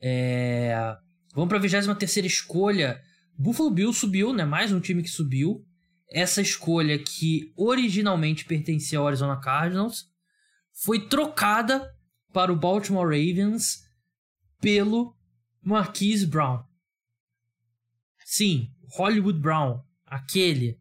É... 0.00 0.96
Vamos 1.34 1.48
pra 1.48 1.58
23 1.58 2.26
escolha. 2.26 3.00
Buffalo 3.38 3.70
Bills 3.70 4.00
subiu, 4.00 4.32
né? 4.32 4.44
Mais 4.44 4.72
um 4.72 4.80
time 4.80 5.02
que 5.02 5.08
subiu. 5.08 5.64
Essa 6.10 6.40
escolha 6.40 6.98
que 6.98 7.52
originalmente 7.56 8.44
pertencia 8.44 8.98
ao 8.98 9.06
Arizona 9.06 9.40
Cardinals 9.40 10.06
foi 10.72 11.08
trocada 11.08 11.93
para 12.34 12.52
o 12.52 12.56
Baltimore 12.56 13.06
Ravens 13.06 13.88
pelo 14.60 15.16
Marquise 15.62 16.26
Brown. 16.26 16.64
Sim, 18.24 18.72
Hollywood 18.88 19.38
Brown, 19.38 19.80
aquele 20.04 20.80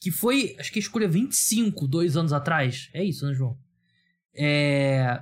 que 0.00 0.12
foi, 0.12 0.54
acho 0.58 0.70
que 0.70 0.78
a 0.78 0.82
escolha 0.82 1.08
25, 1.08 1.88
dois 1.88 2.16
anos 2.16 2.32
atrás. 2.32 2.90
É 2.94 3.02
isso, 3.02 3.26
né, 3.26 3.34
João? 3.34 3.58
É... 4.36 5.20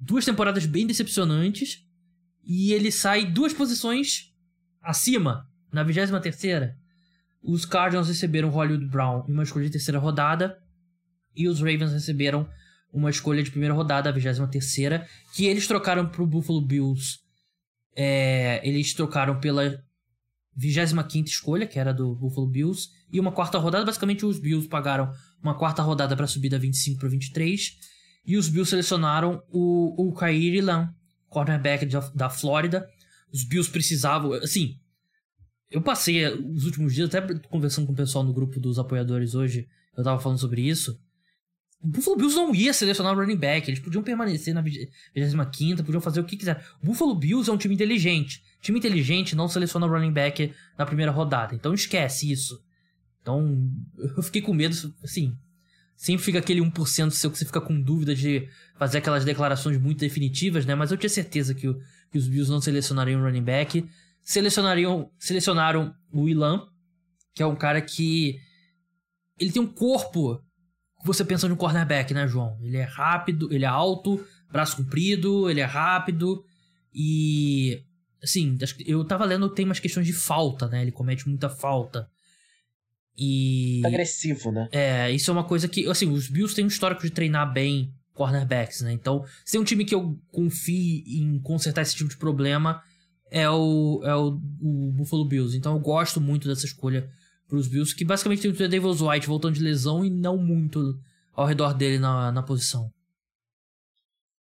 Duas 0.00 0.24
temporadas 0.24 0.66
bem 0.66 0.86
decepcionantes 0.86 1.86
e 2.42 2.72
ele 2.72 2.90
sai 2.90 3.24
duas 3.24 3.52
posições 3.52 4.34
acima, 4.82 5.48
na 5.72 5.84
23 5.84 6.20
terceira. 6.22 6.76
Os 7.40 7.64
Cardinals 7.64 8.08
receberam 8.08 8.50
Hollywood 8.50 8.86
Brown 8.86 9.24
em 9.28 9.32
uma 9.32 9.44
escolha 9.44 9.66
de 9.66 9.72
terceira 9.72 10.00
rodada 10.00 10.60
e 11.36 11.46
os 11.46 11.60
Ravens 11.60 11.92
receberam 11.92 12.48
uma 12.94 13.10
escolha 13.10 13.42
de 13.42 13.50
primeira 13.50 13.74
rodada, 13.74 14.08
a 14.08 14.12
23 14.12 14.48
terceira, 14.50 15.06
que 15.34 15.46
eles 15.46 15.66
trocaram 15.66 16.06
pro 16.08 16.26
Buffalo 16.26 16.62
Bills. 16.62 17.18
É, 17.96 18.60
eles 18.66 18.94
trocaram 18.94 19.40
pela 19.40 19.82
25 20.56 21.28
escolha, 21.28 21.66
que 21.66 21.78
era 21.78 21.92
do 21.92 22.14
Buffalo 22.14 22.46
Bills, 22.46 22.88
e 23.12 23.18
uma 23.18 23.32
quarta 23.32 23.58
rodada. 23.58 23.84
Basicamente, 23.84 24.24
os 24.24 24.38
Bills 24.38 24.68
pagaram 24.68 25.12
uma 25.42 25.54
quarta 25.54 25.82
rodada 25.82 26.16
para 26.16 26.28
subir 26.28 26.48
da 26.48 26.56
25 26.56 27.00
para 27.00 27.08
23. 27.08 27.76
E 28.24 28.36
os 28.36 28.48
Bills 28.48 28.70
selecionaram 28.70 29.42
o, 29.50 30.08
o 30.08 30.12
Kairi 30.14 30.60
Lam, 30.60 30.94
cornerback 31.28 31.84
da, 31.86 32.00
da 32.14 32.30
Flórida. 32.30 32.88
Os 33.32 33.44
Bills 33.44 33.70
precisavam. 33.70 34.32
Assim, 34.34 34.78
eu 35.68 35.82
passei 35.82 36.26
os 36.28 36.64
últimos 36.64 36.94
dias, 36.94 37.12
até 37.12 37.20
conversando 37.48 37.86
com 37.86 37.92
o 37.92 37.96
pessoal 37.96 38.22
no 38.22 38.32
grupo 38.32 38.60
dos 38.60 38.78
apoiadores 38.78 39.34
hoje, 39.34 39.66
eu 39.96 40.04
tava 40.04 40.20
falando 40.20 40.38
sobre 40.38 40.62
isso. 40.62 40.96
O 41.84 41.88
Buffalo 41.88 42.16
Bills 42.16 42.34
não 42.34 42.54
ia 42.54 42.72
selecionar 42.72 43.12
o 43.12 43.20
running 43.20 43.36
back, 43.36 43.68
eles 43.68 43.78
podiam 43.78 44.02
permanecer 44.02 44.54
na 44.54 44.62
25, 44.62 45.84
podiam 45.84 46.00
fazer 46.00 46.18
o 46.18 46.24
que 46.24 46.34
quiser. 46.34 46.64
O 46.82 46.86
Buffalo 46.86 47.14
Bills 47.14 47.50
é 47.50 47.52
um 47.52 47.58
time 47.58 47.74
inteligente. 47.74 48.42
Time 48.62 48.78
inteligente 48.78 49.36
não 49.36 49.46
seleciona 49.48 49.84
o 49.84 49.90
running 49.90 50.12
back 50.12 50.50
na 50.78 50.86
primeira 50.86 51.12
rodada, 51.12 51.54
então 51.54 51.74
esquece 51.74 52.32
isso. 52.32 52.58
Então, 53.20 53.70
eu 54.16 54.22
fiquei 54.22 54.40
com 54.40 54.54
medo, 54.54 54.74
assim, 55.02 55.36
sempre 55.94 56.24
fica 56.24 56.38
aquele 56.38 56.60
1% 56.60 57.10
seu 57.10 57.30
que 57.30 57.36
você 57.38 57.44
fica 57.44 57.60
com 57.60 57.78
dúvida 57.78 58.14
de 58.14 58.48
fazer 58.76 58.98
aquelas 58.98 59.24
declarações 59.24 59.78
muito 59.78 60.00
definitivas, 60.00 60.64
né? 60.64 60.74
Mas 60.74 60.90
eu 60.90 60.96
tinha 60.96 61.10
certeza 61.10 61.54
que, 61.54 61.68
o, 61.68 61.78
que 62.10 62.16
os 62.16 62.26
Bills 62.26 62.50
não 62.50 62.62
selecionariam 62.62 63.20
o 63.20 63.24
running 63.24 63.44
back. 63.44 63.86
Selecionariam, 64.22 65.10
selecionaram 65.18 65.94
o 66.10 66.28
Ilan, 66.28 66.66
que 67.34 67.42
é 67.42 67.46
um 67.46 67.56
cara 67.56 67.80
que 67.82 68.38
ele 69.38 69.52
tem 69.52 69.60
um 69.60 69.66
corpo 69.66 70.43
você 71.04 71.24
pensa 71.24 71.48
no 71.48 71.56
cornerback, 71.56 72.12
né, 72.14 72.26
João? 72.26 72.58
Ele 72.62 72.78
é 72.78 72.84
rápido, 72.84 73.52
ele 73.52 73.64
é 73.64 73.68
alto, 73.68 74.24
braço 74.50 74.76
comprido, 74.76 75.50
ele 75.50 75.60
é 75.60 75.64
rápido 75.64 76.44
e 76.92 77.82
assim, 78.22 78.56
eu 78.86 79.04
tava 79.04 79.24
lendo 79.24 79.48
tem 79.48 79.64
umas 79.64 79.78
questões 79.78 80.06
de 80.06 80.12
falta, 80.12 80.66
né? 80.66 80.82
Ele 80.82 80.92
comete 80.92 81.28
muita 81.28 81.48
falta. 81.48 82.08
E 83.16 83.82
agressivo, 83.84 84.50
né? 84.50 84.68
É, 84.72 85.10
isso 85.12 85.30
é 85.30 85.32
uma 85.32 85.44
coisa 85.44 85.68
que, 85.68 85.86
assim, 85.88 86.08
os 86.08 86.28
Bills 86.28 86.54
têm 86.54 86.64
um 86.64 86.68
histórico 86.68 87.02
de 87.02 87.10
treinar 87.10 87.52
bem 87.52 87.94
cornerbacks, 88.12 88.80
né? 88.80 88.92
Então, 88.92 89.24
se 89.44 89.52
tem 89.52 89.60
um 89.60 89.64
time 89.64 89.84
que 89.84 89.94
eu 89.94 90.18
confio 90.32 91.02
em 91.06 91.38
consertar 91.40 91.82
esse 91.82 91.94
tipo 91.94 92.10
de 92.10 92.16
problema, 92.16 92.82
é 93.30 93.50
o, 93.50 94.00
é 94.04 94.14
o, 94.14 94.40
o 94.60 94.92
Buffalo 94.92 95.26
Bills. 95.26 95.56
Então 95.56 95.74
eu 95.74 95.80
gosto 95.80 96.20
muito 96.20 96.48
dessa 96.48 96.66
escolha 96.66 97.10
pros 97.54 97.68
Bills, 97.68 97.94
que 97.94 98.04
basicamente 98.04 98.42
tem 98.42 98.50
o 98.50 98.68
Davis 98.68 99.00
White 99.00 99.26
voltando 99.26 99.54
de 99.54 99.62
lesão 99.62 100.04
e 100.04 100.10
não 100.10 100.36
muito 100.36 100.98
ao 101.32 101.46
redor 101.46 101.72
dele 101.74 101.98
na, 101.98 102.32
na 102.32 102.42
posição. 102.42 102.90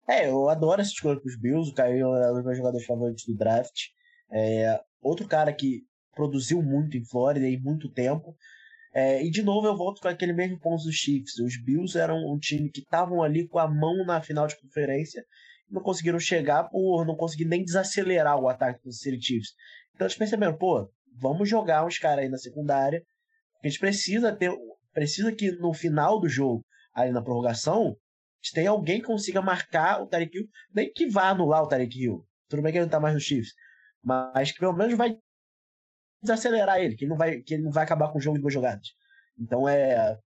É, 0.09 0.28
eu 0.28 0.48
adoro 0.48 0.80
essa 0.80 0.92
escolha 0.92 1.20
pros 1.20 1.38
Bills, 1.38 1.70
o 1.70 1.74
Caio 1.74 2.14
é 2.14 2.30
um 2.30 2.34
dos 2.34 2.44
meus 2.44 2.57
jogadores 2.57 2.86
favoritos 2.86 3.24
do 3.24 3.36
draft. 3.36 3.88
É, 4.30 4.80
outro 5.00 5.26
cara 5.26 5.53
que 5.53 5.82
produziu 6.14 6.62
muito 6.62 6.96
em 6.96 7.05
Flórida 7.05 7.48
e 7.48 7.59
muito 7.59 7.88
tempo. 7.88 8.36
É, 8.94 9.24
e 9.24 9.30
de 9.30 9.42
novo 9.42 9.66
eu 9.66 9.76
volto 9.76 10.00
com 10.00 10.09
aquele 10.09 10.32
mesmo 10.32 10.59
ponto 10.61 10.84
dos 10.84 10.94
Chiefs. 10.94 11.38
Os 11.38 11.57
Bills 11.62 11.98
eram 11.98 12.16
um 12.30 12.38
time 12.38 12.70
que 12.70 12.80
estavam 12.80 13.22
ali 13.22 13.48
com 13.48 13.59
a 13.59 13.66
mão 13.66 14.05
na 14.05 14.20
final 14.20 14.46
de 14.46 14.61
conferência 14.61 15.24
não 15.72 15.82
conseguiram 15.82 16.20
chegar 16.20 16.64
por 16.64 17.07
não 17.07 17.16
conseguir 17.16 17.46
nem 17.46 17.64
desacelerar 17.64 18.38
o 18.38 18.48
ataque 18.48 18.84
dos 18.84 18.98
Chiefs. 18.98 19.55
Então 19.94 20.07
eles 20.07 20.16
perceberam, 20.16 20.57
pô, 20.57 20.90
vamos 21.20 21.48
jogar 21.48 21.84
uns 21.86 21.98
caras 21.98 22.24
aí 22.24 22.28
na 22.28 22.38
secundária. 22.38 23.02
A 23.62 23.68
gente 23.68 23.78
precisa 23.78 24.34
ter. 24.34 24.52
Precisa 24.92 25.32
que 25.32 25.50
no 25.52 25.72
final 25.72 26.20
do 26.20 26.28
jogo, 26.28 26.64
aí 26.94 27.10
na 27.10 27.22
prorrogação, 27.22 27.96
tenha 28.52 28.70
alguém 28.70 29.00
que 29.00 29.06
consiga 29.06 29.40
marcar 29.40 30.02
o 30.02 30.06
Tarek 30.06 30.36
Hill, 30.36 30.48
nem 30.74 30.92
que 30.92 31.08
vá 31.08 31.28
anular 31.28 31.62
o 31.62 31.68
Tarek 31.68 31.98
Hill. 31.98 32.26
Tudo 32.48 32.62
bem 32.62 32.72
que 32.72 32.78
ele 32.78 32.84
não 32.84 32.90
tá 32.90 33.00
mais 33.00 33.14
no 33.14 33.20
Chiefs. 33.20 33.52
Mas 34.02 34.52
que 34.52 34.58
pelo 34.58 34.74
menos 34.74 34.94
vai 34.96 35.16
desacelerar 36.22 36.78
ele, 36.78 36.94
que 36.94 37.04
ele 37.04 37.10
não 37.10 37.16
vai, 37.16 37.40
que 37.40 37.54
ele 37.54 37.62
não 37.62 37.70
vai 37.70 37.84
acabar 37.84 38.10
com 38.10 38.18
o 38.18 38.20
jogo 38.20 38.36
em 38.36 38.40
duas 38.40 38.52
jogadas. 38.52 38.88
Então 39.38 39.68
é, 39.68 40.18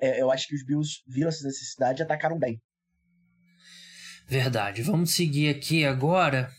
é 0.00 0.22
eu 0.22 0.30
acho 0.30 0.46
que 0.48 0.54
os 0.54 0.64
Bills 0.64 1.02
viram 1.06 1.28
essa 1.28 1.44
necessidade 1.44 2.00
e 2.00 2.04
atacaram 2.04 2.38
bem. 2.38 2.60
Verdade. 4.26 4.82
Vamos 4.82 5.14
seguir 5.14 5.48
aqui 5.50 5.84
agora. 5.84 6.50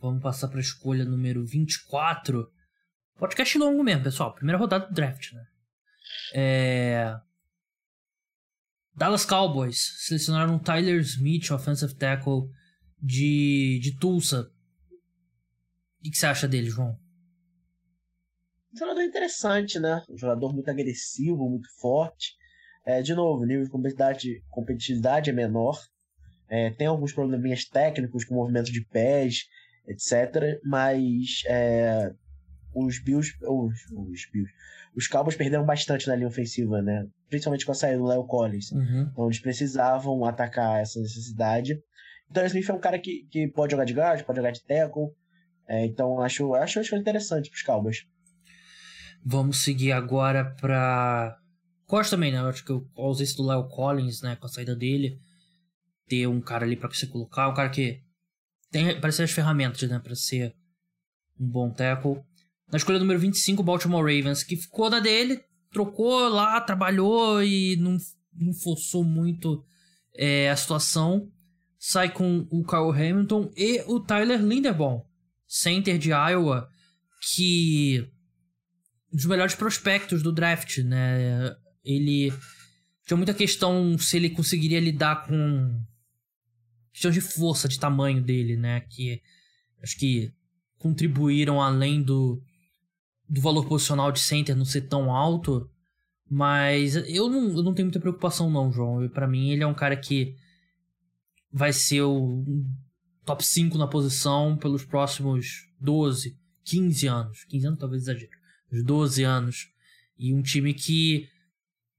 Vamos 0.00 0.22
passar 0.22 0.48
para 0.48 0.58
a 0.58 0.62
escolha 0.62 1.04
número 1.04 1.44
24. 1.44 2.48
Podcast 3.22 3.56
longo 3.56 3.84
mesmo, 3.84 4.02
pessoal. 4.02 4.34
Primeira 4.34 4.58
rodada 4.58 4.84
do 4.84 4.92
draft, 4.92 5.32
né? 5.32 5.46
É... 6.34 7.16
Dallas 8.96 9.24
Cowboys 9.24 9.94
selecionaram 10.00 10.58
Tyler 10.58 11.00
Smith, 11.02 11.52
offensive 11.52 11.94
tackle 11.94 12.50
de, 13.00 13.78
de 13.80 13.96
Tulsa. 13.96 14.50
O 16.00 16.10
que 16.10 16.16
você 16.18 16.26
acha 16.26 16.48
dele, 16.48 16.68
João? 16.68 16.98
Um 18.74 18.76
jogador 18.76 19.02
interessante, 19.02 19.78
né? 19.78 20.02
Um 20.10 20.18
jogador 20.18 20.52
muito 20.52 20.68
agressivo, 20.68 21.48
muito 21.48 21.68
forte. 21.80 22.34
É, 22.84 23.02
de 23.02 23.14
novo, 23.14 23.44
o 23.44 23.46
nível 23.46 23.62
de 23.62 23.70
competitividade, 23.70 24.42
competitividade 24.50 25.30
é 25.30 25.32
menor. 25.32 25.80
É, 26.48 26.70
tem 26.70 26.88
alguns 26.88 27.12
probleminhas 27.12 27.66
técnicos 27.66 28.24
com 28.24 28.34
movimento 28.34 28.72
de 28.72 28.84
pés, 28.84 29.46
etc. 29.86 30.60
Mas 30.64 31.44
é, 31.46 32.12
os 32.74 33.02
Bills, 33.02 33.32
os, 33.42 33.74
os 33.92 34.26
Bills, 34.32 34.52
os 34.94 35.06
Cowboys 35.06 35.36
perderam 35.36 35.64
bastante 35.64 36.06
na 36.08 36.14
linha 36.14 36.28
ofensiva, 36.28 36.82
né? 36.82 37.06
Principalmente 37.28 37.64
com 37.64 37.72
a 37.72 37.74
saída 37.74 37.98
do 37.98 38.06
Leo 38.06 38.24
Collins. 38.24 38.72
Uhum. 38.72 39.08
Então 39.10 39.24
eles 39.26 39.40
precisavam 39.40 40.24
atacar 40.24 40.80
essa 40.80 41.00
necessidade. 41.00 41.78
Então 42.30 42.42
o 42.42 42.46
Smith 42.46 42.68
é 42.68 42.72
um 42.72 42.80
cara 42.80 42.98
que, 42.98 43.26
que 43.30 43.48
pode 43.48 43.72
jogar 43.72 43.84
de 43.84 43.94
guard, 43.94 44.22
pode 44.24 44.36
jogar 44.36 44.50
de 44.50 44.62
tackle. 44.64 45.08
É, 45.68 45.86
então 45.86 46.20
acho, 46.20 46.54
acho, 46.54 46.80
acho 46.80 46.96
interessante 46.96 47.48
para 47.50 47.56
os 47.56 47.62
Cowboys. 47.62 48.06
Vamos 49.24 49.62
seguir 49.62 49.92
agora 49.92 50.44
para 50.60 51.38
Gosto 51.92 52.12
também, 52.12 52.32
né? 52.32 52.38
Eu 52.38 52.46
acho 52.46 52.64
que 52.64 52.72
a 52.72 52.80
ausência 52.96 53.36
do 53.36 53.46
Leo 53.46 53.68
Collins, 53.68 54.22
né? 54.22 54.34
Com 54.36 54.46
a 54.46 54.48
saída 54.48 54.74
dele. 54.74 55.20
Ter 56.08 56.26
um 56.26 56.40
cara 56.40 56.64
ali 56.64 56.74
para 56.74 56.88
você 56.88 57.06
colocar. 57.06 57.50
Um 57.50 57.54
cara 57.54 57.68
que 57.68 58.02
tem, 58.70 58.98
parece 58.98 59.22
as 59.22 59.30
ferramentas, 59.30 59.82
né? 59.86 59.98
Pra 59.98 60.14
ser 60.14 60.56
um 61.38 61.46
bom 61.46 61.70
tackle. 61.70 62.22
Na 62.72 62.78
escolha 62.78 62.98
número 62.98 63.20
25, 63.20 63.62
Baltimore 63.62 64.00
Ravens, 64.00 64.42
que 64.42 64.56
ficou 64.56 64.88
na 64.88 64.98
dele, 64.98 65.44
trocou 65.70 66.26
lá, 66.30 66.58
trabalhou 66.58 67.42
e 67.42 67.76
não, 67.76 67.98
não 68.32 68.54
forçou 68.54 69.04
muito 69.04 69.62
é, 70.16 70.48
a 70.48 70.56
situação. 70.56 71.30
Sai 71.78 72.10
com 72.10 72.46
o 72.50 72.64
Kyle 72.64 72.90
Hamilton 72.90 73.52
e 73.54 73.82
o 73.86 74.00
Tyler 74.00 74.40
Linderbaum, 74.42 75.02
center 75.46 75.98
de 75.98 76.12
Iowa, 76.12 76.66
que 77.34 78.08
um 79.12 79.16
dos 79.16 79.26
melhores 79.26 79.54
prospectos 79.54 80.22
do 80.22 80.32
draft, 80.32 80.78
né? 80.78 81.54
Ele 81.84 82.32
tinha 83.06 83.18
muita 83.18 83.34
questão 83.34 83.98
se 83.98 84.16
ele 84.16 84.30
conseguiria 84.30 84.80
lidar 84.80 85.26
com 85.26 85.78
questão 86.90 87.10
de 87.10 87.20
força, 87.20 87.68
de 87.68 87.78
tamanho 87.78 88.22
dele, 88.22 88.56
né? 88.56 88.80
Que 88.80 89.20
acho 89.82 89.98
que 89.98 90.32
contribuíram 90.78 91.60
além 91.60 92.02
do 92.02 92.42
do 93.32 93.40
valor 93.40 93.66
posicional 93.66 94.12
de 94.12 94.20
center 94.20 94.54
não 94.54 94.66
ser 94.66 94.82
tão 94.82 95.10
alto, 95.10 95.66
mas 96.30 96.96
eu 96.96 97.30
não, 97.30 97.48
eu 97.56 97.62
não 97.62 97.72
tenho 97.72 97.86
muita 97.86 97.98
preocupação 97.98 98.50
não, 98.50 98.70
João. 98.70 99.08
Para 99.08 99.26
mim 99.26 99.48
ele 99.48 99.62
é 99.62 99.66
um 99.66 99.72
cara 99.72 99.96
que 99.96 100.36
vai 101.50 101.72
ser 101.72 102.02
o 102.02 102.44
top 103.24 103.42
5 103.42 103.78
na 103.78 103.86
posição 103.86 104.54
pelos 104.58 104.84
próximos 104.84 105.66
12, 105.80 106.38
15 106.62 107.06
anos. 107.06 107.44
15 107.44 107.66
anos 107.68 107.78
talvez 107.78 108.02
exagero. 108.02 108.32
Uns 108.70 108.84
12 108.84 109.22
anos. 109.22 109.68
E 110.18 110.34
um 110.34 110.42
time 110.42 110.74
que 110.74 111.26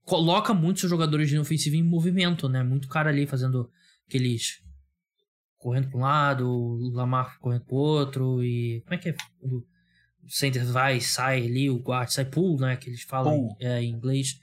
coloca 0.04 0.54
muitos 0.54 0.88
jogadores 0.88 1.28
de 1.28 1.36
ofensiva 1.36 1.74
em 1.74 1.82
movimento, 1.82 2.48
né? 2.48 2.62
Muito 2.62 2.86
cara 2.86 3.10
ali 3.10 3.26
fazendo 3.26 3.68
aqueles 4.06 4.62
correndo 5.58 5.88
para 5.88 5.98
um 5.98 6.02
lado, 6.02 6.48
o 6.48 6.90
Lamar 6.90 7.40
correndo 7.40 7.64
para 7.64 7.74
outro 7.74 8.44
e 8.44 8.82
como 8.82 8.94
é 8.94 8.98
que 8.98 9.08
é? 9.08 9.16
Center 10.28 10.64
vai, 10.64 11.00
sai 11.00 11.44
ali, 11.44 11.70
o 11.70 11.78
guard 11.78 12.08
sai 12.08 12.24
pull, 12.24 12.58
né? 12.58 12.76
Que 12.76 12.90
eles 12.90 13.02
falam 13.02 13.48
é, 13.60 13.82
em 13.82 13.90
inglês. 13.90 14.40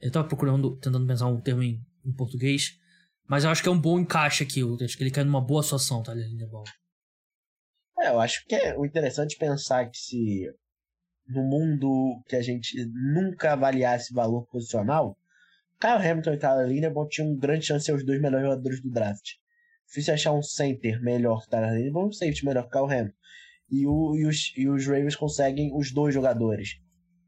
Eu 0.00 0.10
tava 0.10 0.28
procurando, 0.28 0.76
tentando 0.76 1.06
pensar 1.06 1.26
um 1.26 1.40
termo 1.40 1.62
em, 1.62 1.80
em, 2.04 2.12
português, 2.12 2.78
mas 3.26 3.44
eu 3.44 3.50
acho 3.50 3.62
que 3.62 3.68
é 3.68 3.72
um 3.72 3.80
bom 3.80 3.98
encaixe 3.98 4.42
aqui. 4.42 4.60
Eu 4.60 4.76
acho 4.82 4.96
que 4.96 5.02
ele 5.02 5.10
cai 5.10 5.24
numa 5.24 5.40
boa 5.40 5.62
situação, 5.62 6.02
tá, 6.02 6.12
Lindebaum? 6.12 6.64
É, 7.98 8.08
eu 8.08 8.20
acho 8.20 8.44
que 8.46 8.54
é 8.54 8.76
o 8.76 8.84
interessante 8.84 9.36
pensar 9.38 9.88
que 9.88 9.96
se 9.96 10.52
no 11.28 11.42
mundo 11.42 12.22
que 12.26 12.36
a 12.36 12.42
gente 12.42 12.84
nunca 12.86 13.52
avaliasse 13.52 14.12
valor 14.12 14.46
posicional, 14.46 15.16
Kyle 15.80 16.08
Hamilton 16.08 16.32
e 16.32 16.38
Tyler 16.38 16.68
Linderbaum 16.68 17.08
tinham 17.08 17.30
um 17.30 17.36
grande 17.36 17.66
chance 17.66 17.80
de 17.80 17.86
ser 17.86 17.94
os 17.94 18.04
dois 18.04 18.20
melhores 18.20 18.46
jogadores 18.46 18.80
do 18.80 18.90
draft. 18.90 19.32
Difícil 19.86 20.14
achar 20.14 20.32
um 20.32 20.42
center 20.42 21.02
melhor 21.02 21.42
que 21.42 21.50
Tyler 21.50 21.74
Linderbaum 21.74 22.04
e 22.04 22.08
um 22.08 22.12
safety 22.12 22.44
melhor 22.44 22.64
que 22.64 22.70
Kyle 22.70 22.84
Hamilton. 22.84 23.16
E, 23.72 23.86
o, 23.86 24.14
e, 24.14 24.26
os, 24.26 24.52
e 24.54 24.68
os 24.68 24.86
Ravens 24.86 25.16
conseguem 25.16 25.74
os 25.74 25.90
dois 25.90 26.14
jogadores. 26.14 26.78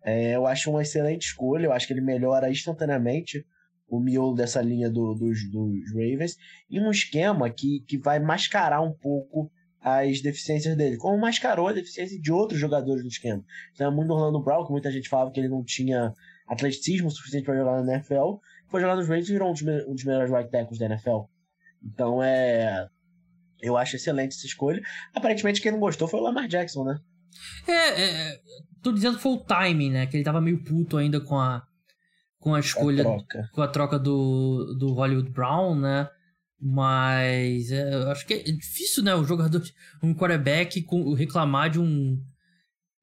É, 0.05 0.37
eu 0.37 0.47
acho 0.47 0.71
uma 0.71 0.83
excelente 0.83 1.23
escolha, 1.23 1.65
eu 1.65 1.73
acho 1.73 1.87
que 1.87 1.95
ele 1.95 2.03
melhora 2.03 2.51
instantaneamente 2.51 3.47
o 3.89 3.99
miolo 3.99 4.35
dessa 4.35 4.61
linha 4.61 4.91
do, 4.91 5.15
dos, 5.15 5.51
dos 5.51 5.93
Ravens, 5.93 6.37
e 6.69 6.79
um 6.79 6.91
esquema 6.91 7.49
que, 7.49 7.81
que 7.89 7.97
vai 7.97 8.19
mascarar 8.19 8.83
um 8.83 8.93
pouco 8.93 9.51
as 9.81 10.21
deficiências 10.21 10.77
dele, 10.77 10.97
como 10.97 11.19
mascarou 11.19 11.69
a 11.69 11.73
deficiência 11.73 12.21
de 12.21 12.33
outros 12.33 12.59
jogadores 12.59 13.03
do 13.03 13.09
esquema. 13.09 13.43
Então, 13.73 13.95
muito 13.95 14.13
Orlando 14.13 14.43
Brown, 14.43 14.65
que 14.67 14.73
muita 14.73 14.91
gente 14.91 15.09
falava 15.09 15.31
que 15.31 15.41
ele 15.41 15.49
não 15.49 15.63
tinha 15.63 16.13
atleticismo 16.47 17.11
suficiente 17.11 17.45
para 17.45 17.57
jogar 17.57 17.83
na 17.83 17.95
NFL, 17.95 18.37
foi 18.69 18.81
jogar 18.81 18.97
nos 18.97 19.07
Ravens 19.07 19.29
e 19.29 19.33
virou 19.33 19.51
um 19.51 19.53
dos, 19.53 19.63
um 19.63 19.95
dos 19.95 20.05
melhores 20.05 20.31
right 20.31 20.51
tackles 20.51 20.79
da 20.79 20.87
NFL. 20.87 21.25
Então 21.83 22.23
é. 22.23 22.89
Eu 23.65 23.77
acho 23.77 23.97
excelente 23.97 24.37
essa 24.37 24.47
escolha. 24.47 24.83
Aparentemente, 25.15 25.61
quem 25.61 25.73
não 25.73 25.81
gostou 25.81 26.07
foi 26.07 26.21
o 26.21 26.23
Lamar 26.23 26.47
Jackson, 26.47 26.85
né? 26.85 26.99
É, 27.67 28.03
é 28.03 28.41
tô 28.83 28.93
dizendo 28.93 29.17
que 29.17 29.23
foi 29.23 29.33
o 29.33 29.45
timing, 29.45 29.91
né? 29.91 30.07
Que 30.07 30.17
ele 30.17 30.25
tava 30.25 30.41
meio 30.41 30.63
puto 30.63 30.97
ainda 30.97 31.21
com 31.21 31.39
a 31.39 31.63
com 32.39 32.55
a 32.55 32.61
escolha, 32.61 33.03
a 33.09 33.49
com 33.55 33.63
a 33.63 33.69
troca 33.69 33.99
do, 33.99 34.77
do 34.79 34.93
Hollywood 34.93 35.31
Brown, 35.31 35.75
né? 35.81 36.07
Mas 36.61 37.71
é, 37.73 37.95
eu 37.95 38.11
acho 38.11 38.27
que 38.27 38.35
é 38.35 38.43
difícil, 38.43 39.03
né? 39.03 39.15
O 39.15 39.25
jogador, 39.25 39.63
um 40.03 40.15
quarterback 40.15 40.83
com, 40.83 41.15
reclamar 41.15 41.71
de 41.71 41.81
um, 41.81 42.23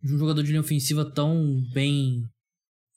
de 0.01 0.14
um 0.14 0.18
jogador 0.18 0.43
de 0.43 0.49
linha 0.49 0.62
ofensiva 0.62 1.12
tão 1.12 1.59
bem 1.74 2.24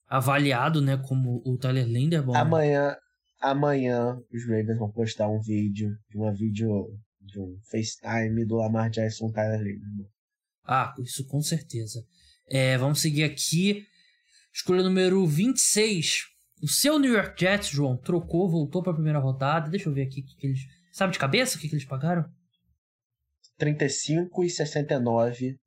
avaliado, 0.07 0.83
né? 0.83 0.99
Como 0.99 1.43
o 1.47 1.57
Tyler 1.57 1.87
Linderbaum. 1.87 2.37
Amanhã, 2.37 2.95
amanhã 3.41 4.19
os 4.33 4.47
Ravens 4.47 4.79
vão 4.79 4.91
postar 4.91 5.29
um 5.29 5.41
vídeo 5.41 5.97
de 6.11 6.19
uma 6.19 6.33
vídeo 6.33 6.89
de 7.25 7.41
um 7.41 7.59
FaceTime 7.71 8.45
do 8.45 8.57
Lamar 8.57 8.91
Jackson 8.91 9.31
Tyler 9.31 9.61
Linderbaum. 9.61 10.09
Ah, 10.67 10.95
isso 10.99 11.27
com 11.27 11.41
certeza. 11.41 12.05
É, 12.49 12.77
vamos 12.79 13.01
seguir 13.01 13.25
aqui. 13.25 13.87
Escolha 14.53 14.83
número 14.83 15.27
26. 15.27 16.23
O 16.63 16.69
seu 16.69 16.99
New 16.99 17.13
York 17.13 17.39
Jets, 17.39 17.69
João, 17.69 17.97
trocou, 17.97 18.49
voltou 18.49 18.83
para 18.83 18.93
a 18.93 18.97
primeira 18.97 19.19
rodada. 19.19 19.69
Deixa 19.69 19.89
eu 19.89 19.95
ver 19.95 20.03
aqui 20.03 20.21
o 20.21 20.25
que, 20.25 20.37
que 20.37 20.47
eles. 20.47 20.61
Sabe 20.93 21.13
de 21.13 21.19
cabeça 21.19 21.57
o 21.57 21.61
que, 21.61 21.69
que 21.69 21.75
eles 21.75 21.85
pagaram? 21.85 22.25
35 23.59 24.45
e 24.45 24.51
69. 24.51 25.59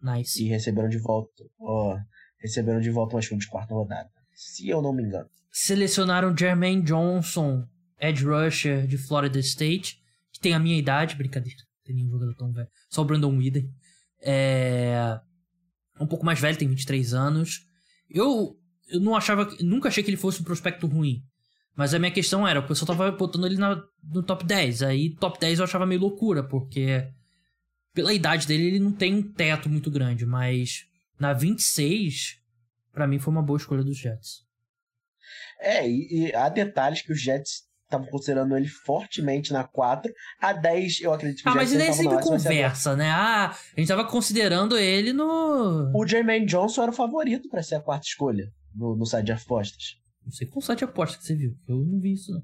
Nice. 0.00 0.42
E 0.42 0.48
receberam 0.48 0.88
de 0.88 0.98
volta. 0.98 1.44
Ó, 1.60 1.96
receberam 2.40 2.80
de 2.80 2.90
volta 2.90 3.14
uma 3.14 3.20
escolha 3.20 3.40
de 3.40 3.48
quarta 3.48 3.74
rodada. 3.74 4.10
Se 4.34 4.68
eu 4.68 4.82
não 4.82 4.92
me 4.92 5.02
engano. 5.02 5.28
Selecionaram 5.50 6.36
Jermaine 6.36 6.82
Johnson, 6.82 7.64
Edge 8.00 8.24
Rusher 8.24 8.86
de 8.86 8.96
Florida 8.96 9.38
State, 9.38 10.01
tem 10.42 10.54
a 10.54 10.58
minha 10.58 10.76
idade, 10.76 11.16
brincadeira. 11.16 11.58
Não 11.58 11.84
tem 11.84 11.96
nenhum 11.96 12.10
jogador 12.10 12.34
tão 12.34 12.52
velho. 12.52 12.68
Só 12.90 13.02
o 13.02 13.04
Brandon 13.04 13.36
Whedon. 13.36 13.68
É 14.20 15.20
um 16.00 16.06
pouco 16.06 16.24
mais 16.24 16.40
velho, 16.40 16.58
tem 16.58 16.68
23 16.68 17.14
anos. 17.14 17.66
Eu, 18.10 18.58
eu 18.88 19.00
não 19.00 19.14
achava, 19.14 19.48
nunca 19.60 19.88
achei 19.88 20.02
que 20.02 20.10
ele 20.10 20.16
fosse 20.16 20.40
um 20.40 20.44
prospecto 20.44 20.86
ruim. 20.86 21.22
Mas 21.74 21.94
a 21.94 21.98
minha 21.98 22.12
questão 22.12 22.46
era, 22.46 22.60
o 22.60 22.66
pessoal 22.66 22.88
tava 22.88 23.10
botando 23.12 23.46
ele 23.46 23.56
na, 23.56 23.82
no 24.02 24.22
top 24.22 24.44
10. 24.44 24.82
Aí 24.82 25.14
top 25.16 25.38
10 25.38 25.58
eu 25.58 25.64
achava 25.64 25.86
meio 25.86 26.00
loucura, 26.00 26.42
porque 26.42 27.08
pela 27.94 28.12
idade 28.12 28.46
dele 28.46 28.64
ele 28.64 28.78
não 28.78 28.92
tem 28.92 29.14
um 29.14 29.22
teto 29.22 29.68
muito 29.68 29.90
grande, 29.90 30.26
mas 30.26 30.84
na 31.18 31.32
26, 31.32 32.38
para 32.92 33.06
mim 33.06 33.18
foi 33.18 33.32
uma 33.32 33.42
boa 33.42 33.56
escolha 33.56 33.82
dos 33.82 33.96
Jets. 33.96 34.44
É, 35.60 35.88
e, 35.88 36.26
e 36.26 36.34
há 36.34 36.48
detalhes 36.48 37.00
que 37.00 37.12
os 37.12 37.20
Jets 37.20 37.62
estavam 37.92 38.06
considerando 38.08 38.56
ele 38.56 38.68
fortemente 38.68 39.52
na 39.52 39.64
4. 39.64 40.12
A 40.40 40.52
10, 40.52 41.00
eu 41.00 41.12
acredito 41.12 41.42
que 41.42 41.48
Ah, 41.48 41.54
mas 41.54 41.70
isso 41.70 41.82
aí 41.82 41.92
sempre 41.92 42.22
conversa, 42.22 42.96
né? 42.96 43.10
Ah, 43.10 43.50
a 43.50 43.80
gente 43.80 43.88
tava 43.88 44.04
considerando 44.04 44.78
ele 44.78 45.12
no. 45.12 45.90
O 45.94 46.06
Jermaine 46.06 46.46
Johnson 46.46 46.82
era 46.82 46.90
o 46.90 46.94
favorito 46.94 47.48
para 47.48 47.62
ser 47.62 47.76
a 47.76 47.80
quarta 47.80 48.06
escolha 48.06 48.50
no, 48.74 48.96
no 48.96 49.06
site 49.06 49.26
de 49.26 49.32
apostas. 49.32 49.96
Não 50.24 50.32
sei 50.32 50.46
qual 50.46 50.62
site 50.62 50.78
de 50.78 50.84
apostas 50.84 51.18
que 51.18 51.26
você 51.26 51.34
viu. 51.34 51.56
Eu 51.68 51.76
não 51.76 52.00
vi 52.00 52.12
isso, 52.12 52.32
não. 52.32 52.42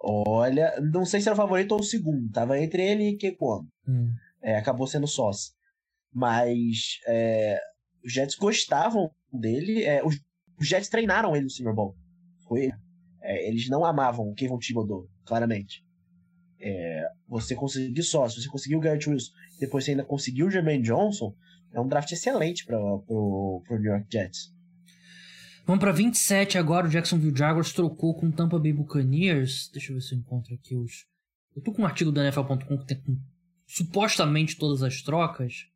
Olha, 0.00 0.80
não 0.80 1.04
sei 1.04 1.20
se 1.20 1.28
era 1.28 1.34
o 1.34 1.36
favorito 1.36 1.72
ou 1.72 1.80
o 1.80 1.84
segundo. 1.84 2.30
Tava 2.30 2.58
entre 2.58 2.82
ele 2.82 3.08
e 3.10 3.16
Kekon. 3.16 3.66
Hum. 3.86 4.12
É, 4.40 4.56
acabou 4.56 4.86
sendo 4.86 5.08
sócio. 5.08 5.52
Mas 6.12 7.00
é, 7.06 7.60
os 8.04 8.12
Jets 8.12 8.36
gostavam 8.36 9.10
dele. 9.32 9.84
É, 9.84 10.04
os, 10.04 10.16
os 10.58 10.68
Jets 10.68 10.88
treinaram 10.88 11.34
ele 11.34 11.44
no 11.44 11.50
Super 11.50 11.74
Bowl. 11.74 11.96
Foi 12.46 12.64
ele. 12.64 12.74
É, 13.20 13.48
eles 13.48 13.68
não 13.68 13.84
amavam 13.84 14.28
o 14.28 14.34
Kevin 14.34 14.58
Thibodeau, 14.58 15.08
claramente. 15.24 15.84
É, 16.60 17.04
você 17.28 17.54
conseguiu 17.54 18.02
só, 18.02 18.28
se 18.28 18.40
você 18.40 18.48
conseguiu 18.48 18.78
o 18.78 18.80
Garrett 18.80 19.08
Wilson, 19.08 19.32
depois 19.60 19.84
você 19.84 19.92
ainda 19.92 20.04
conseguiu 20.04 20.46
o 20.46 20.50
Jermaine 20.50 20.82
Johnson, 20.82 21.34
é 21.72 21.80
um 21.80 21.86
draft 21.86 22.10
excelente 22.10 22.64
para 22.64 22.78
o 22.78 23.62
New 23.70 23.92
York 23.92 24.06
Jets. 24.10 24.52
Vamos 25.66 25.80
para 25.80 25.92
27 25.92 26.56
agora, 26.56 26.86
o 26.86 26.90
Jacksonville 26.90 27.36
Jaguars 27.36 27.72
trocou 27.72 28.14
com 28.14 28.28
o 28.28 28.32
Tampa 28.32 28.58
Bay 28.58 28.72
Buccaneers. 28.72 29.70
Deixa 29.70 29.92
eu 29.92 29.96
ver 29.96 30.02
se 30.02 30.14
eu 30.14 30.18
encontro 30.18 30.54
aqui 30.54 30.74
os... 30.74 31.06
Eu 31.54 31.62
tô 31.62 31.72
com 31.72 31.82
um 31.82 31.86
artigo 31.86 32.10
da 32.10 32.22
NFL.com 32.22 32.78
que 32.78 32.86
tem 32.86 32.98
com, 33.02 33.20
supostamente 33.66 34.56
todas 34.56 34.82
as 34.82 35.02
trocas, 35.02 35.66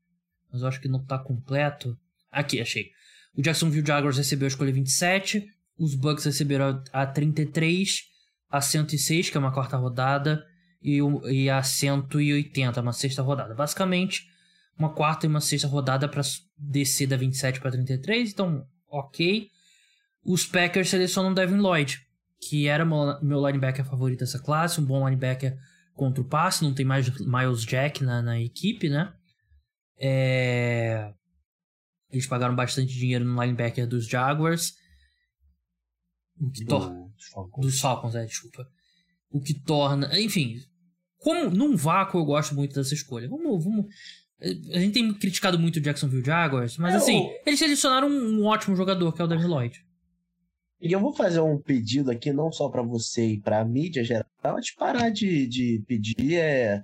mas 0.50 0.62
eu 0.62 0.68
acho 0.68 0.80
que 0.80 0.88
não 0.88 1.04
tá 1.04 1.18
completo. 1.18 1.98
Aqui, 2.30 2.58
achei. 2.58 2.90
O 3.36 3.42
Jacksonville 3.42 3.86
Jaguars 3.86 4.16
recebeu 4.16 4.46
a 4.46 4.48
escolha 4.48 4.72
27, 4.72 5.46
os 5.82 5.96
Bucks 5.96 6.24
receberam 6.24 6.80
a 6.92 7.04
33, 7.04 8.04
a 8.48 8.60
106, 8.60 9.30
que 9.30 9.36
é 9.36 9.40
uma 9.40 9.52
quarta 9.52 9.76
rodada, 9.76 10.46
e, 10.80 11.00
e 11.28 11.50
a 11.50 11.60
180, 11.60 12.80
uma 12.80 12.92
sexta 12.92 13.20
rodada. 13.20 13.52
Basicamente, 13.52 14.28
uma 14.78 14.90
quarta 14.90 15.26
e 15.26 15.28
uma 15.28 15.40
sexta 15.40 15.66
rodada 15.66 16.08
para 16.08 16.22
descer 16.56 17.08
da 17.08 17.16
27 17.16 17.60
para 17.60 17.72
33, 17.72 18.30
então, 18.30 18.64
ok. 18.88 19.50
Os 20.24 20.46
Packers 20.46 20.88
selecionam 20.88 21.34
Devin 21.34 21.56
Lloyd, 21.56 22.00
que 22.40 22.68
era 22.68 22.84
meu 22.84 23.44
linebacker 23.44 23.84
favorito 23.84 24.20
dessa 24.20 24.38
classe, 24.38 24.80
um 24.80 24.84
bom 24.84 25.04
linebacker 25.04 25.58
contra 25.94 26.22
o 26.22 26.24
passe, 26.24 26.62
não 26.62 26.72
tem 26.72 26.86
mais 26.86 27.10
Miles 27.18 27.64
Jack 27.64 28.04
na, 28.04 28.22
na 28.22 28.40
equipe, 28.40 28.88
né? 28.88 29.12
É... 29.98 31.12
Eles 32.08 32.26
pagaram 32.26 32.54
bastante 32.54 32.96
dinheiro 32.96 33.24
no 33.24 33.42
linebacker 33.42 33.84
dos 33.84 34.06
Jaguars. 34.06 34.80
O 36.42 36.50
que 36.50 36.64
torna. 36.64 37.08
Dos 37.58 37.78
Falcons, 37.78 38.14
é, 38.16 38.24
desculpa. 38.24 38.68
O 39.30 39.40
que 39.40 39.54
torna. 39.54 40.10
Enfim, 40.20 40.60
como 41.18 41.48
num 41.50 41.76
vácuo 41.76 42.18
eu 42.18 42.24
gosto 42.24 42.54
muito 42.54 42.74
dessa 42.74 42.94
escolha. 42.94 43.28
Vamos. 43.28 43.64
vamos 43.64 43.86
a 44.74 44.78
gente 44.80 44.94
tem 44.94 45.14
criticado 45.14 45.56
muito 45.56 45.76
o 45.76 45.80
Jacksonville 45.80 46.24
Jaguars, 46.24 46.76
mas 46.76 46.94
é, 46.94 46.96
assim, 46.96 47.26
eu... 47.28 47.40
eles 47.46 47.60
selecionaram 47.60 48.08
um, 48.08 48.40
um, 48.40 48.44
ótimo 48.44 48.74
jogador, 48.74 49.12
que 49.12 49.22
é 49.22 49.24
o 49.24 49.28
Devin 49.28 49.46
Lloyd. 49.46 49.86
E 50.80 50.90
eu 50.90 50.98
vou 50.98 51.12
fazer 51.12 51.38
um 51.38 51.62
pedido 51.62 52.10
aqui, 52.10 52.32
não 52.32 52.50
só 52.50 52.68
para 52.68 52.82
você 52.82 53.24
e 53.24 53.40
para 53.40 53.60
a 53.60 53.64
mídia 53.64 54.02
geral, 54.02 54.26
de 54.60 54.74
parar 54.76 55.10
de, 55.10 55.46
de 55.46 55.84
pedir 55.86 56.34
é, 56.34 56.82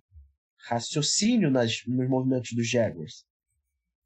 raciocínio 0.68 1.50
nas, 1.50 1.82
nos 1.84 2.08
movimentos 2.08 2.52
dos 2.52 2.68
Jaguars. 2.68 3.24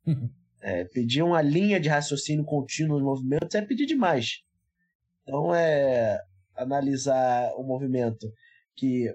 Uhum. 0.07 0.31
É, 0.62 0.85
pedir 0.85 1.23
uma 1.23 1.43
linha 1.43 1.79
de 1.79 1.91
raciocínio 1.91 2.43
contínuo 2.43 2.99
nos 2.99 3.05
movimentos 3.05 3.55
é 3.55 3.61
pedir 3.61 3.85
demais. 3.85 4.43
Então 5.23 5.55
é 5.55 6.20
analisar 6.57 7.53
o 7.57 7.62
movimento 7.62 8.27
que 8.77 9.12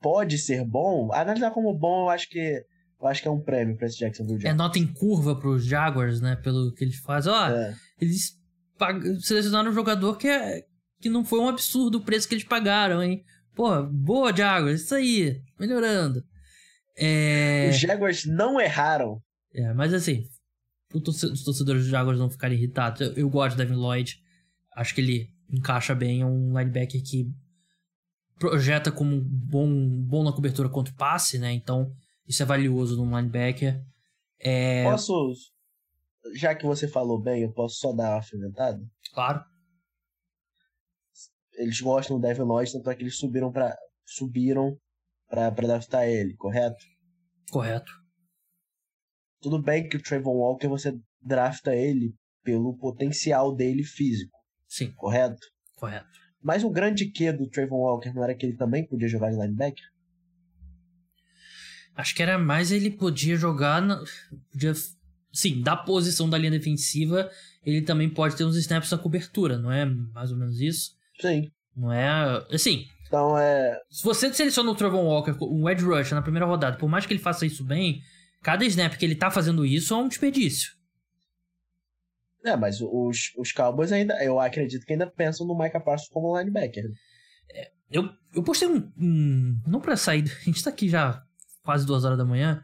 pode 0.00 0.38
ser 0.38 0.64
bom, 0.64 1.12
analisar 1.12 1.50
como 1.50 1.72
bom, 1.74 2.04
eu 2.04 2.08
acho 2.10 2.28
que 2.28 2.64
eu 3.00 3.06
acho 3.06 3.20
que 3.20 3.28
é 3.28 3.30
um 3.30 3.40
prêmio 3.40 3.76
para 3.76 3.86
esse 3.86 3.98
Jacksonville 3.98 4.40
Jaguars. 4.40 4.54
É 4.54 4.56
nota 4.56 4.78
em 4.78 4.86
curva 4.86 5.38
para 5.38 5.50
os 5.50 5.64
Jaguars, 5.64 6.20
né, 6.20 6.36
pelo 6.36 6.72
que 6.72 6.84
eles 6.84 6.96
fazem. 6.96 7.32
Ó, 7.32 7.50
é. 7.50 7.74
eles 8.00 8.38
selecionaram 9.20 9.70
um 9.70 9.74
jogador 9.74 10.16
que 10.16 10.28
é 10.28 10.62
que 11.00 11.10
não 11.10 11.24
foi 11.24 11.40
um 11.40 11.48
absurdo 11.48 11.98
o 11.98 12.04
preço 12.04 12.26
que 12.26 12.34
eles 12.34 12.44
pagaram, 12.44 13.02
hein? 13.02 13.22
Pô, 13.54 13.82
boa 13.82 14.34
Jaguars, 14.34 14.82
isso 14.82 14.94
aí, 14.94 15.42
melhorando. 15.60 16.24
É... 16.96 17.68
Os 17.70 17.78
Jaguars 17.78 18.24
não 18.24 18.58
erraram. 18.58 19.20
É, 19.54 19.72
mas 19.74 19.92
assim, 19.92 20.24
os 20.94 21.42
torcedores 21.44 21.82
dos 21.82 21.90
Jaguars 21.90 22.18
não 22.18 22.30
ficarem 22.30 22.56
irritados, 22.56 23.00
eu, 23.02 23.12
eu 23.12 23.28
gosto 23.28 23.56
de 23.56 23.64
Devin 23.64 23.78
Lloyd 23.78 24.16
Acho 24.76 24.94
que 24.94 25.00
ele 25.00 25.30
encaixa 25.50 25.94
bem, 25.94 26.20
é 26.20 26.26
um 26.26 26.56
linebacker 26.56 27.02
que 27.02 27.32
projeta 28.38 28.92
como 28.92 29.18
bom, 29.20 29.66
bom 30.02 30.22
na 30.22 30.32
cobertura 30.32 30.68
contra 30.68 30.92
o 30.92 30.96
passe, 30.96 31.38
né? 31.38 31.52
Então, 31.52 31.90
isso 32.28 32.42
é 32.42 32.46
valioso 32.46 32.96
num 32.96 33.16
linebacker. 33.16 33.82
É... 34.38 34.84
Posso, 34.84 35.32
já 36.34 36.54
que 36.54 36.66
você 36.66 36.86
falou 36.86 37.20
bem, 37.20 37.42
eu 37.42 37.52
posso 37.52 37.76
só 37.76 37.92
dar 37.94 38.10
uma 38.10 38.18
afinetada? 38.18 38.78
Claro. 39.14 39.42
Eles 41.54 41.80
gostam 41.80 42.20
do 42.20 42.26
Devin 42.26 42.42
Lloyd, 42.42 42.70
tanto 42.70 42.90
é 42.90 42.94
que 42.94 43.02
eles 43.02 43.16
subiram 43.16 43.50
para 43.50 43.74
subiram 44.04 44.78
para 45.26 45.48
draftar 45.50 46.06
ele, 46.06 46.36
correto? 46.36 46.84
Correto. 47.50 47.90
Tudo 49.40 49.60
bem 49.60 49.88
que 49.88 49.96
o 49.96 50.02
Trayvon 50.02 50.36
Walker 50.36 50.68
você 50.68 50.92
drafta 51.20 51.74
ele 51.74 52.14
pelo 52.44 52.76
potencial 52.76 53.54
dele 53.54 53.82
físico. 53.82 54.35
Sim. 54.68 54.92
Correto? 54.92 55.46
Correto. 55.74 56.26
Mas 56.42 56.62
o 56.62 56.70
grande 56.70 57.06
que 57.06 57.32
do 57.32 57.48
Trayvon 57.48 57.76
Walker 57.76 58.12
não 58.12 58.22
era 58.22 58.34
que 58.34 58.46
ele 58.46 58.56
também 58.56 58.84
podia 58.84 59.08
jogar 59.08 59.30
de 59.30 59.36
linebacker? 59.36 59.84
Acho 61.94 62.14
que 62.14 62.22
era 62.22 62.38
mais 62.38 62.70
ele 62.70 62.90
podia 62.90 63.36
jogar. 63.36 63.80
Na, 63.80 64.02
podia, 64.52 64.72
sim, 65.32 65.62
da 65.62 65.74
posição 65.74 66.28
da 66.28 66.36
linha 66.38 66.50
defensiva, 66.50 67.30
ele 67.64 67.82
também 67.82 68.08
pode 68.08 68.36
ter 68.36 68.44
uns 68.44 68.56
snaps 68.56 68.90
na 68.90 68.98
cobertura, 68.98 69.58
não 69.58 69.72
é 69.72 69.84
mais 69.84 70.30
ou 70.30 70.36
menos 70.36 70.60
isso? 70.60 70.94
Sim. 71.20 71.50
Não 71.74 71.92
é. 71.92 72.46
Assim. 72.52 72.86
Então 73.06 73.38
é. 73.38 73.80
Se 73.90 74.04
você 74.04 74.32
seleciona 74.32 74.70
o 74.70 74.74
Trayvon 74.74 75.04
Walker, 75.04 75.34
um 75.42 75.68
Edge 75.68 75.84
Rush 75.84 76.12
na 76.12 76.22
primeira 76.22 76.46
rodada, 76.46 76.76
por 76.76 76.88
mais 76.88 77.06
que 77.06 77.12
ele 77.12 77.20
faça 77.20 77.46
isso 77.46 77.64
bem, 77.64 78.02
cada 78.42 78.64
snap 78.64 78.94
que 78.94 79.04
ele 79.04 79.14
tá 79.14 79.30
fazendo 79.30 79.64
isso 79.64 79.94
é 79.94 79.96
um 79.96 80.08
desperdício. 80.08 80.75
É, 82.46 82.56
mas 82.56 82.80
os, 82.80 83.32
os 83.36 83.50
Cowboys 83.50 83.90
ainda, 83.90 84.22
eu 84.22 84.38
acredito 84.38 84.86
que 84.86 84.92
ainda 84.92 85.08
pensam 85.08 85.44
no 85.44 85.58
Micah 85.58 85.80
Parsons 85.80 86.08
como 86.08 86.38
linebacker. 86.38 86.84
É, 87.52 87.72
eu, 87.90 88.08
eu 88.32 88.42
postei 88.44 88.68
um, 88.68 88.88
um, 88.96 89.60
Não 89.66 89.80
pra 89.80 89.96
sair, 89.96 90.22
a 90.42 90.44
gente 90.44 90.62
tá 90.62 90.70
aqui 90.70 90.88
já 90.88 91.20
quase 91.64 91.84
duas 91.84 92.04
horas 92.04 92.16
da 92.16 92.24
manhã. 92.24 92.62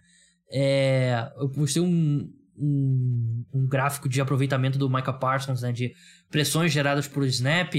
É, 0.49 1.33
eu 1.37 1.51
postei 1.51 1.83
um, 1.83 2.33
um, 2.57 3.45
um, 3.53 3.67
gráfico 3.67 4.09
de 4.09 4.21
aproveitamento 4.21 4.79
do 4.79 4.89
Micah 4.89 5.15
Parsons, 5.15 5.63
né? 5.63 5.73
De 5.73 5.93
pressões 6.31 6.71
geradas 6.71 7.09
por 7.09 7.25
snap. 7.25 7.75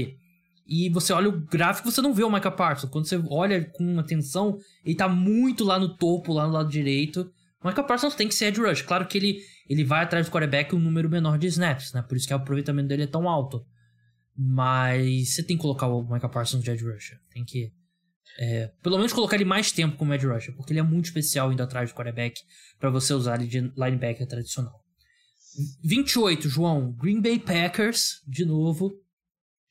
E 0.66 0.90
você 0.90 1.12
olha 1.14 1.30
o 1.30 1.40
gráfico 1.40 1.90
você 1.90 2.02
não 2.02 2.12
vê 2.12 2.22
o 2.22 2.30
Micah 2.30 2.50
Parsons. 2.50 2.90
Quando 2.90 3.08
você 3.08 3.16
olha 3.30 3.64
com 3.64 3.98
atenção, 3.98 4.58
ele 4.84 4.94
tá 4.94 5.08
muito 5.08 5.64
lá 5.64 5.78
no 5.78 5.96
topo, 5.96 6.34
lá 6.34 6.46
no 6.46 6.52
lado 6.52 6.68
direito. 6.68 7.32
O 7.64 7.68
Micah 7.68 7.82
Parsons 7.82 8.14
tem 8.14 8.28
que 8.28 8.34
ser 8.34 8.46
edge 8.46 8.60
rush. 8.60 8.82
Claro 8.82 9.06
que 9.06 9.16
ele, 9.16 9.40
ele 9.66 9.82
vai 9.82 10.04
atrás 10.04 10.26
do 10.26 10.30
quarterback 10.30 10.74
um 10.74 10.78
número 10.78 11.08
menor 11.08 11.38
de 11.38 11.46
snaps, 11.46 11.94
né? 11.94 12.02
Por 12.02 12.14
isso 12.14 12.26
que 12.28 12.34
o 12.34 12.36
aproveitamento 12.36 12.88
dele 12.88 13.04
é 13.04 13.06
tão 13.06 13.26
alto. 13.26 13.64
Mas 14.36 15.34
você 15.34 15.42
tem 15.42 15.56
que 15.56 15.62
colocar 15.62 15.86
o 15.86 16.02
Micah 16.02 16.28
Parsons 16.28 16.62
de 16.62 16.70
edge 16.70 16.84
rusher. 16.84 17.18
Tem 17.30 17.42
que... 17.42 17.72
É, 18.38 18.70
pelo 18.82 18.98
menos 18.98 19.14
colocar 19.14 19.36
ele 19.36 19.46
mais 19.46 19.72
tempo 19.72 19.96
como 19.96 20.12
edge 20.12 20.26
rusher, 20.26 20.54
porque 20.54 20.72
ele 20.72 20.80
é 20.80 20.82
muito 20.82 21.06
especial 21.06 21.50
indo 21.52 21.62
atrás 21.62 21.90
do 21.90 21.96
quarterback 21.96 22.38
para 22.78 22.90
você 22.90 23.14
usar 23.14 23.40
ele 23.40 23.48
de 23.48 23.60
linebacker 23.60 24.26
tradicional. 24.26 24.84
28, 25.82 26.50
João. 26.50 26.92
Green 26.92 27.22
Bay 27.22 27.38
Packers, 27.38 28.22
de 28.26 28.44
novo. 28.44 28.92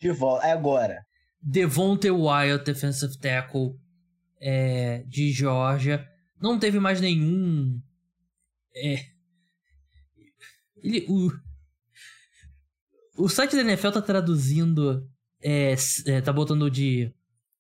De 0.02 0.11
volta, 0.11 0.48
é 0.48 0.52
agora. 0.52 1.06
Devontae 1.40 2.10
Wyatt, 2.10 2.65
defensive 2.65 3.20
tackle 3.20 3.76
é, 4.41 5.03
de 5.06 5.32
Georgia. 5.32 6.07
Não 6.44 6.60
teve 6.60 6.78
mais 6.78 6.99
nenhum. 6.99 7.82
É. 8.76 9.06
Ele. 10.84 11.06
O, 11.07 11.32
o 13.24 13.30
site 13.30 13.56
da 13.56 13.61
NFL 13.61 13.91
tá 13.91 14.02
traduzindo. 14.02 15.07
É, 15.41 15.74
é, 16.06 16.20
tá 16.20 16.34
botando 16.34 16.70
de 16.70 17.10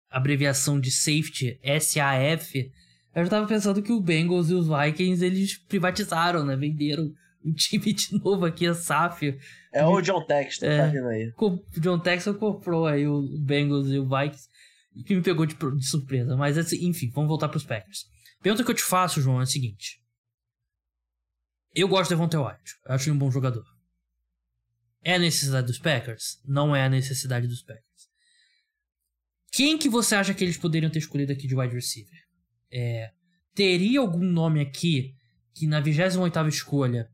abreviação 0.09 0.81
de 0.81 0.91
safety, 0.91 1.57
SAF. 1.79 2.69
Eu 3.15 3.23
já 3.23 3.29
tava 3.29 3.47
pensando 3.47 3.81
que 3.81 3.91
o 3.93 4.01
Bengals 4.01 4.49
e 4.49 4.53
os 4.53 4.67
Vikings 4.67 5.23
eles 5.23 5.57
privatizaram, 5.57 6.45
né? 6.45 6.57
Venderam 6.57 7.09
um 7.43 7.53
time 7.53 7.93
de 7.93 8.19
novo 8.21 8.45
aqui, 8.45 8.67
a 8.67 8.73
SAF. 8.73 9.37
É 9.71 9.85
o 9.85 10.01
John 10.01 10.25
Texton, 10.25 10.65
é, 10.65 10.77
tá 10.77 10.87
vendo 10.87 11.07
aí. 11.07 11.33
O 11.37 11.79
John 11.79 11.99
Texton 11.99 12.33
comprou 12.33 12.85
aí 12.85 13.07
o 13.07 13.21
Bengals 13.39 13.87
e 13.87 13.97
o 13.97 14.09
Vikings, 14.09 14.49
que 15.05 15.15
me 15.15 15.21
pegou 15.21 15.45
de, 15.45 15.55
de 15.55 15.87
surpresa. 15.87 16.35
Mas, 16.35 16.57
assim, 16.57 16.85
enfim, 16.85 17.09
vamos 17.13 17.29
voltar 17.29 17.47
pros 17.47 17.63
Packers. 17.63 18.11
Pergunta 18.43 18.65
que 18.65 18.69
eu 18.69 18.75
te 18.75 18.83
faço, 18.83 19.21
João, 19.21 19.39
é 19.39 19.43
a 19.43 19.47
seguinte. 19.47 20.03
Eu 21.73 21.87
gosto 21.87 22.09
de 22.09 22.15
Devontae 22.15 22.39
White. 22.39 22.75
Eu 22.85 22.93
acho 22.93 23.09
ele 23.09 23.15
um 23.15 23.19
bom 23.19 23.31
jogador. 23.31 23.65
É 25.01 25.15
a 25.15 25.19
necessidade 25.19 25.65
dos 25.65 25.79
Packers? 25.79 26.41
Não 26.45 26.75
é 26.75 26.83
a 26.83 26.89
necessidade 26.89 27.47
dos 27.47 27.61
Packers. 27.61 28.09
Quem 29.49 29.77
que 29.77 29.87
você 29.87 30.15
acha 30.15 30.33
que 30.33 30.43
eles 30.43 30.57
poderiam 30.57 30.91
ter 30.91 30.99
escolhido 30.99 31.31
aqui 31.31 31.47
de 31.47 31.55
wide 31.55 31.73
receiver? 31.73 32.19
É, 32.69 33.13
teria 33.55 34.01
algum 34.01 34.23
nome 34.23 34.59
aqui 34.59 35.15
que 35.53 35.65
na 35.65 35.81
28ª 35.81 36.47
escolha 36.49 37.09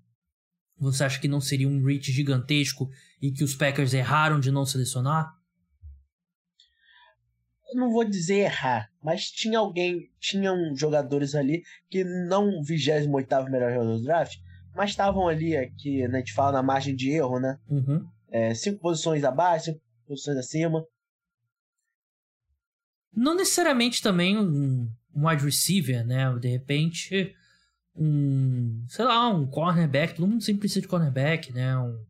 você 0.79 1.03
acha 1.03 1.19
que 1.19 1.27
não 1.27 1.39
seria 1.39 1.67
um 1.67 1.83
reach 1.83 2.11
gigantesco 2.11 2.89
e 3.21 3.31
que 3.31 3.43
os 3.43 3.53
Packers 3.53 3.93
erraram 3.93 4.39
de 4.39 4.49
não 4.49 4.65
selecionar? 4.65 5.31
Não 7.73 7.91
vou 7.91 8.03
dizer 8.03 8.39
errar, 8.39 8.89
mas 9.03 9.29
tinha 9.29 9.59
alguém, 9.59 10.09
tinham 10.19 10.75
jogadores 10.75 11.35
ali 11.35 11.63
que 11.89 12.03
não 12.03 12.61
28 12.63 13.09
melhor 13.49 13.71
jogador 13.71 13.97
do 13.97 14.03
draft, 14.03 14.37
mas 14.75 14.91
estavam 14.91 15.27
ali, 15.27 15.57
aqui, 15.57 16.07
né, 16.07 16.17
a 16.17 16.19
gente 16.19 16.33
fala 16.33 16.53
na 16.53 16.63
margem 16.63 16.95
de 16.95 17.11
erro, 17.11 17.39
né? 17.39 17.57
Uhum. 17.69 18.07
É, 18.29 18.53
cinco 18.53 18.79
posições 18.79 19.23
abaixo, 19.23 19.65
cinco 19.65 19.81
posições 20.07 20.37
acima. 20.37 20.85
Não 23.13 23.35
necessariamente 23.35 24.01
também 24.01 24.37
um, 24.37 24.89
um 25.13 25.27
wide 25.27 25.43
receiver, 25.43 26.05
né? 26.05 26.33
De 26.39 26.47
repente, 26.47 27.35
um, 27.95 28.85
sei 28.87 29.05
lá, 29.05 29.27
um 29.29 29.47
cornerback. 29.47 30.15
Todo 30.15 30.27
mundo 30.27 30.43
sempre 30.43 30.61
precisa 30.61 30.81
de 30.81 30.87
cornerback, 30.87 31.51
né? 31.51 31.77
Um, 31.77 32.05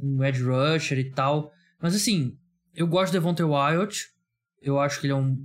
um 0.00 0.24
edge 0.24 0.42
rusher 0.42 0.98
e 0.98 1.10
tal. 1.10 1.52
Mas 1.80 1.94
assim, 1.94 2.36
eu 2.74 2.86
gosto 2.86 3.12
de 3.12 3.18
Devontae 3.18 3.44
Wyatt. 3.44 4.13
Eu 4.64 4.80
acho 4.80 4.98
que 5.00 5.06
ele 5.06 5.12
é 5.12 5.16
um. 5.16 5.36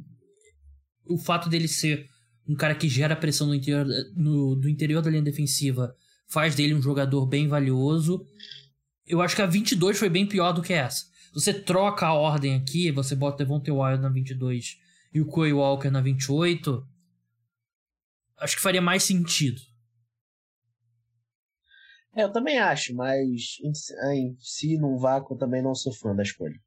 O 1.06 1.18
fato 1.18 1.50
dele 1.50 1.68
ser 1.68 2.08
um 2.48 2.56
cara 2.56 2.74
que 2.74 2.88
gera 2.88 3.16
pressão 3.16 3.48
no 3.48 3.54
interior, 3.54 3.86
no, 4.16 4.56
do 4.56 4.70
interior 4.70 5.02
da 5.02 5.10
linha 5.10 5.22
defensiva 5.22 5.94
faz 6.28 6.56
dele 6.56 6.74
um 6.74 6.82
jogador 6.82 7.26
bem 7.26 7.48
valioso. 7.48 8.26
Eu 9.06 9.22
acho 9.22 9.36
que 9.36 9.42
a 9.42 9.46
22 9.46 9.98
foi 9.98 10.10
bem 10.10 10.26
pior 10.26 10.54
do 10.54 10.62
que 10.62 10.74
essa. 10.74 11.06
Você 11.34 11.54
troca 11.54 12.08
a 12.08 12.14
ordem 12.14 12.56
aqui, 12.56 12.92
você 12.92 13.16
bota 13.16 13.44
Devontae 13.44 13.72
Wild 13.72 14.02
na 14.02 14.10
22 14.10 14.78
e 15.14 15.22
o 15.22 15.26
Coy 15.26 15.52
Walker 15.52 15.90
na 15.90 16.02
28, 16.02 16.88
acho 18.38 18.56
que 18.56 18.62
faria 18.62 18.82
mais 18.82 19.04
sentido. 19.04 19.62
É, 22.16 22.24
eu 22.24 22.32
também 22.32 22.58
acho, 22.58 22.96
mas 22.96 23.58
em, 23.64 23.72
em 24.16 24.36
si, 24.40 24.78
num 24.78 24.98
vácuo, 24.98 25.38
também 25.38 25.62
não 25.62 25.76
sou 25.76 25.94
fã 25.94 26.16
da 26.16 26.24
escolha. 26.24 26.60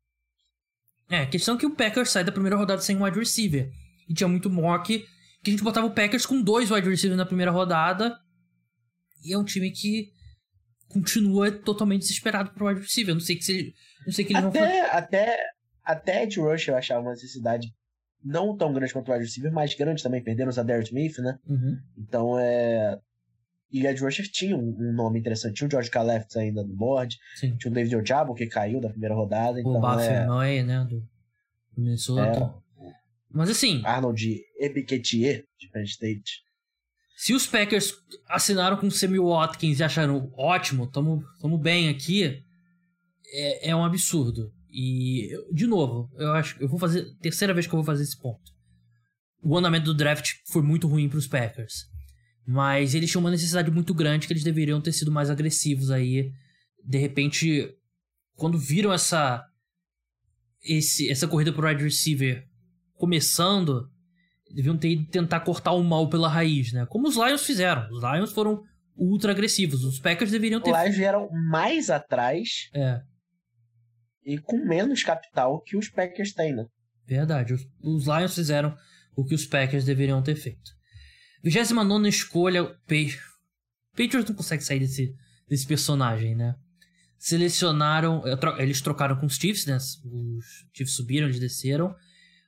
É, 1.12 1.24
a 1.24 1.26
questão 1.26 1.56
é 1.56 1.59
que 1.59 1.66
o 1.66 1.76
Packers 1.76 2.10
sai 2.10 2.24
da 2.24 2.32
primeira 2.32 2.56
rodada 2.56 2.80
sem 2.80 3.01
wide 3.01 3.18
receiver. 3.18 3.70
E 4.09 4.14
tinha 4.14 4.26
muito 4.26 4.48
mock 4.48 5.06
que 5.43 5.51
a 5.51 5.52
gente 5.52 5.62
botava 5.62 5.86
o 5.86 5.90
Packers 5.90 6.24
com 6.24 6.40
dois 6.40 6.70
wide 6.70 6.89
receivers 6.89 7.18
na 7.18 7.26
primeira 7.26 7.51
rodada. 7.51 8.18
E 9.22 9.34
é 9.34 9.39
um 9.39 9.44
time 9.44 9.70
que 9.70 10.10
continua 10.89 11.52
totalmente 11.52 12.01
desesperado 12.01 12.52
pro 12.52 12.66
wide 12.66 12.80
receiver. 12.80 13.10
Eu 13.10 13.16
não 13.16 13.20
sei 13.20 13.36
que 13.36 13.44
se 13.44 13.74
não 14.06 14.12
sei 14.12 14.24
que 14.24 14.32
eles 14.32 14.43
até, 14.43 14.59
vão 14.59 14.68
fazer. 14.68 14.80
Até, 14.86 15.39
até 15.84 16.22
Ed 16.22 16.40
Rush 16.40 16.68
eu 16.68 16.76
achava 16.76 17.02
uma 17.02 17.10
necessidade 17.10 17.68
não 18.24 18.56
tão 18.56 18.72
grande 18.72 18.94
quanto 18.94 19.10
o 19.10 19.12
wide 19.12 19.26
receiver, 19.26 19.52
mas 19.52 19.74
grande 19.74 20.02
também. 20.02 20.24
Perderam 20.24 20.51
a 20.56 20.62
Derek 20.62 20.86
Smith, 20.86 21.18
né? 21.18 21.39
Uhum. 21.47 21.78
Então 21.98 22.39
é. 22.39 22.98
E 23.73 23.86
Ed 23.86 24.01
Rusher 24.01 24.31
tinha 24.31 24.57
um, 24.57 24.93
nome 24.93 25.19
interessante. 25.19 25.55
Tinha 25.55 25.66
o 25.66 25.70
George 25.70 25.90
Kalefts 25.90 26.36
ainda 26.36 26.62
no 26.62 26.74
board. 26.74 27.19
Sim. 27.36 27.57
Tinha 27.57 27.70
o 27.70 27.74
David 27.74 27.97
Ojabo, 27.97 28.35
que 28.35 28.47
caiu 28.47 28.81
da 28.81 28.90
primeira 28.90 29.15
rodada. 29.15 29.59
Então, 29.59 29.77
o 29.77 29.81
Baffernoy, 29.81 30.59
é... 30.59 30.62
né? 30.62 30.86
Do 30.89 31.03
Minnesota. 31.77 32.55
É... 32.78 32.93
Mas 33.31 33.49
assim. 33.49 33.81
Arnold 33.85 34.40
Ebiquetier, 34.59 35.44
de 35.59 35.69
Penn 35.70 35.85
State. 35.85 36.43
Se 37.16 37.32
os 37.32 37.47
Packers 37.47 37.94
assinaram 38.28 38.77
com 38.77 38.89
o 38.89 38.90
Sammy 38.90 39.19
Watkins 39.19 39.78
e 39.78 39.85
acharam 39.85 40.31
ótimo, 40.36 40.86
tamo, 40.86 41.23
tamo 41.40 41.57
bem 41.57 41.89
aqui, 41.89 42.43
é, 43.32 43.70
é 43.70 43.77
um 43.77 43.85
absurdo. 43.85 44.53
E, 44.70 45.31
de 45.53 45.66
novo, 45.66 46.11
eu 46.16 46.32
acho 46.32 46.61
eu 46.61 46.69
vou 46.69 46.78
fazer. 46.78 47.15
Terceira 47.20 47.55
vez 47.55 47.66
que 47.66 47.73
eu 47.73 47.78
vou 47.78 47.85
fazer 47.85 48.03
esse 48.03 48.19
ponto. 48.20 48.53
O 49.43 49.57
andamento 49.57 49.86
do 49.86 49.94
draft 49.94 50.32
foi 50.47 50.62
muito 50.62 50.89
ruim 50.89 51.09
para 51.09 51.19
os 51.19 51.27
Packers. 51.27 51.91
Mas 52.47 52.94
eles 52.94 53.10
tinham 53.10 53.23
uma 53.23 53.31
necessidade 53.31 53.70
muito 53.70 53.94
grande 53.94 54.27
que 54.27 54.32
eles 54.32 54.44
deveriam 54.44 54.81
ter 54.81 54.93
sido 54.93 55.12
mais 55.12 55.31
agressivos 55.31 55.90
aí. 55.90 56.32
De 56.85 56.98
repente, 56.98 57.73
quando 58.35 58.59
viram 58.59 58.93
essa 58.93 59.44
esse, 60.64 61.10
essa 61.10 61.27
corrida 61.27 61.52
pro 61.52 61.66
wide 61.66 61.82
receiver 61.82 62.47
começando, 62.94 63.89
deviam 64.55 64.77
ter 64.77 65.05
tentar 65.06 65.40
cortar 65.40 65.73
o 65.73 65.82
mal 65.82 66.09
pela 66.09 66.28
raiz, 66.28 66.73
né? 66.73 66.86
Como 66.86 67.09
os 67.09 67.16
Lions 67.16 67.44
fizeram. 67.44 67.89
Os 67.90 68.02
Lions 68.02 68.32
foram 68.32 68.62
ultra 68.97 69.32
agressivos. 69.32 69.85
Os 69.85 69.98
Packers 69.98 70.31
deveriam 70.31 70.60
ter. 70.60 70.73
Os 70.73 70.82
Lions 70.82 70.97
vieram 70.97 71.28
mais 71.51 71.90
atrás. 71.90 72.69
É. 72.74 73.01
e 74.24 74.39
com 74.39 74.64
menos 74.64 75.02
capital 75.02 75.60
que 75.62 75.77
os 75.77 75.89
Packers 75.89 76.32
têm, 76.32 76.55
né? 76.55 76.64
Verdade. 77.06 77.55
Os, 77.55 77.66
os 77.82 78.06
Lions 78.06 78.35
fizeram 78.35 78.77
o 79.16 79.24
que 79.24 79.35
os 79.35 79.47
Packers 79.47 79.85
deveriam 79.85 80.23
ter 80.23 80.36
feito. 80.36 80.70
29 81.43 82.09
escolha. 82.09 82.64
Patriots 83.93 84.28
não 84.28 84.35
consegue 84.35 84.62
sair 84.62 84.78
desse, 84.78 85.14
desse 85.48 85.66
personagem, 85.66 86.35
né? 86.35 86.55
Selecionaram. 87.19 88.23
Eles 88.59 88.81
trocaram 88.81 89.16
com 89.16 89.27
os 89.27 89.36
Chiefs, 89.36 89.66
né? 89.66 89.77
Os 89.77 90.66
Chiefs 90.73 90.94
subiram, 90.94 91.27
eles 91.27 91.40
desceram. 91.40 91.94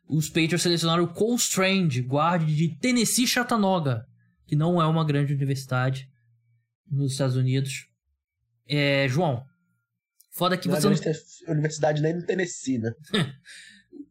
Os 0.06 0.28
Patriots 0.28 0.62
selecionaram 0.62 1.04
o 1.04 1.12
Cole 1.12 1.36
Strange, 1.36 2.02
guarda 2.02 2.44
de 2.44 2.76
Tennessee 2.76 3.26
Chattanooga, 3.26 4.06
que 4.46 4.54
não 4.54 4.80
é 4.80 4.86
uma 4.86 5.04
grande 5.04 5.32
universidade 5.32 6.10
nos 6.90 7.12
Estados 7.12 7.36
Unidos. 7.36 7.88
É, 8.66 9.08
João, 9.08 9.44
foda 10.30 10.56
que 10.56 10.68
não 10.68 10.78
você. 10.78 10.88
Não 10.88 11.48
é 11.48 11.52
universidade 11.52 12.02
nem 12.02 12.14
no 12.14 12.26
Tennessee, 12.26 12.78
né? 12.78 12.92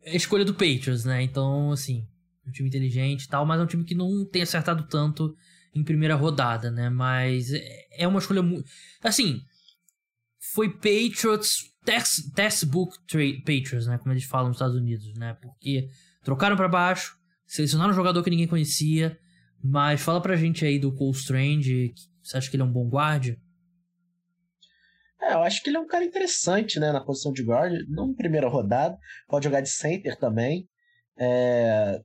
é 0.01 0.11
a 0.11 0.15
escolha 0.15 0.45
do 0.45 0.53
Patriots, 0.53 1.05
né? 1.05 1.21
Então, 1.21 1.71
assim, 1.71 2.07
um 2.47 2.51
time 2.51 2.69
inteligente 2.69 3.23
e 3.23 3.27
tal, 3.27 3.45
mas 3.45 3.59
é 3.59 3.63
um 3.63 3.67
time 3.67 3.83
que 3.83 3.95
não 3.95 4.25
tem 4.25 4.41
acertado 4.41 4.87
tanto 4.87 5.35
em 5.73 5.83
primeira 5.83 6.15
rodada, 6.15 6.69
né? 6.69 6.89
Mas 6.89 7.51
é, 7.51 7.87
é 7.91 8.07
uma 8.07 8.19
escolha 8.19 8.41
muito. 8.41 8.69
Assim, 9.01 9.41
foi 10.53 10.69
Patriots, 10.69 11.73
text, 11.83 12.33
textbook 12.33 12.97
Patriots, 13.39 13.87
né? 13.87 13.97
Como 13.97 14.13
eles 14.13 14.25
falam 14.25 14.47
nos 14.47 14.57
Estados 14.57 14.75
Unidos, 14.75 15.13
né? 15.17 15.37
Porque 15.41 15.89
trocaram 16.23 16.55
para 16.55 16.67
baixo, 16.67 17.17
selecionaram 17.45 17.91
um 17.91 17.95
jogador 17.95 18.23
que 18.23 18.29
ninguém 18.29 18.47
conhecia. 18.47 19.17
Mas 19.63 20.01
fala 20.01 20.21
pra 20.21 20.35
gente 20.35 20.65
aí 20.65 20.77
do 20.77 20.93
Cole 20.93 21.15
Strange. 21.15 21.93
Você 22.21 22.37
acha 22.37 22.49
que 22.49 22.57
ele 22.57 22.63
é 22.63 22.65
um 22.65 22.71
bom 22.71 22.89
guarda? 22.89 23.37
É, 25.21 25.33
eu 25.33 25.41
acho 25.41 25.63
que 25.63 25.69
ele 25.69 25.77
é 25.77 25.79
um 25.79 25.87
cara 25.87 26.03
interessante, 26.03 26.79
né? 26.79 26.91
Na 26.91 26.99
posição 26.99 27.31
de 27.31 27.43
guard. 27.43 27.73
Não 27.87 28.13
primeira 28.13 28.49
rodada. 28.49 28.97
Pode 29.27 29.45
jogar 29.45 29.61
de 29.61 29.69
center 29.69 30.17
também. 30.17 30.67
É... 31.17 32.01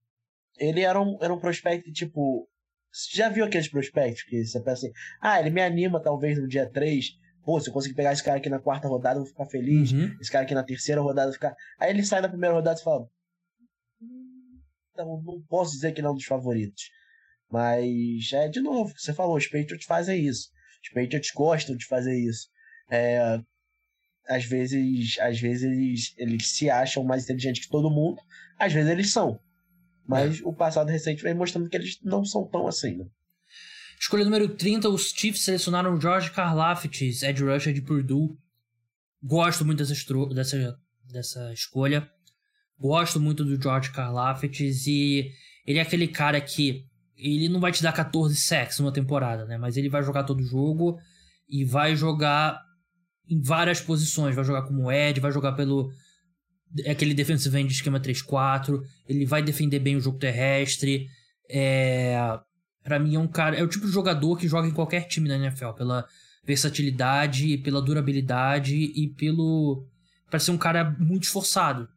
Ele 0.59 0.81
era 0.81 1.01
um, 1.01 1.19
era 1.21 1.33
um 1.33 1.39
prospect, 1.39 1.91
tipo. 1.93 2.49
Você 2.91 3.17
já 3.17 3.29
viu 3.29 3.45
aqueles 3.45 3.69
prospectos 3.69 4.23
que 4.23 4.45
você 4.45 4.59
pensa 4.61 4.87
assim, 4.87 4.93
ah, 5.21 5.39
ele 5.39 5.51
me 5.51 5.61
anima 5.61 6.03
talvez 6.03 6.39
no 6.39 6.49
dia 6.49 6.69
3. 6.69 7.05
Pô, 7.45 7.61
se 7.61 7.69
eu 7.69 7.73
conseguir 7.73 7.95
pegar 7.95 8.13
esse 8.13 8.25
cara 8.25 8.39
aqui 8.39 8.49
na 8.49 8.59
quarta 8.59 8.89
rodada, 8.89 9.17
eu 9.19 9.25
vou 9.25 9.31
ficar 9.31 9.47
feliz. 9.47 9.93
Uhum. 9.93 10.17
Esse 10.21 10.31
cara 10.31 10.45
aqui 10.45 10.55
na 10.55 10.65
terceira 10.65 11.01
rodada, 11.01 11.29
eu 11.29 11.33
vou 11.33 11.35
ficar. 11.35 11.55
Aí 11.79 11.91
ele 11.91 12.03
sai 12.03 12.21
na 12.21 12.29
primeira 12.29 12.55
rodada 12.55 12.81
e 12.81 12.83
fala. 12.83 13.07
Então, 14.93 15.23
não 15.23 15.41
posso 15.43 15.73
dizer 15.73 15.93
que 15.93 16.01
ele 16.01 16.09
é 16.09 16.11
um 16.11 16.15
dos 16.15 16.25
favoritos. 16.25 16.91
Mas, 17.51 18.33
é 18.33 18.49
de 18.49 18.61
novo, 18.61 18.93
você 18.97 19.15
falou, 19.15 19.37
os 19.37 19.47
Patriots 19.47 19.87
fazem 19.87 20.27
isso. 20.27 20.51
Os 20.83 20.89
Patriots 20.89 21.31
gostam 21.35 21.77
de 21.77 21.87
fazer 21.87 22.19
isso. 22.19 22.49
É, 22.91 23.41
às 24.29 24.45
vezes, 24.45 25.19
às 25.21 25.41
vezes 25.41 25.63
eles, 25.65 26.15
eles 26.19 26.49
se 26.49 26.69
acham 26.69 27.03
mais 27.03 27.25
inteligentes 27.25 27.65
que 27.65 27.71
todo 27.71 27.91
mundo, 27.91 28.21
às 28.59 28.73
vezes 28.73 28.91
eles 28.91 29.13
são. 29.13 29.41
Mas 30.09 30.41
é. 30.41 30.43
o 30.45 30.53
passado 30.55 30.89
recente 30.89 31.23
vem 31.23 31.35
mostrando 31.35 31.69
que 31.69 31.77
eles 31.77 31.99
não 32.03 32.25
são 32.25 32.47
tão 32.47 32.67
assim, 32.67 32.97
né? 32.97 33.07
Escolha 34.01 34.25
número 34.25 34.49
30, 34.49 34.89
os 34.89 35.11
Chiefs 35.11 35.43
selecionaram 35.43 36.01
George 36.01 36.31
Karlaftis, 36.31 37.23
Ed 37.23 37.43
Rusher 37.43 37.75
de 37.75 37.83
Purdue. 37.83 38.37
Gosto 39.23 39.65
muito 39.65 39.85
dessa, 39.85 39.95
dessa, 40.33 40.79
dessa 41.05 41.53
escolha. 41.53 42.09
Gosto 42.79 43.21
muito 43.21 43.45
do 43.45 43.61
George 43.61 43.91
Karlaftis 43.91 44.87
e 44.87 45.33
ele 45.67 45.81
é 45.81 45.83
aquele 45.83 46.07
cara 46.07 46.41
que 46.41 46.87
ele 47.17 47.49
não 47.49 47.59
vai 47.59 47.73
te 47.73 47.83
dar 47.83 47.93
14 47.93 48.37
sacks 48.37 48.79
numa 48.79 48.93
temporada, 48.93 49.45
né? 49.45 49.59
Mas 49.59 49.77
ele 49.77 49.89
vai 49.89 50.03
jogar 50.05 50.23
todo 50.23 50.41
jogo 50.43 50.97
e 51.49 51.65
vai 51.65 51.97
jogar 51.97 52.63
em 53.29 53.43
várias 53.43 53.81
posições. 53.81 54.37
Vai 54.37 54.45
jogar 54.45 54.63
como 54.63 54.91
Ed, 54.93 55.19
vai 55.19 55.33
jogar 55.33 55.53
pelo 55.53 55.91
aquele 56.87 57.15
defensive 57.15 57.59
end 57.59 57.69
de 57.69 57.75
esquema 57.75 58.01
3-4. 58.01 58.83
Ele 59.09 59.25
vai 59.25 59.43
defender 59.43 59.79
bem 59.79 59.97
o 59.97 60.01
jogo 60.01 60.19
terrestre. 60.19 61.09
É, 61.49 62.39
para 62.83 62.99
mim 62.99 63.15
é 63.15 63.19
um 63.19 63.29
cara, 63.29 63.57
é 63.57 63.63
o 63.63 63.69
tipo 63.69 63.87
de 63.87 63.93
jogador 63.93 64.37
que 64.37 64.49
joga 64.49 64.69
em 64.69 64.73
qualquer 64.73 65.07
time 65.07 65.29
da 65.29 65.37
NFL 65.37 65.71
pela 65.71 66.07
versatilidade, 66.45 67.59
pela 67.59 67.83
durabilidade 67.83 68.75
e 68.75 69.09
pelo 69.09 69.87
para 70.31 70.39
ser 70.39 70.51
um 70.51 70.59
cara 70.59 70.97
muito 70.99 71.25
esforçado. 71.25 71.89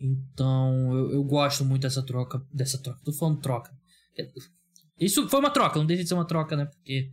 Então, 0.00 0.94
eu, 0.94 1.12
eu, 1.12 1.24
gosto 1.24 1.64
muito 1.64 1.82
dessa 1.82 2.04
troca, 2.04 2.42
dessa 2.52 2.78
troca. 2.82 3.00
Tô 3.04 3.12
falando 3.12 3.40
troca. 3.40 3.72
Isso 4.98 5.28
foi 5.28 5.40
uma 5.40 5.50
troca, 5.50 5.78
não 5.78 5.86
deixa 5.86 6.02
de 6.02 6.08
ser 6.08 6.14
uma 6.14 6.26
troca, 6.26 6.56
né? 6.56 6.66
Porque 6.66 7.10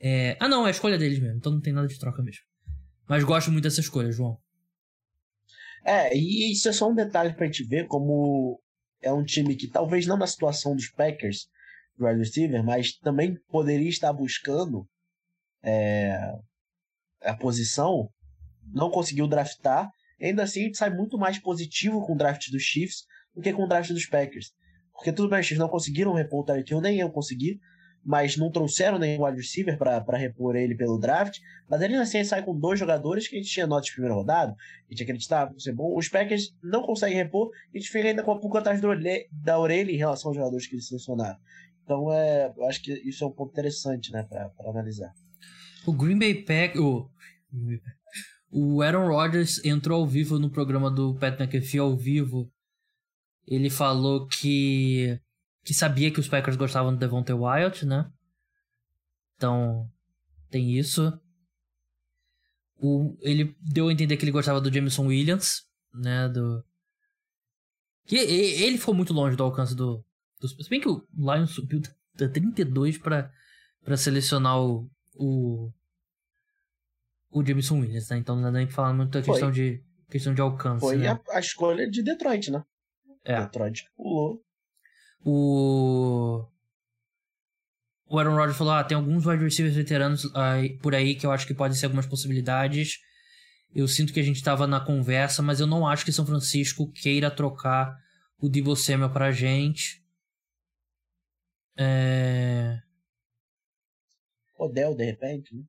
é... 0.00 0.36
ah, 0.40 0.48
não, 0.48 0.64
é 0.64 0.68
a 0.68 0.70
escolha 0.70 0.98
deles 0.98 1.18
mesmo, 1.18 1.36
então 1.36 1.52
não 1.52 1.60
tem 1.60 1.72
nada 1.72 1.86
de 1.86 1.98
troca 1.98 2.22
mesmo. 2.22 2.42
Mas 3.08 3.22
gosto 3.22 3.50
muito 3.50 3.64
dessa 3.64 3.80
escolha, 3.80 4.10
João. 4.10 4.38
É, 5.84 6.16
e 6.16 6.52
isso 6.52 6.68
é 6.68 6.72
só 6.72 6.88
um 6.88 6.94
detalhe 6.94 7.34
pra 7.34 7.46
gente 7.46 7.62
ver 7.62 7.86
como 7.86 8.60
é 9.02 9.12
um 9.12 9.22
time 9.22 9.54
que 9.54 9.68
talvez 9.68 10.06
não 10.06 10.16
na 10.16 10.26
situação 10.26 10.74
dos 10.74 10.88
Packers, 10.88 11.46
do 11.96 12.06
wide 12.06 12.18
receiver, 12.18 12.64
mas 12.64 12.96
também 12.98 13.36
poderia 13.48 13.88
estar 13.88 14.12
buscando 14.12 14.88
é, 15.62 16.32
a 17.22 17.36
posição, 17.36 18.08
não 18.72 18.90
conseguiu 18.90 19.26
draftar, 19.26 19.90
ainda 20.20 20.42
assim 20.42 20.60
a 20.60 20.64
gente 20.64 20.78
sai 20.78 20.90
muito 20.90 21.18
mais 21.18 21.38
positivo 21.38 22.04
com 22.06 22.14
o 22.14 22.16
draft 22.16 22.50
dos 22.50 22.62
Chiefs 22.62 23.04
do 23.34 23.42
que 23.42 23.52
com 23.52 23.64
o 23.64 23.68
draft 23.68 23.90
dos 23.90 24.06
Packers. 24.06 24.52
Porque 24.92 25.12
tudo 25.12 25.28
bem, 25.28 25.40
eles 25.40 25.58
não 25.58 25.68
conseguiram 25.68 26.14
repor 26.14 26.40
o 26.40 26.44
Tyreek 26.44 26.72
nem 26.80 27.00
eu 27.00 27.10
consegui, 27.10 27.60
mas 28.04 28.36
não 28.36 28.50
trouxeram 28.50 28.98
nenhum 28.98 29.24
wide 29.24 29.38
receiver 29.38 29.78
para 29.78 30.18
repor 30.18 30.54
ele 30.56 30.74
pelo 30.74 30.98
draft. 30.98 31.38
Mas 31.68 31.80
ele 31.80 31.96
assim 31.96 32.22
sai 32.22 32.42
com 32.42 32.58
dois 32.58 32.78
jogadores 32.78 33.26
que 33.26 33.36
a 33.36 33.38
gente 33.38 33.50
tinha 33.50 33.66
nota 33.66 33.86
de 33.86 33.92
primeira 33.92 34.14
rodada, 34.14 34.52
a 34.52 34.92
gente 34.92 35.02
acreditava 35.02 35.54
que 35.54 35.62
ser 35.62 35.72
bom. 35.72 35.96
Os 35.96 36.08
Packers 36.08 36.54
não 36.62 36.82
conseguem 36.82 37.16
repor, 37.16 37.50
a 37.72 37.78
gente 37.78 37.90
fica 37.90 38.08
ainda 38.08 38.22
com 38.22 38.32
a 38.32 38.38
pulga 38.38 38.58
atrás 38.58 38.80
da 38.80 39.58
orelha 39.58 39.90
em 39.90 39.96
relação 39.96 40.30
aos 40.30 40.36
jogadores 40.36 40.66
que 40.66 40.74
eles 40.74 40.86
selecionaram. 40.86 41.38
Então 41.82 42.12
é, 42.12 42.52
acho 42.68 42.82
que 42.82 42.92
isso 43.08 43.24
é 43.24 43.26
um 43.26 43.32
ponto 43.32 43.52
interessante, 43.52 44.12
né, 44.12 44.22
para 44.22 44.70
analisar. 44.70 45.12
O 45.86 45.92
Green 45.92 46.18
Bay 46.18 46.34
Pack, 46.42 46.78
o, 46.78 47.10
o 48.50 48.82
Aaron 48.82 49.08
Rodgers 49.08 49.62
entrou 49.64 50.00
ao 50.00 50.06
vivo 50.06 50.38
no 50.38 50.50
programa 50.50 50.90
do 50.90 51.14
Pat 51.14 51.38
McAfee 51.38 51.78
ao 51.78 51.96
vivo. 51.96 52.50
Ele 53.46 53.68
falou 53.68 54.26
que 54.26 55.20
que 55.64 55.72
sabia 55.72 56.10
que 56.10 56.20
os 56.20 56.28
Packers 56.28 56.56
gostavam 56.56 56.92
do 56.92 56.98
Devontae 56.98 57.34
Wyatt, 57.34 57.86
né? 57.86 58.10
Então, 59.36 59.90
tem 60.50 60.78
isso. 60.78 61.18
O, 62.76 63.16
ele 63.20 63.56
deu 63.60 63.88
a 63.88 63.92
entender 63.92 64.16
que 64.16 64.24
ele 64.24 64.30
gostava 64.30 64.60
do 64.60 64.72
Jameson 64.72 65.06
Williams, 65.06 65.66
né? 65.92 66.28
Do... 66.28 66.62
Que 68.06 68.16
ele 68.16 68.76
ficou 68.76 68.94
muito 68.94 69.14
longe 69.14 69.36
do 69.36 69.42
alcance 69.42 69.74
do. 69.74 70.04
do 70.38 70.46
se 70.46 70.68
bem 70.68 70.80
que 70.80 70.88
o 70.88 71.06
Lions 71.16 71.52
subiu 71.52 71.80
da 72.14 72.28
32 72.28 72.98
para 72.98 73.96
selecionar 73.96 74.60
o, 74.60 74.90
o. 75.14 75.72
O 77.30 77.44
Jameson 77.44 77.80
Williams, 77.80 78.10
né? 78.10 78.18
Então 78.18 78.36
não 78.36 78.42
dá 78.42 78.50
nem 78.52 78.66
pra 78.66 78.74
falar 78.74 78.92
muito 78.92 79.10
da 79.10 79.22
questão 79.22 79.50
de, 79.50 79.82
questão 80.10 80.34
de 80.34 80.42
alcance. 80.42 80.80
Foi 80.80 80.98
né? 80.98 81.08
a, 81.08 81.20
a, 81.30 81.40
escolha 81.40 81.90
de 81.90 82.02
Detroit, 82.02 82.50
né? 82.50 82.62
É. 83.24 83.40
Detroit 83.40 83.90
pulou. 83.96 84.44
O. 85.24 86.44
O 88.06 88.18
Aaron 88.18 88.36
Rodgers 88.36 88.56
falou: 88.56 88.74
ah, 88.74 88.84
tem 88.84 88.96
alguns 88.96 89.26
wide 89.26 89.42
receivers 89.42 89.74
veteranos 89.74 90.30
aí, 90.34 90.76
por 90.78 90.94
aí 90.94 91.14
que 91.14 91.24
eu 91.24 91.32
acho 91.32 91.46
que 91.46 91.54
podem 91.54 91.76
ser 91.76 91.86
algumas 91.86 92.06
possibilidades. 92.06 92.98
Eu 93.74 93.88
sinto 93.88 94.12
que 94.12 94.20
a 94.20 94.22
gente 94.22 94.36
estava 94.36 94.66
na 94.66 94.78
conversa, 94.78 95.42
mas 95.42 95.58
eu 95.58 95.66
não 95.66 95.86
acho 95.86 96.04
que 96.04 96.12
São 96.12 96.24
Francisco 96.24 96.92
queira 96.92 97.30
trocar 97.30 97.98
o 98.38 98.48
Debo 98.48 98.76
Samuel 98.76 99.10
pra 99.10 99.32
gente. 99.32 100.04
É... 101.76 102.80
Odell, 104.56 104.94
de 104.94 105.04
repente, 105.04 105.56
né? 105.56 105.64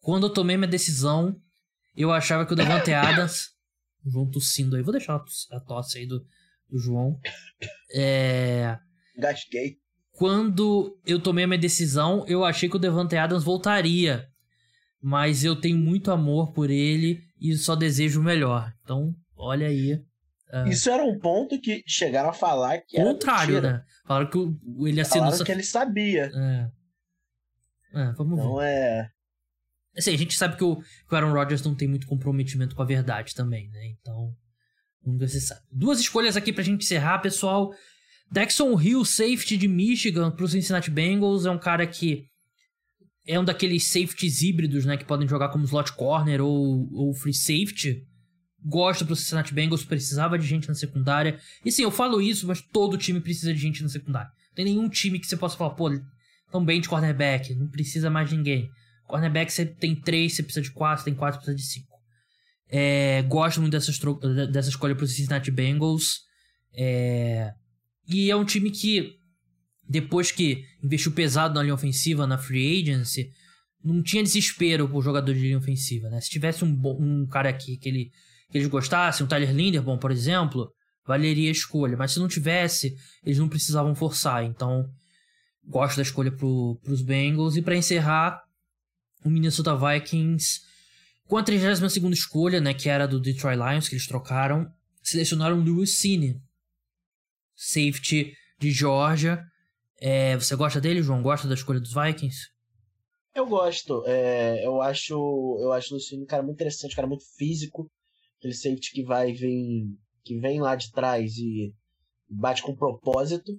Quando 0.00 0.28
eu 0.28 0.32
tomei 0.32 0.56
minha 0.56 0.68
decisão, 0.68 1.38
eu 1.94 2.10
achava 2.12 2.46
que 2.46 2.52
o 2.52 2.56
Devante 2.56 2.92
Adams. 2.92 3.54
Vão 4.08 4.30
tossindo 4.30 4.76
aí. 4.76 4.82
Vou 4.82 4.92
deixar 4.92 5.20
a 5.50 5.60
tosse 5.60 5.98
aí 5.98 6.06
do, 6.06 6.24
do 6.68 6.78
João. 6.78 7.18
É. 7.94 8.78
Gasguei. 9.18 9.78
Quando 10.12 10.98
eu 11.06 11.20
tomei 11.20 11.44
a 11.44 11.46
minha 11.46 11.58
decisão, 11.58 12.24
eu 12.26 12.44
achei 12.44 12.68
que 12.68 12.76
o 12.76 12.78
Devante 12.78 13.16
Adams 13.16 13.44
voltaria. 13.44 14.26
Mas 15.00 15.44
eu 15.44 15.54
tenho 15.54 15.76
muito 15.76 16.10
amor 16.10 16.52
por 16.52 16.70
ele 16.70 17.20
e 17.40 17.54
só 17.54 17.76
desejo 17.76 18.20
o 18.20 18.24
melhor. 18.24 18.72
Então, 18.82 19.14
olha 19.36 19.66
aí. 19.66 19.94
Uh... 19.94 20.68
Isso 20.68 20.90
era 20.90 21.04
um 21.04 21.18
ponto 21.18 21.60
que 21.60 21.82
chegaram 21.86 22.30
a 22.30 22.32
falar 22.32 22.80
que 22.80 22.96
Contrário, 22.96 23.58
era 23.58 23.72
né? 23.72 23.84
Falaram 24.06 24.30
que 24.30 24.38
o, 24.38 24.88
ele 24.88 25.00
assinou. 25.00 25.26
Falaram 25.26 25.44
que 25.44 25.52
ele 25.52 25.62
sabia. 25.62 26.30
É. 26.34 26.70
É, 27.94 28.12
vamos 28.12 28.38
então 28.38 28.56
ver. 28.56 28.66
é. 28.66 29.10
Assim, 29.96 30.14
a 30.14 30.18
gente 30.18 30.36
sabe 30.36 30.56
que 30.56 30.64
o, 30.64 30.76
que 30.76 31.12
o 31.12 31.16
Aaron 31.16 31.32
Rodgers 31.32 31.62
não 31.62 31.74
tem 31.74 31.88
muito 31.88 32.06
comprometimento 32.06 32.74
com 32.74 32.82
a 32.82 32.86
verdade 32.86 33.34
também, 33.34 33.68
né? 33.70 33.86
Então. 33.86 34.34
Se 35.28 35.40
sabe. 35.40 35.60
Duas 35.70 36.00
escolhas 36.00 36.36
aqui 36.36 36.52
pra 36.52 36.64
gente 36.64 36.84
encerrar, 36.84 37.18
pessoal. 37.18 37.72
Dexon 38.30 38.80
Hill, 38.80 39.04
safety 39.04 39.56
de 39.56 39.68
Michigan 39.68 40.30
pro 40.30 40.48
Cincinnati 40.48 40.90
Bengals. 40.90 41.46
É 41.46 41.50
um 41.50 41.58
cara 41.58 41.86
que 41.86 42.24
é 43.26 43.38
um 43.38 43.44
daqueles 43.44 43.84
safeties 43.84 44.42
híbridos, 44.42 44.84
né? 44.84 44.96
Que 44.96 45.04
podem 45.04 45.28
jogar 45.28 45.48
como 45.48 45.64
slot 45.64 45.92
corner 45.92 46.40
ou, 46.40 46.88
ou 46.92 47.14
free 47.14 47.34
safety. 47.34 48.04
Gosto 48.64 49.06
pro 49.06 49.14
Cincinnati 49.14 49.54
Bengals, 49.54 49.84
precisava 49.84 50.36
de 50.36 50.46
gente 50.46 50.66
na 50.66 50.74
secundária. 50.74 51.38
E 51.64 51.70
sim, 51.70 51.82
eu 51.82 51.90
falo 51.90 52.20
isso, 52.20 52.46
mas 52.46 52.60
todo 52.60 52.98
time 52.98 53.20
precisa 53.20 53.54
de 53.54 53.60
gente 53.60 53.82
na 53.82 53.88
secundária. 53.88 54.28
Não 54.48 54.54
tem 54.56 54.64
nenhum 54.64 54.88
time 54.88 55.20
que 55.20 55.26
você 55.26 55.36
possa 55.36 55.56
falar, 55.56 55.74
pô, 55.74 55.90
tão 56.50 56.64
bem 56.64 56.80
de 56.80 56.88
cornerback, 56.88 57.54
não 57.54 57.68
precisa 57.68 58.10
mais 58.10 58.28
de 58.28 58.36
ninguém. 58.36 58.68
Cornerback 59.06 59.52
você 59.52 59.64
tem 59.64 59.94
três, 59.94 60.34
você 60.34 60.42
precisa 60.42 60.62
de 60.62 60.72
quatro, 60.72 61.04
tem 61.04 61.14
quatro, 61.14 61.38
precisa 61.38 61.56
de 61.56 61.62
cinco. 61.62 61.95
É, 62.68 63.22
gosto 63.22 63.60
muito 63.60 63.72
dessa, 63.72 63.92
dessa 64.48 64.68
escolha 64.68 64.94
pro 64.94 65.06
Cincinnati 65.06 65.50
Bengals. 65.50 66.20
É, 66.74 67.52
e 68.08 68.30
é 68.30 68.36
um 68.36 68.44
time 68.44 68.70
que, 68.70 69.18
depois 69.88 70.30
que 70.30 70.64
investiu 70.82 71.12
pesado 71.12 71.54
na 71.54 71.62
linha 71.62 71.74
ofensiva, 71.74 72.26
na 72.26 72.38
free 72.38 72.82
agency, 72.82 73.30
não 73.82 74.02
tinha 74.02 74.22
desespero 74.22 74.88
por 74.88 75.02
jogador 75.02 75.32
de 75.32 75.40
linha 75.40 75.58
ofensiva, 75.58 76.08
né? 76.08 76.20
Se 76.20 76.28
tivesse 76.28 76.64
um, 76.64 76.76
um 76.98 77.26
cara 77.26 77.48
aqui 77.48 77.76
que, 77.76 77.88
ele, 77.88 78.10
que 78.50 78.58
eles 78.58 78.68
gostassem, 78.68 79.24
um 79.24 79.28
Tyler 79.28 79.54
Linderbaum, 79.54 79.98
por 79.98 80.10
exemplo, 80.10 80.72
valeria 81.06 81.48
a 81.48 81.52
escolha. 81.52 81.96
Mas 81.96 82.12
se 82.12 82.18
não 82.18 82.26
tivesse, 82.26 82.96
eles 83.24 83.38
não 83.38 83.48
precisavam 83.48 83.94
forçar. 83.94 84.44
Então, 84.44 84.84
gosto 85.64 85.96
da 85.96 86.02
escolha 86.02 86.32
pro, 86.32 86.80
pros 86.82 87.00
Bengals. 87.00 87.56
E 87.56 87.62
para 87.62 87.76
encerrar, 87.76 88.42
o 89.24 89.30
Minnesota 89.30 89.76
Vikings, 89.76 90.60
com 91.26 91.36
a 91.36 91.42
32 91.42 91.96
escolha, 92.12 92.60
né, 92.60 92.72
que 92.72 92.88
era 92.88 93.06
do 93.06 93.20
Detroit 93.20 93.56
Lions, 93.56 93.88
que 93.88 93.94
eles 93.94 94.06
trocaram, 94.06 94.72
selecionaram 95.02 95.62
Lewis 95.62 95.98
Cine, 95.98 96.40
safety 97.54 98.36
de 98.58 98.70
Georgia. 98.70 99.44
É, 99.98 100.36
você 100.36 100.54
gosta 100.54 100.80
dele, 100.80 101.02
João? 101.02 101.22
Gosta 101.22 101.48
da 101.48 101.54
escolha 101.54 101.80
dos 101.80 101.92
Vikings? 101.92 102.48
Eu 103.34 103.46
gosto. 103.46 104.02
É, 104.06 104.64
eu 104.64 104.80
acho 104.80 105.14
eu 105.60 105.72
acho 105.72 105.92
o 105.92 105.96
Lucino 105.96 106.22
um 106.22 106.26
cara 106.26 106.42
muito 106.42 106.56
interessante, 106.56 106.92
um 106.92 106.96
cara 106.96 107.08
muito 107.08 107.24
físico. 107.36 107.90
Aquele 108.38 108.54
safety 108.54 108.92
que 108.92 109.04
vai 109.04 109.32
vir, 109.32 109.88
que 110.24 110.38
vem 110.38 110.60
lá 110.60 110.74
de 110.74 110.90
trás 110.90 111.36
e 111.36 111.74
bate 112.28 112.62
com 112.62 112.74
propósito. 112.74 113.52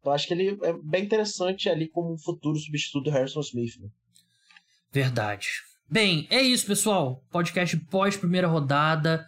Então 0.00 0.12
acho 0.12 0.26
que 0.26 0.34
ele 0.34 0.58
é 0.62 0.72
bem 0.82 1.04
interessante 1.04 1.68
ali 1.68 1.88
como 1.88 2.12
um 2.12 2.18
futuro 2.18 2.58
substituto 2.58 3.04
do 3.04 3.10
Harrison 3.10 3.40
Smith. 3.40 3.76
Né? 3.80 3.88
Verdade. 4.92 5.48
Bem, 5.90 6.26
é 6.30 6.42
isso, 6.42 6.66
pessoal. 6.66 7.22
Podcast 7.30 7.76
pós 7.76 8.16
primeira 8.16 8.48
rodada. 8.48 9.26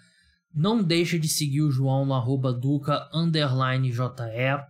Não 0.55 0.83
deixe 0.83 1.19
de 1.19 1.29
seguir 1.29 1.61
o 1.61 1.71
João 1.71 2.07
no 2.07 2.15
arroba 2.15 2.53
Duca 2.53 3.09
JE. 3.13 4.65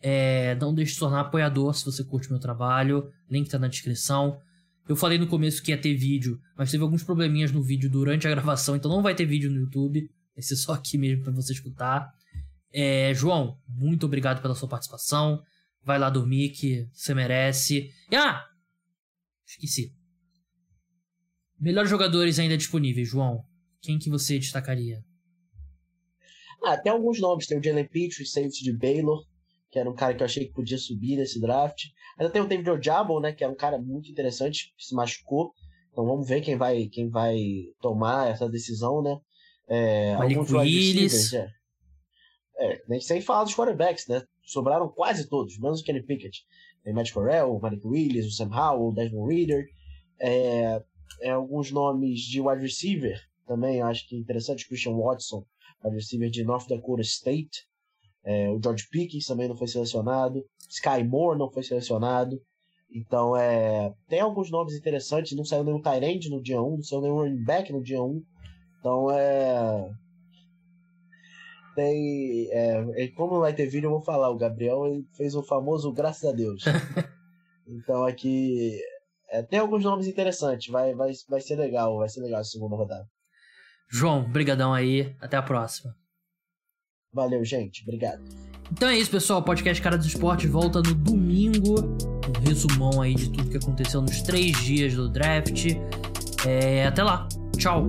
É, 0.00 0.56
não 0.56 0.74
deixe 0.74 0.90
de 0.90 0.94
se 0.94 1.00
tornar 1.00 1.20
apoiador 1.20 1.74
se 1.74 1.84
você 1.84 2.02
curte 2.02 2.28
meu 2.28 2.40
trabalho. 2.40 3.08
Link 3.30 3.48
tá 3.48 3.56
na 3.56 3.68
descrição. 3.68 4.40
Eu 4.88 4.96
falei 4.96 5.16
no 5.16 5.28
começo 5.28 5.62
que 5.62 5.70
ia 5.70 5.78
ter 5.78 5.94
vídeo, 5.94 6.40
mas 6.58 6.72
teve 6.72 6.82
alguns 6.82 7.04
probleminhas 7.04 7.52
no 7.52 7.62
vídeo 7.62 7.88
durante 7.88 8.26
a 8.26 8.30
gravação, 8.30 8.74
então 8.74 8.90
não 8.90 9.00
vai 9.00 9.14
ter 9.14 9.24
vídeo 9.24 9.48
no 9.48 9.60
YouTube. 9.60 10.10
Vai 10.34 10.42
ser 10.42 10.56
só 10.56 10.72
aqui 10.72 10.98
mesmo 10.98 11.22
para 11.22 11.32
você 11.32 11.52
escutar. 11.52 12.12
É, 12.72 13.14
João, 13.14 13.58
muito 13.68 14.06
obrigado 14.06 14.42
pela 14.42 14.56
sua 14.56 14.68
participação. 14.68 15.40
Vai 15.84 16.00
lá 16.00 16.10
dormir 16.10 16.50
que 16.50 16.88
você 16.92 17.14
merece. 17.14 17.92
E, 18.10 18.16
ah! 18.16 18.44
Esqueci. 19.46 20.01
Melhores 21.62 21.88
jogadores 21.88 22.40
ainda 22.40 22.58
disponíveis, 22.58 23.08
João. 23.08 23.44
Quem 23.80 23.96
que 23.96 24.10
você 24.10 24.36
destacaria? 24.36 25.00
Ah, 26.64 26.76
tem 26.76 26.90
alguns 26.90 27.20
nomes. 27.20 27.46
Tem 27.46 27.56
o 27.56 27.62
Jalen 27.62 27.86
Petrie, 27.86 28.26
safety 28.26 28.64
de 28.64 28.76
Baylor, 28.76 29.24
que 29.70 29.78
era 29.78 29.88
um 29.88 29.94
cara 29.94 30.12
que 30.12 30.22
eu 30.22 30.24
achei 30.24 30.46
que 30.46 30.52
podia 30.52 30.76
subir 30.76 31.16
nesse 31.16 31.40
draft. 31.40 31.84
Ainda 32.18 32.32
tem 32.32 32.42
o 32.42 32.48
David 32.48 32.68
Ojabo, 32.68 33.20
né, 33.20 33.32
que 33.32 33.44
é 33.44 33.48
um 33.48 33.54
cara 33.54 33.78
muito 33.78 34.10
interessante, 34.10 34.74
que 34.76 34.84
se 34.84 34.92
machucou. 34.92 35.52
Então 35.92 36.04
vamos 36.04 36.26
ver 36.26 36.40
quem 36.40 36.56
vai, 36.56 36.86
quem 36.86 37.08
vai 37.08 37.36
tomar 37.80 38.28
essa 38.28 38.48
decisão, 38.48 39.00
né? 39.00 39.16
É, 39.68 40.14
alguns 40.14 40.50
Willis. 40.50 41.32
É. 41.32 41.48
é, 42.58 42.82
nem 42.88 43.00
sem 43.00 43.20
falar 43.20 43.44
dos 43.44 43.54
quarterbacks, 43.54 44.08
né? 44.08 44.20
Sobraram 44.44 44.88
quase 44.88 45.28
todos, 45.28 45.56
menos 45.60 45.80
o 45.80 45.84
Kenny 45.84 46.02
Pickett. 46.02 46.44
Tem 46.82 46.92
Matt 46.92 47.12
Corral, 47.12 47.54
o 47.54 47.60
Malik 47.60 47.86
Willis, 47.86 48.26
o 48.26 48.32
Sam 48.32 48.50
Howell, 48.52 48.88
o 48.88 48.92
Desmond 48.92 49.32
Reader. 49.32 49.64
É, 50.20 50.82
é, 51.20 51.30
alguns 51.30 51.70
nomes 51.70 52.20
de 52.20 52.40
wide 52.40 52.62
receiver 52.62 53.20
também, 53.46 53.82
acho 53.82 54.08
que 54.08 54.16
é 54.16 54.18
interessante. 54.18 54.66
Christian 54.66 54.96
Watson, 54.96 55.44
wide 55.84 55.96
receiver 55.96 56.30
de 56.30 56.44
North 56.44 56.68
Dakota 56.68 57.02
State. 57.02 57.66
É, 58.24 58.48
o 58.50 58.60
George 58.62 58.86
Pickens 58.90 59.26
também 59.26 59.48
não 59.48 59.56
foi 59.56 59.66
selecionado. 59.66 60.44
Sky 60.68 61.02
Moore 61.04 61.38
não 61.38 61.50
foi 61.50 61.62
selecionado. 61.62 62.40
Então, 62.94 63.36
é, 63.36 63.92
tem 64.08 64.20
alguns 64.20 64.50
nomes 64.50 64.74
interessantes. 64.74 65.36
Não 65.36 65.44
saiu 65.44 65.64
nenhum 65.64 65.80
Tyrande 65.80 66.30
no 66.30 66.42
dia 66.42 66.62
1, 66.62 66.76
não 66.76 66.82
saiu 66.82 67.00
nenhum 67.00 67.16
running 67.16 67.44
back 67.44 67.72
no 67.72 67.82
dia 67.82 68.02
1. 68.02 68.22
Então, 68.78 69.10
é. 69.10 69.90
Tem. 71.74 72.48
É, 72.50 73.08
como 73.16 73.40
vai 73.40 73.54
ter 73.54 73.66
vídeo, 73.66 73.86
eu 73.86 73.92
vou 73.92 74.02
falar. 74.02 74.30
O 74.30 74.36
Gabriel 74.36 74.82
fez 75.16 75.34
o 75.34 75.42
famoso 75.42 75.92
graças 75.92 76.28
a 76.28 76.32
Deus. 76.32 76.64
então, 77.66 78.04
aqui. 78.04 78.78
É, 79.32 79.42
tem 79.42 79.58
alguns 79.58 79.82
nomes 79.82 80.06
interessantes. 80.06 80.70
Vai, 80.70 80.94
vai, 80.94 81.10
vai 81.26 81.40
ser 81.40 81.56
legal. 81.56 81.96
Vai 81.96 82.08
ser 82.08 82.20
legal 82.20 82.40
a 82.40 82.44
segunda 82.44 82.76
rodada. 82.76 83.06
João, 83.90 84.30
brigadão 84.30 84.74
aí. 84.74 85.16
Até 85.20 85.38
a 85.38 85.42
próxima. 85.42 85.96
Valeu, 87.12 87.42
gente. 87.42 87.82
Obrigado. 87.82 88.22
Então 88.70 88.88
é 88.88 88.98
isso, 88.98 89.10
pessoal. 89.10 89.40
O 89.40 89.42
podcast 89.42 89.82
Cara 89.82 89.96
dos 89.96 90.06
Esportes 90.06 90.50
volta 90.50 90.82
no 90.82 90.94
domingo. 90.94 91.76
Um 91.80 92.46
resumão 92.46 93.00
aí 93.00 93.14
de 93.14 93.30
tudo 93.30 93.50
que 93.50 93.56
aconteceu 93.56 94.02
nos 94.02 94.20
três 94.20 94.54
dias 94.62 94.94
do 94.94 95.08
draft. 95.08 95.66
É, 96.46 96.86
até 96.86 97.02
lá. 97.02 97.26
Tchau. 97.56 97.86